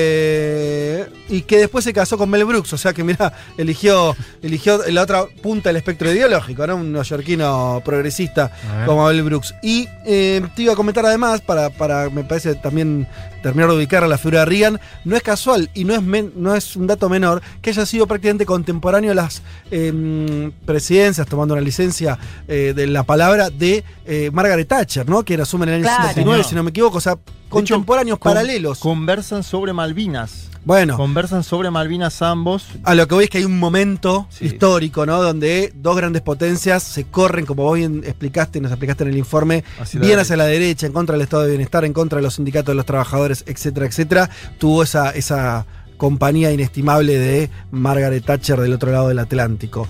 [0.04, 4.82] eh, y que después se casó con Mel Brooks, o sea que mira, eligió, eligió
[4.90, 6.76] la otra punta del espectro ideológico, ¿no?
[6.78, 8.52] Un neoyorquino progresista
[8.86, 9.54] como Mel Brooks.
[9.62, 13.08] Y eh, te iba a comentar además, para, para me parece también
[13.44, 16.34] terminar de ubicar a la figura de Reagan, no es casual y no es, men-
[16.36, 19.42] no es un dato menor que haya sido prácticamente contemporáneo a las
[19.72, 22.18] eh, presidencias, tomando una licencia
[22.48, 25.24] eh, de la palabra de eh, Margaret Thatcher, ¿no?
[25.24, 26.04] Que asume en el año Claro.
[26.08, 26.50] 69, Señor.
[26.50, 27.18] si no me equivoco, o sea,
[27.50, 28.80] contemporáneos, con- paralelos.
[28.80, 30.46] Conversan sobre Malvinas.
[30.66, 30.98] Bueno.
[30.98, 32.66] Conversan sobre Malvinas ambos.
[32.84, 35.22] A lo que voy es que hay un momento histórico, ¿no?
[35.22, 39.64] Donde dos grandes potencias se corren, como vos bien explicaste, nos explicaste en el informe,
[39.80, 42.36] Hacia bien hacia la derecha, en contra del estado de bienestar, en contra de los
[42.36, 44.30] sindicatos de los trabajadores, etcétera, etcétera.
[44.60, 45.66] Tuvo esa, esa
[45.98, 49.88] compañía inestimable de Margaret Thatcher del otro lado del Atlántico.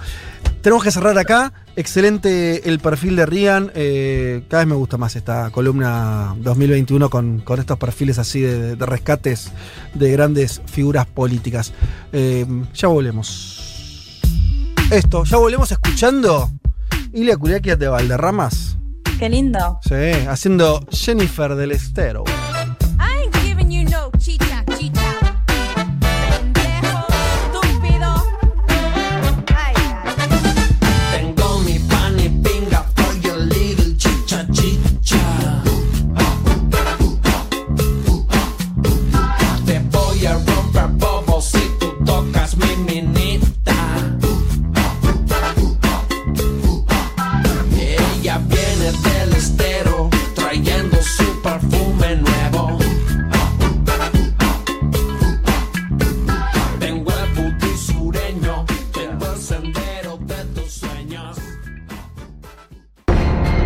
[0.62, 1.54] Tenemos que cerrar acá.
[1.76, 3.72] Excelente el perfil de Rian.
[3.76, 8.76] Eh, cada vez me gusta más esta columna 2021 con, con estos perfiles así de,
[8.76, 9.52] de rescates
[9.94, 11.74] de grandes figuras políticas.
[12.12, 14.20] Eh, ya volvemos.
[14.92, 16.50] Esto, ya volvemos escuchando
[17.14, 18.78] Ilia Curiaquia de Valderramas.
[19.18, 19.80] Qué lindo.
[19.82, 22.24] Sí, haciendo Jennifer del Estero.
[23.00, 24.59] I ain't giving you no chicha,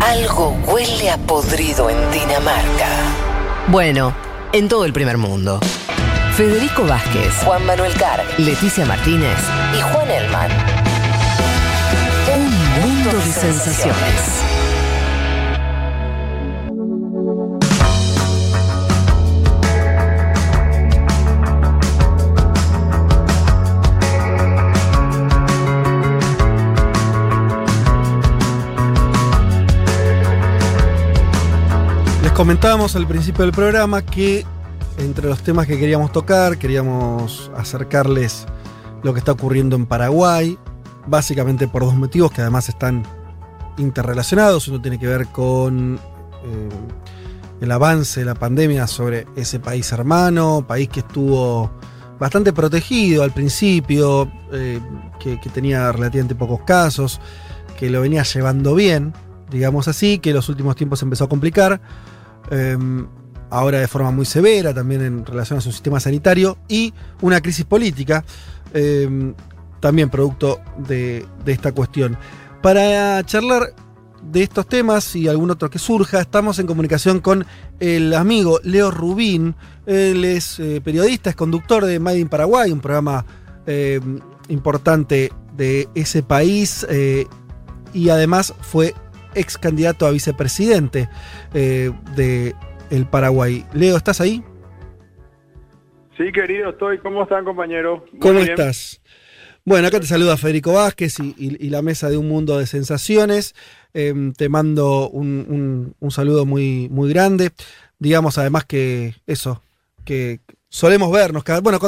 [0.04, 2.88] había podrido en Dinamarca.
[3.68, 4.14] Bueno,
[4.52, 5.60] en todo el primer mundo.
[6.36, 9.38] Federico Vázquez, Juan Manuel Carr, Leticia Martínez
[9.76, 10.50] y Juan Elman.
[12.34, 14.53] Un mundo de sensaciones.
[32.34, 34.44] Comentábamos al principio del programa que
[34.98, 38.46] entre los temas que queríamos tocar, queríamos acercarles
[39.04, 40.58] lo que está ocurriendo en Paraguay,
[41.06, 43.04] básicamente por dos motivos que además están
[43.78, 44.66] interrelacionados.
[44.66, 46.00] Uno tiene que ver con
[46.44, 46.68] eh,
[47.60, 51.70] el avance de la pandemia sobre ese país hermano, país que estuvo
[52.18, 54.80] bastante protegido al principio, eh,
[55.20, 57.20] que, tenía relativamente pocos casos,
[57.78, 59.12] que lo venía llevando bien,
[59.50, 61.80] digamos así, que en los últimos tiempos empezó a complicar.
[62.50, 62.76] Eh,
[63.50, 67.64] ahora de forma muy severa, también en relación a su sistema sanitario, y una crisis
[67.64, 68.24] política,
[68.72, 69.32] eh,
[69.84, 72.16] también producto de, esta cuestión.
[72.62, 73.74] Para charlar
[74.22, 77.44] de estos temas y algún otro que surja, estamos en comunicación con
[77.80, 79.54] el amigo Leo Rubín.
[79.84, 83.26] Él es eh, periodista, es conductor de Made in Paraguay, un programa
[83.66, 84.00] eh,
[84.48, 87.26] importante de ese país, eh,
[87.92, 88.94] y además fue
[89.34, 91.08] ex candidato a vicepresidente
[91.54, 92.54] eh, de
[92.90, 93.64] el Paraguay.
[93.72, 94.42] Leo, ¿estás ahí?
[96.16, 96.98] Sí, querido, estoy.
[96.98, 98.04] ¿Cómo están, compañero?
[98.12, 98.50] Muy ¿Cómo bien.
[98.50, 99.00] estás?
[99.64, 102.66] Bueno, acá te saluda Federico Vázquez y, y- y la mesa de un mundo de
[102.66, 103.54] sensaciones.
[103.94, 107.50] Em, te mando un, un- un saludo muy, muy grande.
[107.98, 109.62] Digamos además que eso,
[110.04, 110.40] que
[110.74, 111.44] solemos vernos.
[111.62, 111.78] bueno,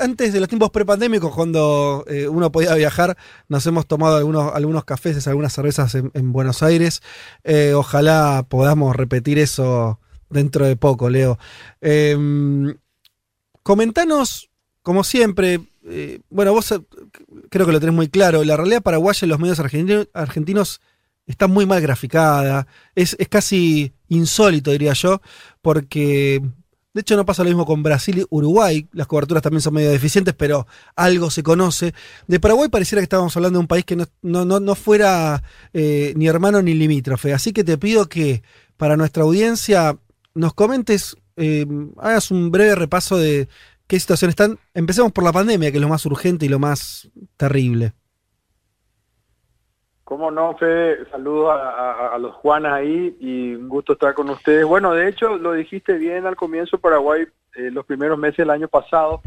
[0.00, 3.18] antes de los tiempos prepandémicos, cuando eh, uno podía viajar,
[3.48, 7.02] nos hemos tomado algunos, algunos cafés, algunas cervezas en, en Buenos Aires.
[7.44, 10.00] Eh, ojalá podamos repetir eso
[10.30, 11.38] dentro de poco, Leo.
[11.82, 12.78] Em,
[13.62, 14.48] comentanos,
[14.80, 16.72] como siempre, eh, bueno, vos
[17.50, 20.80] creo que lo tenés muy claro, la realidad paraguaya en los medios argentinos, argentinos
[21.26, 25.20] está muy mal graficada, es, es casi insólito, diría yo,
[25.60, 26.40] porque
[26.92, 29.90] de hecho no pasa lo mismo con Brasil y Uruguay, las coberturas también son medio
[29.90, 31.94] deficientes, pero algo se conoce.
[32.26, 35.42] De Paraguay pareciera que estábamos hablando de un país que no, no, no, no fuera
[35.72, 38.42] eh, ni hermano ni limítrofe, así que te pido que
[38.76, 39.98] para nuestra audiencia
[40.34, 41.66] nos comentes, eh,
[41.98, 43.48] hagas un breve repaso de
[43.86, 44.58] qué situación están.
[44.74, 47.92] Empecemos por la pandemia, que es lo más urgente y lo más terrible.
[50.10, 51.08] ¿Cómo no, Fede?
[51.12, 54.66] Saludos a, los Juanas ahí y un gusto estar con ustedes.
[54.66, 58.66] Bueno, de hecho, lo dijiste bien al comienzo, Paraguay, eh, los primeros meses del año
[58.66, 59.22] pasado,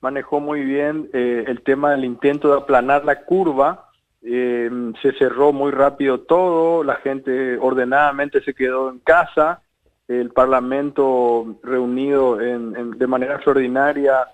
[0.00, 3.90] manejó muy bien eh, el tema del intento de aplanar la curva.
[4.22, 4.68] Eh,
[5.00, 9.62] se cerró muy rápido todo, la gente ordenadamente se quedó en casa,
[10.08, 14.26] el Parlamento reunido en- de manera extraordinaria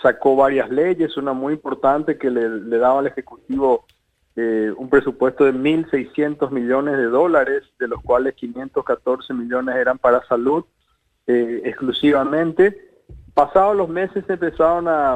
[0.00, 3.86] sacó varias leyes, una muy importante que le daba al Ejecutivo
[4.40, 10.24] eh, un presupuesto de 1.600 millones de dólares, de los cuales 514 millones eran para
[10.26, 10.64] salud
[11.26, 12.92] eh, exclusivamente.
[13.34, 15.14] Pasados los meses se empezaron a,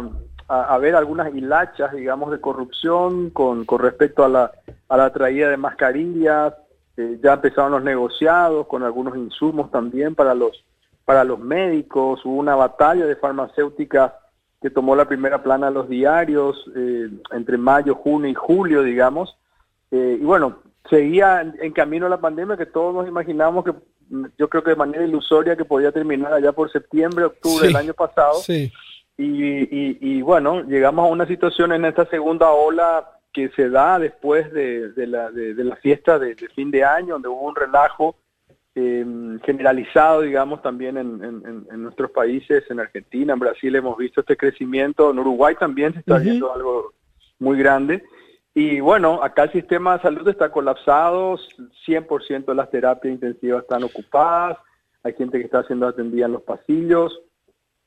[0.49, 4.51] a, a ver algunas hilachas, digamos, de corrupción con, con respecto a la,
[4.89, 6.55] a la traída de mascarillas,
[6.97, 10.65] eh, ya empezaron los negociados con algunos insumos también para los,
[11.05, 14.15] para los médicos, hubo una batalla de farmacéuticas
[14.63, 19.37] que tomó la primera plana de los diarios eh, entre mayo, junio y julio, digamos.
[19.91, 20.59] Eh, y bueno,
[20.89, 23.73] seguía en, en camino la pandemia que todos nos imaginábamos que
[24.11, 27.67] mm, yo creo que de manera ilusoria que podía terminar allá por septiembre, octubre Sí,
[27.67, 28.35] del año pasado.
[28.35, 28.73] Sí.
[29.19, 33.99] Y, y- y bueno, llegamos a una situación en esta segunda ola que se da
[33.99, 37.57] después de, de la, de, de la fiesta de fin de año, donde hubo un
[37.57, 38.15] relajo
[38.75, 39.05] eh,
[39.45, 45.11] generalizado, digamos, también en, en- nuestros países, en Argentina, en Brasil hemos visto este crecimiento,
[45.11, 46.93] en Uruguay también se está viendo algo
[47.39, 48.03] muy grande.
[48.55, 51.37] Y bueno, acá el sistema de salud está colapsado,
[51.87, 54.59] 100% de las terapias intensivas están ocupadas,
[55.03, 57.21] hay gente que está siendo atendida en los pasillos,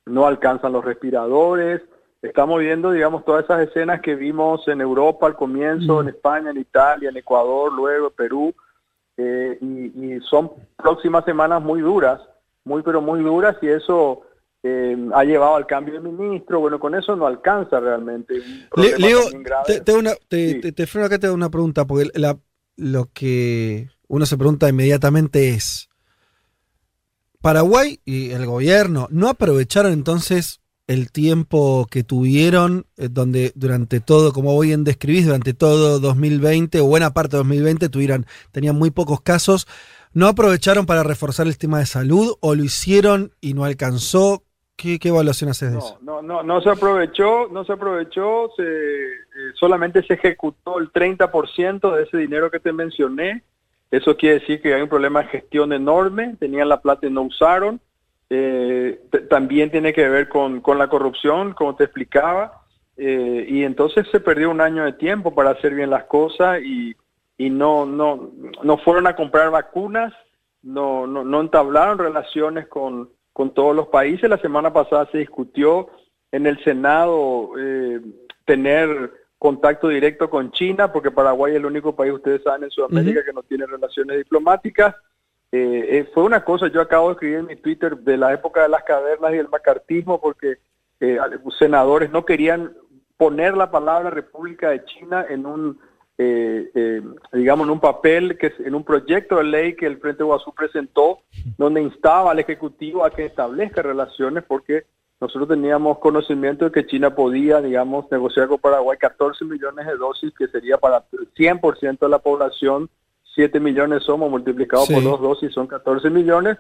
[0.06, 1.82] no alcanzan los respiradores.
[2.22, 6.58] Estamos viendo, digamos, todas esas escenas que vimos en Europa al comienzo, en España, en
[6.58, 8.54] Italia, en Ecuador, luego en Perú,
[9.18, 12.20] eh, y, y son próximas semanas muy duras,
[12.64, 14.22] muy pero muy duras, y eso
[14.64, 16.60] eh, ha llevado al cambio de ministro.
[16.60, 18.36] Bueno, con eso no alcanza realmente.
[18.76, 19.22] Le- Leo,
[19.66, 22.38] te, te una- te- te- te freno acá, te una pregunta, porque la-
[22.78, 25.88] lo que uno se pregunta inmediatamente es,
[27.42, 34.34] Paraguay y el gobierno no aprovecharon entonces el tiempo que tuvieron, eh, donde durante todo,
[34.34, 39.22] como bien describís, durante todo 2020 o buena parte de 2020 tuvieron, tenían muy pocos
[39.22, 39.68] casos,
[40.16, 44.44] ¿No aprovecharon para reforzar el tema de salud o lo hicieron y no alcanzó?
[44.78, 46.00] ¿Qué, qué evaluación haces de eso?
[46.02, 51.94] No, no, no se aprovechó, no se aprovechó, se, eh, solamente se ejecutó el 30%
[51.94, 53.44] de ese dinero que te mencioné.
[53.92, 57.24] Eso quiere decir que hay un problema de gestión enorme, tenían la plata y no
[57.24, 57.82] usaron.
[58.30, 62.62] Eh, también tiene que ver con, con la corrupción, como te explicaba.
[62.98, 66.96] Eh, y entonces se perdió un año de tiempo para hacer bien las cosas y,
[67.38, 68.32] y no, no,
[68.64, 70.14] no fueron a comprar vacunas,
[70.64, 74.30] no, no, no entablaron relaciones con, con todos los países.
[74.30, 75.90] La semana pasada se discutió
[76.32, 78.00] en el Senado eh,
[78.46, 83.24] tener contacto directo con China, porque Paraguay es el único país, ustedes saben, en Sudamérica
[83.24, 84.96] que no tiene relaciones diplomáticas.
[85.52, 88.64] Eh, eh, fue una cosa, yo acabo de escribir en mi Twitter de la época
[88.64, 90.58] de las cavernas y el macartismo, porque
[91.00, 91.18] eh,
[91.58, 92.74] senadores no querían
[93.18, 95.80] poner la palabra República de China en un,
[96.18, 97.02] eh, eh,
[97.34, 101.20] digamos, en un papel, que en un proyecto de ley que el Frente Guazú presentó,
[101.58, 104.86] donde instaba al Ejecutivo a que establezca relaciones, porque
[105.20, 110.34] nosotros teníamos conocimiento de que China podía, digamos, negociar con Paraguay 14 millones de dosis,
[110.38, 112.90] que sería para el 100% de la población,
[113.36, 115.04] 7 millones somos multiplicados por Sí.
[115.04, 116.58] dos dosis, son 14 millones.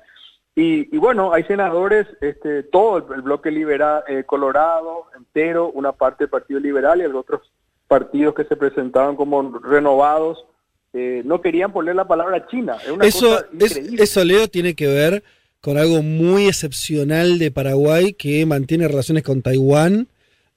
[0.55, 5.91] Y, y bueno, hay senadores, este, todo el, el bloque liberal, eh, Colorado entero, una
[5.91, 7.41] parte del Partido Liberal y otros
[7.87, 10.45] partidos que se presentaron como renovados,
[10.93, 12.77] eh, no querían poner la palabra China.
[12.85, 14.03] Es una Eso, cosa es- increíble.
[14.03, 15.23] eso, Leo, tiene que ver
[15.59, 20.07] con algo muy excepcional de Paraguay que mantiene relaciones con Taiwán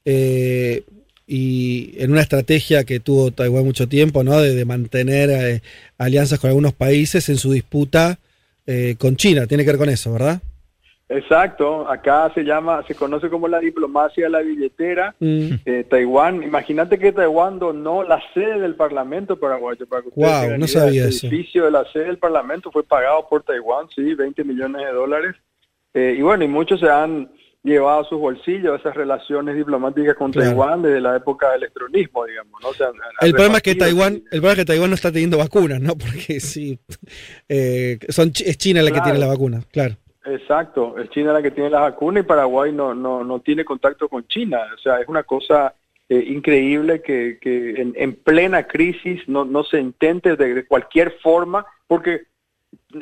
[0.05, 0.85] eh,
[1.31, 4.41] y en una estrategia que tuvo Taiwán mucho tiempo, ¿no?
[4.41, 5.61] De, de mantener eh,
[5.99, 8.19] alianzas con algunos países en su disputa
[8.67, 9.47] eh, con China.
[9.47, 10.41] Tiene que ver con eso, ¿verdad?
[11.11, 15.15] Exacto, acá se llama, se conoce como la diplomacia de la billetera.
[15.19, 15.49] Mm.
[15.65, 19.87] Eh, Taiwán, imagínate que Taiwán donó la sede del Parlamento paraguayo.
[19.87, 20.69] Para que tengan no idea.
[20.69, 21.27] sabía el eso.
[21.27, 25.35] edificio de la sede del Parlamento fue pagado por Taiwán, sí, 20 millones de dólares.
[25.95, 27.31] Eh, y bueno, y muchos se han
[27.63, 30.51] llevado a sus bolsillos esas relaciones diplomáticas con Claro.
[30.51, 32.61] Taiwán desde la época del electronismo, digamos.
[32.63, 32.69] ¿no?
[32.69, 32.89] O sea,
[33.21, 35.95] El problema es que Taiwán, el problema es que Taiwán no está teniendo vacunas, ¿no?
[35.99, 36.79] Porque sí,
[37.49, 39.97] eh, son, es China la que tiene la vacuna, claro.
[40.25, 44.09] Exacto, es China la que tiene la vacuna y Paraguay no, no, no tiene contacto
[44.09, 44.61] con China.
[44.75, 45.75] O sea, es una cosa
[46.09, 51.65] eh, increíble que, que en, en plena crisis no, no se intente de cualquier forma,
[51.87, 52.25] porque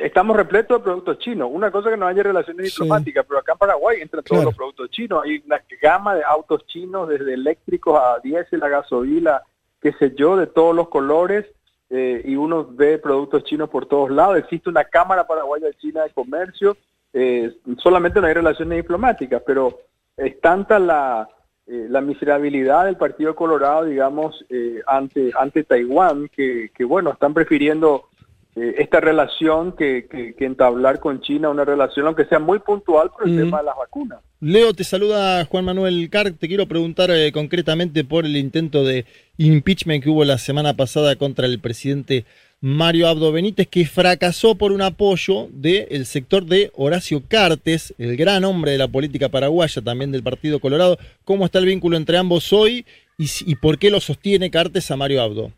[0.01, 1.49] estamos repletos de productos chinos.
[1.53, 2.83] Una cosa que no haya relaciones Sí.
[2.83, 5.23] diplomáticas, pero acá en Paraguay entran todos los productos chinos.
[5.25, 9.43] Hay una gama de autos chinos, desde eléctricos a diésel, a gasolina,
[9.81, 11.47] qué sé yo, de todos los colores.
[11.89, 14.37] eh, y uno ve productos chinos por todos lados.
[14.39, 16.77] Existe una Cámara Paraguaya de China de Comercio.
[17.13, 19.79] eh, solamente no hay relaciones diplomáticas, pero
[20.17, 21.29] es tanta la,
[21.69, 27.33] eh, la miserabilidad del Partido Colorado, digamos, eh, ante, ante Taiwán, que, que, bueno, están
[27.33, 28.09] prefiriendo
[28.57, 33.29] esta relación que, que- que entablar con China, una relación aunque sea muy puntual por
[33.29, 33.39] el Mm.
[33.39, 34.19] tema de las vacunas.
[34.41, 36.33] Leo, te saluda Juan Manuel Carr.
[36.33, 39.05] Te quiero preguntar eh, concretamente por el intento de
[39.39, 42.25] impeachment que hubo la semana pasada contra el presidente
[42.63, 48.45] Mario Abdo Benítez, que fracasó por un apoyo del sector de Horacio Cartes, el gran
[48.45, 50.99] hombre de la política paraguaya, también del Partido Colorado.
[51.25, 52.87] ¿Cómo está el vínculo entre ambos hoy
[53.19, 55.53] y, y por qué lo sostiene Cartes a Mario Abdo?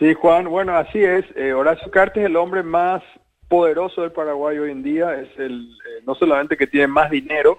[0.00, 1.24] Sí, Juan, bueno, así es.
[1.36, 3.02] Eh, Horacio Cartes es el hombre más
[3.48, 5.14] poderoso del Paraguay hoy en día.
[5.14, 7.58] Es el, eh, no solamente que tiene más dinero,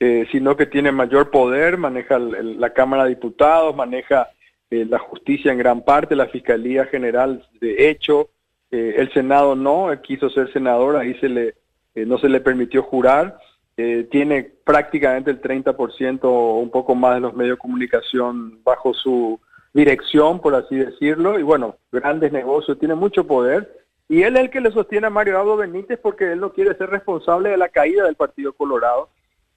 [0.00, 4.28] eh, sino que tiene mayor poder, maneja el- la Cámara de Diputados, maneja
[4.70, 8.30] la justicia en gran parte, la Fiscalía General de hecho,
[8.72, 11.54] el Senado no, él quiso ser senador, ahí se le,
[11.94, 13.38] no se le permitió jurar.
[13.76, 18.94] Eh, tiene prácticamente el 30% o un poco más de los medios de comunicación bajo
[18.94, 19.40] su
[19.74, 24.50] dirección, por así decirlo, y bueno, grandes negocios, tiene mucho poder, y él es el
[24.50, 27.68] que le sostiene a Mario Abdo Benítez porque él no quiere ser responsable de la
[27.68, 29.08] caída del Partido Colorado.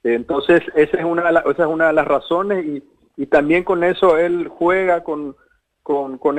[0.03, 2.83] Entonces, esa es una de, la- esa es una de las razones, y,
[3.15, 5.35] y también con eso él juega con,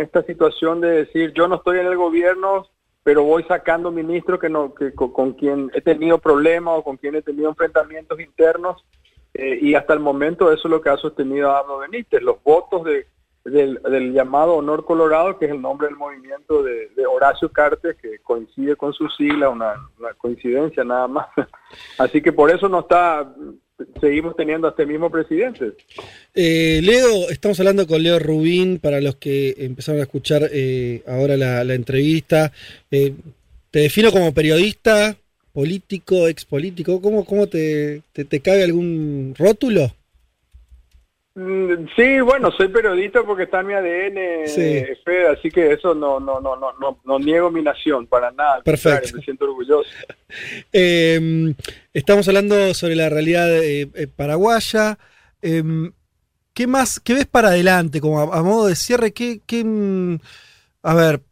[0.01, 2.67] esta situación de decir, yo no estoy en el gobierno,
[3.05, 7.15] pero voy sacando ministros que no, que, con, quien he tenido problemas o con quien
[7.15, 8.85] he tenido enfrentamientos internos,
[9.35, 12.85] eh, y hasta el momento eso es lo que ha sostenido Abdo Benítez, los votos
[12.85, 13.07] de,
[13.51, 18.19] del, llamado Honor Colorado, que es el nombre del movimiento de, de Horacio Cartes, que
[18.21, 19.75] coincide con su sigla, una,
[20.19, 21.27] coincidencia nada más.
[21.99, 23.33] Así que por eso no está,
[24.01, 25.73] seguimos teniendo a este mismo presidente.
[26.35, 31.37] Eh, Leo, estamos hablando con Leo Rubín, para los que empezaron a escuchar eh, ahora
[31.37, 32.53] la, entrevista.
[32.91, 33.15] Eh,
[33.71, 35.17] te defino como periodista,
[35.53, 37.01] político, expolítico.
[37.03, 39.93] ¿Cómo, cómo te, te cabe algún rótulo?
[41.39, 44.83] Mm, Sí, bueno, soy periodista porque está en mi ADN, Sí.
[45.05, 48.61] Fede, así que eso no, no, no, no, no, no niego mi nación para nada.
[48.63, 49.17] Perfecto.
[49.17, 49.89] Me siento orgulloso.
[50.73, 51.55] Eh,
[51.95, 54.99] estamos hablando sobre la realidad eh, eh, paraguaya.
[55.41, 55.63] Eh,
[56.53, 59.13] ¿Qué más, qué ves para adelante, como a, a modo de cierre?
[59.13, 60.19] ¿qué, qué, mm,
[60.83, 61.23] a ver,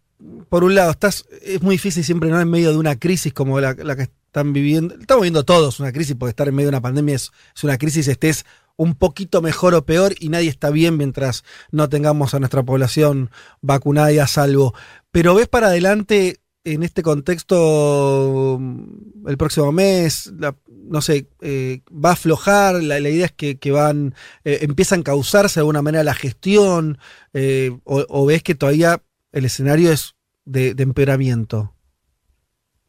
[0.48, 2.40] por un lado, estás, es muy difícil siempre, ¿no?
[2.40, 4.94] En medio de una crisis como la, la que están viviendo.
[4.94, 7.76] Estamos viviendo todos una crisis, porque estar en medio de una pandemia es, es una
[7.76, 8.46] crisis, estés
[8.76, 13.30] un poquito mejor o peor y nadie está bien mientras no tengamos a nuestra población
[13.60, 14.74] vacunada y a salvo.
[15.10, 20.32] Pero ves para adelante en este contexto mm, el próximo mes,
[20.68, 25.04] no sé, eh, va a aflojar, la, idea es que, que van, eh, empiezan a
[25.04, 26.98] causarse de alguna manera la gestión,
[27.32, 31.75] eh, o, o ves que todavía el escenario es de, de empeoramiento.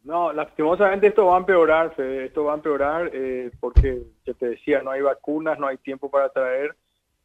[0.08, 4.52] No, lastimosamente esto va a empeorar, Fede, esto va a empeorar eh, porque, ya te
[4.52, 6.74] decía, no hay vacunas, no hay tiempo para traer,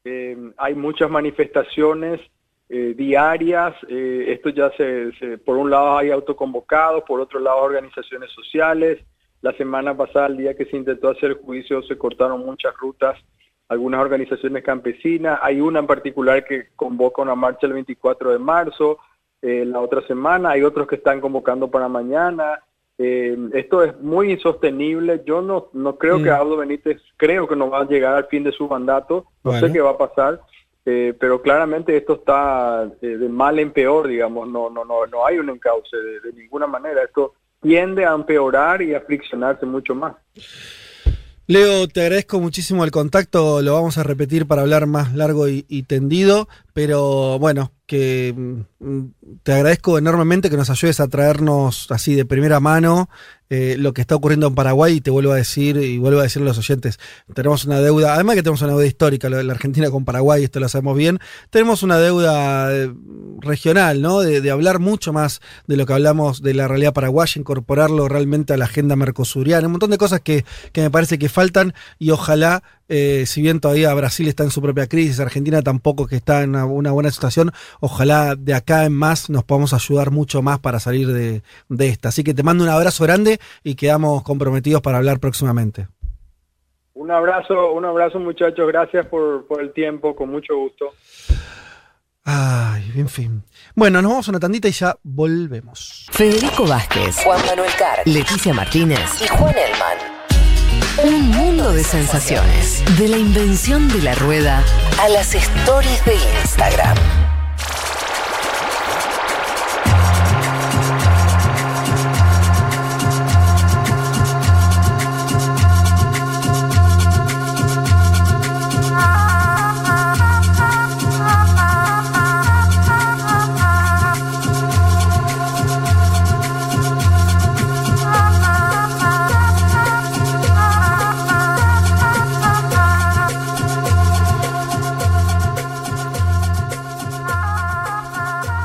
[0.05, 2.21] eh, hay muchas manifestaciones
[2.69, 7.59] eh, diarias, eh, esto ya se, se- por un lado hay autoconvocados, por otro lado
[7.63, 8.99] organizaciones sociales,
[9.43, 13.17] la semana pasada, el día que se intentó hacer el juicio, se cortaron muchas rutas,
[13.69, 18.99] algunas organizaciones campesinas, hay una en particular que convoca una marcha el 24 de marzo,
[19.41, 22.61] la otra semana, hay otros que están convocando para mañana.
[22.99, 25.23] Eh, esto es muy insostenible.
[25.27, 26.23] Yo no, no creo Mm.
[26.25, 29.27] que Aldo Benítez, creo que no va a llegar al fin de su mandato.
[29.45, 29.67] No Bueno.
[29.67, 30.41] sé qué va a pasar,
[30.85, 34.49] eh, pero claramente esto está eh, de mal en peor, digamos.
[34.49, 37.03] No, no, no, no hay un encauce de, de ninguna manera.
[37.03, 40.15] Esto tiende a empeorar y a friccionarse mucho más.
[41.49, 45.67] Leo, te agradezco muchísimo el contacto, lo vamos a repetir para hablar más largo y,
[45.69, 49.05] y tendido, pero bueno, que mm,
[49.43, 53.11] te agradezco enormemente que nos ayudes a traernos así de primera mano
[53.55, 56.23] eh, lo que está ocurriendo en Paraguay y te vuelvo a decir y vuelvo a
[56.23, 56.99] decir a los oyentes,
[57.35, 60.71] tenemos una deuda, además que tenemos una deuda histórica, la Argentina con Paraguay, esto lo
[60.71, 61.19] sabemos bien,
[61.51, 62.91] tenemos una deuda eh,
[63.41, 64.21] regional, ¿no?
[64.21, 68.55] De, de hablar mucho más de lo que hablamos de la realidad paraguaya, incorporarlo realmente
[68.55, 72.09] a la agenda mercosuriana, un montón de cosas que, que me parece que faltan y
[72.09, 72.63] ojalá,
[72.95, 76.51] eh, si bien todavía Brasil está en su propia crisis, Argentina tampoco que está en
[76.51, 77.51] una, una buena situación,
[77.81, 82.11] ojalá de acá en más nos podamos ayudar mucho más para salir de, de esta.
[82.11, 85.89] Así que te mando un abrazo grande y quedamos comprometidos para hablar próximamente.
[86.93, 88.69] Un abrazo, un abrazo muchachos.
[88.69, 90.91] Gracias por, por el tiempo, con mucho gusto.
[92.25, 93.43] Ay, en fin.
[93.75, 96.07] Bueno, nos vamos a una tandita y ya volvemos.
[96.13, 100.22] Federico Vázquez, Juan Manuel Carr, Leticia Martínez y Juan Elman.
[100.99, 102.83] Un mundo de sensaciones.
[102.99, 104.63] De la invención de la rueda
[105.01, 107.22] a las stories de Instagram.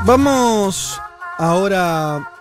[0.07, 1.01] Vamos
[1.37, 2.31] ahora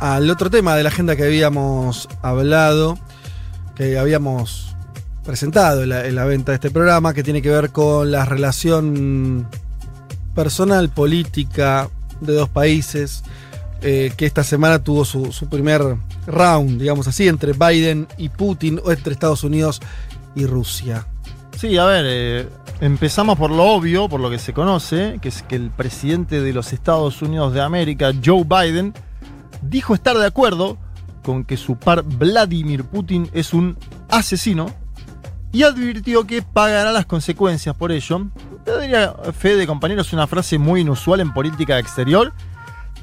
[0.00, 2.98] al otro tema de la agenda que habíamos hablado,
[3.74, 4.76] que habíamos
[5.24, 8.26] presentado en la, en la venta de este programa, que tiene que ver con la
[8.26, 9.48] relación
[10.34, 11.88] personal, política
[12.20, 13.24] de dos países,
[13.80, 15.96] eh, que esta semana tuvo su primer
[16.26, 19.80] round, digamos así, entre Biden y Putin, o entre Estados Unidos
[20.34, 21.06] y Rusia.
[21.58, 22.48] Sí, a ver, eh,
[22.80, 26.52] empezamos por lo obvio, por lo que se conoce, que es que el presidente de
[26.52, 28.94] los Estados Unidos de América, Joe Biden,
[29.60, 30.78] dijo estar de acuerdo
[31.24, 33.76] con que su par Vladimir Putin es un
[34.08, 34.72] asesino
[35.50, 38.28] y advirtió que pagará las consecuencias por ello.
[38.64, 42.34] Yo diría, Fede, compañero, es una frase muy inusual en política exterior,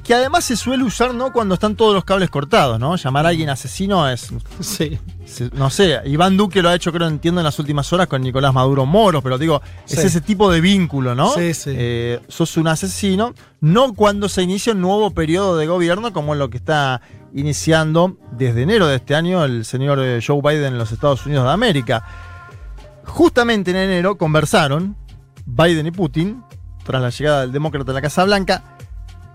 [0.06, 1.32] que además se suele usar ¿no?
[1.32, 2.94] cuando están todos los cables cortados, ¿no?
[2.96, 4.28] Llamar a alguien asesino es.
[4.60, 4.98] Sí.
[5.24, 8.22] se- no sé, Iván Duque lo ha hecho, creo, entiendo, en las últimas horas con
[8.22, 11.30] Nicolás Maduro Moro, pero digo, es ese tipo de vínculo, ¿no?
[11.30, 11.70] Sí, sí.
[11.74, 16.50] Eh, sos un asesino, no cuando se inicia un nuevo periodo de gobierno como lo
[16.50, 17.00] que está
[17.34, 21.44] iniciando desde enero de este año el señor eh, Joe Biden en los Estados Unidos
[21.44, 22.04] de América.
[23.04, 24.96] Justamente en enero conversaron
[25.44, 26.42] Biden y Putin,
[26.84, 28.75] tras la llegada del demócrata a la Casa Blanca,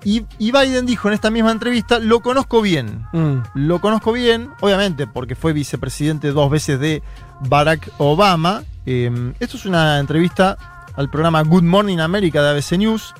[0.03, 3.37] y, y Biden dijo en esta misma entrevista, lo conozco bien, Mm.
[3.55, 7.03] lo conozco bien, obviamente, porque fue vicepresidente dos veces de
[7.47, 8.63] Barack Obama.
[8.85, 10.57] Eh, esto es una entrevista
[10.95, 13.13] al programa Good Morning America de ABC News.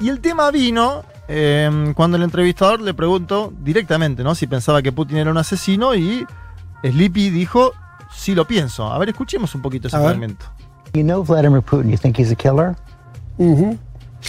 [0.00, 4.34] Y el tema vino eh, cuando el entrevistador le preguntó directamente ¿no?
[4.34, 6.24] si pensaba que Putin era un asesino y
[6.82, 7.72] Sleepy dijo,
[8.14, 8.92] sí lo pienso.
[8.92, 10.46] A ver, escuchemos un poquito ese fragmento.
[10.94, 11.90] You know Vladimir Putin.
[11.90, 12.76] You think he's a killer?
[13.38, 13.78] Mm-hmm.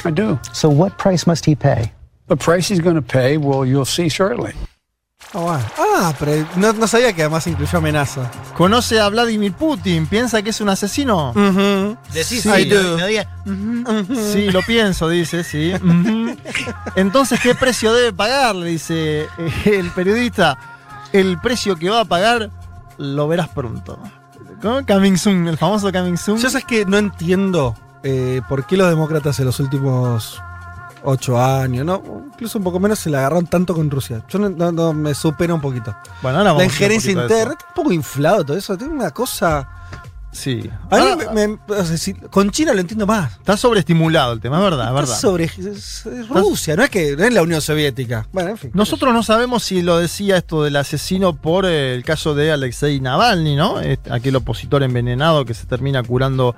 [0.05, 0.39] I do.
[0.53, 1.91] So what price must he pay?
[2.27, 4.53] The price he's going to pay, well, you'll see shortly.
[5.33, 5.63] Ah, bueno.
[5.77, 8.31] Ah, pero no, no sabía que además incluyó amenaza.
[8.55, 10.07] ¿Conoce a Vladimir Putin?
[10.07, 11.33] ¿Piensa que es un asesino?
[12.13, 12.97] Decís Sí, sí, I do.
[14.33, 15.73] Sí, lo pienso, dice, sí.
[16.95, 18.55] Entonces, ¿qué precio debe pagar?
[18.55, 19.27] Le dice eh,
[19.65, 20.57] el periodista.
[21.11, 22.49] El precio que va a pagar
[22.97, 23.99] lo verás pronto.
[24.61, 24.85] ¿Cómo?
[24.85, 26.37] Coming soon, el famoso coming soon.
[26.37, 30.41] Yo sabes que no entiendo eh, por qué los demócratas en los últimos
[31.03, 32.01] ocho años, no,
[32.33, 34.23] incluso un poco menos, se la agarraron tanto con Rusia.
[34.27, 35.95] Yo no, no- no, me supera un poquito.
[36.21, 39.67] Bueno, ahora vamos la injerencia interna, está un poco inflado todo eso, tiene una cosa.
[40.31, 40.69] Sí.
[40.91, 43.31] A mí Ah, me- me- o sea, si- con China lo entiendo más.
[43.37, 45.19] Está sobreestimulado el tema, es verdad, es Está verdad.
[45.19, 48.27] sobre es- es Rusia, no es que no es la Unión Soviética.
[48.31, 48.71] Bueno, en fin.
[48.75, 52.99] Nosotros no sabemos si lo decía esto del asesino por eh, el caso de Alexei
[53.01, 53.79] Navalny, ¿no?
[53.79, 56.55] Este, aquel opositor envenenado que se termina curando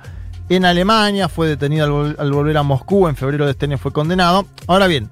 [0.54, 3.78] en Alemania, fue detenido al, vol- al volver a Moscú, en febrero de este año
[3.78, 4.46] fue condenado.
[4.66, 5.10] Ahora bien,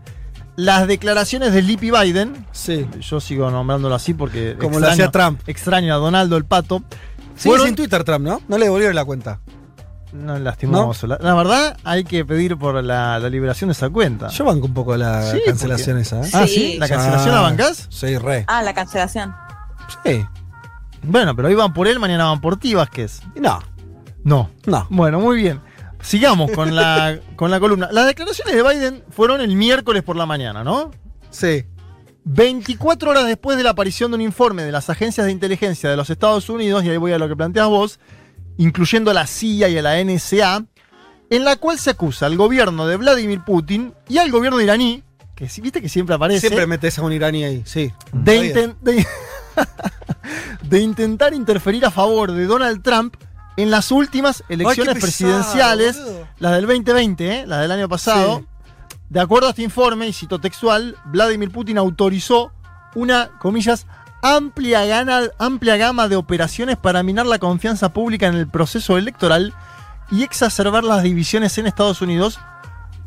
[0.57, 2.47] las declaraciones de Lippy Biden,
[3.01, 5.41] yo sigo nombrándolo así porque Como lo hacía Trump.
[5.47, 6.83] extraño a Donaldo el Pato,
[7.37, 8.43] Sigue fueron- sin Twitter Trump, ¿no?
[8.49, 9.41] No le devolvieron la cuenta.
[10.13, 11.07] no, lastimoso.
[11.07, 14.27] La, la verdad, hay que pedir por la, la liberación de esa cuenta.
[14.29, 16.21] Yo banco un poco la Sí, cancelación porque- esa.
[16.27, 16.31] ¿eh?
[16.43, 16.77] Ah, ¿sí?
[16.79, 17.87] ¿La cancelación la bancás?
[17.91, 18.45] Sí, re.
[18.49, 19.33] Ah, la cancelación.
[20.05, 20.27] Sí.
[21.03, 23.23] Bueno, pero hoy van por él, mañana van por ti, Vázquez.
[23.37, 23.61] No.
[24.25, 24.51] No.
[24.67, 24.87] No.
[24.91, 25.61] Bueno, muy bien.
[26.03, 27.89] Sigamos con la, con la columna.
[27.93, 30.91] Las declaraciones de Biden fueron el miércoles por la mañana, ¿no?
[31.31, 31.65] Sí.
[32.25, 35.97] 24 horas después de la aparición de un informe de las agencias de inteligencia de
[35.97, 37.99] los Estados Unidos, y ahí voy a lo que planteas vos,
[38.59, 40.65] incluyendo a la CIA y a la NSA,
[41.31, 45.03] en la cual se acusa al gobierno de Vladimir Putin y al gobierno iraní,
[45.35, 47.91] que viste que siempre aparece, Siempre metes a un iraní ahí, sí.
[48.13, 49.07] de, inten- de-
[50.63, 53.17] de intentar interferir a favor de Donald Trump
[53.57, 56.27] en las últimas elecciones pesado, presidenciales, boludo.
[56.39, 57.47] las del 2020, ¿eh?
[57.47, 58.39] las del año pasado.
[58.41, 58.47] Sí.
[59.09, 62.53] De acuerdo a este informe, y cito textual, Vladimir Putin autorizó
[62.95, 63.87] una, comillas,
[64.23, 69.53] amplia, gana- amplia gama de operaciones para minar la confianza pública en el proceso electoral
[70.11, 72.39] y exacerbar las divisiones en Estados Unidos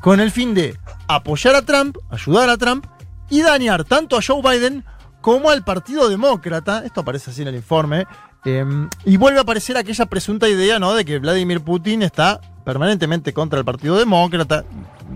[0.01, 2.85] con el fin de apoyar a Trump, ayudar a Trump
[3.29, 4.83] y dañar tanto a Joe Biden
[5.21, 6.83] como al Partido Demócrata.
[6.85, 8.05] Esto aparece así en el informe.
[8.45, 8.65] Eh,
[9.05, 10.93] y vuelve a aparecer aquella presunta idea, ¿no?
[10.93, 14.63] De que Vladimir Putin está permanentemente contra el Partido Demócrata.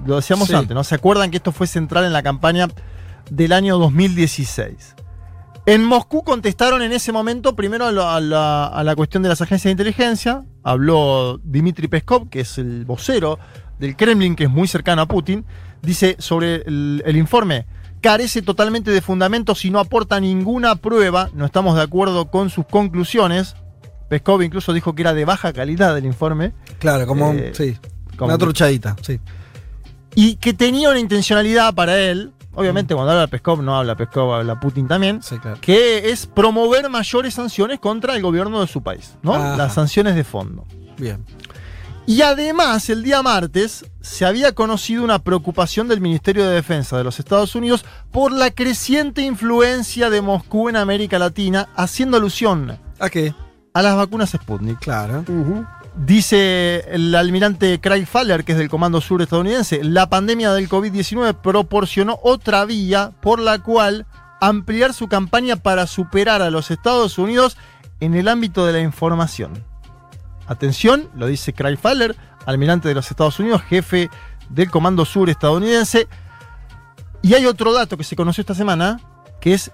[0.05, 0.53] Lo decíamos Sí.
[0.55, 0.83] antes, ¿no?
[0.83, 2.67] ¿Se acuerdan que esto fue central en la campaña
[3.29, 4.95] del año 2016?
[5.65, 9.29] En Moscú contestaron en ese momento primero a la, a la- a la cuestión de
[9.29, 10.43] las agencias de inteligencia.
[10.63, 13.37] Habló Dmitry Peskov, que es el vocero
[13.77, 15.43] del Kremlin, que es muy cercano a Putin.
[15.81, 17.65] Dice sobre el, el informe,
[18.01, 21.29] carece totalmente de fundamentos y no aporta ninguna prueba.
[21.33, 23.55] No estamos de acuerdo con sus conclusiones.
[24.09, 26.53] Peskov incluso dijo que era de baja calidad el informe.
[26.79, 27.77] Claro, como Eh, sí.
[28.15, 29.19] como una truchadita, sí.
[30.15, 32.31] y que tenía una intencionalidad para él.
[32.55, 35.21] Obviamente, cuando habla Peskov, no habla Peskov, habla Putin también.
[35.61, 39.35] Que es promover mayores sanciones contra el gobierno de su país, ¿no?
[39.35, 39.55] Ajá.
[39.57, 40.65] Las sanciones de fondo.
[40.97, 41.23] Bien.
[42.09, 47.03] Y además, el día martes se había conocido una preocupación del Ministerio de Defensa de
[47.03, 53.09] los Estados Unidos por la creciente influencia de Moscú en América Latina, haciendo alusión ¿A
[53.09, 53.35] qué?
[53.73, 54.79] a las vacunas Sputnik.
[54.79, 55.25] Claro.
[55.97, 61.41] Dice el almirante Craig Faller, que es del Comando Sur estadounidense, la pandemia del COVID-19
[61.41, 64.05] proporcionó otra vía por la cual
[64.39, 67.57] ampliar su campaña para superar a los Estados Unidos
[67.99, 69.61] en el ámbito de la información.
[70.47, 72.15] Atención, lo dice Craig Faller,
[72.45, 74.09] almirante de los Estados Unidos, jefe
[74.49, 76.07] del Comando Sur estadounidense.
[77.21, 78.99] Y hay otro dato que se conoció esta semana,
[79.41, 79.71] que es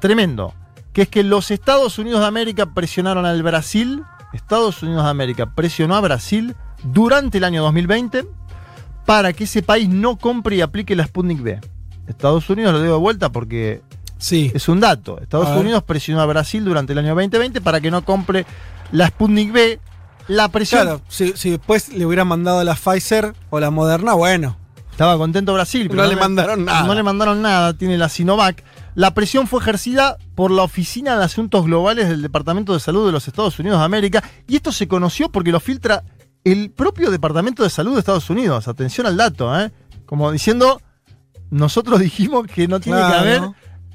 [0.00, 0.54] tremendo,
[0.92, 5.54] que es que los Estados Unidos de América presionaron al Brasil, Estados Unidos de América
[5.54, 8.26] presionó a Brasil durante el año 2020
[9.04, 11.60] para que ese país no compre y aplique la Sputnik B.
[12.08, 13.82] Estados Unidos lo dio de vuelta porque
[14.18, 14.50] sí.
[14.54, 15.20] es un dato.
[15.20, 15.48] Estados.
[15.56, 18.46] Unidos presionó a Brasil durante el año 2020 para que no compre
[18.92, 19.80] la Sputnik B.
[20.28, 24.56] La presión Claro, si, si después le hubieran mandado la Pfizer o la Moderna, bueno.
[24.90, 26.84] Estaba contento Brasil, pero No le mandaron nada.
[26.84, 28.64] No le mandaron nada, tiene la Sinovac.
[28.94, 33.12] La presión fue ejercida por la Oficina de Asuntos Globales del Departamento de Salud de
[33.12, 34.24] los Estados Unidos de América.
[34.48, 36.02] Y esto se conoció porque lo filtra
[36.44, 38.68] el propio Departamento de Salud de Estados Unidos.
[38.68, 39.70] Atención al dato, ¿eh?
[40.06, 40.80] Como diciendo,
[41.50, 43.42] nosotros dijimos que no tiene que haber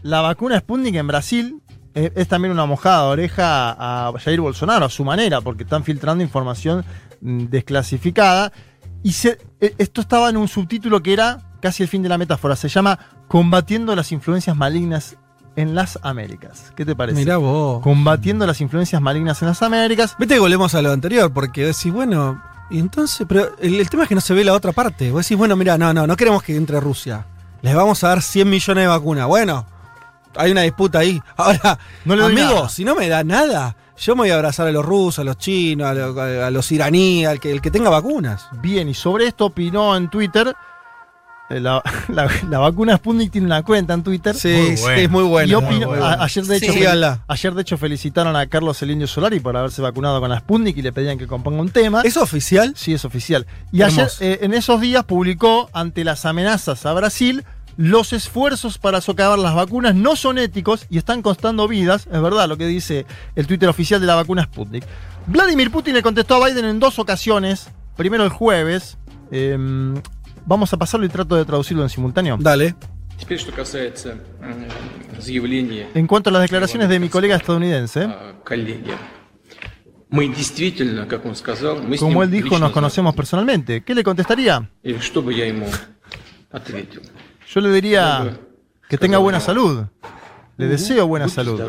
[0.03, 1.60] la vacuna Sputnik en Brasil.
[1.93, 3.75] Es también una mojada de oreja
[4.07, 6.85] a Jair Bolsonaro, a su manera, porque están filtrando información
[7.21, 8.51] mm, desclasificada.
[9.03, 12.17] Y se- eh, esto estaba en un subtítulo que era casi el fin de la
[12.17, 12.55] metáfora.
[12.55, 12.97] Se llama
[13.27, 15.17] Combatiendo las influencias malignas
[15.55, 16.71] en las Américas.
[16.75, 17.17] ¿Qué te parece?
[17.19, 17.81] Mirá vos.
[17.81, 20.15] Combatiendo las influencias malignas en las Américas.
[20.19, 24.03] Vete que volvemos a lo anterior, porque decís, bueno, y entonces, pero el, el tema
[24.03, 25.11] es que no se ve la otra parte.
[25.11, 27.25] Vos decís, bueno, mira, no, no, no queremos que entre Rusia.
[27.61, 29.27] Les vamos a dar 100 millones de vacunas.
[29.27, 29.65] Bueno,
[30.35, 31.21] hay una disputa ahí.
[31.37, 32.69] Ahora, No le doy amigo, nada.
[32.69, 35.37] si no me da nada, yo me voy a abrazar a los rusos, a los
[35.37, 38.47] chinos, a, lo- a los iraníes, al que, el que tenga vacunas.
[38.61, 40.55] Bien, y sobre esto opinó en Twitter.
[41.51, 44.33] eh, La, la- la vacuna Sputnik tiene una cuenta en Twitter.
[44.35, 45.01] Sí, Muy sí, bueno.
[45.01, 46.83] es muy buena, Y muy a- ayer, de hecho, Sí.
[47.27, 50.77] ayer, de hecho, felicitaron a Carlos el Indio Solari por haberse vacunado con la Sputnik
[50.77, 52.01] y le pedían que componga un tema.
[52.03, 52.73] ¿Es oficial?
[52.75, 53.45] Sí, es oficial.
[53.71, 57.43] Y ayer, eh, en esos días, publicó ante las amenazas a Brasil
[57.77, 62.47] los esfuerzos para socavar las vacunas no son éticos y están costando vidas, es verdad
[62.47, 64.85] lo que dice el Twitter oficial de la vacuna Sputnik.
[65.27, 68.97] Vladimir Putin le contestó a Biden en dos ocasiones, primero el jueves,
[69.31, 69.57] eh,
[70.45, 72.37] vamos a pasarlo y trato de traducirlo en simultáneo.
[72.39, 72.75] Dale.
[75.93, 78.33] En cuanto a las declaraciones de mi colega estadounidense, ah,
[81.99, 83.81] como él dijo, nos conocemos personalmente.
[83.81, 84.69] ¿Qué le contestaría?
[87.53, 88.39] Yo le diría
[88.87, 89.83] que tenga buena salud.
[90.55, 91.59] Le deseo buena salud.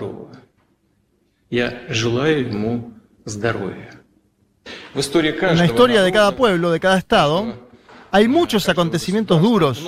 [4.94, 7.68] En la historia de cada pueblo, de cada estado,
[8.12, 9.82] hay muchos acontecimientos duros,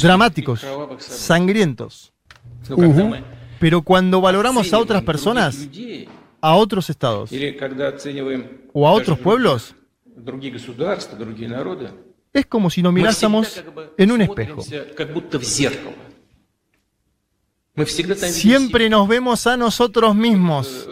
[0.00, 0.64] dramáticos,
[0.98, 2.12] sangrientos.
[2.70, 3.22] Uh -huh.
[3.58, 5.68] Pero cuando valoramos a otras personas,
[6.40, 7.32] a otros estados
[8.72, 9.74] o a otros pueblos,
[12.32, 13.62] es como si nos mirásemos
[13.98, 14.62] en un espejo.
[18.30, 20.88] Siempre nos vemos a nosotros mismos.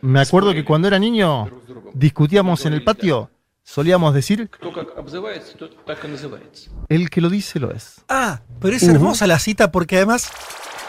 [0.00, 1.50] Me acuerdo que cuando era niño
[1.94, 3.30] discutíamos en el patio,
[3.62, 4.50] solíamos decir,
[6.88, 8.04] el que lo dice lo es.
[8.08, 10.30] Ah, pero es hermosa la cita porque además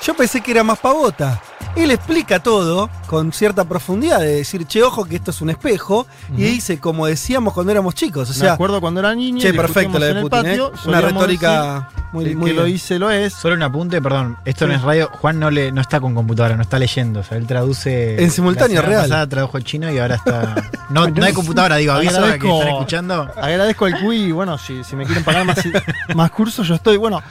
[0.05, 1.41] yo pensé que era más pavota.
[1.75, 6.05] Él explica todo con cierta profundidad de decir, che, ojo que esto es un espejo.
[6.37, 8.29] Y dice, como decíamos cuando éramos chicos.
[8.29, 10.79] O Me sea, acuerdo cuando era niño, Che, perfecto la de Putin, patio, ¿eh?
[10.85, 13.33] Una retórica muy, el muy que lo dice lo es.
[13.33, 15.09] Solo un apunte, perdón, esto no es radio.
[15.19, 17.21] Juan no le no está con computadora, no está leyendo.
[17.21, 18.21] O sea, él traduce.
[18.21, 19.01] En simultáneo, la real.
[19.03, 20.55] pasada tradujo el chino y ahora está.
[20.89, 23.31] No, no hay computadora, digo, aviso a que están escuchando.
[23.35, 25.57] Agradezco el QI, bueno, si, si me quieren pagar más,
[26.15, 26.97] más cursos, yo estoy.
[26.97, 27.23] Bueno,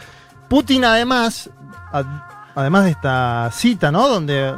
[0.48, 1.48] Putin además,
[1.92, 4.08] a- además de esta cita, ¿no?
[4.08, 4.54] Donde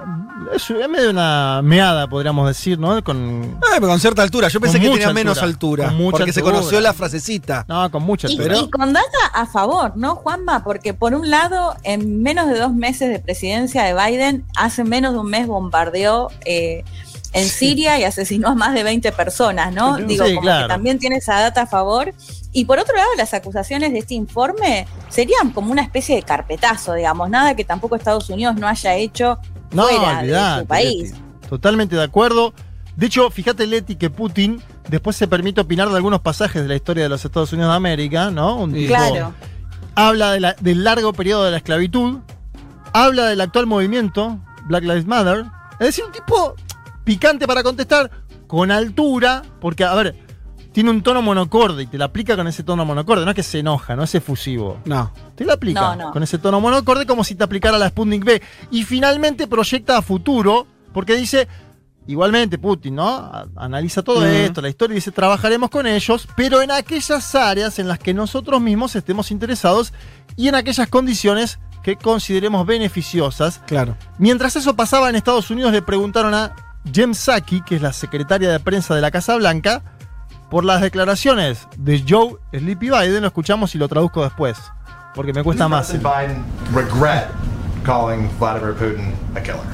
[0.55, 3.03] es, medio una meada, podríamos decir, ¿no?
[3.03, 4.49] Con, Ah, pero con cierta altura.
[4.49, 5.87] Yo pensé que tenía menos altura, altura.
[5.89, 7.65] con mucha porque se conoció la frasecita.
[7.69, 8.57] no, con mucha Y, altura.
[8.59, 10.65] y con data a favor, ¿no, Juanma?
[10.65, 15.12] Porque por un lado, en menos de dos meses de presidencia de Biden, hace menos
[15.12, 16.85] de un mes bombardeó eh,
[17.33, 19.97] en Siria y asesinó a más de 20 personas, ¿no?
[19.97, 20.66] Sí, Digo, como claro.
[20.66, 22.12] que también tiene esa data a favor.
[22.56, 26.94] Y por otro lado, las acusaciones de este informe serían como una especie de carpetazo,
[26.94, 29.39] digamos, nada que tampoco Estados Unidos no haya hecho
[29.72, 31.10] No, fuera de olvidate, su país.
[31.10, 31.22] Leti.
[31.51, 32.55] Totalmente de acuerdo.
[32.97, 36.76] De hecho, fíjate, Leti, que Putin después se permite opinar de algunos pasajes de la
[36.76, 38.56] historia de los Estados Unidos de América, ¿no?
[38.56, 39.35] Un tipo- Claro.
[39.97, 42.18] habla de la- del largo periodo de la esclavitud,
[42.93, 45.44] habla del actual movimiento, Black Lives Matter.
[45.81, 46.55] Es decir, un tipo
[47.02, 48.10] picante para contestar,
[48.47, 50.14] con altura, porque, a ver,
[50.74, 53.44] tiene un tono monocorde y te la aplica con ese tono monocorde, no es que
[53.44, 54.78] se enoja, no es efusivo.
[54.84, 55.12] No.
[55.36, 56.10] Te la aplica No, no.
[56.12, 58.42] con ese tono monocorde como si te aplicara la Sputnik B.
[58.72, 61.46] Y finalmente proyecta a futuro, porque dice,
[62.09, 63.30] igualmente Putin, ¿no?
[63.55, 64.26] Analiza todo Ujú.
[64.26, 68.12] esto, la historia, y dice, trabajaremos con ellos, pero en aquellas áreas en las que
[68.12, 69.92] nosotros mismos estemos interesados
[70.36, 73.60] y en aquellas condiciones que consideremos beneficiosas.
[73.66, 73.96] Claro.
[74.18, 76.52] Mientras eso pasaba en Estados Unidos, le preguntaron a
[76.92, 79.82] Jem Psaki, que es la secretaria de prensa de la Casa Blanca,
[80.55, 83.22] por las declaraciones de Joe Sleepy Biden.
[83.22, 84.56] Lo escuchamos y lo traduzco después,
[85.12, 85.93] porque me cuesta más.
[85.93, 87.26] Biden regret
[87.85, 89.66] calling Vladimir Putin a killer?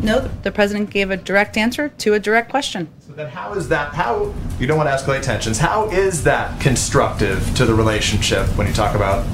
[0.00, 2.86] No, the president gave a direct answer to a direct question.
[3.04, 6.60] So then how is that, how, you don't want to escalate tensions, how is that
[6.60, 9.26] constructive to the relationship when you talk about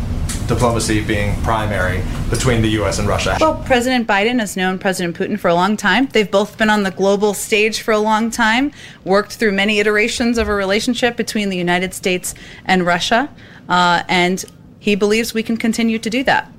[0.46, 2.98] diplomacy being primary between the U.S.
[2.98, 3.36] and Russia?
[3.40, 6.06] Well, President Biden has known President Putin for a long time.
[6.06, 8.72] They've both been on the global stage for a long time,
[9.04, 12.34] worked through many iterations of a relationship between the United States
[12.64, 13.28] and Russia,
[13.68, 14.44] uh, and
[14.80, 16.50] he believes we can continue to do that.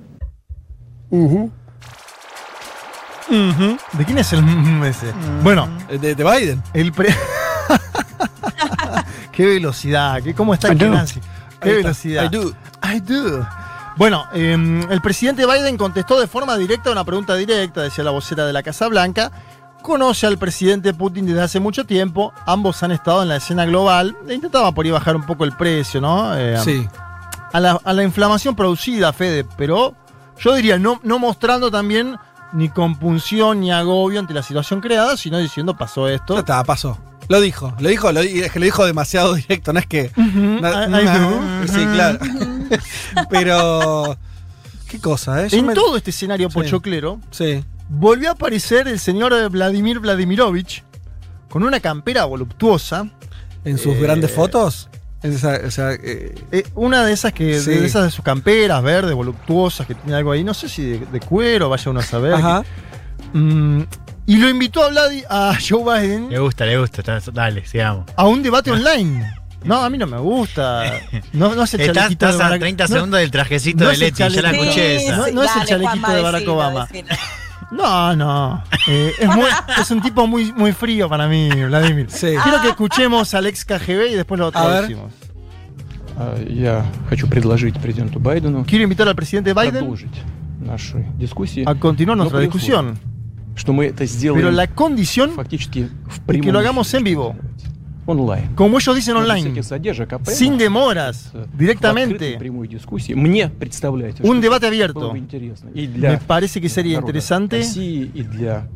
[1.12, 1.52] Ujú.
[3.28, 5.12] ¿De quién es el mm ese?
[5.44, 6.62] Bueno, De, de Biden.
[6.74, 7.10] el pre...
[9.32, 10.78] qué velocidad, qué, cómo está el.
[10.78, 11.20] Nancy.
[11.62, 12.26] Qué Ahí velocidad.
[12.26, 12.56] I do.
[12.84, 13.46] I do.
[13.98, 18.12] Bueno, em, el presidente Biden contestó de forma directa a una pregunta directa, decía la
[18.12, 19.32] vocera de la Casa Blanca,
[19.82, 22.34] conoce al presidente Putin desde hace mucho tiempo.
[22.46, 24.18] Ambos han estado en la escena global.
[24.26, 26.36] Le intentaba por ahí bajar un poco el precio, ¿no?
[26.36, 26.88] Eh, Sí.
[27.54, 29.96] A la, a la inflamación producida, Fede, pero
[30.40, 32.18] yo diría, no, no mostrando también
[32.52, 36.34] ni compunción ni agobio ante la situación creada, sino diciendo pasó esto.
[36.34, 36.98] Ya está, pasó.
[37.28, 40.12] Lo dijo, lo dijo, lo, es que lo dijo demasiado directo, no es que.
[40.16, 41.68] Ujú, na- I- I na- do.
[41.68, 42.20] sí, claro.
[43.30, 44.18] Pero.
[44.88, 45.50] Qué cosa, ¿eh?
[45.50, 46.54] Yo En me- todo este escenario Sí.
[46.54, 47.64] pochoclero, Sí.
[47.90, 50.84] volvió a aparecer el señor Vladimir Vladimirovich
[51.50, 53.08] con una campera voluptuosa.
[53.64, 54.90] En sus Eh, grandes fotos.
[55.24, 55.56] Esa-
[55.94, 57.72] eh, Eh, una de esas que Sí.
[57.72, 61.00] de esas de sus camperas verdes, voluptuosas, que tiene algo ahí, no sé si de,
[61.00, 62.34] de cuero, vaya uno a saber.
[62.36, 62.62] Ajá.
[62.64, 63.86] Que- Mm,
[64.27, 67.01] y lo invitó a, Vladi- a Joe Biden Le gusta, le gusta.
[67.01, 68.07] está- Dale, sigamos.
[68.17, 69.35] a un debate online.
[69.65, 70.85] No, a mí no me gusta.
[71.33, 73.85] No, no es el Estás, chalequito de estás a Barack 30 no- segundos del trajecito
[73.85, 74.63] no de es el Leti, ya la chalequito.
[74.65, 75.17] escuché esa.
[75.17, 76.87] No, no es el Dale, chalequito Juanma, de Barack decilo, Obama.
[76.87, 77.09] decilo.
[77.73, 78.65] No, no.
[78.89, 79.51] Eh, es, muy-
[79.81, 82.07] es un tipo muy, muy frío para mí, Vladimir.
[82.11, 82.35] Sí.
[82.43, 84.71] Quiero que escuchemos al ex KGB y después lo A ver.
[84.87, 85.13] traducimos.
[86.19, 90.11] А, Я хочу предложить президенту Байдену Quiero invitar al presidente Biden продолжить
[90.61, 91.65] наши дискуссии.
[91.67, 92.99] a continuar но nuestra при discusión.
[93.55, 96.95] условии, Что мы это Pero сделаем la condición фактически в de que прямом lo hagamos
[96.95, 97.37] en эфире, vivo,
[98.07, 98.55] онлайн.
[98.57, 102.39] como ellos dicen Без online, всяких задержек, а прямо sin demoras, с- в открытой directamente.
[102.39, 103.13] прямой дискуссии.
[103.15, 105.11] Мне представляете, Un что debate было abierto.
[105.13, 108.67] бы интересно и Me для parece que sería народа interesante России, и для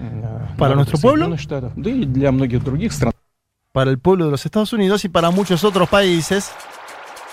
[0.00, 1.24] э, Para народа nuestro pueblo.
[1.26, 3.12] Соединенных Штатов, да и для многих других стран.
[3.72, 6.50] para el pueblo de los Estados Unidos y para muchos otros países.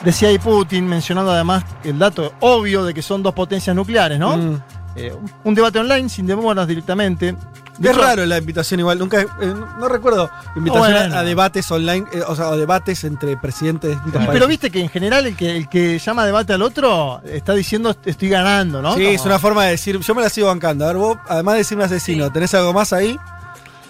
[0.03, 4.37] Decía ahí Putin, mencionando además el dato obvio de que son dos potencias nucleares, ¿no?
[4.37, 4.61] Mm.
[4.96, 5.14] Eh,
[5.44, 7.34] un debate online sin demoras directamente.
[7.78, 9.26] De Es hecho, raro la invitación igual, nunca, eh,
[9.80, 11.14] no recuerdo invitación Bueno.
[11.16, 14.48] a, a debates online, eh, o sea, o debates entre presidentes de distintos Pero países.
[14.48, 18.28] viste que en general el que, el que llama debate al otro está diciendo estoy
[18.28, 18.94] ganando, ¿no?
[18.94, 20.84] Sí, es una forma de decir, yo me la sigo bancando.
[20.84, 23.18] A ver, vos, además de decirme asesino, ¿tenés algo más ahí?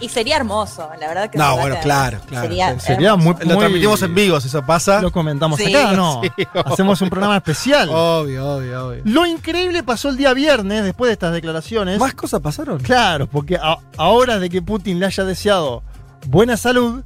[0.02, 2.42] Y sería hermoso, la verdad que No, bueno, claro, claro.
[2.48, 3.24] Sería, Sería hermoso.
[3.24, 5.00] muy, Lo muy- transmitimos en vivo, si eso pasa.
[5.00, 5.74] Lo comentamos Sí.
[5.74, 6.20] acá, ¿no?
[6.36, 6.44] Sí.
[6.64, 7.88] Hacemos un programa especial.
[7.88, 9.02] Obvio, obvio, obvio.
[9.04, 11.98] Lo increíble pasó el día viernes, después de estas declaraciones.
[12.00, 12.78] ¿Más cosas pasaron?
[12.80, 15.82] Claro, porque a, ahora de que Putin le haya deseado
[16.26, 17.02] buena salud,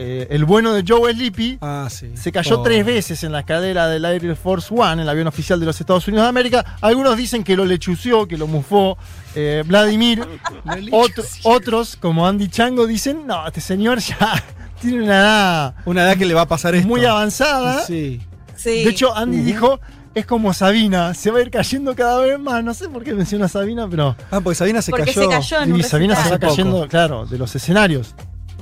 [0.00, 2.12] eh, el bueno de Joe Sleepy Ah, sí.
[2.14, 2.62] se cayó Oh.
[2.62, 6.06] tres veces en la escalera del Air Force One, el avión oficial de los Estados
[6.06, 6.76] Unidos de América.
[6.80, 8.96] Algunos dicen que lo lechució, que lo mufó
[9.34, 10.20] eh, Vladimir.
[10.92, 14.42] Otro- otros, como Andy Chango, dicen, no, este señor ya
[14.80, 16.86] tiene una edad Una edad que le va a pasar esto.
[16.86, 17.82] muy avanzada.
[17.84, 18.20] Sí.
[18.54, 18.84] Sí.
[18.84, 19.80] De hecho, Andy dijo,
[20.14, 22.64] es como Sabina, se va a ir cayendo cada vez más.
[22.64, 24.16] No sé por qué menciona a Sabina, pero...
[24.30, 25.22] Ah, porque Sabina se Porque cayó.
[25.22, 26.50] se cayó en un Y Sabina se va poco.
[26.52, 28.14] cayendo, claro, de los escenarios.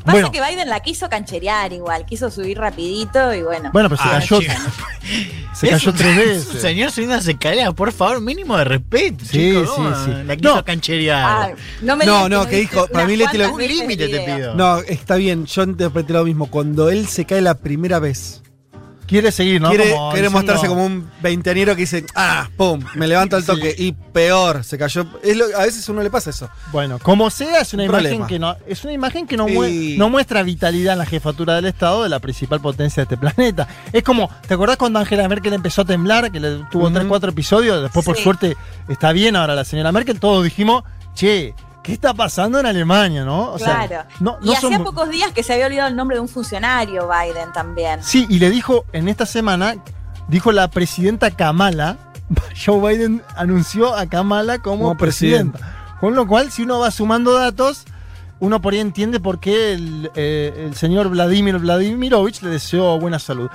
[0.06, 3.70] Pasa Bueno, que Biden la quiso cancherear igual, quiso subir rapidito y bueno.
[3.72, 4.52] bueno, pero se Ah, cayó, chico.
[5.52, 6.62] se cayó un- tres es veces.
[6.62, 9.24] señor subiendo las escaleras, por favor, mínimo de respeto.
[9.24, 10.04] Sí, chico, sí, ¿no?
[10.04, 10.10] sí.
[10.24, 10.64] La quiso No.
[10.64, 11.24] cancherear.
[11.24, 11.50] Ah,
[11.82, 14.54] no me No, no, no que dijo, para mí Leti lo- Un límite te pido.
[14.54, 16.46] No, está bien, yo interpreté lo mismo.
[16.50, 18.42] Cuando él se cae la primera vez,
[19.06, 19.68] Quiere seguir, ¿no?
[19.68, 23.44] quiere, Como quiere diciendo- mostrarse como un veinteañero que dice, ah, pum, me levanto al
[23.44, 23.74] toque.
[23.78, 25.06] Y peor, se cayó.
[25.22, 26.50] Es lo- a veces a uno le pasa eso.
[26.72, 28.26] Bueno, como sea, es una Un imagen problema.
[28.26, 32.02] que no es una imagen que no, no muestra vitalidad en la jefatura del Estado
[32.02, 33.68] de la principal potencia de este planeta.
[33.92, 36.94] Es como, ¿te acordás cuando Angela Merkel empezó a temblar, que le tuvo Ujú.
[36.94, 37.82] tres, cuatro episodios?
[37.82, 38.56] Después, por suerte,
[38.88, 40.18] está bien ahora la señora Merkel.
[40.18, 40.82] Todos dijimos,
[41.14, 41.54] che,
[41.86, 43.52] ¿qué está pasando en Alemania, no?
[43.52, 44.08] O sea, claro.
[44.18, 47.08] no, y hacía son- pocos días que se había olvidado el nombre de un funcionario
[47.08, 48.02] Biden también.
[48.02, 49.76] Sí, y le dijo en esta semana,
[50.26, 51.96] dijo la presidenta Kamala,
[52.66, 55.94] Joe Biden anunció a Kamala como, Como presidenta.
[56.00, 57.84] Con lo cual, si uno va sumando datos,
[58.40, 63.20] uno por ahí entiende por qué el, eh, el señor Vladimir Vladimirovich le deseó buena
[63.20, 63.48] salud.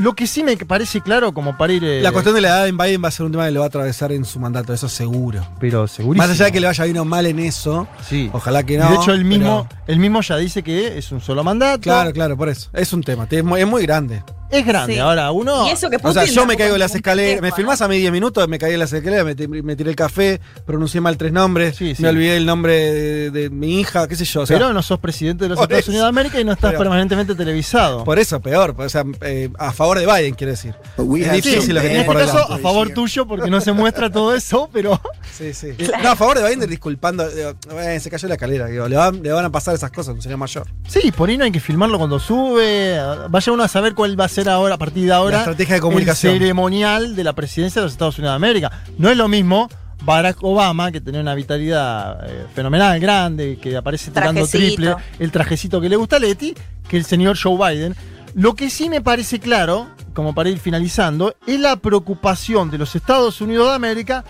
[0.00, 1.84] Lo que sí me parece claro, como para ir.
[1.84, 3.58] eh, La cuestión de la edad en Biden va a ser un tema que le
[3.58, 5.46] va a atravesar en su mandato, eso seguro.
[5.60, 6.22] Pero segurísimo.
[6.26, 8.30] Más allá de que le vaya bien o mal en eso, Sí.
[8.32, 8.88] ojalá que Y no.
[8.88, 11.82] de hecho, él mismo, pero- él mismo ya dice que es un solo mandato.
[11.82, 12.70] Claro, claro, por eso.
[12.72, 14.22] Es un tema, es muy, es muy grande.
[14.50, 14.94] Es grande.
[14.94, 14.98] Sí.
[14.98, 15.66] Ahora, uno.
[15.66, 17.40] Y eso que O sea, Putin yo me caigo en las escaleras.
[17.42, 19.90] Me filmás a mí 10 minutos, me caí en las escaleras, me, tiré- me tiré
[19.90, 22.02] el café, pronuncié mal tres nombres, Sí, sí.
[22.02, 24.40] me olvidé el nombre de, de mi hija, qué sé yo.
[24.42, 25.90] o sea, pero no sos presidente de los Estados eso.
[25.90, 28.04] Unidos de América y no estás Pero- permanentemente televisado.
[28.04, 28.74] por eso, peor.
[28.78, 30.74] O sea, eh, a favor de Biden, quiero decir.
[30.96, 32.54] Es difícil lo que en este por caso, delante.
[32.54, 35.00] a favor tuyo, porque no se muestra todo eso, pero
[35.36, 35.68] Sí, sí.
[36.02, 37.28] No, a favor de Biden, disculpando.
[37.28, 38.66] digo, eh, se cayó la escalera.
[38.66, 40.66] Digo, le, van, le van a pasar esas cosas, un señor mayor.
[40.88, 42.98] sí, por ahí no hay que filmarlo cuando sube.
[43.28, 45.74] Vaya uno a saber cuál va a ser ahora, a partir de ahora, La estrategia
[45.76, 46.32] de comunicación.
[46.34, 48.70] el ceremonial de la presidencia de los Estados Unidos de América.
[48.98, 49.68] No es lo mismo
[50.02, 54.66] Barack Obama, que tenía una vitalidad eh, fenomenal, grande, que aparece tirando Trajecito.
[54.74, 56.54] triple, el trajecito que le gusta a Leti,
[56.88, 57.94] que el señor Joe Biden.
[58.34, 62.94] Lo que sí me parece claro, como para ir finalizando, es la preocupación de los
[62.96, 64.24] Estados Unidos de América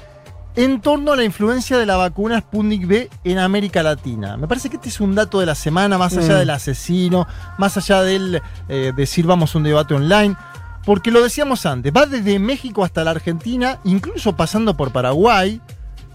[0.57, 4.37] en torno a la influencia de la vacuna Sputnik B en América Latina.
[4.37, 6.39] Me parece que este es un dato de la semana, más allá Mm.
[6.39, 7.27] del asesino,
[7.59, 10.37] más allá del eh, decir vamos a un debate online.
[10.85, 15.61] Porque lo decíamos antes, va desde México hasta la Argentina, incluso pasando por Paraguay.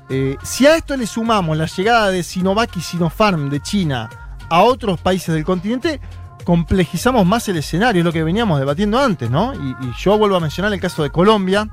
[0.09, 4.09] Eh, si a esto le sumamos la llegada de Sinovac y Sinopharm de China
[4.49, 5.99] a otros países del continente,
[6.43, 9.53] complejizamos más el escenario, es lo que veníamos debatiendo antes, ¿no?
[9.55, 11.67] Y, y yo vuelvo a mencionar el caso de Colombia.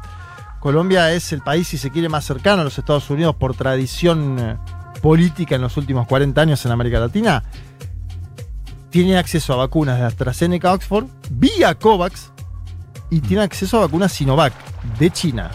[0.63, 4.37] Colombia es el país, si se quiere, más cercano a los Estados Unidos por tradición
[4.39, 4.57] eh,
[5.03, 7.43] política en los últimos 40 años en América Latina.
[8.89, 12.31] Tiene acceso a vacunas de AstraZeneca Oxford vía COVAX
[13.11, 14.53] y tiene acceso a vacunas Sinovac
[15.01, 15.51] de China.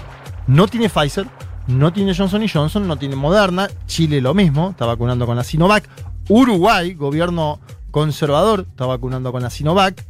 [0.46, 1.26] No tiene Pfizer,
[1.68, 3.70] no tiene Johnson Johnson, no tiene Moderna.
[3.86, 5.88] Chile lo mismo, está vacunando con la Sinovac.
[6.28, 7.62] Uruguay, gobierno
[7.92, 10.04] conservador, está vacunando con la Sinovac.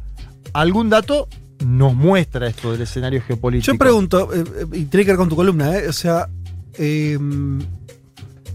[0.54, 1.28] ¿Algún dato
[1.64, 3.72] nos muestra esto del escenario geopolítico?
[3.72, 5.88] Yo pregunto, eh, eh, y tiene que ver con tu columna, ¿eh?
[5.88, 6.28] o sea,
[6.74, 7.18] eh,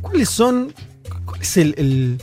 [0.02, 0.74] ¿cuáles son,
[1.26, 2.20] cuál es el,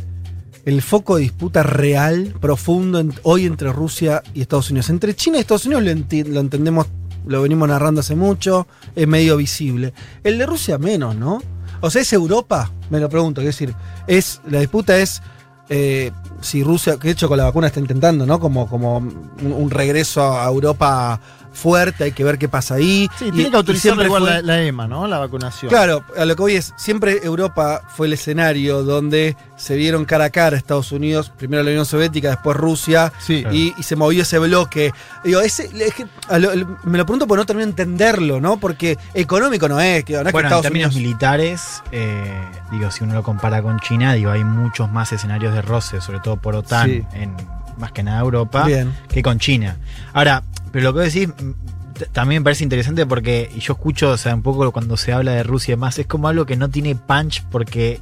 [0.65, 4.89] el- foco de disputa real, profundo, hoy entre Rusia y Estados Unidos?
[4.91, 6.87] Entre China y Estados Unidos lo, lo entendemos,
[7.27, 9.93] lo venimos narrando hace mucho, es medio visible.
[10.25, 11.43] El de Rusia menos, ¿no?
[11.81, 12.71] O sea, ¿es Europa?
[12.91, 13.75] Me lo pregunto, es decir,
[14.07, 15.23] es, la disputa es...
[15.71, 16.11] eh,
[16.41, 18.41] si Rusia, que de hecho con la vacuna está intentando, ¿no?
[18.41, 21.21] Como, como un, un regreso a Europa
[21.53, 23.09] fuerte, hay que ver qué pasa ahí.
[23.19, 25.07] Sí, Y- tiene que autorizar siempre igual fue- la, la EMA, ¿no?
[25.07, 25.69] La vacunación.
[25.69, 30.27] Claro, a lo que voy es, siempre Europa fue el escenario donde se vieron cara
[30.27, 33.45] a cara Estados Unidos, primero la Unión Soviética, después Rusia, Sí.
[33.51, 34.93] y, y se movió ese bloque.
[35.25, 36.07] Digo, ese, es que
[36.39, 38.59] lo- me lo pregunto porque no termino de entenderlo, ¿no?
[38.59, 41.03] Porque económico no es, que, no es que Bueno, en Estados términos Unidos...
[41.09, 42.33] militares, eh,
[42.71, 46.21] digo, si uno lo compara con China, digo, hay muchos más escenarios de roce, sobre
[46.21, 47.05] todo por OTAN, Sí.
[47.15, 47.35] en
[47.79, 48.95] más que nada Europa, Bien.
[49.09, 49.77] que con China.
[50.13, 54.17] Ahora, pero lo que vos decís mm, también me parece interesante porque yo escucho, o
[54.17, 56.69] sea, un poco cuando se habla de Rusia y demás, es como algo que no
[56.71, 58.01] tiene punch porque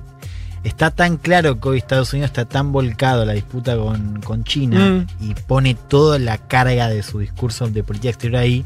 [0.64, 4.44] está tan claro que hoy Estados Unidos está tan volcado a la disputa con, con
[4.44, 5.30] China Mm.
[5.30, 8.64] y pone toda la carga de su discurso de política exterior ahí.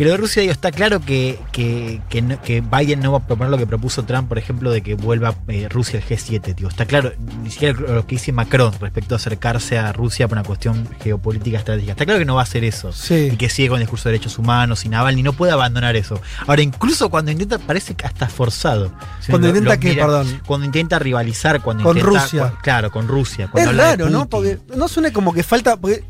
[0.00, 3.18] Que lo de Rusia, digo, está claro que, que, que, no- que Biden no va
[3.18, 6.54] a proponer lo que propuso Trump, por ejemplo, de que vuelva eh, Rusia al G7.
[6.54, 7.12] Digo, está claro,
[7.42, 11.58] ni siquiera lo que dice Macron respecto a acercarse a Rusia por una cuestión geopolítica
[11.58, 11.92] estratégica.
[11.92, 12.94] Está claro que no va a hacer eso.
[12.94, 13.28] Sí.
[13.30, 16.18] Y que sigue con el discurso de derechos humanos y Navalny no puede abandonar eso.
[16.46, 18.90] Ahora, incluso cuando intenta, parece que hasta forzado.
[19.20, 20.40] Si Cuando intenta mira, perdón.
[20.46, 22.22] Cuando intenta rivalizar, cuando Con intenta.
[22.22, 22.54] Rusia.
[22.62, 23.48] claro, con Rusia.
[23.52, 24.26] cuando Es raro, ¿no?
[24.26, 25.76] Porque no suena como que falta.
[25.76, 26.02] Porque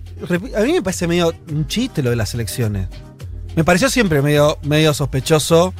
[0.56, 2.86] a mí me parece medio un chiste lo de las elecciones.
[3.56, 5.74] Me pareció siempre medio, medio sospechoso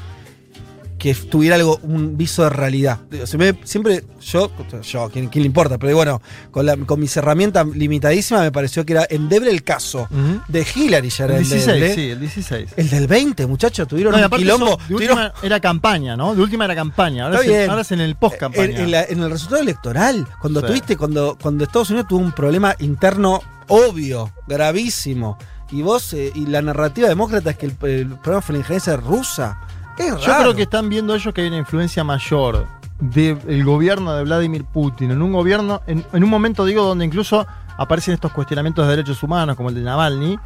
[0.98, 2.98] que tuviera algo, un viso de realidad.
[3.10, 4.50] Digo, se me- siempre yo,
[4.82, 5.78] yo, ¿quién, quién le importa?
[5.78, 6.20] Pero bueno,
[6.50, 10.08] con, la- con mis herramientas limitadísimas me pareció que era endeble el caso.
[10.48, 11.94] De Hillary ya era El 16, endeble.
[11.94, 12.70] sí, el 16.
[12.76, 14.66] El del 20, muchachos, tuvieron No, un quilombo.
[14.66, 16.34] eso, de tuvieron- última era campaña, ¿no?
[16.34, 17.24] De última era campaña.
[17.24, 18.64] Ahora, es, ahora es en el post-campaña.
[18.64, 20.66] En, en en el resultado electoral, cuando Sí.
[20.66, 25.38] tuviste, cuando, cuando Estados Unidos tuvo un problema interno obvio, gravísimo,
[25.72, 28.96] y vos, eh, y la narrativa demócrata es que el, el problema fue la injerencia
[28.96, 29.60] rusa.
[29.98, 30.42] Es Yo raro.
[30.42, 32.66] creo que están viendo ellos que hay una influencia mayor
[32.98, 35.10] del gobierno de Vladimir Putin.
[35.10, 39.22] En un gobierno, en, en un momento digo, donde incluso aparecen estos cuestionamientos de derechos
[39.22, 40.38] humanos, como el de Navalny,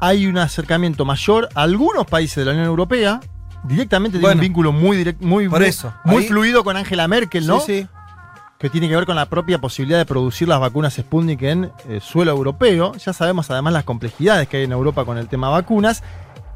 [0.00, 3.20] hay un acercamiento mayor a algunos países de la Unión Europea.
[3.64, 4.38] Directamente tiene Bueno.
[4.38, 7.60] un vínculo muy direct- muy, Por muy- eso, muy ahí- fluido con Angela Merkel, ¿no?
[7.60, 7.88] Sí, sí.
[8.66, 12.00] Que tiene que ver con la propia posibilidad de producir las vacunas Sputnik en eh,
[12.02, 12.94] suelo europeo.
[12.96, 16.02] Ya sabemos además las complejidades que hay en Europa con el tema vacunas.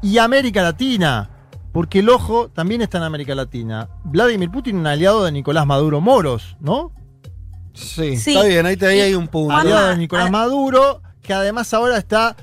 [0.01, 1.29] Y América Latina,
[1.71, 3.87] porque el ojo también está en América Latina.
[4.03, 6.91] Vladimir Putin, un aliado de Nicolás Maduro Moros, ¿no?
[7.73, 8.35] Sí, Sí.
[8.35, 9.55] está bien, ahí, te- ahí hay un punto.
[9.55, 10.31] Aliado de Nicolás ah.
[10.31, 12.35] Maduro, que además ahora está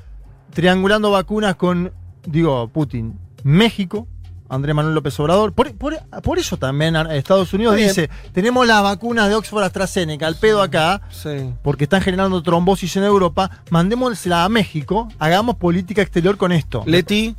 [0.55, 1.93] triangulando vacunas con,
[2.25, 4.09] digo, Putin, México.
[4.49, 5.53] Andrés Manuel López Obrador.
[5.53, 10.37] Por, por- por eso también Estados Unidos dice, tenemos las vacunas de Oxford AstraZeneca al
[10.37, 11.53] pedo acá, Sí.
[11.63, 16.83] porque están generando trombosis en Europa, mandémosela a México, hagamos política exterior con esto.
[16.87, 17.37] Leti,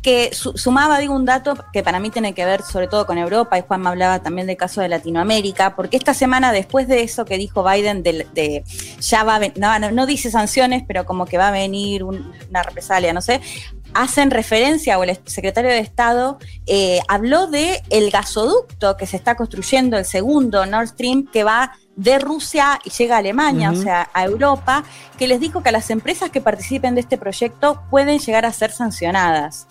[0.00, 3.18] que su- sumaba, digo, un dato que para mí tiene que ver sobre todo con
[3.18, 7.02] Europa, y Juan me hablaba también del caso de Latinoamérica, porque esta semana, después de
[7.02, 8.64] eso que dijo Biden, de, de-
[9.00, 12.30] ya va a no, no, no dice sanciones, pero como que va a venir un-
[12.48, 13.40] una represalia, no sé,
[13.94, 19.34] hacen referencia, o el secretario de Estado eh, habló de el gasoducto que se está
[19.34, 24.08] construyendo, el segundo Nord Stream, que va de Rusia y llega a Alemania, o sea,
[24.14, 24.84] a Europa,
[25.18, 28.52] que les dijo que a las empresas que participen de este proyecto pueden llegar a
[28.52, 29.66] ser sancionadas.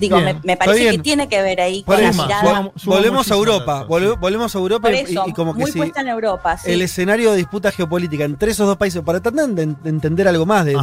[0.00, 2.72] Digo, Bien, me, parece que tiene que ver ahí con la mirada.
[2.84, 5.78] volvemos a Europa, volvemos a Europa Por y- eso, y, como que muy sí.
[5.78, 6.72] puesta en Europa, sí.
[6.72, 10.46] el escenario de disputa geopolítica entre esos dos países, para tratar de, de entender algo
[10.46, 10.74] más de,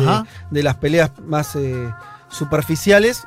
[0.52, 1.90] de las peleas más eh,
[2.30, 3.24] superficiales,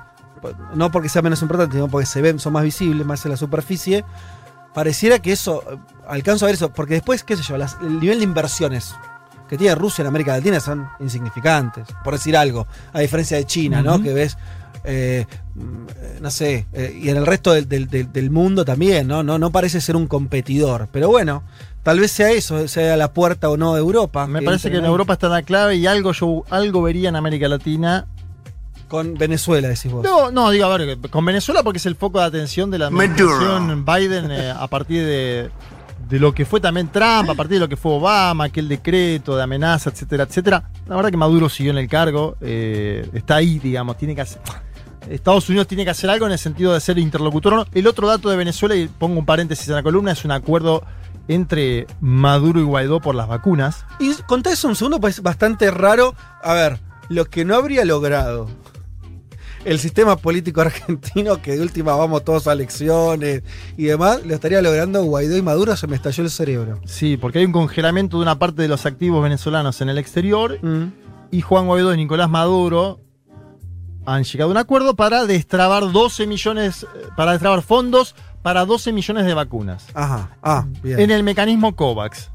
[0.75, 3.37] no porque sea menos importante, sino porque se ven, son más visibles, más en la
[3.37, 4.05] superficie,
[4.75, 5.77] pareciera que eso, eh,
[6.09, 8.95] alcanzo a ver eso, porque después, qué sé yo, las- el nivel de inversiones
[9.49, 13.83] que tiene Rusia en América Latina son insignificantes, por decir algo, a diferencia de China,
[13.83, 14.01] ¿no?
[14.03, 14.39] Que ves,
[14.85, 19.09] eh, mm, no sé, eh, y en el resto del, del- del- del mundo también,
[19.09, 19.23] ¿no?
[19.25, 19.39] ¿no?
[19.39, 21.43] No parece ser un competidor, pero bueno,
[21.83, 24.27] tal vez sea eso, sea la puerta o no de Europa.
[24.29, 24.85] Me parece que en.
[24.85, 28.07] Europa está la clave y algo yo algo vería en América Latina.
[28.91, 30.03] Con Venezuela, decís vos.
[30.05, 32.89] No, no, digo, a ver, con Venezuela porque es el foco de atención de la
[32.89, 35.49] administración Biden eh, a partir de,
[36.09, 39.37] de lo que fue también Trump, a partir de lo que fue Obama, aquel decreto
[39.37, 40.65] de amenaza, etcétera, etcétera.
[40.89, 44.43] La verdad que Maduro siguió en el cargo, eh, está ahí, digamos, tiene que hacer.
[45.09, 47.55] Estados Unidos tiene que hacer algo en el sentido de ser interlocutor.
[47.55, 47.67] o no.
[47.73, 50.83] El otro dato de Venezuela, y pongo un paréntesis en la columna, es un acuerdo
[51.29, 53.85] entre Maduro y Guaidó por las vacunas.
[54.01, 56.17] Y contá eso un segundo, pues es bastante raro.
[56.43, 58.49] A ver, lo que no habría logrado
[59.65, 63.43] el sistema político argentino, que de última vamos todos a elecciones
[63.77, 66.81] y demás, lo estaría logrando Guaidó y Maduro, se me estalló el cerebro.
[66.87, 70.59] Sí, porque hay un congelamiento de una parte de los activos venezolanos en el exterior
[70.63, 70.93] Mm.
[71.31, 73.01] y Juan Guaidó y Nicolás Maduro
[74.07, 78.93] han llegado a un acuerdo para destrabar 12 millones, eh, para destrabar fondos para 12
[78.93, 80.99] millones de vacunas Ajá, ah, bien.
[81.01, 82.31] en el mecanismo COVAX.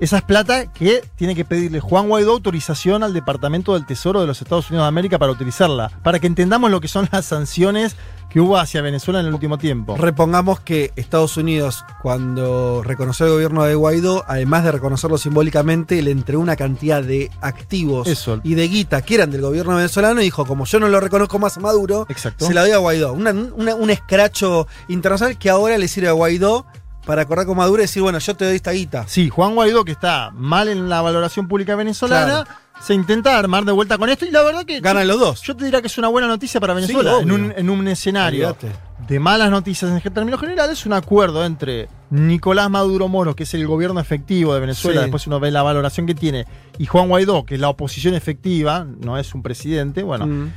[0.00, 4.26] Esa es plata que tiene que pedirle Juan Guaidó autorización al Departamento del Tesoro de
[4.26, 7.96] los Estados Unidos de América para utilizarla, para que entendamos lo que son las sanciones
[8.28, 9.96] que hubo hacia Venezuela en el último tiempo.
[9.96, 16.10] Repongamos que Estados Unidos, cuando reconoció el gobierno de Guaidó, además de reconocerlo simbólicamente, le
[16.10, 18.40] entregó una cantidad de activos Eso.
[18.42, 21.38] y de guita que eran del gobierno venezolano y dijo, como yo no lo reconozco
[21.38, 22.46] más a Maduro, Exacto.
[22.46, 23.12] se la doy a Guaidó.
[23.12, 26.66] Una- una- un escracho internacional que ahora le sirve a Guaidó
[27.04, 29.04] para acordar con Maduro y decir, bueno, yo te doy esta guita.
[29.06, 32.44] Sí, Juan Guaidó, que está mal en la valoración pública venezolana,
[32.80, 34.80] se intenta armar de vuelta con esto y la verdad que.
[34.80, 35.42] Ganan los dos.
[35.42, 37.16] Yo te diría que es una buena noticia para Venezuela.
[37.18, 38.72] Sí, en, un, en un escenario Olvídate.
[39.06, 43.66] de malas noticias en términos generales, un acuerdo entre Nicolás Maduro Moro, que es el
[43.66, 45.04] gobierno efectivo de Venezuela, Sí.
[45.04, 46.46] después uno ve la valoración que tiene,
[46.78, 50.02] y Juan Guaidó, que es la oposición efectiva, no es un presidente.
[50.02, 50.52] Bueno, Mm.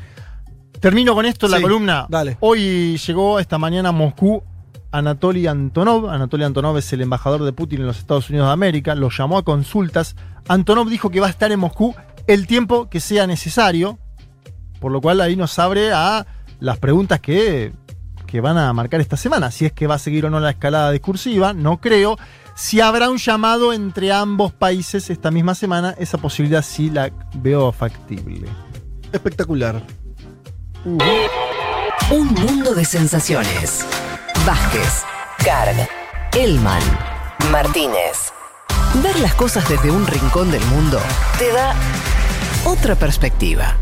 [0.79, 2.05] termino con esto la Sí, columna.
[2.09, 2.37] dale.
[2.39, 4.43] Hoy llegó esta mañana a Moscú
[4.97, 6.09] Anatoly Antonov.
[6.09, 8.95] Anatoly Antonov es el embajador de Putin en los Estados Unidos de América.
[8.95, 10.15] Lo llamó a consultas.
[10.47, 11.95] Antonov dijo que va a estar en Moscú
[12.25, 13.99] el tiempo que sea necesario.
[14.79, 16.25] Por lo cual ahí nos abre a
[16.59, 17.73] las preguntas que,
[18.25, 19.51] que van a marcar esta semana.
[19.51, 22.17] Si es que va a seguir o no la escalada discursiva, no creo.
[22.55, 27.71] Si habrá un llamado entre ambos países esta misma semana, esa posibilidad sí la veo
[27.71, 28.47] factible.
[29.11, 29.81] Espectacular.
[30.83, 33.85] Un mundo de sensaciones.
[34.47, 35.03] Vázquez,
[35.43, 35.75] Carg,
[36.33, 36.81] Elman,
[37.51, 38.31] Martínez.
[39.03, 41.01] Ver las cosas desde un rincón del mundo
[41.37, 41.75] te da
[42.63, 43.75] otra perspectiva.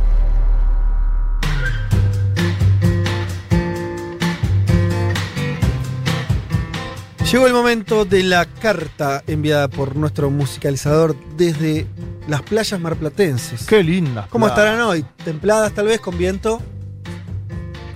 [7.32, 11.86] Llegó el momento de la carta enviada por nuestro musicalizador desde
[12.28, 13.68] las playas marplatenses.
[13.68, 14.26] Qué linda.
[14.32, 15.06] ¿Cómo estarán hoy?
[15.24, 16.60] ¿Templadas tal vez con viento?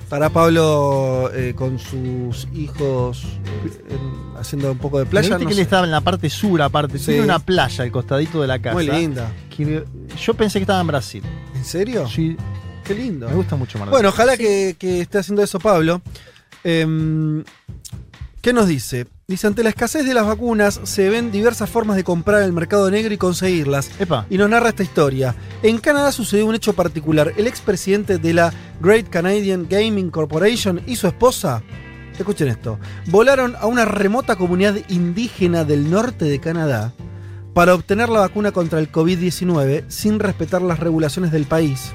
[0.09, 3.23] ¿Estará Pablo eh, con sus hijos
[3.63, 5.27] eh, en- haciendo un poco de playa?
[5.37, 5.61] Viste No que él sé.
[5.61, 6.97] estaba en la parte sur, aparte.
[6.97, 7.05] Sí.
[7.11, 8.73] Tiene una playa al costadito de la casa.
[8.73, 9.31] Muy linda.
[9.55, 9.85] que
[10.19, 11.23] yo pensé que estaba en Brasil.
[11.53, 12.07] ¿En serio?
[12.07, 12.35] Sí.
[12.83, 13.29] Qué lindo.
[13.29, 16.01] Me gusta mucho Mar del Bueno, ojalá que, que esté haciendo eso Pablo.
[16.63, 17.43] Em,
[18.41, 19.05] ¿Qué nos dice?
[19.29, 22.51] Dice, ante la escasez de las vacunas se ven diversas formas de comprar en el
[22.51, 23.91] mercado negro y conseguirlas.
[23.99, 24.25] Epa.
[24.27, 25.35] Y nos narra esta historia.
[25.61, 27.31] En Canadá sucedió un hecho particular.
[27.37, 28.51] El expresidente de la
[28.81, 31.61] Great Canadian Gaming Corporation y su esposa,
[32.17, 36.95] escuchen esto, volaron a una remota comunidad indígena del norte de Canadá
[37.53, 41.91] para obtener la vacuna contra el COVID-19 sin respetar las regulaciones del país.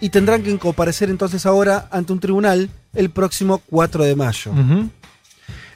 [0.00, 4.52] Y tendrán que comparecer entonces ahora ante un tribunal el próximo 4 de mayo.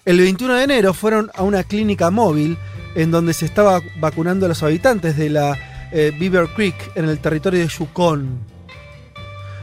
[0.04, 2.58] El 21 de enero fueron a una clínica móvil
[2.94, 5.58] en donde se estaba vacunando a los habitantes de la
[5.92, 8.38] eh, Beaver Creek en el territorio de Yukon.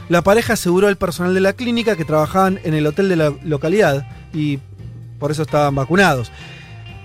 [0.10, 3.32] La pareja aseguró al personal de la clínica que trabajaban en el hotel de la
[3.44, 4.58] localidad y
[5.20, 6.32] por eso estaban vacunados.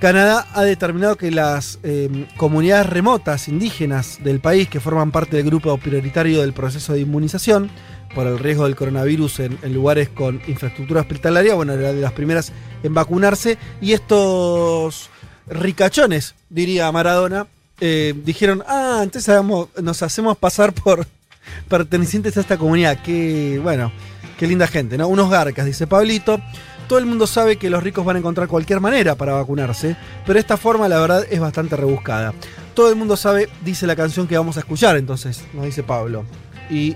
[0.01, 5.45] Canadá ha determinado que las eh, comunidades remotas indígenas del país que forman parte del
[5.45, 7.71] grupo prioritario del proceso de inmunización
[8.15, 12.53] por el riesgo del coronavirus en, lugares con infraestructura hospitalaria, bueno, era de las primeras
[12.83, 15.11] en vacunarse, y estos
[15.49, 17.47] ricachones, diría Maradona,
[17.81, 19.35] eh, dijeron, ah, entonces
[19.83, 21.07] nos hacemos pasar por
[21.69, 23.93] pertenecientes a esta comunidad, que, bueno,
[24.39, 25.09] qué linda gente, ¿no?
[25.09, 26.41] Unos garcas, dice Pablito.
[26.89, 30.39] Todo el mundo sabe que los ricos van a encontrar cualquier manera para vacunarse, pero
[30.39, 32.33] esta forma la verdad es bastante rebuscada.
[32.75, 36.25] Todo el mundo sabe, dice la canción que vamos a escuchar, entonces, nos dice Pablo.
[36.71, 36.95] Y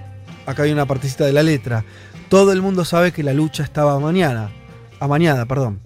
[0.51, 1.85] acá hay una partecita de la letra.
[2.29, 4.51] Todo el mundo sabe que la lucha estaba mañana,
[5.01, 5.81] amañada, perdón.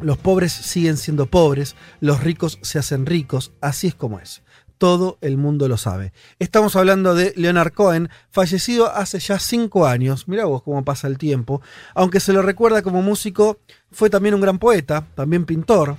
[0.00, 4.42] Los pobres siguen siendo pobres, los ricos se hacen ricos, así es como es.
[4.78, 6.14] Todo el mundo lo sabe.
[6.38, 10.26] Estamos hablando de Leonard Cohen, fallecido hace ya cinco años.
[10.26, 11.60] Mirá vos cómo pasa el tiempo.
[11.94, 13.58] Aunque se lo recuerda como músico,
[13.92, 15.96] fue también un gran poeta, también pintor.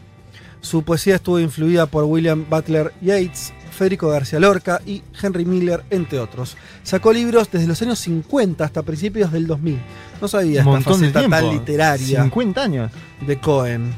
[0.62, 6.20] Su poesía estuvo influida por William Butler Yeats, Federico García Lorca y Henry Miller, entre
[6.20, 6.56] otros.
[6.84, 9.80] Sacó libros desde los años 50 hasta principios del 2000.
[10.22, 12.92] No sabía Un esta faceta tan literaria 50 años.
[13.26, 13.92] de Cohen.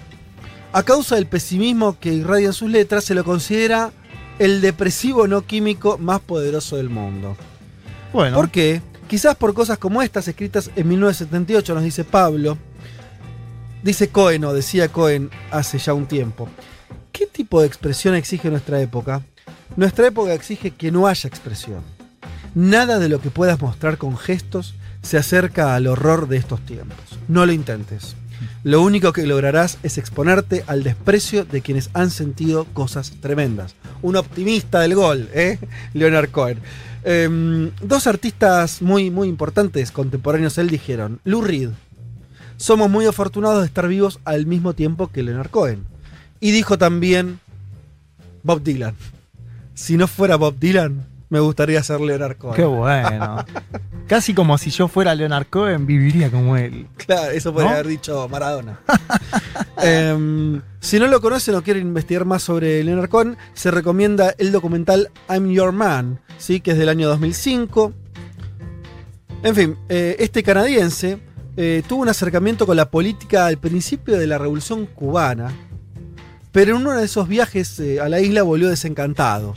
[0.71, 3.91] A causa del pesimismo que irradia en sus letras, se lo considera
[4.39, 7.35] el depresivo no químico más poderoso del mundo.
[8.13, 8.35] Bueno.
[8.35, 8.81] ¿Por qué?
[9.07, 12.57] Quizás por cosas como estas, escritas en 1978, nos dice Pablo.
[13.83, 16.47] Dice Cohen, o decía Cohen hace ya un tiempo.
[17.11, 19.23] ¿Qué tipo de expresión exige nuestra época?
[19.75, 21.81] Nuestra época exige que no haya expresión.
[22.55, 27.19] Nada de lo que puedas mostrar con gestos se acerca al horror de estos tiempos.
[27.27, 28.15] No lo intentes.
[28.63, 33.75] Lo único que lograrás es exponerte al desprecio de quienes han sentido cosas tremendas.
[34.01, 35.59] Un optimista del gol, ¿eh?
[35.93, 36.59] Leonard Cohen.
[37.03, 41.71] Em, dos artistas muy, muy importantes contemporáneos él dijeron, Lou Reed,
[42.57, 45.85] somos muy afortunados de estar vivos al mismo tiempo que Leonard Cohen.
[46.39, 47.39] Y dijo también
[48.43, 48.95] Bob Dylan,
[49.73, 52.55] si no fuera Bob Dylan, me gustaría ser Leonard Cohen.
[52.55, 53.43] Qué bueno.
[54.07, 56.85] Casi como si yo fuera Leonard Cohen, viviría como él.
[56.97, 57.75] Claro, eso podría ¿No?
[57.77, 58.79] haber dicho Maradona.
[59.81, 64.51] Em, si no lo conocen o quieren investigar más sobre Leonard Cohen, se recomienda el
[64.51, 66.61] documental I'm Your Man, ¿sí?
[66.61, 67.91] que es del año 2005.
[69.41, 71.19] En fin, eh, este canadiense
[71.55, 75.53] eh, tuvo un acercamiento con la política al principio de la Revolución Cubana,
[76.51, 79.53] pero en uno de esos viajes eh, a la isla volvió desencantado.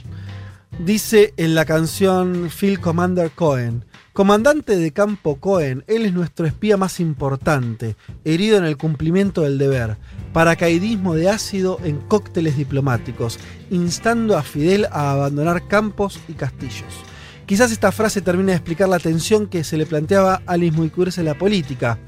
[0.78, 3.85] Dice en la canción Phil Commander Cohen,
[4.16, 9.59] Comandante de campo Cohen, él es nuestro espía más importante, herido en el cumplimiento del
[9.59, 9.98] deber,
[10.32, 17.06] paracaidismo de ácido en cócteles diplomáticos, instando a Fidel a abandonar campos y castillos.
[17.47, 21.27] Quizás esta frase termine de explicar la tensión que se le planteaba al inmiscuirse en
[21.27, 21.98] la política.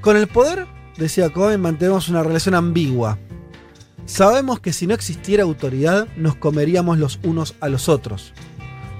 [0.00, 0.66] Con el poder,
[0.96, 3.18] decía Cohen, mantenemos una relación ambigua.
[4.06, 8.32] Sabemos que si no existiera autoridad, nos comeríamos los unos a los otros.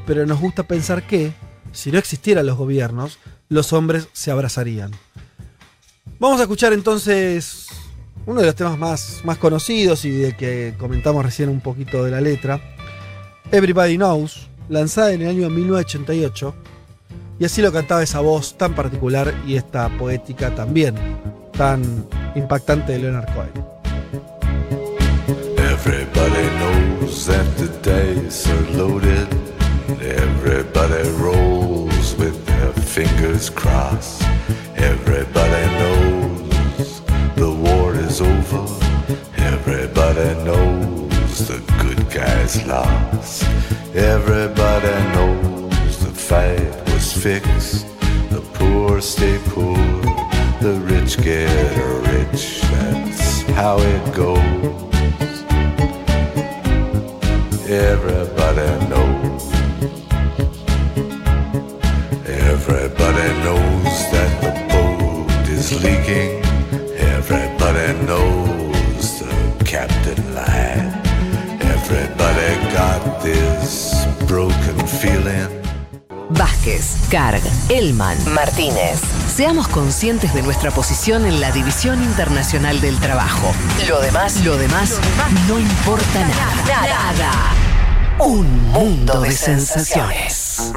[0.07, 1.33] Pero nos gusta pensar que,
[1.73, 3.19] si no existieran los gobiernos,
[3.49, 4.91] los hombres se abrazarían.
[6.19, 7.69] Vamos a escuchar entonces
[8.27, 12.11] uno de los temas más, más conocidos y del que comentamos recién un poquito de
[12.11, 12.61] la letra,
[13.53, 16.55] Everybody Knows, lanzada en el año 1988,
[17.39, 20.95] y así lo cantaba esa voz tan particular y esta poética también
[21.57, 23.77] tan impactante de Leonard Cohen.
[25.59, 29.29] Everybody knows that the dice are loaded.
[30.01, 34.23] Everybody rolls with their fingers crossed.
[34.77, 37.01] Everybody knows
[37.37, 38.67] the war is over.
[39.37, 43.45] Everybody knows the good guys lost.
[43.97, 46.61] Everybody knows the fight
[46.93, 47.87] was fixed.
[48.29, 49.75] The poor stay poor.
[50.61, 51.49] The rich get
[52.13, 52.61] rich.
[52.61, 54.37] That's how it goes.
[57.71, 59.45] Everybody knows.
[62.27, 66.45] Everybody knows that the boat is leaking.
[66.99, 70.93] Everybody knows the captain lied.
[71.63, 72.26] Everybody
[72.77, 75.49] got this broken feeling.
[76.29, 77.41] Vázquez, Carg,
[77.71, 79.01] Elman, Martínez.
[79.35, 83.53] Seamos conscientes de nuestra posición en la División Internacional del Trabajo.
[83.89, 85.01] Lo demás, lo demás,
[85.49, 87.13] no importa nada.
[87.13, 87.33] Nada.
[88.19, 90.73] Un mundo de sensaciones.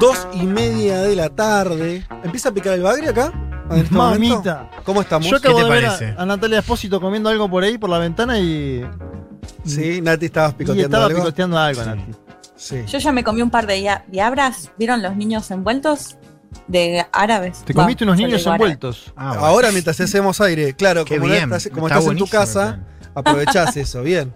[0.00, 2.04] Dos y media de la tarde.
[2.24, 3.32] ¿Empieza a picar el bagre acá?
[3.70, 4.34] En este Mamita.
[4.34, 4.70] momento?
[4.84, 5.28] ¿Cómo estamos?
[5.28, 8.38] Yo acabo de ver a, a Natalia Espósito comiendo algo por ahí, por la ventana
[8.38, 8.84] y.
[9.64, 11.18] Sí, Nati estabas Y picoteando estaba algo.
[11.20, 12.02] picoteando algo, Nati.
[12.56, 12.84] Sí.
[12.86, 14.70] Yo ya me comí un par de diabras.
[14.78, 16.16] ¿Vieron los niños envueltos?
[16.66, 17.62] De árabes.
[17.64, 19.12] Te comiste unos niños envueltos.
[19.16, 22.80] Ahora mientras hacemos aire, claro, Qué como, bien, estás, como está estás en tu casa,
[23.14, 24.34] aprovechás eso, bien.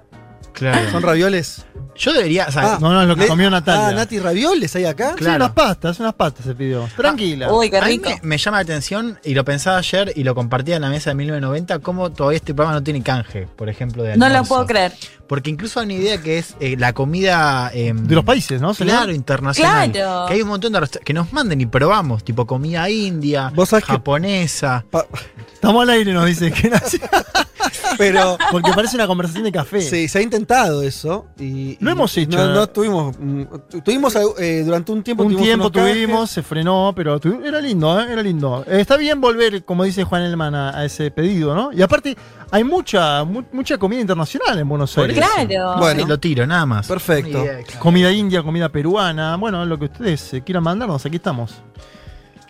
[0.52, 0.90] Claro.
[0.90, 1.64] ¿Son ravioles?
[1.96, 2.46] Yo debería.
[2.48, 3.88] o sea, Ah, No, no, es lo que le- comió Natalia.
[3.88, 5.14] Ah, Nati, ravioles hay acá.
[5.18, 6.88] Sí, unas pastas, unas pastas se pidió.
[6.96, 7.52] Tranquila.
[7.52, 8.10] Uy, qué A mí rico.
[8.10, 11.10] me, me llama la atención, y lo pensaba ayer y lo compartía en la mesa
[11.10, 14.48] de 1990, cómo todavía este programa no tiene canje, por ejemplo, de No lo almuerzo.
[14.54, 14.92] puedo creer.
[15.28, 17.70] Porque incluso hay una idea que es eh, la comida.
[17.72, 18.74] em, De los países, ¿no?
[18.74, 19.90] Claro, internacional.
[19.92, 20.26] Claro.
[20.26, 23.84] Que hay un montón de que nos manden y probamos, tipo comida india, Vos sabés
[23.84, 24.84] que- japonesa.
[25.54, 27.00] Estamos al aire, nos dice que nació.
[27.98, 28.36] Pero.
[28.50, 29.80] Porque parece una conversación de café.
[29.80, 31.26] Sí, se ha intentado eso.
[31.38, 32.36] Y, Lo y hemos hecho.
[32.38, 33.16] No, no tuvimos.
[33.18, 33.42] mm,
[33.84, 35.22] Tuvimos eh, durante un tiempo.
[35.22, 38.06] Un tuvimos tiempo tuvimos, se frenó, pero tu- era lindo, ¿eh?
[38.12, 38.64] era lindo.
[38.66, 41.72] Eh, está bien volver, como dice Juan Elman, a, a ese pedido, ¿no?
[41.72, 42.16] Y aparte,
[42.50, 45.24] hay mucha mu- mucha comida internacional en Buenos Por Aires.
[45.46, 45.76] Claro.
[45.78, 46.86] Bueno, lo tiro, nada más.
[46.86, 47.44] Perfecto.
[47.78, 51.54] Comida india, comida peruana, bueno, lo que ustedes eh, quieran mandarnos, aquí estamos.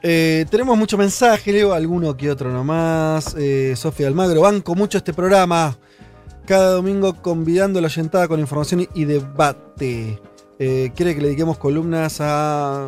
[0.07, 3.35] Eh, tenemos mucho mensaje, leo alguno que otro nomás.
[3.39, 5.79] Eh, Sofía Almagro, banco mucho este programa.
[6.45, 10.21] Cada domingo convidando la oyentada con información y debate.
[10.67, 12.87] Eh, quiere que le dediquemos columnas a.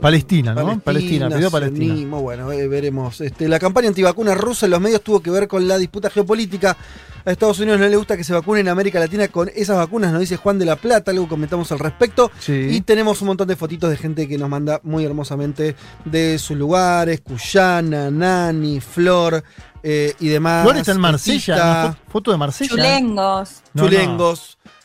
[0.00, 0.80] Palestina, ¿no?
[0.80, 1.84] Palestina, pidió Palestina.
[1.84, 3.20] sionismo, bueno, eh, veremos.
[3.20, 6.78] Este, la campaña antivacuna rusa en los medios tuvo que ver con la disputa geopolítica.
[7.26, 10.10] A Estados Unidos no le gusta que se vacune en América Latina con esas vacunas,
[10.10, 12.30] nos dice Juan de la Plata, algo comentamos al respecto.
[12.48, 15.76] Y tenemos un montón de fotitos de gente que nos manda muy hermosamente
[16.06, 19.44] de sus lugares, Cuyana, Nani, Flor
[19.82, 20.62] eh, y demás.
[20.64, 22.70] Flor está en Marsella, foto de Marsella.
[22.70, 23.62] Chulengos.
[23.74, 24.34] No, no.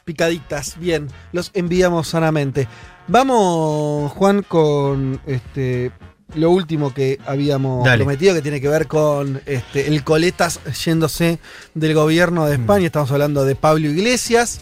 [0.05, 2.67] Picaditas, bien, los enviamos sanamente.
[3.07, 5.91] Vamos, Juan, con este
[6.35, 8.03] lo último que habíamos Dale.
[8.03, 11.39] prometido, que tiene que ver con este, el coletas yéndose
[11.75, 12.47] del gobierno Mm.
[12.47, 12.85] de España.
[12.87, 14.61] Estamos hablando de Pablo Iglesias.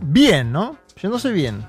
[0.00, 0.76] Bien, ¿no?
[1.02, 1.64] Yéndose bien.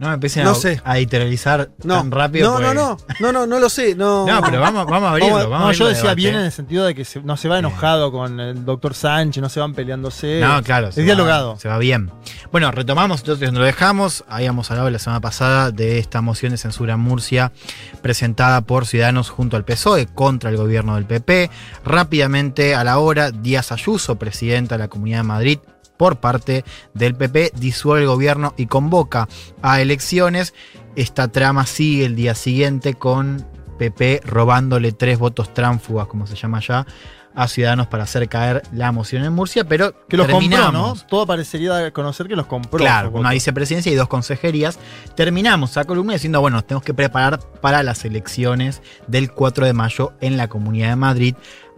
[0.00, 0.80] No me empiecen No a, sé.
[0.82, 2.58] a literalizar No, tan rápido.
[2.58, 3.94] no, no, porque- no, no, no, no lo sé.
[3.94, 5.34] No, No, pero vamos, vamos a abrirlo.
[5.34, 6.16] Vamos, a No, abrirlo yo de decía debate.
[6.16, 9.42] bien en el sentido de que se- no se va enojado con el doctor Sánchez,
[9.42, 10.40] no se van peleándose.
[10.40, 10.88] No, claro.
[10.88, 11.58] Es se va- dialogado.
[11.58, 12.10] se va bien.
[12.50, 14.24] Bueno, retomamos entonces donde lo dejamos.
[14.28, 17.52] Habíamos hablado la semana pasada de esta moción de censura en Murcia
[18.00, 21.50] presentada por Ciudadanos junto al PSOE contra el gobierno del PP.
[21.84, 25.58] Rápidamente a la hora, Díaz Ayuso, presidenta de la Comunidad de Madrid,
[26.00, 26.64] por parte
[26.94, 29.28] del PP, disuelve el gobierno y convoca
[29.60, 30.54] a elecciones.
[30.96, 33.46] Esta trama sigue el día siguiente con
[33.78, 36.86] PP robándole tres votos tránfugas, como se llama ya,
[37.34, 41.02] a Ciudadanos para hacer caer la moción en Murcia, pero Que los compró, terminamos.
[41.02, 41.06] ¿no?
[41.06, 42.78] Todo parecería conocer que los compró.
[42.78, 44.78] Claro, una vicepresidencia y dos consejerías.
[45.14, 49.74] Terminamos esa columna diciendo, bueno, nos tenemos que preparar para las elecciones del 4 de
[49.74, 51.34] mayo en la Comunidad de Madrid.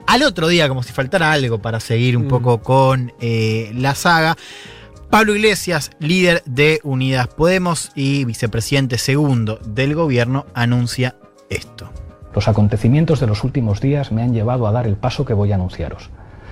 [0.07, 2.29] Al otro día, como si faltara algo para seguir un Mm.
[2.29, 4.37] poco con eh, la saga,
[5.11, 11.17] Pablo Iglesias, líder de Unidas Podemos y vicepresidente segundo del gobierno, anuncia
[11.51, 11.91] esto.
[12.35, 15.53] Los acontecimientos de los últimos días me han llevado a dar el paso que voy
[15.53, 16.11] a anunciaros.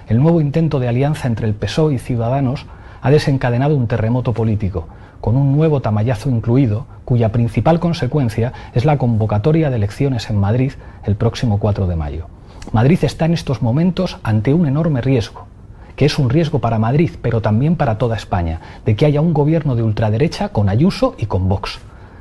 [0.09, 2.67] El nuevo intento de alianza entre el PSOE y Ciudadanos
[3.01, 4.89] ha desencadenado un terremoto político,
[5.23, 10.73] con un nuevo tamallazo incluido, cuya principal consecuencia es la convocatoria de elecciones en Madrid
[11.05, 12.27] el próximo 4 de mayo.
[12.73, 15.47] Madrid está en estos momentos ante un enorme riesgo,
[15.97, 19.35] que es un riesgo para Madrid, pero también para toda España, de que haya un
[19.35, 21.81] gobierno de ultraderecha con Ayuso y con Vox.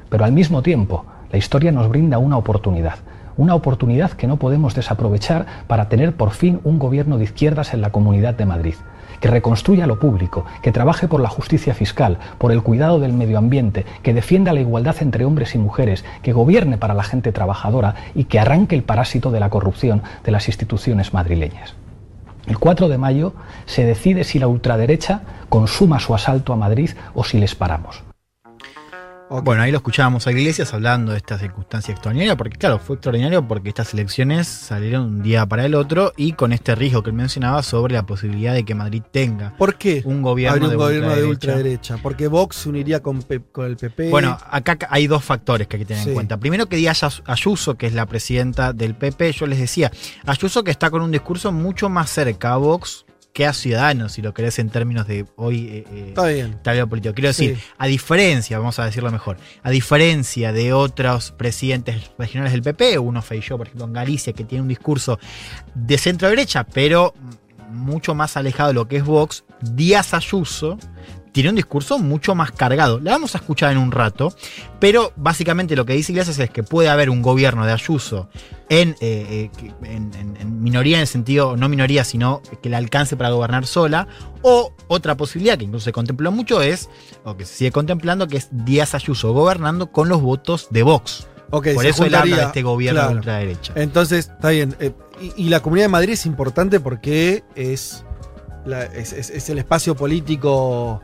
[0.09, 2.95] Pero al mismo tiempo, la historia nos brinda una oportunidad,
[3.37, 7.81] una oportunidad que no podemos desaprovechar para tener por fin un gobierno de izquierdas en
[7.81, 8.75] la Comunidad de Madrid,
[9.19, 13.37] que reconstruya lo público, que trabaje por la justicia fiscal, por el cuidado del medio
[13.37, 17.95] ambiente, que defienda la igualdad entre hombres y mujeres, que gobierne para la gente trabajadora
[18.15, 21.75] y que arranque el parásito de la corrupción de las instituciones madrileñas.
[22.47, 23.33] El 4 de mayo
[23.65, 28.08] se decide si la ultraderecha consuma su asalto a Madrid o si les paramos.
[29.29, 33.47] Bueno, ahí lo escuchábamos a Iglesias hablando de esta circunstancia extraordinaria, porque claro, fue extraordinario
[33.47, 37.15] porque estas elecciones salieron un día para el otro y con este riesgo que él
[37.15, 40.01] mencionaba sobre la posibilidad de que Madrid tenga ¿Por qué?
[40.03, 41.29] un gobierno, Habría de, un gobierno de ultraderecha.
[41.93, 41.97] ultraderecha.
[42.01, 44.09] Porque Vox se uniría con, el PP.
[44.09, 46.09] Bueno, acá hay dos factores que hay que tener Sí.
[46.09, 46.37] en cuenta.
[46.37, 49.91] Primero que Díaz Ayuso, que es la presidenta del PP, yo les decía,
[50.25, 53.05] Ayuso que está con un discurso mucho más cerca a Vox
[53.39, 56.89] que a Ciudadanos, si lo querés en términos de hoy eh, eh, Está bien.
[56.89, 57.15] político.
[57.15, 57.63] Quiero decir, Sí.
[57.77, 63.21] a diferencia, vamos a decirlo mejor, a diferencia de otros presidentes regionales del PP, uno
[63.21, 65.19] Feijóo, por ejemplo, en Galicia, que tiene un discurso
[65.73, 67.13] de centro derecha, pero
[67.71, 70.77] mucho más alejado de lo que es Vox, Díaz Ayuso
[71.31, 72.99] tiene un discurso mucho más cargado.
[72.99, 74.33] La vamos a escuchar en un rato,
[74.79, 78.29] pero básicamente lo que dice Iglesias es que puede haber un gobierno de Ayuso
[78.69, 82.69] en, eh, eh, que- en- en- en minoría, en el sentido, no minoría, sino que
[82.69, 84.07] le alcance para gobernar sola,
[84.41, 86.89] o otra posibilidad que incluso se contempló mucho es,
[87.23, 91.27] o que se sigue contemplando, que es Díaz Ayuso gobernando con los votos de Vox.
[91.49, 93.09] Por eso él habla de juntaría, este gobierno claro.
[93.09, 93.73] de ultraderecha.
[93.75, 94.75] Entonces, está bien.
[94.79, 94.91] eh,
[95.35, 98.05] y, y la Comunidad de Madrid es importante porque es,
[98.65, 101.01] la- es, es- es el espacio político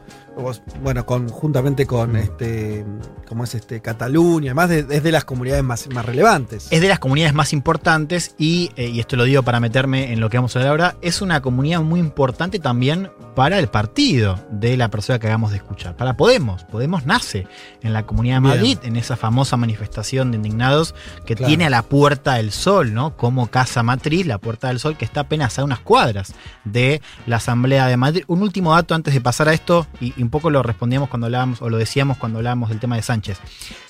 [0.81, 2.85] bueno, conjuntamente con este,
[3.27, 3.81] ¿cómo es este?
[3.81, 6.67] Cataluña, además de, es de las comunidades más, más relevantes.
[6.71, 10.19] Es de las comunidades más importantes y, eh, y esto lo digo para meterme en
[10.19, 14.39] lo que vamos a hablar ahora, es una comunidad muy importante también para el partido
[14.49, 16.63] de la persona que acabamos de escuchar, para Podemos.
[16.63, 17.47] Podemos nace
[17.81, 18.55] en la Comunidad de Bien.
[18.55, 20.95] Madrid, en esa famosa manifestación de indignados
[21.25, 21.47] que Claro.
[21.49, 23.17] tiene a la Puerta del Sol, ¿no?
[23.17, 26.33] Como casa matriz, la Puerta del Sol, que está apenas a unas cuadras
[26.63, 28.23] de la Asamblea de Madrid.
[28.27, 31.27] Un último dato antes de pasar a esto, y, y un poco lo respondíamos cuando
[31.27, 33.39] hablábamos, o lo decíamos cuando hablábamos del tema de Sánchez.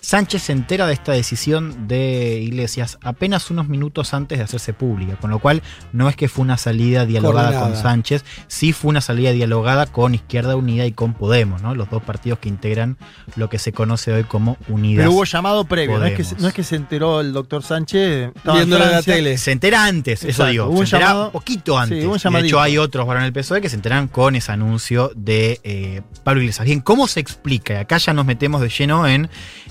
[0.02, 5.16] Sánchez se entera de esta decisión de Iglesias apenas unos minutos antes de hacerse pública,
[5.16, 5.62] con lo cual
[5.94, 7.76] no es que fue una salida dialogada con.
[7.76, 11.74] Sánchez, sí fue una salida dialogada con Izquierda Unida y con Podemos, ¿no?
[11.76, 12.98] los dos partidos que integran
[13.36, 15.04] lo que se conoce hoy como Unidas.
[15.04, 18.32] Pero hubo llamado previo, no es, que, no es que se enteró el doctor Sánchez.
[18.44, 19.38] en en la tele.
[19.38, 20.66] Se entera antes, eso Exacto, digo.
[20.66, 22.00] hubo un se entera llamado- un poquito antes.
[22.00, 24.52] Sí, hubo un de hecho, hay otros varones del PSOE que se enteran con ese
[24.52, 26.66] anuncio de eh, Pablo Iglesias.
[26.66, 27.74] Bien, ¿cómo se explica?
[27.74, 29.30] Y acá ya nos metemos de lleno en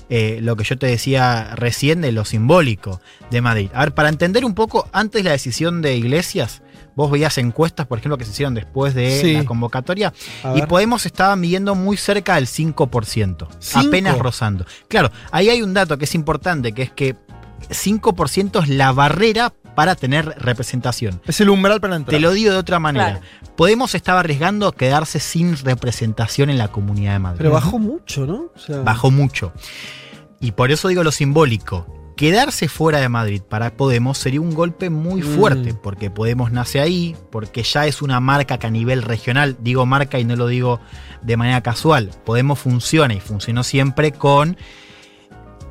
[0.09, 3.69] eh, lo que yo te decía recién de lo simbólico de Madrid.
[3.73, 6.61] A ver, para entender un poco, antes la decisión de Iglesias,
[6.95, 9.33] vos veías encuestas, por ejemplo, que se hicieron después de Sí.
[9.33, 10.13] la convocatoria,
[10.55, 10.61] y.
[10.61, 13.87] Podemos estaba midiendo muy cerca del 5%, ¿Cinco?
[13.87, 14.65] apenas rozando.
[14.87, 17.15] Claro, ahí hay un dato que es importante, que es que
[17.69, 21.21] 5% es la barrera para tener representación.
[21.25, 22.15] Es el umbral para entrar.
[22.15, 23.21] Te lo digo de otra manera.
[23.55, 27.37] Podemos estaba arriesgando a quedarse sin representación en la comunidad de Madrid.
[27.39, 28.51] Pero bajó mucho, ¿no?
[28.55, 29.53] O sea, Bajó mucho.
[30.39, 31.85] Y por eso digo lo simbólico.
[32.17, 35.25] Quedarse fuera de Madrid para Podemos sería un golpe muy Mm.
[35.35, 39.85] fuerte, porque Podemos nace ahí, porque ya es una marca que a nivel regional, digo
[39.85, 40.79] marca y no lo digo
[41.23, 44.55] de manera casual, Podemos funciona y funcionó siempre con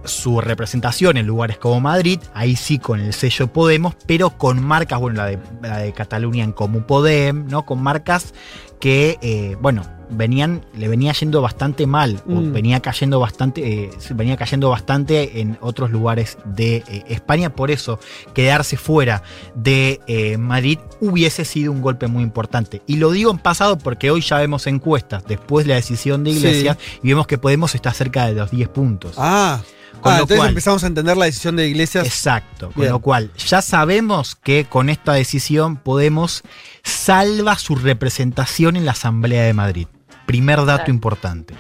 [0.04, 4.98] su representación en lugares como Madrid, ahí sí con el sello Podemos, pero con marcas,
[5.00, 7.64] bueno, la de, la de Cataluña en Comú Podem, ¿no?
[7.64, 8.34] Con marcas
[8.80, 12.52] que, eh, bueno, venían, le venía yendo bastante mal, o Mm.
[12.52, 17.98] venía cayendo bastante, eh, venía cayendo bastante en otros lugares de eh, España, por eso
[18.34, 19.22] quedarse fuera
[19.54, 22.82] de eh, Madrid hubiese sido un golpe muy importante.
[22.86, 26.32] Y lo digo en pasado porque hoy ya vemos encuestas después de la decisión de
[26.32, 26.36] Sí.
[26.38, 29.14] Iglesias y vemos que Podemos está cerca de los 10 puntos.
[29.18, 29.62] Ah,
[30.00, 32.06] Con ah, lo entonces cual- empezamos a entender la decisión de Iglesias.
[32.06, 32.92] Exacto, con Bien.
[32.92, 36.42] lo cual ya sabemos que con esta decisión Podemos
[36.82, 39.86] salva su representación en la Asamblea de Madrid.
[40.26, 40.90] Primer dato Claro.
[40.92, 41.54] importante.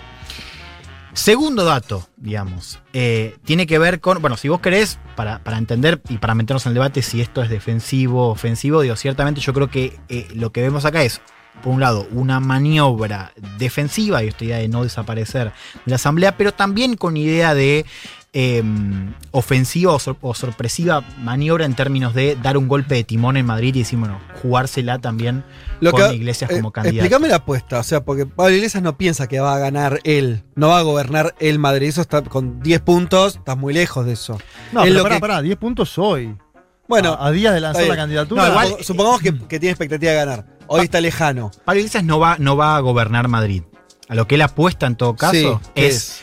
[1.12, 6.02] Segundo dato, digamos, eh, tiene que ver con, bueno, si vos querés, para, para entender
[6.08, 9.52] y para meternos en el debate si esto es defensivo o ofensivo, digo, ciertamente yo
[9.52, 11.20] creo que eh, lo que vemos acá es,
[11.62, 15.52] por un lado, una maniobra defensiva y esta idea de no desaparecer
[15.84, 17.86] de la Asamblea, pero también con idea de
[18.34, 18.62] eh,
[19.30, 23.46] ofensiva o, sor- o sorpresiva maniobra en términos de dar un golpe de timón en
[23.46, 25.44] Madrid y decir, bueno, jugársela también
[25.80, 26.98] Lo con que- Iglesias eh, como candidato.
[27.04, 30.42] Explícame la apuesta, o sea, porque Pablo Iglesias no piensa que va a ganar él,
[30.56, 31.88] no va a gobernar el Madrid.
[31.88, 34.38] Eso está con 10 puntos, estás muy lejos de eso.
[34.72, 36.36] No, Es pero pará, que- pará, 10 puntos hoy.
[36.86, 38.42] Bueno, a, a días de lanzar la candidatura.
[38.44, 40.46] No, igual- Supo- supongamos que, que tiene expectativa de ganar.
[40.66, 41.50] Hoy está lejano.
[41.64, 43.62] Pablo Iglesias no va, no va a gobernar Madrid.
[44.08, 46.20] A lo que él apuesta en todo caso Sí, ¿qué es,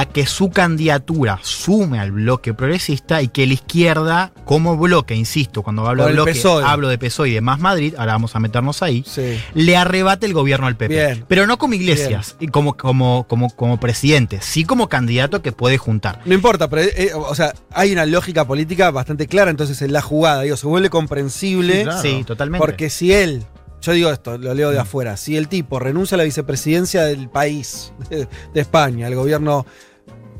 [0.00, 5.62] a que su candidatura sume al bloque progresista y que la izquierda, como bloque, insisto,
[5.62, 6.64] cuando hablo de bloque, PSOE.
[6.64, 9.38] hablo de PSOE y de Más Madrid, ahora vamos a meternos ahí, Sí.
[9.54, 10.94] le arrebate el gobierno al PP.
[10.94, 11.24] Bien.
[11.26, 15.78] Pero no como Iglesias, y como, como, como, como presidente, sí como candidato que puede
[15.78, 16.20] juntar.
[16.24, 20.02] No importa, pero eh, o sea, hay una lógica política bastante clara entonces en la
[20.02, 20.42] jugada.
[20.42, 21.78] Digo, se vuelve comprensible.
[21.78, 22.02] Sí, claro.
[22.02, 22.64] Sí, totalmente.
[22.64, 23.44] Porque si él,
[23.80, 27.28] yo digo esto, lo leo de afuera, si el tipo renuncia a la vicepresidencia del
[27.28, 29.66] país, de, de España, el gobierno,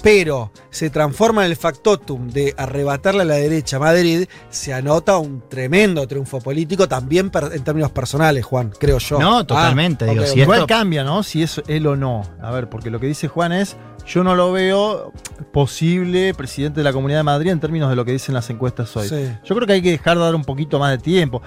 [0.02, 5.18] pero se transforma en el factotum de arrebatarle a la derecha a Madrid, se anota
[5.18, 9.18] un tremendo triunfo político también per- en términos personales, Juan, creo yo.
[9.18, 10.40] No, totalmente, digo, si.
[10.40, 11.22] Igual esto- cambia, ¿no?
[11.22, 12.22] Si es él o no.
[12.40, 13.76] A ver, porque lo que dice Juan es,
[14.06, 15.12] yo no lo veo
[15.52, 18.96] posible presidente de la Comunidad de Madrid en términos de lo que dicen las encuestas
[18.96, 19.08] hoy.
[19.08, 19.28] Sí.
[19.44, 21.42] Yo creo que hay que dejar de dar un poquito más de tiempo.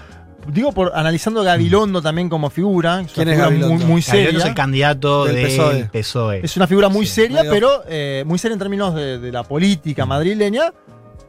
[0.52, 3.78] Digo, por analizando a Gabilondo también como figura, es ¿Quién una es figura muy, muy
[3.80, 4.48] Gabilondo es seria.
[4.48, 5.90] el candidato Del del PSOE.
[5.92, 6.40] PSOE.
[6.44, 7.14] Es una figura muy Sí.
[7.14, 10.74] seria, Medio- pero eh, muy seria en términos de, de la política madrileña.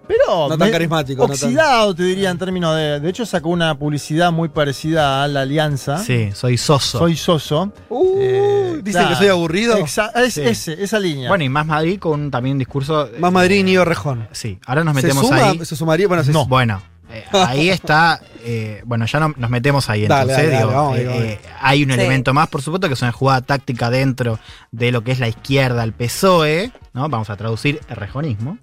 [0.08, 2.98] Pero No tan carismático, no tan- Oxidado, te diría, en términos de.
[2.98, 5.98] De hecho, sacó una publicidad muy parecida a la Alianza.
[5.98, 6.98] Sí, soy soso.
[6.98, 7.72] Soy soso.
[7.88, 9.08] Uh, Eh, dicen claro.
[9.10, 9.76] que soy aburrido.
[9.78, 10.40] Exa- es, Sí.
[10.42, 11.28] ese, esa línea.
[11.28, 13.06] Bueno, y más Madrid con también un discurso.
[13.06, 14.26] eh, Más Madrid y Nío Rejón.
[14.32, 15.64] Sí, ahora nos ¿Se, metemos suma, ahí.
[15.64, 16.08] ¿Se sumaría?
[16.08, 16.46] Bueno, se No.
[16.46, 18.20] Bueno, eh, ahí está.
[18.44, 20.36] eh, bueno, ya no- nos metemos ahí entonces.
[20.36, 21.94] dale, digo, dale, vamos, eh, eh, hay un Sí.
[21.94, 24.38] elemento más, por supuesto, que es una jugada táctica dentro
[24.72, 27.08] de lo que es la izquierda, el PSOE, ¿no?
[27.08, 28.58] Vamos a traducir el rejonismo.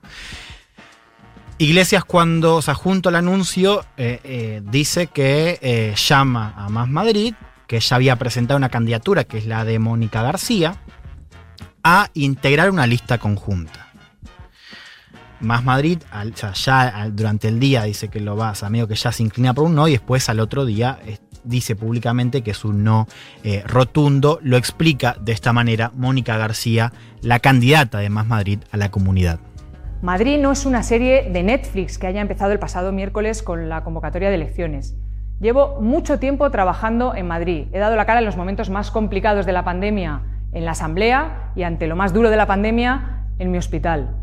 [1.57, 6.87] Iglesias, cuando, o sea, junto al anuncio, eh, eh, dice que eh, llama a Más
[6.87, 7.33] Madrid
[7.67, 10.77] que ya había presentado una candidatura, que es la de Mónica García,
[11.83, 13.88] a integrar una lista conjunta.
[15.41, 18.87] Más Madrid, al- o ya durante el día dice que lo va, o sea, medio
[18.87, 20.99] que ya se inclina por un no y después al otro día
[21.43, 23.07] dice públicamente que es un no
[23.43, 24.39] eh, rotundo.
[24.41, 29.39] Lo explica de esta manera Mónica García, la candidata de Más Madrid a la comunidad.
[30.01, 33.83] Madrid no es una serie de Netflix que haya empezado el pasado miércoles con la
[33.83, 34.95] convocatoria de elecciones.
[35.41, 37.67] Llevo mucho tiempo trabajando en Madrid.
[37.71, 41.51] He dado la cara en los momentos más complicados de la pandemia en la Asamblea
[41.55, 44.15] y ante lo más duro de la pandemia en mi hospital.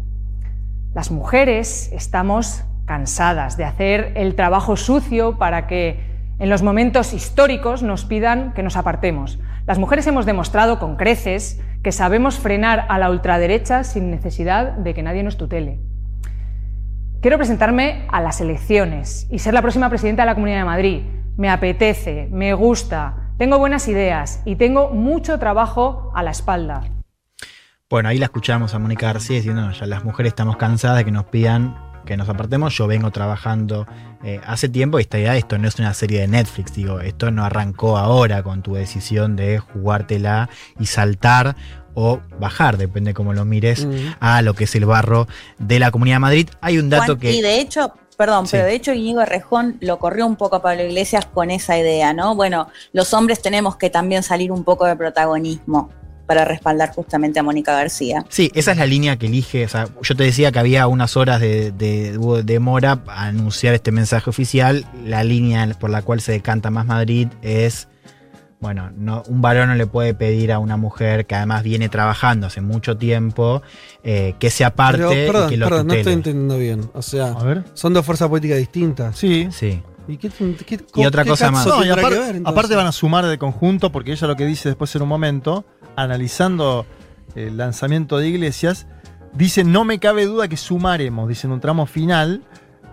[0.96, 6.00] Las mujeres estamos cansadas de hacer el trabajo sucio para que
[6.38, 9.38] en los momentos históricos nos pidan que nos apartemos.
[9.66, 14.94] Las mujeres hemos demostrado con creces que sabemos frenar a la ultraderecha sin necesidad de
[14.94, 15.80] que nadie nos tutele.
[17.20, 21.02] Quiero presentarme a las elecciones y ser la próxima presidenta de la Comunidad de Madrid.
[21.36, 26.95] Me apetece, me gusta, tengo buenas ideas y tengo mucho trabajo a la espalda.
[27.88, 31.04] Bueno, ahí la escuchamos a Mónica García diciendo, "No, ya las mujeres estamos cansadas de
[31.04, 32.76] que nos pidan que nos apartemos.
[32.76, 33.84] Yo vengo trabajando
[34.24, 37.30] eh, hace tiempo y esta idea, esto no es una serie de Netflix, digo, esto
[37.32, 40.48] no arrancó ahora con tu decisión de jugártela
[40.78, 41.56] y saltar
[41.94, 44.14] o bajar, depende cómo lo mires, Mm.
[44.20, 45.26] a lo que es el barro
[45.58, 46.48] de la Comunidad de Madrid.
[46.60, 47.32] Hay un dato Juan, que...
[47.32, 48.52] Y de hecho, perdón, Sí.
[48.52, 52.12] pero de hecho Íñigo Rejón lo corrió un poco a Pablo Iglesias con esa idea,
[52.12, 52.36] ¿no?
[52.36, 55.90] Bueno, los hombres tenemos que también salir un poco de protagonismo
[56.26, 58.24] para respaldar justamente a Mónica García.
[58.28, 59.64] Sí, esa es la línea que elige.
[59.64, 63.74] O sea, yo te decía que había unas horas de, de, hubo demora a anunciar
[63.74, 64.84] este mensaje oficial.
[65.04, 67.88] La línea por la cual se decanta más Madrid es.
[68.58, 72.46] Bueno, no, un varón no le puede pedir a una mujer que además viene trabajando
[72.46, 73.60] hace mucho tiempo
[74.02, 76.90] eh, que se aparte Pero, y perdón, que lo perdón, no estoy entendiendo bien.
[76.94, 77.64] O sea, A ver.
[77.74, 79.16] son dos fuerzas políticas distintas.
[79.18, 79.48] Sí.
[79.52, 79.82] Sí.
[80.08, 80.30] ¿Y, qué,
[80.64, 81.66] qué- Y otra qué cosa más.
[81.66, 84.68] No, y aparte, ver, aparte van a sumar de conjunto, porque ella lo que dice
[84.70, 85.66] después en un momento,
[85.96, 86.86] analizando
[87.34, 88.86] el lanzamiento de Iglesias,
[89.32, 92.42] dice, no me cabe duda que sumaremos, dice en un tramo final,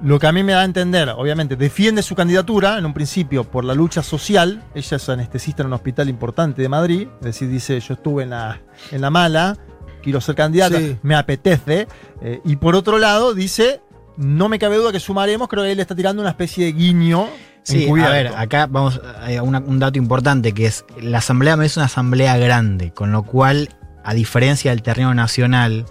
[0.02, 3.44] lo que a mí me da a entender, obviamente, defiende su candidatura, en un principio,
[3.46, 7.48] por la lucha social, ella es anestesista en un hospital importante de Madrid, es decir,
[7.50, 8.60] dice, yo estuve en la,
[8.92, 9.58] en la mala,
[10.02, 10.98] quiero ser candidata, Sí.
[11.04, 11.88] me apetece,
[12.22, 13.82] eh, y por otro lado, dice,
[14.18, 17.28] no me cabe duda que sumaremos, creo que él está tirando una especie de guiño.
[17.64, 21.78] Sí, a ver, acá vamos a una- un dato importante que es la asamblea es
[21.78, 23.70] una asamblea grande, con lo cual,
[24.04, 25.86] a diferencia del terreno nacional,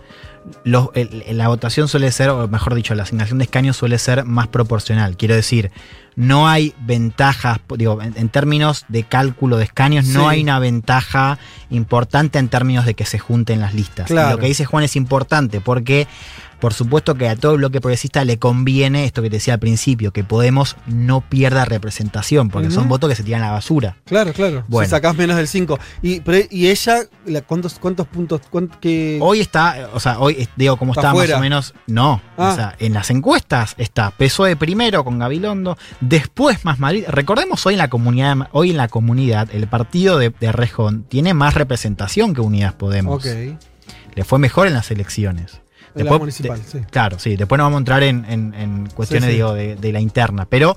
[0.65, 3.97] los- el- el- la votación suele ser, o mejor dicho, la asignación de escaños suele
[3.99, 5.17] ser más proporcional.
[5.17, 5.71] Quiero decir,
[6.17, 11.39] no hay ventajas, digo, en, en términos de cálculo de escaños, no hay una ventaja
[11.71, 14.11] importante en términos de que se junten las listas.
[14.11, 14.33] Y Claro.
[14.33, 16.07] Lo que dice Juan es importante porque,
[16.63, 19.59] por supuesto que a todo el bloque progresista le conviene esto que te decía al
[19.61, 23.97] principio, que Podemos no pierda representación, porque son votos que se tiran a la basura.
[24.05, 24.63] Claro, claro.
[24.69, 24.87] Bueno.
[24.87, 25.77] Si sacás menos del 5.
[26.03, 28.41] Y, pero- y ella, la- ¿cuántos, cuántos puntos?
[28.81, 32.23] qué- Hoy está, o sea, hoy digo, como Está más o menos, no.
[32.39, 32.51] Ah.
[32.51, 37.05] O sea, en las encuestas está PSOE primero con Gabilondo, después más Madrid.
[37.09, 41.35] Recordemos hoy en la comunidad, hoy en la comunidad, el partido de, de Rejón tiene
[41.35, 43.17] más representación que Unidas Podemos.
[43.17, 43.59] Ok.
[44.15, 45.62] Le fue mejor en las elecciones.
[45.95, 46.79] En la municipal, de- sí.
[46.91, 47.37] Claro, sí.
[47.37, 49.37] Después nos vamos a entrar en, en- en cuestiones, Sí, sí.
[49.37, 50.47] digo, de, de la interna.
[50.47, 50.77] Pero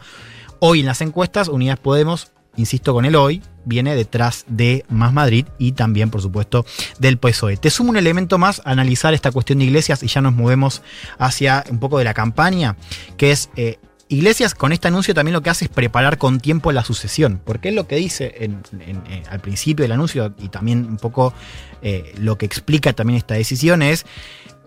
[0.59, 5.45] hoy en las encuestas, Unidas Podemos, insisto con el hoy, viene detrás de Más Madrid
[5.57, 6.65] y también, por supuesto,
[6.99, 7.57] del PSOE.
[7.57, 10.81] Te sumo un elemento más a analizar esta cuestión de Iglesias y ya nos movemos
[11.17, 12.75] hacia un poco de la campaña,
[13.17, 13.49] que es...
[13.55, 17.41] eh, Iglesias con este anuncio también lo que hace es preparar con tiempo la sucesión,
[17.43, 20.97] porque él lo que dice en- en- eh, al principio del anuncio y también un
[20.97, 21.33] poco
[21.81, 24.05] eh, lo que explica también esta decisión es,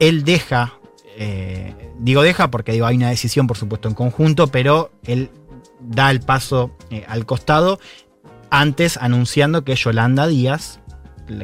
[0.01, 0.75] él deja,
[1.17, 5.31] eh, digo deja porque digo hay una decisión por supuesto en conjunto, pero él
[5.81, 7.79] da el paso eh, al costado
[8.51, 10.81] antes anunciando que Yolanda Díaz,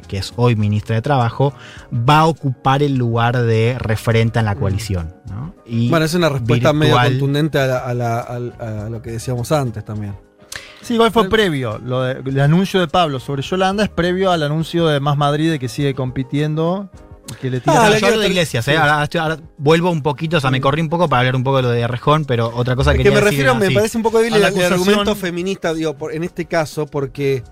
[0.09, 1.53] que es hoy ministra de Trabajo,
[1.93, 5.15] va a ocupar el lugar de referente en la coalición.
[5.29, 5.55] ¿no?
[5.67, 9.11] Y bueno, es una respuesta medio contundente a, la- a la- al- a lo que
[9.11, 10.15] decíamos antes también.
[10.81, 11.79] Sí, igual fue previo.
[11.79, 15.51] Lo de- el anuncio de Pablo sobre Yolanda es previo al anuncio de Más Madrid
[15.51, 16.91] de que sigue compitiendo
[17.41, 17.99] que le tira.
[17.99, 18.67] Yo hablo de iglesias.
[18.69, 18.77] ¿eh?
[18.77, 21.63] ahora, vuelvo un poquito, o sea, me corrí un poco para hablar un poco de
[21.63, 24.19] lo de Rejón, pero otra cosa Es que que me refiero, me parece un poco
[24.19, 27.43] débil el, el argumento feminista, digo, por- en este caso, porque.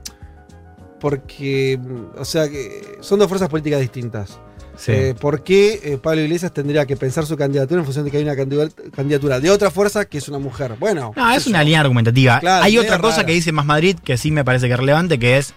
[1.01, 1.78] Porque.
[1.83, 4.39] mm, O sea, que son dos fuerzas políticas distintas.
[4.76, 4.92] Sí.
[4.92, 8.17] Eh, ¿Por qué eh, Pablo Iglesias tendría que pensar su candidatura en función de que
[8.17, 10.76] hay una candidat- candidatura de otra fuerza que es una mujer?
[10.81, 11.12] Bueno.
[11.15, 12.41] No, es una línea argumentativa.
[12.41, 13.26] Claro, Hay otra cosa rara.
[13.26, 15.52] que dice Más Madrid que sí me parece que es relevante, que es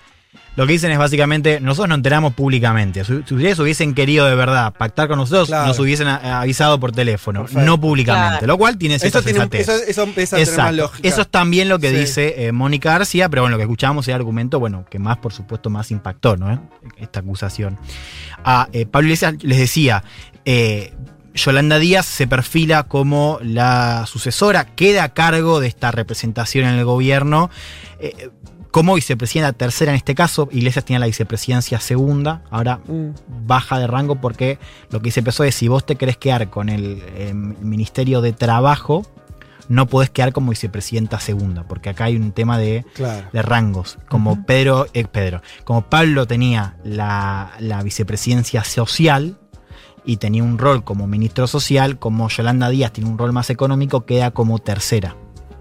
[0.56, 3.04] Lo que dicen es básicamente, nosotros nos enteramos públicamente.
[3.04, 5.68] Si, si ustedes hubiesen querido de verdad pactar con nosotros, Claro.
[5.68, 7.66] nos hubiesen a- avisado por teléfono, Perfecto.
[7.66, 8.30] no públicamente.
[8.40, 8.48] Claro.
[8.48, 9.50] Lo cual tiene cierta Eso tiene más
[10.76, 11.08] lógica.
[11.08, 11.96] Es también lo que Sí.
[11.98, 15.18] dice eh, Mónica García, pero bueno, lo que escuchábamos es el argumento, bueno, que más,
[15.18, 16.70] por supuesto, más impactó, ¿no?
[16.98, 17.78] Esta acusación.
[18.44, 20.04] A eh, Pablo Iglesias les decía,
[20.46, 20.94] eh,
[21.34, 26.86] Yolanda Díaz se perfila como la sucesora, queda a cargo de esta representación en el
[26.86, 27.50] gobierno.
[28.00, 28.30] eh,
[28.76, 32.82] como vicepresidenta tercera en este caso, Iglesias tiene la vicepresidencia segunda, ahora
[33.48, 34.60] baja de rango porque
[34.92, 38.34] lo que dice PSOE es si vos te querés quedar con el eh, Ministerio de
[38.34, 39.06] Trabajo,
[39.70, 43.30] no podés quedar como vicepresidenta segunda, porque acá hay un tema de, Claro.
[43.32, 43.98] de rangos.
[44.10, 49.38] Como Pedro, eh, Pedro, como Pablo tenía la, la vicepresidencia social
[50.04, 54.06] y tenía un rol como ministro social, como Yolanda Díaz tiene un rol más económico,
[54.06, 55.16] queda como tercera.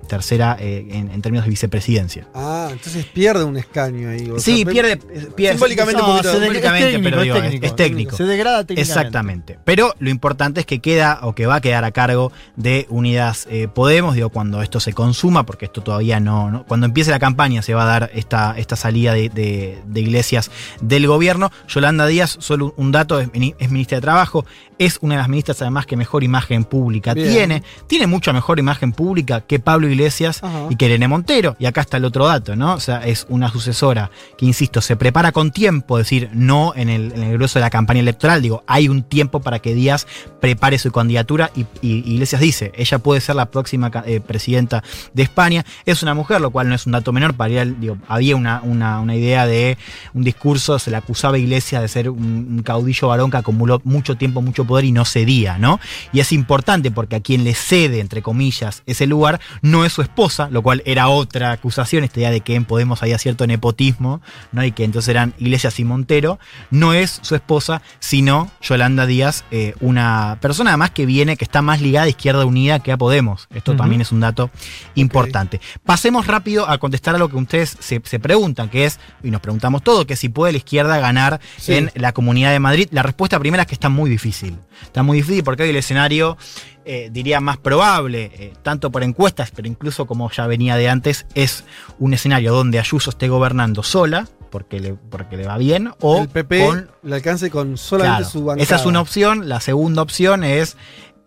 [0.05, 2.27] Tercera eh, en, en términos de vicepresidencia.
[2.35, 4.31] Ah, entonces pierde un escaño ahí.
[4.31, 4.97] o Sí, sea, pierde,
[5.35, 6.31] pierde Simbólicamente un No, poquito.
[6.33, 7.67] se de- simbólicamente, es técnico, pero es digo, es- técnico.
[7.67, 8.17] es técnico.
[8.17, 8.81] Se degrada técnicamente.
[8.91, 9.59] Exactamente.
[9.65, 13.47] Pero lo importante es que queda o que va a quedar a cargo de Unidas
[13.51, 17.19] eh, Podemos, digo, cuando esto se consuma, porque esto todavía no, no- Cuando empiece la
[17.19, 20.51] campaña se va a dar esta, esta salida de, de- de iglesias
[20.81, 21.51] del gobierno.
[21.69, 24.45] Yolanda Díaz, solo un, un dato, es, es ministra de Trabajo,
[24.79, 27.29] es una de las ministras además que mejor imagen pública Bien.
[27.29, 27.63] tiene.
[27.87, 30.67] Tiene mucha mejor imagen pública que Pablo Iglesias Ajá.
[30.71, 31.57] y que Irene Montero.
[31.59, 32.75] Y acá está el otro dato, ¿no?
[32.75, 36.89] O sea, es una sucesora que, insisto, se prepara con tiempo, es decir, no en
[36.89, 38.43] el, en el grueso de la campaña electoral.
[38.43, 40.07] Digo, hay un tiempo para que Díaz
[40.41, 45.23] prepare su candidatura y, y Iglesias dice, ella puede ser la próxima eh, presidenta de
[45.23, 45.65] España.
[45.85, 47.35] Es una mujer, lo cual no es un dato menor.
[47.35, 49.79] Para ir digo, había una, una, una idea de
[50.13, 53.81] un discurso, se le acusaba a Iglesias de ser un, un caudillo varón que acumuló
[53.85, 55.81] mucho tiempo, mucho poder y no cedía, ¿no?
[56.13, 60.03] Y es importante porque a quien le cede, entre comillas, ese lugar no es su
[60.03, 64.21] esposa, lo cual era otra acusación, esta idea de que en Podemos había cierto nepotismo,
[64.53, 64.65] ¿no?
[64.65, 66.39] Y que entonces eran Iglesias y Montero,
[66.71, 71.63] no es su esposa, sino Yolanda Díaz, eh, una persona además que viene, que está
[71.63, 73.49] más ligada a Izquierda Unida que a Podemos.
[73.55, 74.51] Esto también es un dato
[74.95, 75.61] importante.
[75.85, 79.41] Pasemos rápido a contestar a lo que ustedes se, se preguntan, que es, y nos
[79.41, 81.75] preguntamos todo, que si puede la izquierda ganar Sí.
[81.75, 82.89] en la Comunidad de Madrid.
[82.91, 84.54] La respuesta primera es que está muy difícil.
[84.83, 86.37] Está muy difícil porque hoy el escenario,
[86.85, 91.27] eh, diría, más probable, eh, tanto por encuestas, pero incluso como ya venía de antes,
[91.35, 91.65] es
[91.99, 96.29] un escenario donde Ayuso esté gobernando sola, porque le, porque le va bien, o el
[96.29, 98.63] PP con le alcance con solamente Claro, su bancada.
[98.63, 99.49] Esa es una opción.
[99.49, 100.77] La segunda opción es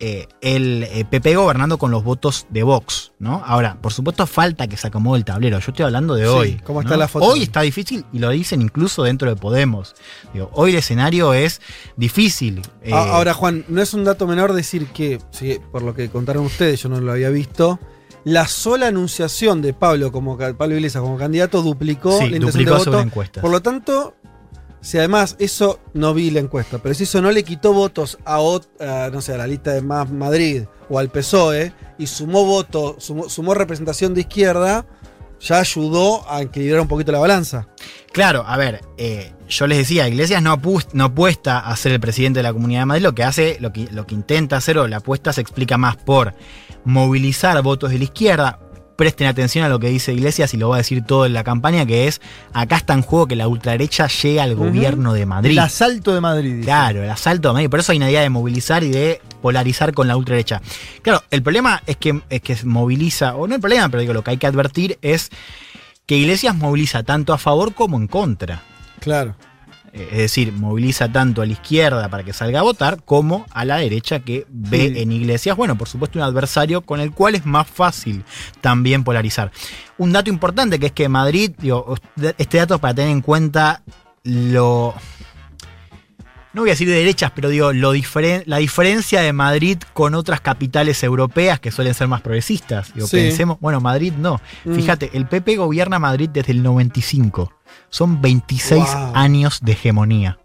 [0.00, 3.42] eh, el eh, PP gobernando con los votos de Vox, ¿no?
[3.44, 5.58] Ahora, por supuesto, falta que se acomode el tablero.
[5.58, 6.60] Yo estoy hablando de Sí, hoy.
[6.64, 6.86] ¿cómo ¿no?
[6.86, 7.26] está la foto?
[7.26, 9.94] Hoy está difícil y lo dicen incluso dentro de Podemos.
[10.32, 11.60] Digo, hoy el escenario es
[11.96, 12.62] difícil.
[12.82, 16.44] eh, Ahora, Juan, no es un dato menor decir que, sí, por lo que contaron
[16.46, 17.78] ustedes, yo no lo había visto,
[18.24, 22.70] la sola anunciación de Pablo como Pablo Iglesias como candidato duplicó Sí, la intención duplicó
[22.78, 23.00] de voto.
[23.00, 23.40] encuestas.
[23.42, 24.14] Por lo tanto,
[24.80, 28.38] si además eso no vi la encuesta, pero si eso no le quitó votos a,
[29.12, 33.54] no sé, a la lista de Más Madrid o al PSOE y sumó voto, sumó,
[33.54, 34.86] representación de izquierda,
[35.40, 37.68] ya ayudó a equilibrar un poquito la balanza.
[38.12, 40.52] Claro, a ver, eh, yo les decía, Iglesias no
[41.04, 43.88] apuesta a ser el presidente de la Comunidad de Madrid, lo que hace, lo que,
[43.92, 46.34] lo que intenta hacer o la apuesta se explica más por
[46.84, 48.60] movilizar votos de la izquierda.
[48.98, 51.44] Presten atención a lo que dice Iglesias y lo va a decir todo en la
[51.44, 52.20] campaña, que es,
[52.52, 55.52] acá está en juego que la ultraderecha llegue al gobierno de Madrid.
[55.52, 56.54] El asalto de Madrid.
[56.54, 56.64] dice.
[56.64, 57.70] Claro, el asalto de Madrid.
[57.70, 60.60] Por eso hay una idea de movilizar y de polarizar con la ultraderecha.
[61.02, 64.24] Claro, el problema es que, es que moviliza, o no el problema, pero digo, lo
[64.24, 65.30] que hay que advertir es
[66.04, 68.62] que Iglesias moviliza tanto a favor como en contra.
[68.98, 69.36] Claro.
[69.92, 73.64] Eh, Es decir, moviliza tanto a la izquierda para que salga a votar como a
[73.64, 75.00] la derecha que ve Sí.
[75.02, 78.24] en Iglesias, bueno, por supuesto, un adversario con el cual es más fácil
[78.60, 79.50] también polarizar.
[79.96, 81.94] Un dato importante que es que Madrid, digo,
[82.38, 83.82] este dato es para tener en cuenta
[84.24, 84.94] lo.
[86.54, 90.14] No voy a decir de derechas, pero digo, lo diferen- la diferencia de Madrid con
[90.14, 92.92] otras capitales europeas que suelen ser más progresistas.
[92.94, 93.16] Digo, Sí.
[93.16, 94.40] pensemos, bueno, Madrid no.
[94.64, 94.74] Mm.
[94.74, 97.52] Fíjate, el PP gobierna Madrid desde el 95.
[97.90, 99.12] Son 26 Wow.
[99.14, 100.38] años de hegemonía.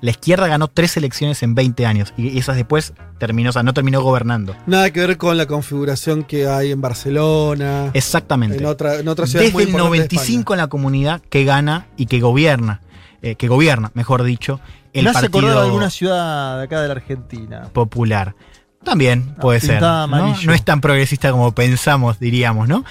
[0.00, 3.72] La izquierda ganó tres elecciones en 20 años y esas después terminó, o sea, no
[3.72, 4.54] terminó gobernando.
[4.66, 7.90] Nada que ver con la configuración que hay en Barcelona.
[7.94, 8.58] Exactamente.
[8.58, 11.44] En otra, en otra ciudad Desde muy el importante de 95 en la comunidad que
[11.44, 12.82] gana y que gobierna,
[13.22, 14.60] eh, que gobierna, mejor dicho,
[14.92, 17.62] el acordar partido a alguna ciudad de acá de la Argentina.
[17.72, 18.34] popular.
[18.84, 19.80] También puede ser.
[19.80, 20.06] ¿no?
[20.06, 22.84] No es tan progresista como pensamos, diríamos, ¿no?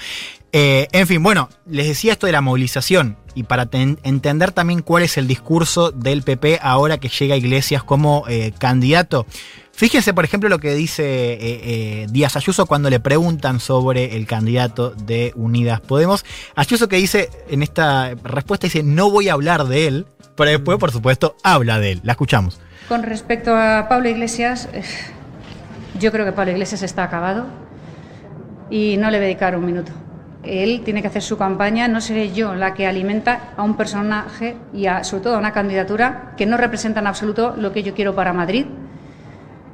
[0.56, 4.82] Eh, en fin, bueno, les decía esto de la movilización y para ten- entender también
[4.82, 9.26] cuál es el discurso del PP ahora que llega a Iglesias como eh, candidato.
[9.72, 11.02] Fíjense, por ejemplo, lo que dice
[11.40, 16.24] eh, Díaz Ayuso cuando le preguntan sobre el candidato de Unidas Podemos.
[16.54, 20.78] Ayuso que dice en esta respuesta, dice, no voy a hablar de él, pero después,
[20.78, 22.00] por supuesto, habla de él.
[22.04, 22.60] La escuchamos.
[22.88, 24.68] Con respecto a Pablo Iglesias,
[25.98, 27.46] yo creo que Pablo Iglesias está acabado
[28.70, 29.90] y no le voy a dedicar un minuto.
[30.46, 34.56] Él tiene que hacer su campaña, no seré yo la que alimenta a un personaje
[34.72, 37.94] y a, sobre todo a una candidatura que no representa en absoluto lo que yo
[37.94, 38.66] quiero para Madrid.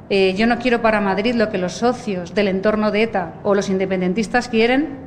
[0.09, 3.55] Eh, yo no quiero para Madrid lo que los socios del entorno de ETA o
[3.55, 4.97] los independentistas quieren,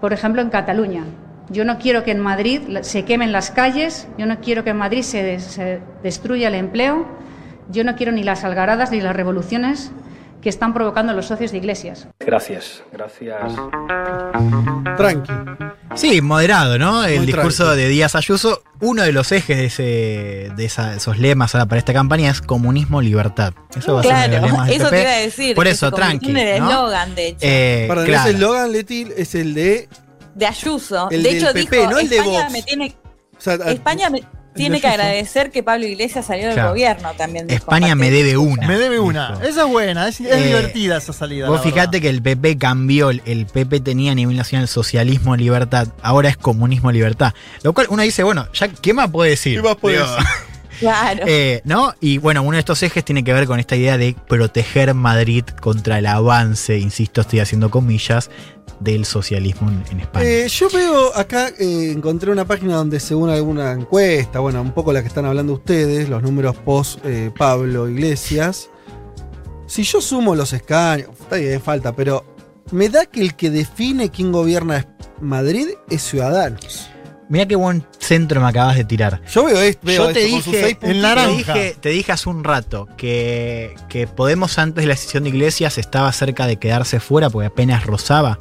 [0.00, 1.04] por ejemplo, en Cataluña.
[1.50, 4.76] Yo no quiero que en Madrid se quemen las calles, yo no quiero que en
[4.78, 7.06] Madrid se, des- se destruya el empleo,
[7.70, 9.92] yo no quiero ni las algaradas ni las revoluciones
[10.44, 12.06] que están provocando los socios de iglesias.
[12.20, 13.40] Gracias, gracias.
[14.96, 15.32] Tranqui.
[15.96, 17.04] Sí, moderado, ¿no?
[17.04, 17.80] El Muy discurso tranqui.
[17.82, 18.62] de Díaz Ayuso.
[18.80, 19.82] Uno de los ejes de, ese,
[20.54, 23.54] de esa- esos lemas ahora para esta campaña es comunismo-libertad.
[23.76, 25.02] Eso va a ser uno de los Claro, lemas del eso te PP.
[25.02, 25.56] iba a decir.
[25.56, 26.30] Por eso, tranqui.
[26.30, 26.68] En el ¿no?
[26.70, 27.38] eslogan, de hecho.
[27.40, 28.28] Eh, Para claro.
[28.28, 29.88] ese eslogan, Leti, es el de.
[30.34, 31.08] de Ayuso.
[31.10, 32.52] el de del hecho, PP, dijo, no el de España Vox.
[32.52, 32.96] me tiene,
[33.36, 34.22] o sea, España me
[34.54, 36.70] tiene que agradecer que Pablo Iglesias salió del Claro.
[36.70, 37.50] gobierno también.
[37.50, 38.66] España me debe una.
[38.66, 39.32] Me debe una.
[39.32, 39.42] dijo.
[39.42, 41.48] Esa es buena, es, es Eh, divertida esa salida.
[41.48, 45.88] Vos fijate que el PP cambió, el- el PP tenía a nivel nacional socialismo libertad,
[46.02, 47.34] ahora es comunismo libertad.
[47.62, 49.56] Lo cual uno dice, bueno, ya ¿qué más puede decir?
[49.60, 50.24] ¿Qué más puede Digo, decir?
[50.80, 51.24] Claro.
[51.28, 51.94] eh, ¿No?
[52.00, 55.44] Y bueno, uno de estos ejes tiene que ver con esta idea de proteger Madrid
[55.60, 58.28] contra el avance, insisto, estoy haciendo comillas,
[58.84, 60.24] del socialismo en, en España.
[60.24, 64.92] Eh, yo veo acá, eh, encontré una página donde según alguna encuesta, bueno, un poco
[64.92, 68.68] la que están hablando ustedes, los números post eh, Pablo Iglesias.
[69.66, 72.24] Si yo sumo los escaños, está bien, falta, pero
[72.70, 74.86] me da que el que define quién gobierna
[75.20, 76.90] Madrid es Ciudadanos.
[77.28, 79.22] Mirá qué buen centro me acabas de tirar.
[79.30, 82.86] Yo veo, esto, veo Yo te esto dije, te dije, te dije hace un rato
[82.96, 87.46] que, que Podemos antes de la decisión de Iglesias estaba cerca de quedarse fuera porque
[87.46, 88.38] apenas rozaba.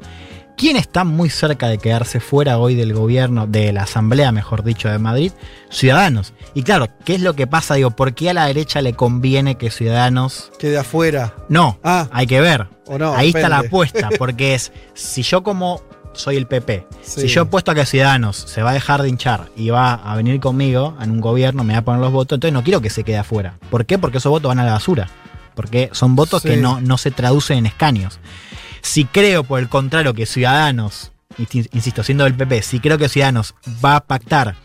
[0.56, 4.88] ¿Quién está muy cerca de quedarse fuera hoy del gobierno, de la asamblea, mejor dicho,
[4.88, 5.32] de Madrid?
[5.70, 6.34] Ciudadanos.
[6.54, 7.74] Y claro, ¿qué es lo que pasa?
[7.76, 10.52] Digo, ¿por qué a la derecha le conviene que Ciudadanos...
[10.60, 11.34] Quede afuera.
[11.50, 12.08] No, Ah.
[12.12, 12.68] hay que ver.
[12.86, 15.82] O no, Ahí está la apuesta, porque es, si yo como
[16.14, 17.22] soy el PP, Sí.
[17.22, 20.16] si yo apuesto a que Ciudadanos se va a dejar de hinchar y va a
[20.16, 22.92] venir conmigo en un gobierno, me va a poner los votos, entonces no quiero que
[22.92, 23.56] se quede afuera.
[23.72, 23.98] ¿Por qué?
[23.98, 25.10] Porque esos votos van a la basura.
[25.56, 26.50] Porque son votos Sí.
[26.50, 28.20] que no, no se traducen en escaños.
[28.84, 31.12] Si creo, por el contrario, que Ciudadanos,
[31.72, 34.56] insisto, siendo del PP, si creo que Ciudadanos va a pactar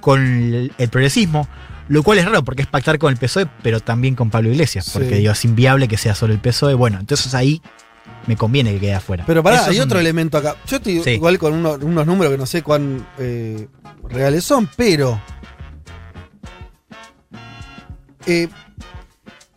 [0.00, 1.48] con el, progresismo,
[1.88, 4.90] lo cual es raro porque es pactar con el PSOE, pero también con Pablo Iglesias,
[4.92, 5.14] porque Sí.
[5.16, 6.74] digo, es inviable que sea solo el PSOE.
[6.74, 7.62] Bueno, entonces ahí
[8.26, 9.24] me conviene que quede afuera.
[9.26, 10.56] Pero pará, Eso hay otro elemento acá.
[10.66, 11.10] Yo estoy Sí.
[11.12, 13.68] igual con uno- unos números que no sé cuán eh,
[14.10, 15.20] reales son, pero.
[18.26, 18.48] eh,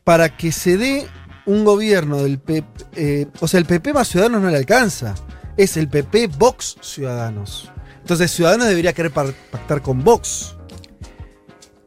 [0.04, 1.08] para que se dé
[1.48, 2.86] un gobierno del PP.
[2.96, 5.16] eh, o sea, el PP más Ciudadanos no le alcanza.
[5.58, 7.72] Es el PP Vox Ciudadanos.
[8.02, 10.54] Entonces, Ciudadanos debería querer pactar con Vox.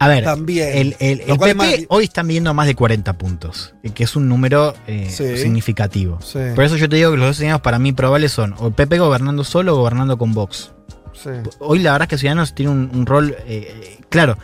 [0.03, 0.69] A ver, También.
[0.77, 4.29] el, el- PP más- hoy están viendo más de 40 puntos, eh, que es un
[4.31, 5.37] número eh, Sí.
[5.37, 6.19] significativo.
[6.23, 6.39] Sí.
[6.55, 8.73] Por eso yo te digo que los dos escenarios para mí probables son o el
[8.73, 10.73] PP gobernando solo o gobernando con Vox.
[11.13, 11.29] Sí.
[11.59, 14.39] Hoy la verdad es que Ciudadanos tiene un, un rol, eh, claro,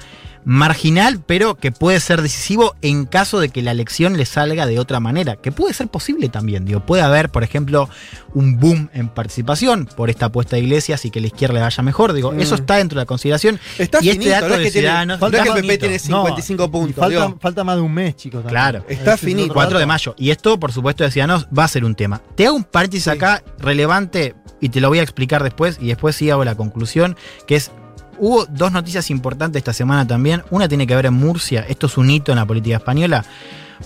[0.49, 4.79] marginal, pero que puede ser decisivo en caso de que la elección le salga de
[4.79, 6.65] otra manera, que puede ser posible también.
[6.65, 7.91] Digo, puede haber, por ejemplo,
[8.33, 11.83] un boom en participación por esta apuesta de iglesias y que la izquierda le vaya
[11.83, 12.13] mejor.
[12.13, 12.41] Digo, Mm.
[12.41, 13.59] eso está dentro de la consideración.
[13.77, 15.79] Está y este finito, dato no es que tiene- Ciudadanos no es que el PP
[15.79, 16.97] tiene 55 puntos.
[17.05, 18.45] Falta, falta más de un mes, chicos.
[18.45, 18.51] también.
[18.63, 18.85] Claro.
[18.89, 19.43] Está es finito.
[19.47, 20.15] otro 4 de mayo.
[20.17, 22.23] Y esto, por supuesto, de Ciudadanos va a ser un tema.
[22.37, 26.15] Te hago un paréntesis acá relevante y te lo voy a explicar después y después
[26.15, 27.17] sí hago la conclusión,
[27.49, 27.73] que es,
[28.19, 30.43] hubo dos noticias importantes esta semana también.
[30.51, 33.25] Una tiene que ver en Murcia, esto es un hito en la política española,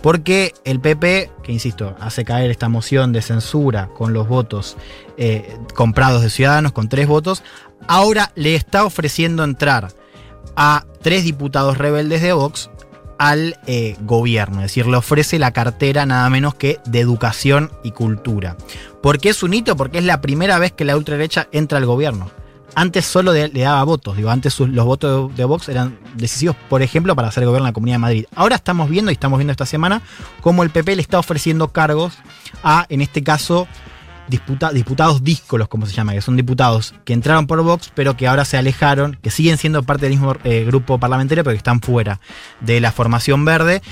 [0.03, 4.77] porque el PP, que insisto, hace caer esta moción de censura con los votos
[5.17, 7.43] eh, comprados de Ciudadanos, con tres votos,
[7.89, 9.93] ahora le está ofreciendo entrar
[10.57, 12.71] a tres diputados rebeldes de Vox
[13.19, 17.91] al eh, gobierno, es decir, le ofrece la cartera nada menos que de educación y
[17.91, 18.57] cultura.
[19.03, 19.77] ¿Por qué es un hito?
[19.77, 22.31] Porque es la primera vez que la ultraderecha entra al gobierno.
[22.75, 27.17] Antes solo le daba votos, digo, antes los votos de, Vox eran decisivos, por ejemplo,
[27.17, 28.25] para hacer gobierno en la Comunidad de Madrid.
[28.35, 30.03] Ahora estamos viendo, y estamos viendo esta semana,
[30.41, 32.15] cómo el PP le está ofreciendo cargos
[32.63, 33.67] a, en este caso,
[34.31, 38.45] diputados díscolos, como se llama, que son diputados que entraron por Vox, pero que ahora
[38.45, 42.21] se alejaron, que siguen siendo parte del mismo eh, grupo parlamentario, pero que están fuera
[42.61, 43.83] de la formación verde.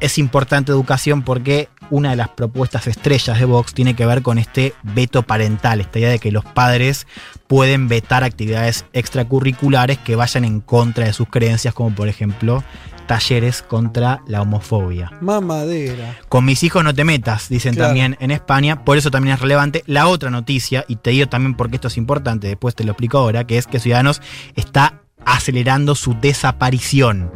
[0.00, 4.38] Es importante educación porque una de las propuestas estrellas de Vox tiene que ver con
[4.38, 7.06] este veto parental, esta idea de que los padres
[7.46, 12.62] pueden vetar actividades extracurriculares que vayan en contra de sus creencias, como por ejemplo
[13.06, 15.12] talleres contra la homofobia.
[15.20, 16.16] Mamadera.
[16.28, 17.88] Con mis hijos no te metas, dicen Claro.
[17.88, 19.82] también en España, por eso también es relevante.
[19.86, 23.18] La otra noticia, y te digo también porque esto es importante, después te lo explico
[23.18, 24.22] ahora, que es que Ciudadanos
[24.56, 27.30] está acelerando su desaparición.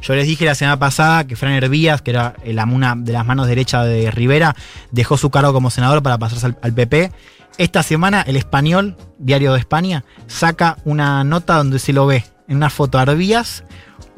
[0.00, 3.24] Yo les dije la semana pasada que Fran Hervías, que era la, una de las
[3.26, 4.54] manos derechas de Rivera,
[4.90, 7.12] dejó su cargo como senador para pasarse al, al PP.
[7.56, 12.56] Esta semana el español, Diario de España, saca una nota donde se lo ve en
[12.56, 13.64] una foto a Hervías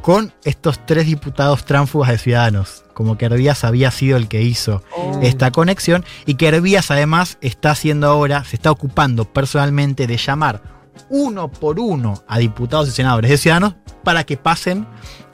[0.00, 2.84] con estos tres diputados tránfugas de Ciudadanos.
[2.94, 5.20] Como que Hervías había sido el que hizo Oh.
[5.22, 10.62] esta conexión y que Hervías además está haciendo ahora, se está ocupando personalmente de llamar
[11.10, 14.86] uno por uno a diputados y senadores de Ciudadanos para que pasen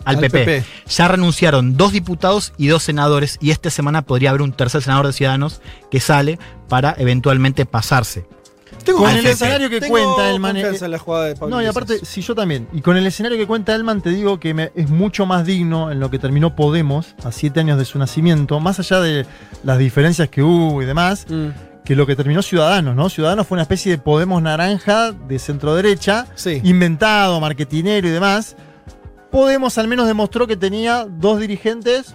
[0.05, 0.45] al, Al PP.
[0.45, 0.65] PP.
[0.89, 5.07] Ya renunciaron dos diputados y dos senadores y esta semana podría haber un tercer senador
[5.07, 5.61] de Ciudadanos
[5.91, 8.27] que sale para eventualmente pasarse.
[8.97, 10.57] con al el escenario que Tengo cuenta Elman.
[10.57, 12.67] eh, en la jugada de Pablo No, y aparte, si yo también.
[12.73, 15.93] Y con el escenario que cuenta Elman, te digo que me- es mucho más digno
[15.93, 19.25] en lo que terminó Podemos a siete años de su nacimiento, más allá de
[19.63, 21.49] las diferencias que hubo y demás, Mm.
[21.85, 23.09] Que lo que terminó Ciudadanos, ¿no?
[23.09, 26.27] Ciudadanos fue una especie de Podemos naranja de centro derecha,
[26.62, 28.57] inventado, marketinero y demás.
[29.31, 32.15] Podemos al menos demostró que tenía dos dirigentes.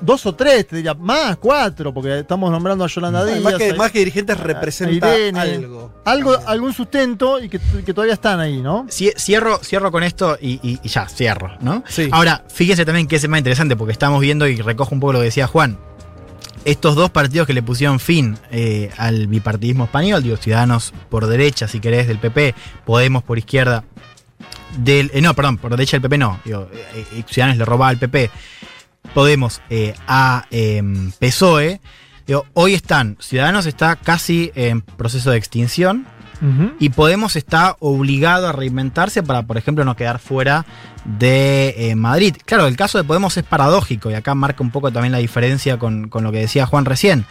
[0.00, 3.40] Dos o tres, te diría, más, cuatro, porque estamos nombrando a Yolanda Díaz.
[3.42, 5.40] Más que, a- más que dirigentes representa Irene.
[5.40, 5.92] algo.
[6.04, 8.86] Algo, algún sustento y que, que todavía están ahí, ¿no?
[8.88, 11.84] Cie- Cierro, cierro con esto y, y- y ya, cierro, ¿no?
[11.88, 12.08] Sí.
[12.12, 15.18] Ahora, fíjense también que es más interesante porque estamos viendo y recojo un poco lo
[15.20, 15.78] que decía Juan.
[16.64, 21.68] Estos dos partidos que le pusieron fin eh, al bipartidismo español, digo, Ciudadanos por derecha,
[21.68, 22.54] si querés, del PP,
[22.86, 23.84] Podemos por izquierda,
[24.78, 25.10] del.
[25.12, 28.30] eh, no, perdón, por derecha del PP no, eh, Ciudadanos le robaba al PP,
[29.12, 29.60] Podemos
[30.08, 31.80] a em, PSOE.
[32.54, 36.06] Hoy están, Ciudadanos está casi en proceso de extinción.
[36.78, 40.66] Y Podemos está obligado a reinventarse para, por ejemplo, no quedar fuera
[41.04, 42.36] de eh, Madrid.
[42.44, 45.78] Claro, el caso de Podemos es paradójico y acá marca un poco también la diferencia
[45.78, 47.24] con, con lo que decía Juan recién.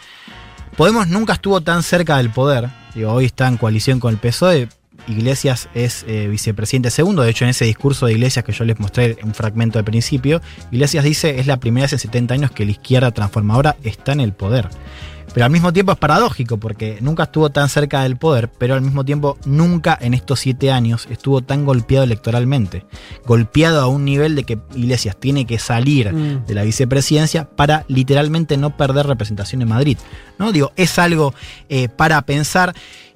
[0.76, 2.70] Podemos nunca estuvo tan cerca del poder.
[2.96, 4.70] Digo, hoy está en coalición con el PSOE.
[5.08, 7.24] Iglesias es eh, vicepresidente segundo.
[7.24, 10.42] De hecho, en ese discurso de Iglesias que yo les mostré un fragmento al principio,
[10.72, 14.22] Iglesias dice es la primera vez en 70 años que la izquierda transformadora está en
[14.22, 14.70] el poder.
[15.34, 18.82] Pero al mismo tiempo es paradójico porque nunca estuvo tan cerca del poder, pero al
[18.82, 22.86] mismo tiempo nunca en estos siete años estuvo tan golpeado electoralmente.
[23.26, 26.46] Golpeado a un nivel de que Iglesias tiene que salir Mm.
[26.46, 29.98] de la vicepresidencia para literalmente no perder representación en Madrid.
[30.38, 30.52] ¿no?
[30.52, 31.34] Digo, es algo
[31.70, 32.74] eh, para pensar.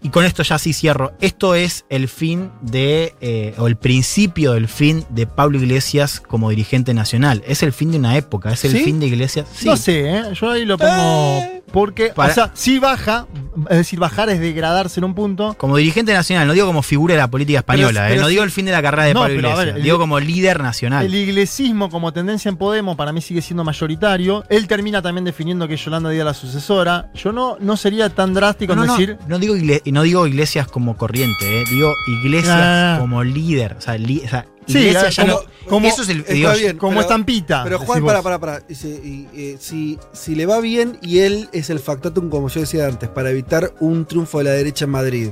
[0.08, 1.11] Y con esto ya sí cierro.
[1.19, 6.50] Esto es el fin de, eh, o el principio del fin de Pablo Iglesias como
[6.50, 7.44] dirigente nacional.
[7.45, 8.86] Es el fin de una época, es el ¿Sí?
[8.86, 9.48] fin de Iglesias.
[9.53, 9.66] Sí.
[9.66, 10.24] No sé, ¿eh?
[10.40, 11.44] yo ahí lo pongo.
[11.74, 13.27] Porque, Para- o sea, si baja,
[13.69, 15.53] es decir, bajar es degradarse en un punto.
[15.58, 18.27] Como dirigente nacional, no digo como figura de la política española, Pero- pero eh, no
[18.27, 20.18] sí- digo el fin de la carrera de No, Pablo Iglesias, ver, el- digo como
[20.22, 21.06] líder nacional.
[21.06, 24.45] El iglesismo como tendencia en Podemos para mí sigue siendo mayoritario.
[24.48, 27.11] Él termina también definiendo que Yolanda Díaz la sucesora.
[27.14, 29.18] Yo no, no sería tan drástico no, en no, decir.
[29.27, 31.93] no digo, igle- no digo iglesias como corriente, eh, digo
[32.24, 32.98] iglesias Ah.
[33.00, 33.76] como líder.
[33.77, 36.19] O sea, li- o sea, Sí, Iglesias ah, ya como- no- como- eso es el
[36.19, 38.61] Está digo, bien, como pero- estampita, Pero Juan, para, para, para.
[38.69, 42.59] Si, y, eh, si, si le va bien y él es el factotum, como yo
[42.59, 45.30] decía antes, para evitar un triunfo de la derecha en Madrid.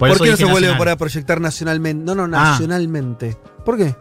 [0.00, 2.04] Por ¿Por, eso qué no se vuelve para proyectar nacionalmente?
[2.04, 2.58] No, no, Ah.
[2.58, 3.36] nacionalmente.
[3.64, 3.94] ¿Por qué?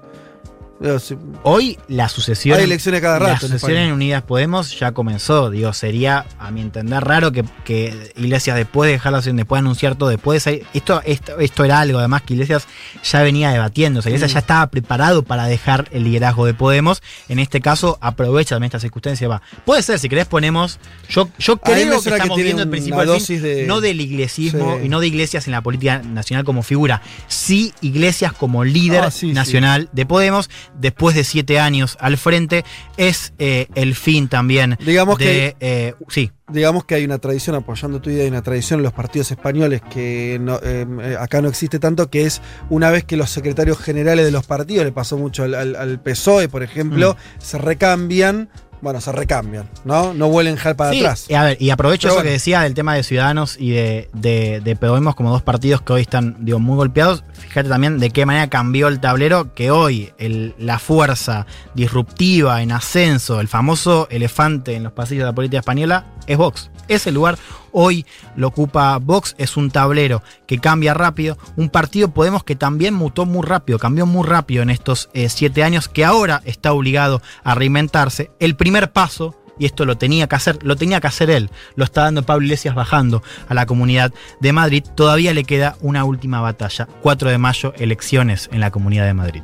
[1.43, 2.57] Hoy la sucesión.
[2.57, 5.49] Hay elecciones cada La rato en sucesión en Unidas Podemos ya comenzó.
[5.49, 9.57] Digo, sería, a mi entender, raro que, que Iglesias después de dejar la sesión, después
[9.59, 10.65] de anunciar todo, después de.
[10.73, 12.67] Esto, esto, esto era algo, además, que Iglesias
[13.03, 13.99] ya venía debatiendo.
[13.99, 14.33] O sea, Iglesias Mm.
[14.33, 17.01] ya estaba preparado para dejar el liderazgo de Podemos.
[17.29, 19.27] En este caso, aprovecha también esta circunstancia.
[19.27, 19.41] Va.
[19.65, 20.79] Puede ser, si querés, ponemos.
[21.09, 24.77] Yo, yo creo que estamos viendo el principio del fin, dosis de- no del iglesismo
[24.79, 24.85] Sí.
[24.85, 27.01] y no de Iglesias en la política nacional como figura.
[27.27, 29.33] Sí, Iglesias como líder Ah, sí, sí.
[29.33, 32.63] nacional de Podemos, después de siete años al frente,
[32.97, 35.25] es eh, el fin también Digamos de.
[35.25, 36.31] que- eh, sí.
[36.47, 39.81] digamos que hay una tradición, apoyando tu idea, hay una tradición en los partidos españoles
[39.89, 43.79] que no- eh, eh, acá no existe tanto, que es una vez que los secretarios
[43.79, 47.41] generales de los partidos, le pasó mucho al, al- al PSOE, por ejemplo, Mm.
[47.41, 48.49] se recambian,
[48.81, 50.13] bueno, se recambian, ¿no?
[50.13, 51.25] No vuelven ja- para Sí, atrás.
[51.29, 52.27] y a ver, y aprovecho Pero eso bueno.
[52.27, 55.93] que decía del tema de Ciudadanos y de, de, de Podemos como dos partidos que
[55.93, 57.23] hoy están digo, muy golpeados.
[57.33, 62.71] Fíjate también de qué manera cambió el tablero, que hoy el- la fuerza disruptiva en
[62.71, 66.69] ascenso, el famoso elefante en los pasillos de la política española, es Vox.
[66.87, 67.37] Ese lugar
[67.75, 68.05] hoy
[68.35, 73.25] lo ocupa Vox, es un tablero que cambia rápido, un partido Podemos que también mutó
[73.25, 77.55] muy rápido, cambió muy rápido en estos eh, siete años, que ahora está obligado a
[77.55, 78.31] reinventarse.
[78.39, 81.85] El primer paso y esto lo tenía que hacer, lo tenía que hacer él, lo
[81.85, 86.41] está dando Pablo Iglesias bajando a la comunidad de Madrid, todavía le queda una última
[86.41, 89.43] batalla, 4 de mayo, elecciones en la comunidad de Madrid.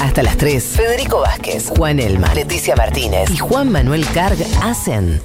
[0.00, 5.20] Hasta las 3, Federico Vázquez, Juan Elma, Leticia Martínez y Juan Manuel Carg hacen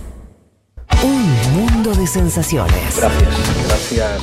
[1.01, 2.97] un mundo de sensaciones.
[2.97, 3.29] Gracias,
[3.67, 4.21] gracias.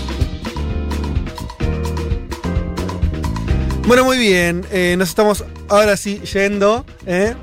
[3.86, 4.64] Bueno, muy bien.
[4.70, 6.84] eh, nos estamos ahora sí yendo.
[7.06, 7.34] ¿eh?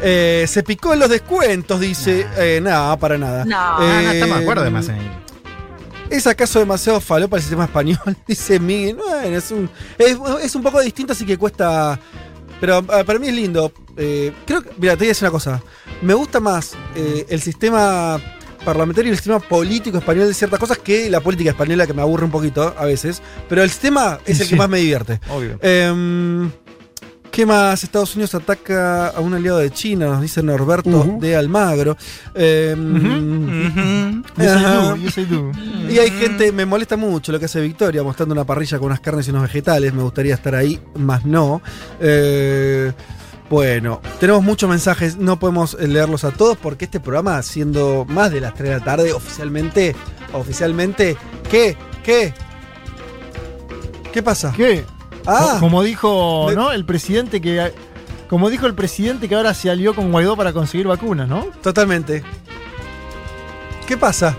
[0.00, 2.26] Eh, se picó en los descuentos, dice.
[2.38, 3.44] Eh, nada, para nada.
[3.44, 5.10] No, No, no, estamos de acuerdo además en ello.
[6.10, 7.98] ¿Es acaso demasiado falo para el sistema español?
[8.26, 8.96] Dice Miguel.
[8.96, 9.68] Bueno, es un,
[9.98, 12.00] es, es un poco distinto, así que cuesta.
[12.60, 13.70] Pero para mí es lindo.
[13.94, 14.70] Eh, creo que.
[14.78, 15.62] Mira, te voy a decir una cosa.
[16.00, 18.18] Me gusta más eh, el sistema
[18.68, 22.02] parlamentario y el sistema político español de ciertas cosas que la política española, que me
[22.02, 23.22] aburre un poquito a veces.
[23.48, 24.50] Pero el sistema es el Sí.
[24.52, 25.20] que más me divierte.
[25.30, 25.58] Obvio.
[25.62, 26.50] Em,
[27.30, 27.84] ¿Qué más?
[27.84, 31.96] Estados Unidos ataca a un aliado de China, nos dice Norberto de Almagro.
[32.34, 34.74] Em, Yes, I ajá.
[34.74, 35.52] do, yes, I do.
[35.88, 39.00] Y hay gente, me molesta mucho lo que hace Victoria, mostrando una parrilla con unas
[39.00, 39.92] carnes y unos vegetales.
[39.94, 41.62] Me gustaría estar ahí, más no.
[42.00, 42.92] Eh,
[43.50, 48.30] bueno, tenemos muchos mensajes, no podemos eh, leerlos a todos porque este programa, siendo más
[48.30, 49.96] de las 3 de la tarde, oficialmente,
[50.32, 51.16] oficialmente,
[51.50, 51.76] ¿qué?
[52.04, 52.34] ¿Qué?
[54.12, 54.52] ¿Qué pasa?
[54.56, 54.84] ¿Qué?
[55.26, 55.52] Ah.
[55.54, 56.72] Co- como dijo, ¿no?
[56.72, 57.72] El presidente que.
[58.28, 61.46] Como dijo el presidente que ahora se alió con Guaidó para conseguir vacunas, ¿no?
[61.62, 62.22] Totalmente.
[63.86, 64.36] ¿Qué pasa?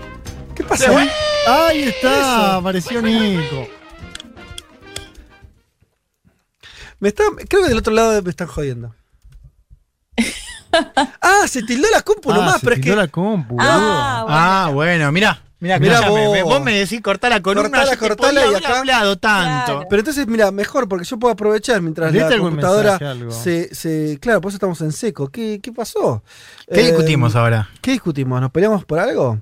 [0.54, 0.86] ¿Qué pasa?
[1.02, 1.08] Sí.
[1.48, 2.58] Ahí está, Eso.
[2.58, 3.66] apareció Nico.
[7.00, 8.94] Me está, creo que del otro lado me están jodiendo.
[11.20, 13.02] ah, se tildó la compu Ah, nomás, se pero es tildó que.
[13.02, 14.36] la compu, Ah, bueno.
[14.38, 15.42] Ah, bueno, mirá.
[15.62, 16.32] Mirá, vos.
[16.32, 19.18] me- vos me decís cortar la columna, Cortala, yo te cortala podía y acá- hablado
[19.18, 19.64] tanto.
[19.72, 19.86] Claro.
[19.90, 23.30] Pero entonces, mira, mejor, porque yo puedo aprovechar mientras la computadora mensaje, algo.
[23.30, 24.18] se, se.
[24.22, 25.28] Claro, por eso estamos en seco.
[25.28, 26.22] ¿Qué, qué pasó?
[26.66, 27.68] ¿Qué Eh, discutimos ahora?
[27.82, 28.40] ¿Qué discutimos?
[28.40, 29.38] ¿Nos peleamos por algo?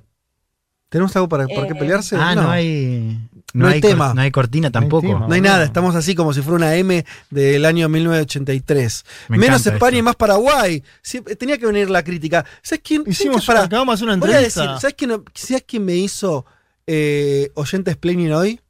[0.89, 2.17] ¿Tenemos algo para, por qué Eh, pelearse?
[2.19, 3.17] Ah, no, hay.
[3.55, 4.13] No hay cor- tema.
[4.15, 5.07] No hay cortina tampoco.
[5.07, 5.27] tema.
[5.27, 9.05] No hay nada, estamos así como si fuera una M del año 1983.
[9.29, 9.99] Me Menos España esto.
[9.99, 10.83] y más Paraguay.
[11.03, 12.45] Sí, tenía que venir la crítica.
[12.63, 13.03] ¿Sabes quién?
[13.03, 13.47] ¿sabes Hicimos?
[13.47, 14.63] Pará, acabamos de hacer una voy a entrevista.
[14.63, 16.45] decir, ¿sabes quién, ¿sabes quién me hizo
[16.87, 18.61] eh, oyente explaining hoy?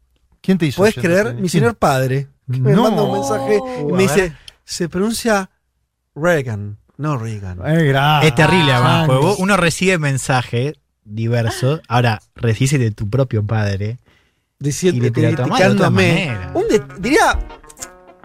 [0.41, 0.77] ¿Quién te hizo?
[0.79, 1.35] ¿Puedes creer?
[1.35, 1.49] Mi ¿Quién?
[1.51, 2.29] señor padre.
[2.51, 3.59] que Me manda un mensaje
[3.89, 4.33] y me dice,
[4.65, 5.51] se pronuncia
[6.15, 7.59] Reagan, no Reagan.
[7.59, 10.75] Gra- Es terrible, además, Ah, uno recibe mensajes
[11.05, 11.81] diversos.
[11.89, 13.99] Ahora, recibís de tu propio padre.
[14.61, 16.37] Diciendo, criticándome.
[16.55, 17.39] Un de- diría,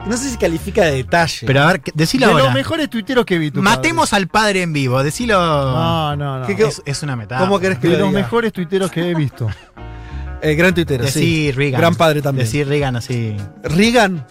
[0.07, 1.45] no sé si califica de detalle.
[1.45, 2.45] Pero a ver, decilo de ahora.
[2.45, 3.51] los mejores tuiteros que vi.
[3.51, 5.39] tu Matemos al padre en vivo, decilo.
[5.39, 6.47] No, no, no.
[6.47, 7.47] ¿Qué- qué- Es, es una metáfora.
[7.47, 8.21] ¿Cómo querés que de lo los diga?
[8.21, 9.47] mejores tuiteros que he visto.
[10.41, 11.19] El gran tuitero, sí.
[11.19, 11.79] Decir Reagan.
[11.81, 12.45] Gran padre también.
[12.47, 13.37] Decir Reagan así.
[13.63, 14.25] Reagan,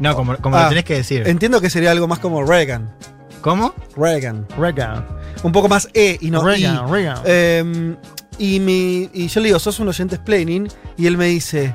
[0.00, 1.22] No, como, como Ah, lo tenés que decir.
[1.26, 2.92] entiendo que sería algo más como Reagan.
[3.40, 3.74] ¿Cómo?
[3.96, 4.46] Reagan.
[4.58, 5.06] Reagan.
[5.44, 6.90] Un poco más E y no Reagan, I.
[6.90, 7.18] Reagan.
[7.24, 7.96] Eh,
[8.38, 10.68] y, mi, y yo le digo, sos un oyente explaining.
[10.96, 11.74] Y él me dice,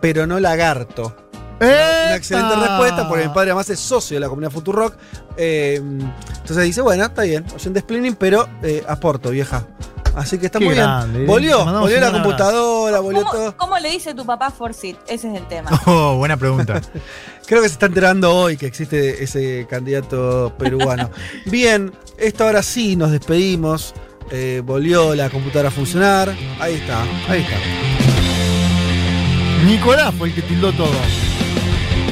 [0.00, 1.16] pero no lagarto.
[1.58, 4.94] Una excelente respuesta, porque mi padre además es socio de la comunidad Futurock.
[5.36, 9.66] Eh, entonces dice, bueno, está bien, oyente explaining, pero eh, aporto, vieja.
[10.14, 11.26] Así que está Qué muy grande, bien.
[11.26, 13.56] Volvió, volvió la computadora, volvió ¿Cómo, todo.
[13.58, 14.96] cómo le dice tu papá Forsyth?
[15.06, 15.70] Ese es el tema.
[15.86, 16.80] Oh, buena pregunta.
[17.46, 21.10] Creo que se está enterando hoy que existe ese candidato peruano.
[21.46, 23.94] Bien, esto ahora sí nos despedimos.
[24.30, 26.34] Eh, volvió la computadora a funcionar.
[26.58, 27.56] Ahí está, ahí está.
[29.66, 30.94] Nicolás fue el que tildó todo.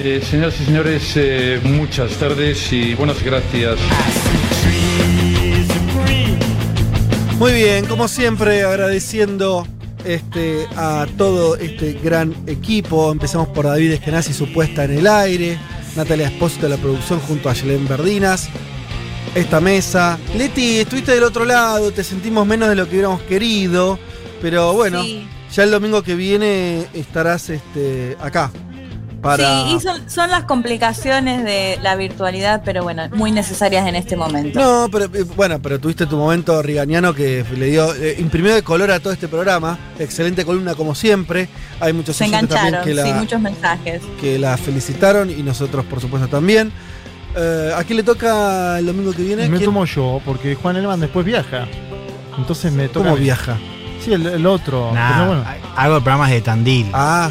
[0.02, 3.78] Eh, señoras y señores, eh, muchas tardes y buenas gracias.
[7.39, 9.67] Muy bien, como siempre, agradeciendo
[10.05, 13.10] este, a todo este gran equipo.
[13.10, 15.59] Empezamos por David Eskenazi, su puesta en el aire.
[15.97, 18.49] Natalia Espósito de la producción junto a Yelén Verdinas.
[19.35, 20.19] Esta mesa.
[20.36, 23.99] Leti, estuviste del otro lado, te sentimos menos de lo que hubiéramos querido.
[24.41, 25.27] Pero bueno, Sí.
[25.53, 28.51] ya el domingo que viene estarás este, acá.
[29.23, 29.65] Para...
[29.65, 34.17] Sí, y son, son las complicaciones de la virtualidad, pero bueno, muy necesarias en este
[34.17, 34.61] momento.
[34.61, 38.62] No, pero eh, bueno, pero tuviste tu momento riganiano que le dio, eh, imprimió de
[38.62, 39.78] color a todo este programa.
[39.99, 41.49] Excelente columna como siempre.
[41.81, 42.47] Hay muchos Se también
[42.85, 44.03] que la, sí, muchos mensajes.
[44.20, 46.70] que la felicitaron y nosotros por supuesto también.
[47.36, 49.48] Eh, ¿A quién le toca el domingo que viene?
[49.48, 51.66] Me ¿Quién- tomo yo, porque Juan Elman después viaja.
[52.38, 53.04] Entonces me toca.
[53.10, 53.56] ¿Cómo viaja?
[54.04, 54.92] Sí, el, el otro.
[54.92, 55.44] Nah, Pero bueno.
[55.76, 56.90] Hago programas de Tandil.
[56.92, 57.30] Ah,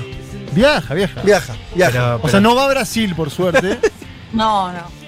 [0.53, 1.21] Viaja, viaja.
[1.23, 1.91] viaja, viaja.
[1.91, 3.79] Pero- O sea, no va a Brasil, por suerte.
[4.33, 5.02] No, no.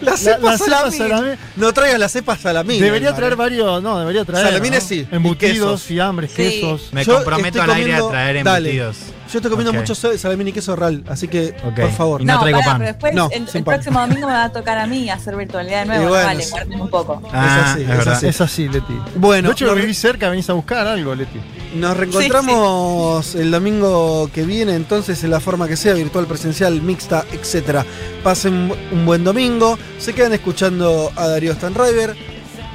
[0.00, 0.98] La la- cepa la cepa salamín.
[0.98, 1.38] salamín.
[1.56, 2.80] No traigas la cepa salamín.
[2.80, 3.82] debería traer varios.
[3.82, 4.46] No, debería traer.
[4.46, 4.88] Salamines ¿no?
[4.88, 5.82] sí, y Embutidos, quesos.
[5.82, 6.36] fiambres, Sí.
[6.36, 6.88] quesos.
[6.92, 8.70] Me Yo comprometo al aire a traer dale.
[8.70, 8.96] embutidos.
[9.30, 9.76] Yo estoy comiendo Ok.
[9.78, 12.22] mucho salamín y queso real, así que por favor.
[12.22, 12.78] Y no traigo pan.
[12.78, 13.64] pero después No, el, el pan.
[13.64, 16.08] próximo domingo me va a tocar a mí hacer virtualidad de nuevo.
[16.08, 16.50] Bueno, vale, sí.
[16.50, 17.22] guarden un poco.
[17.30, 18.26] Ah, así, es es así.
[18.26, 18.98] Es así, Leti.
[19.16, 21.38] Bueno, de hecho, no- vivís cerca, venís a buscar algo, Leti.
[21.74, 27.26] Nos reencontramos el domingo que viene, entonces, en la forma que sea, virtual, presencial, mixta,
[27.32, 27.84] etcétera.
[28.22, 29.78] Pasen un buen domingo.
[29.98, 32.16] Se quedan escuchando a Darío Stanriver.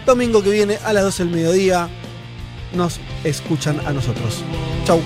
[0.06, 1.90] Domingo que viene a las 12 del mediodía.
[2.74, 4.44] Nos escuchan a nosotros.
[4.86, 5.02] Chau.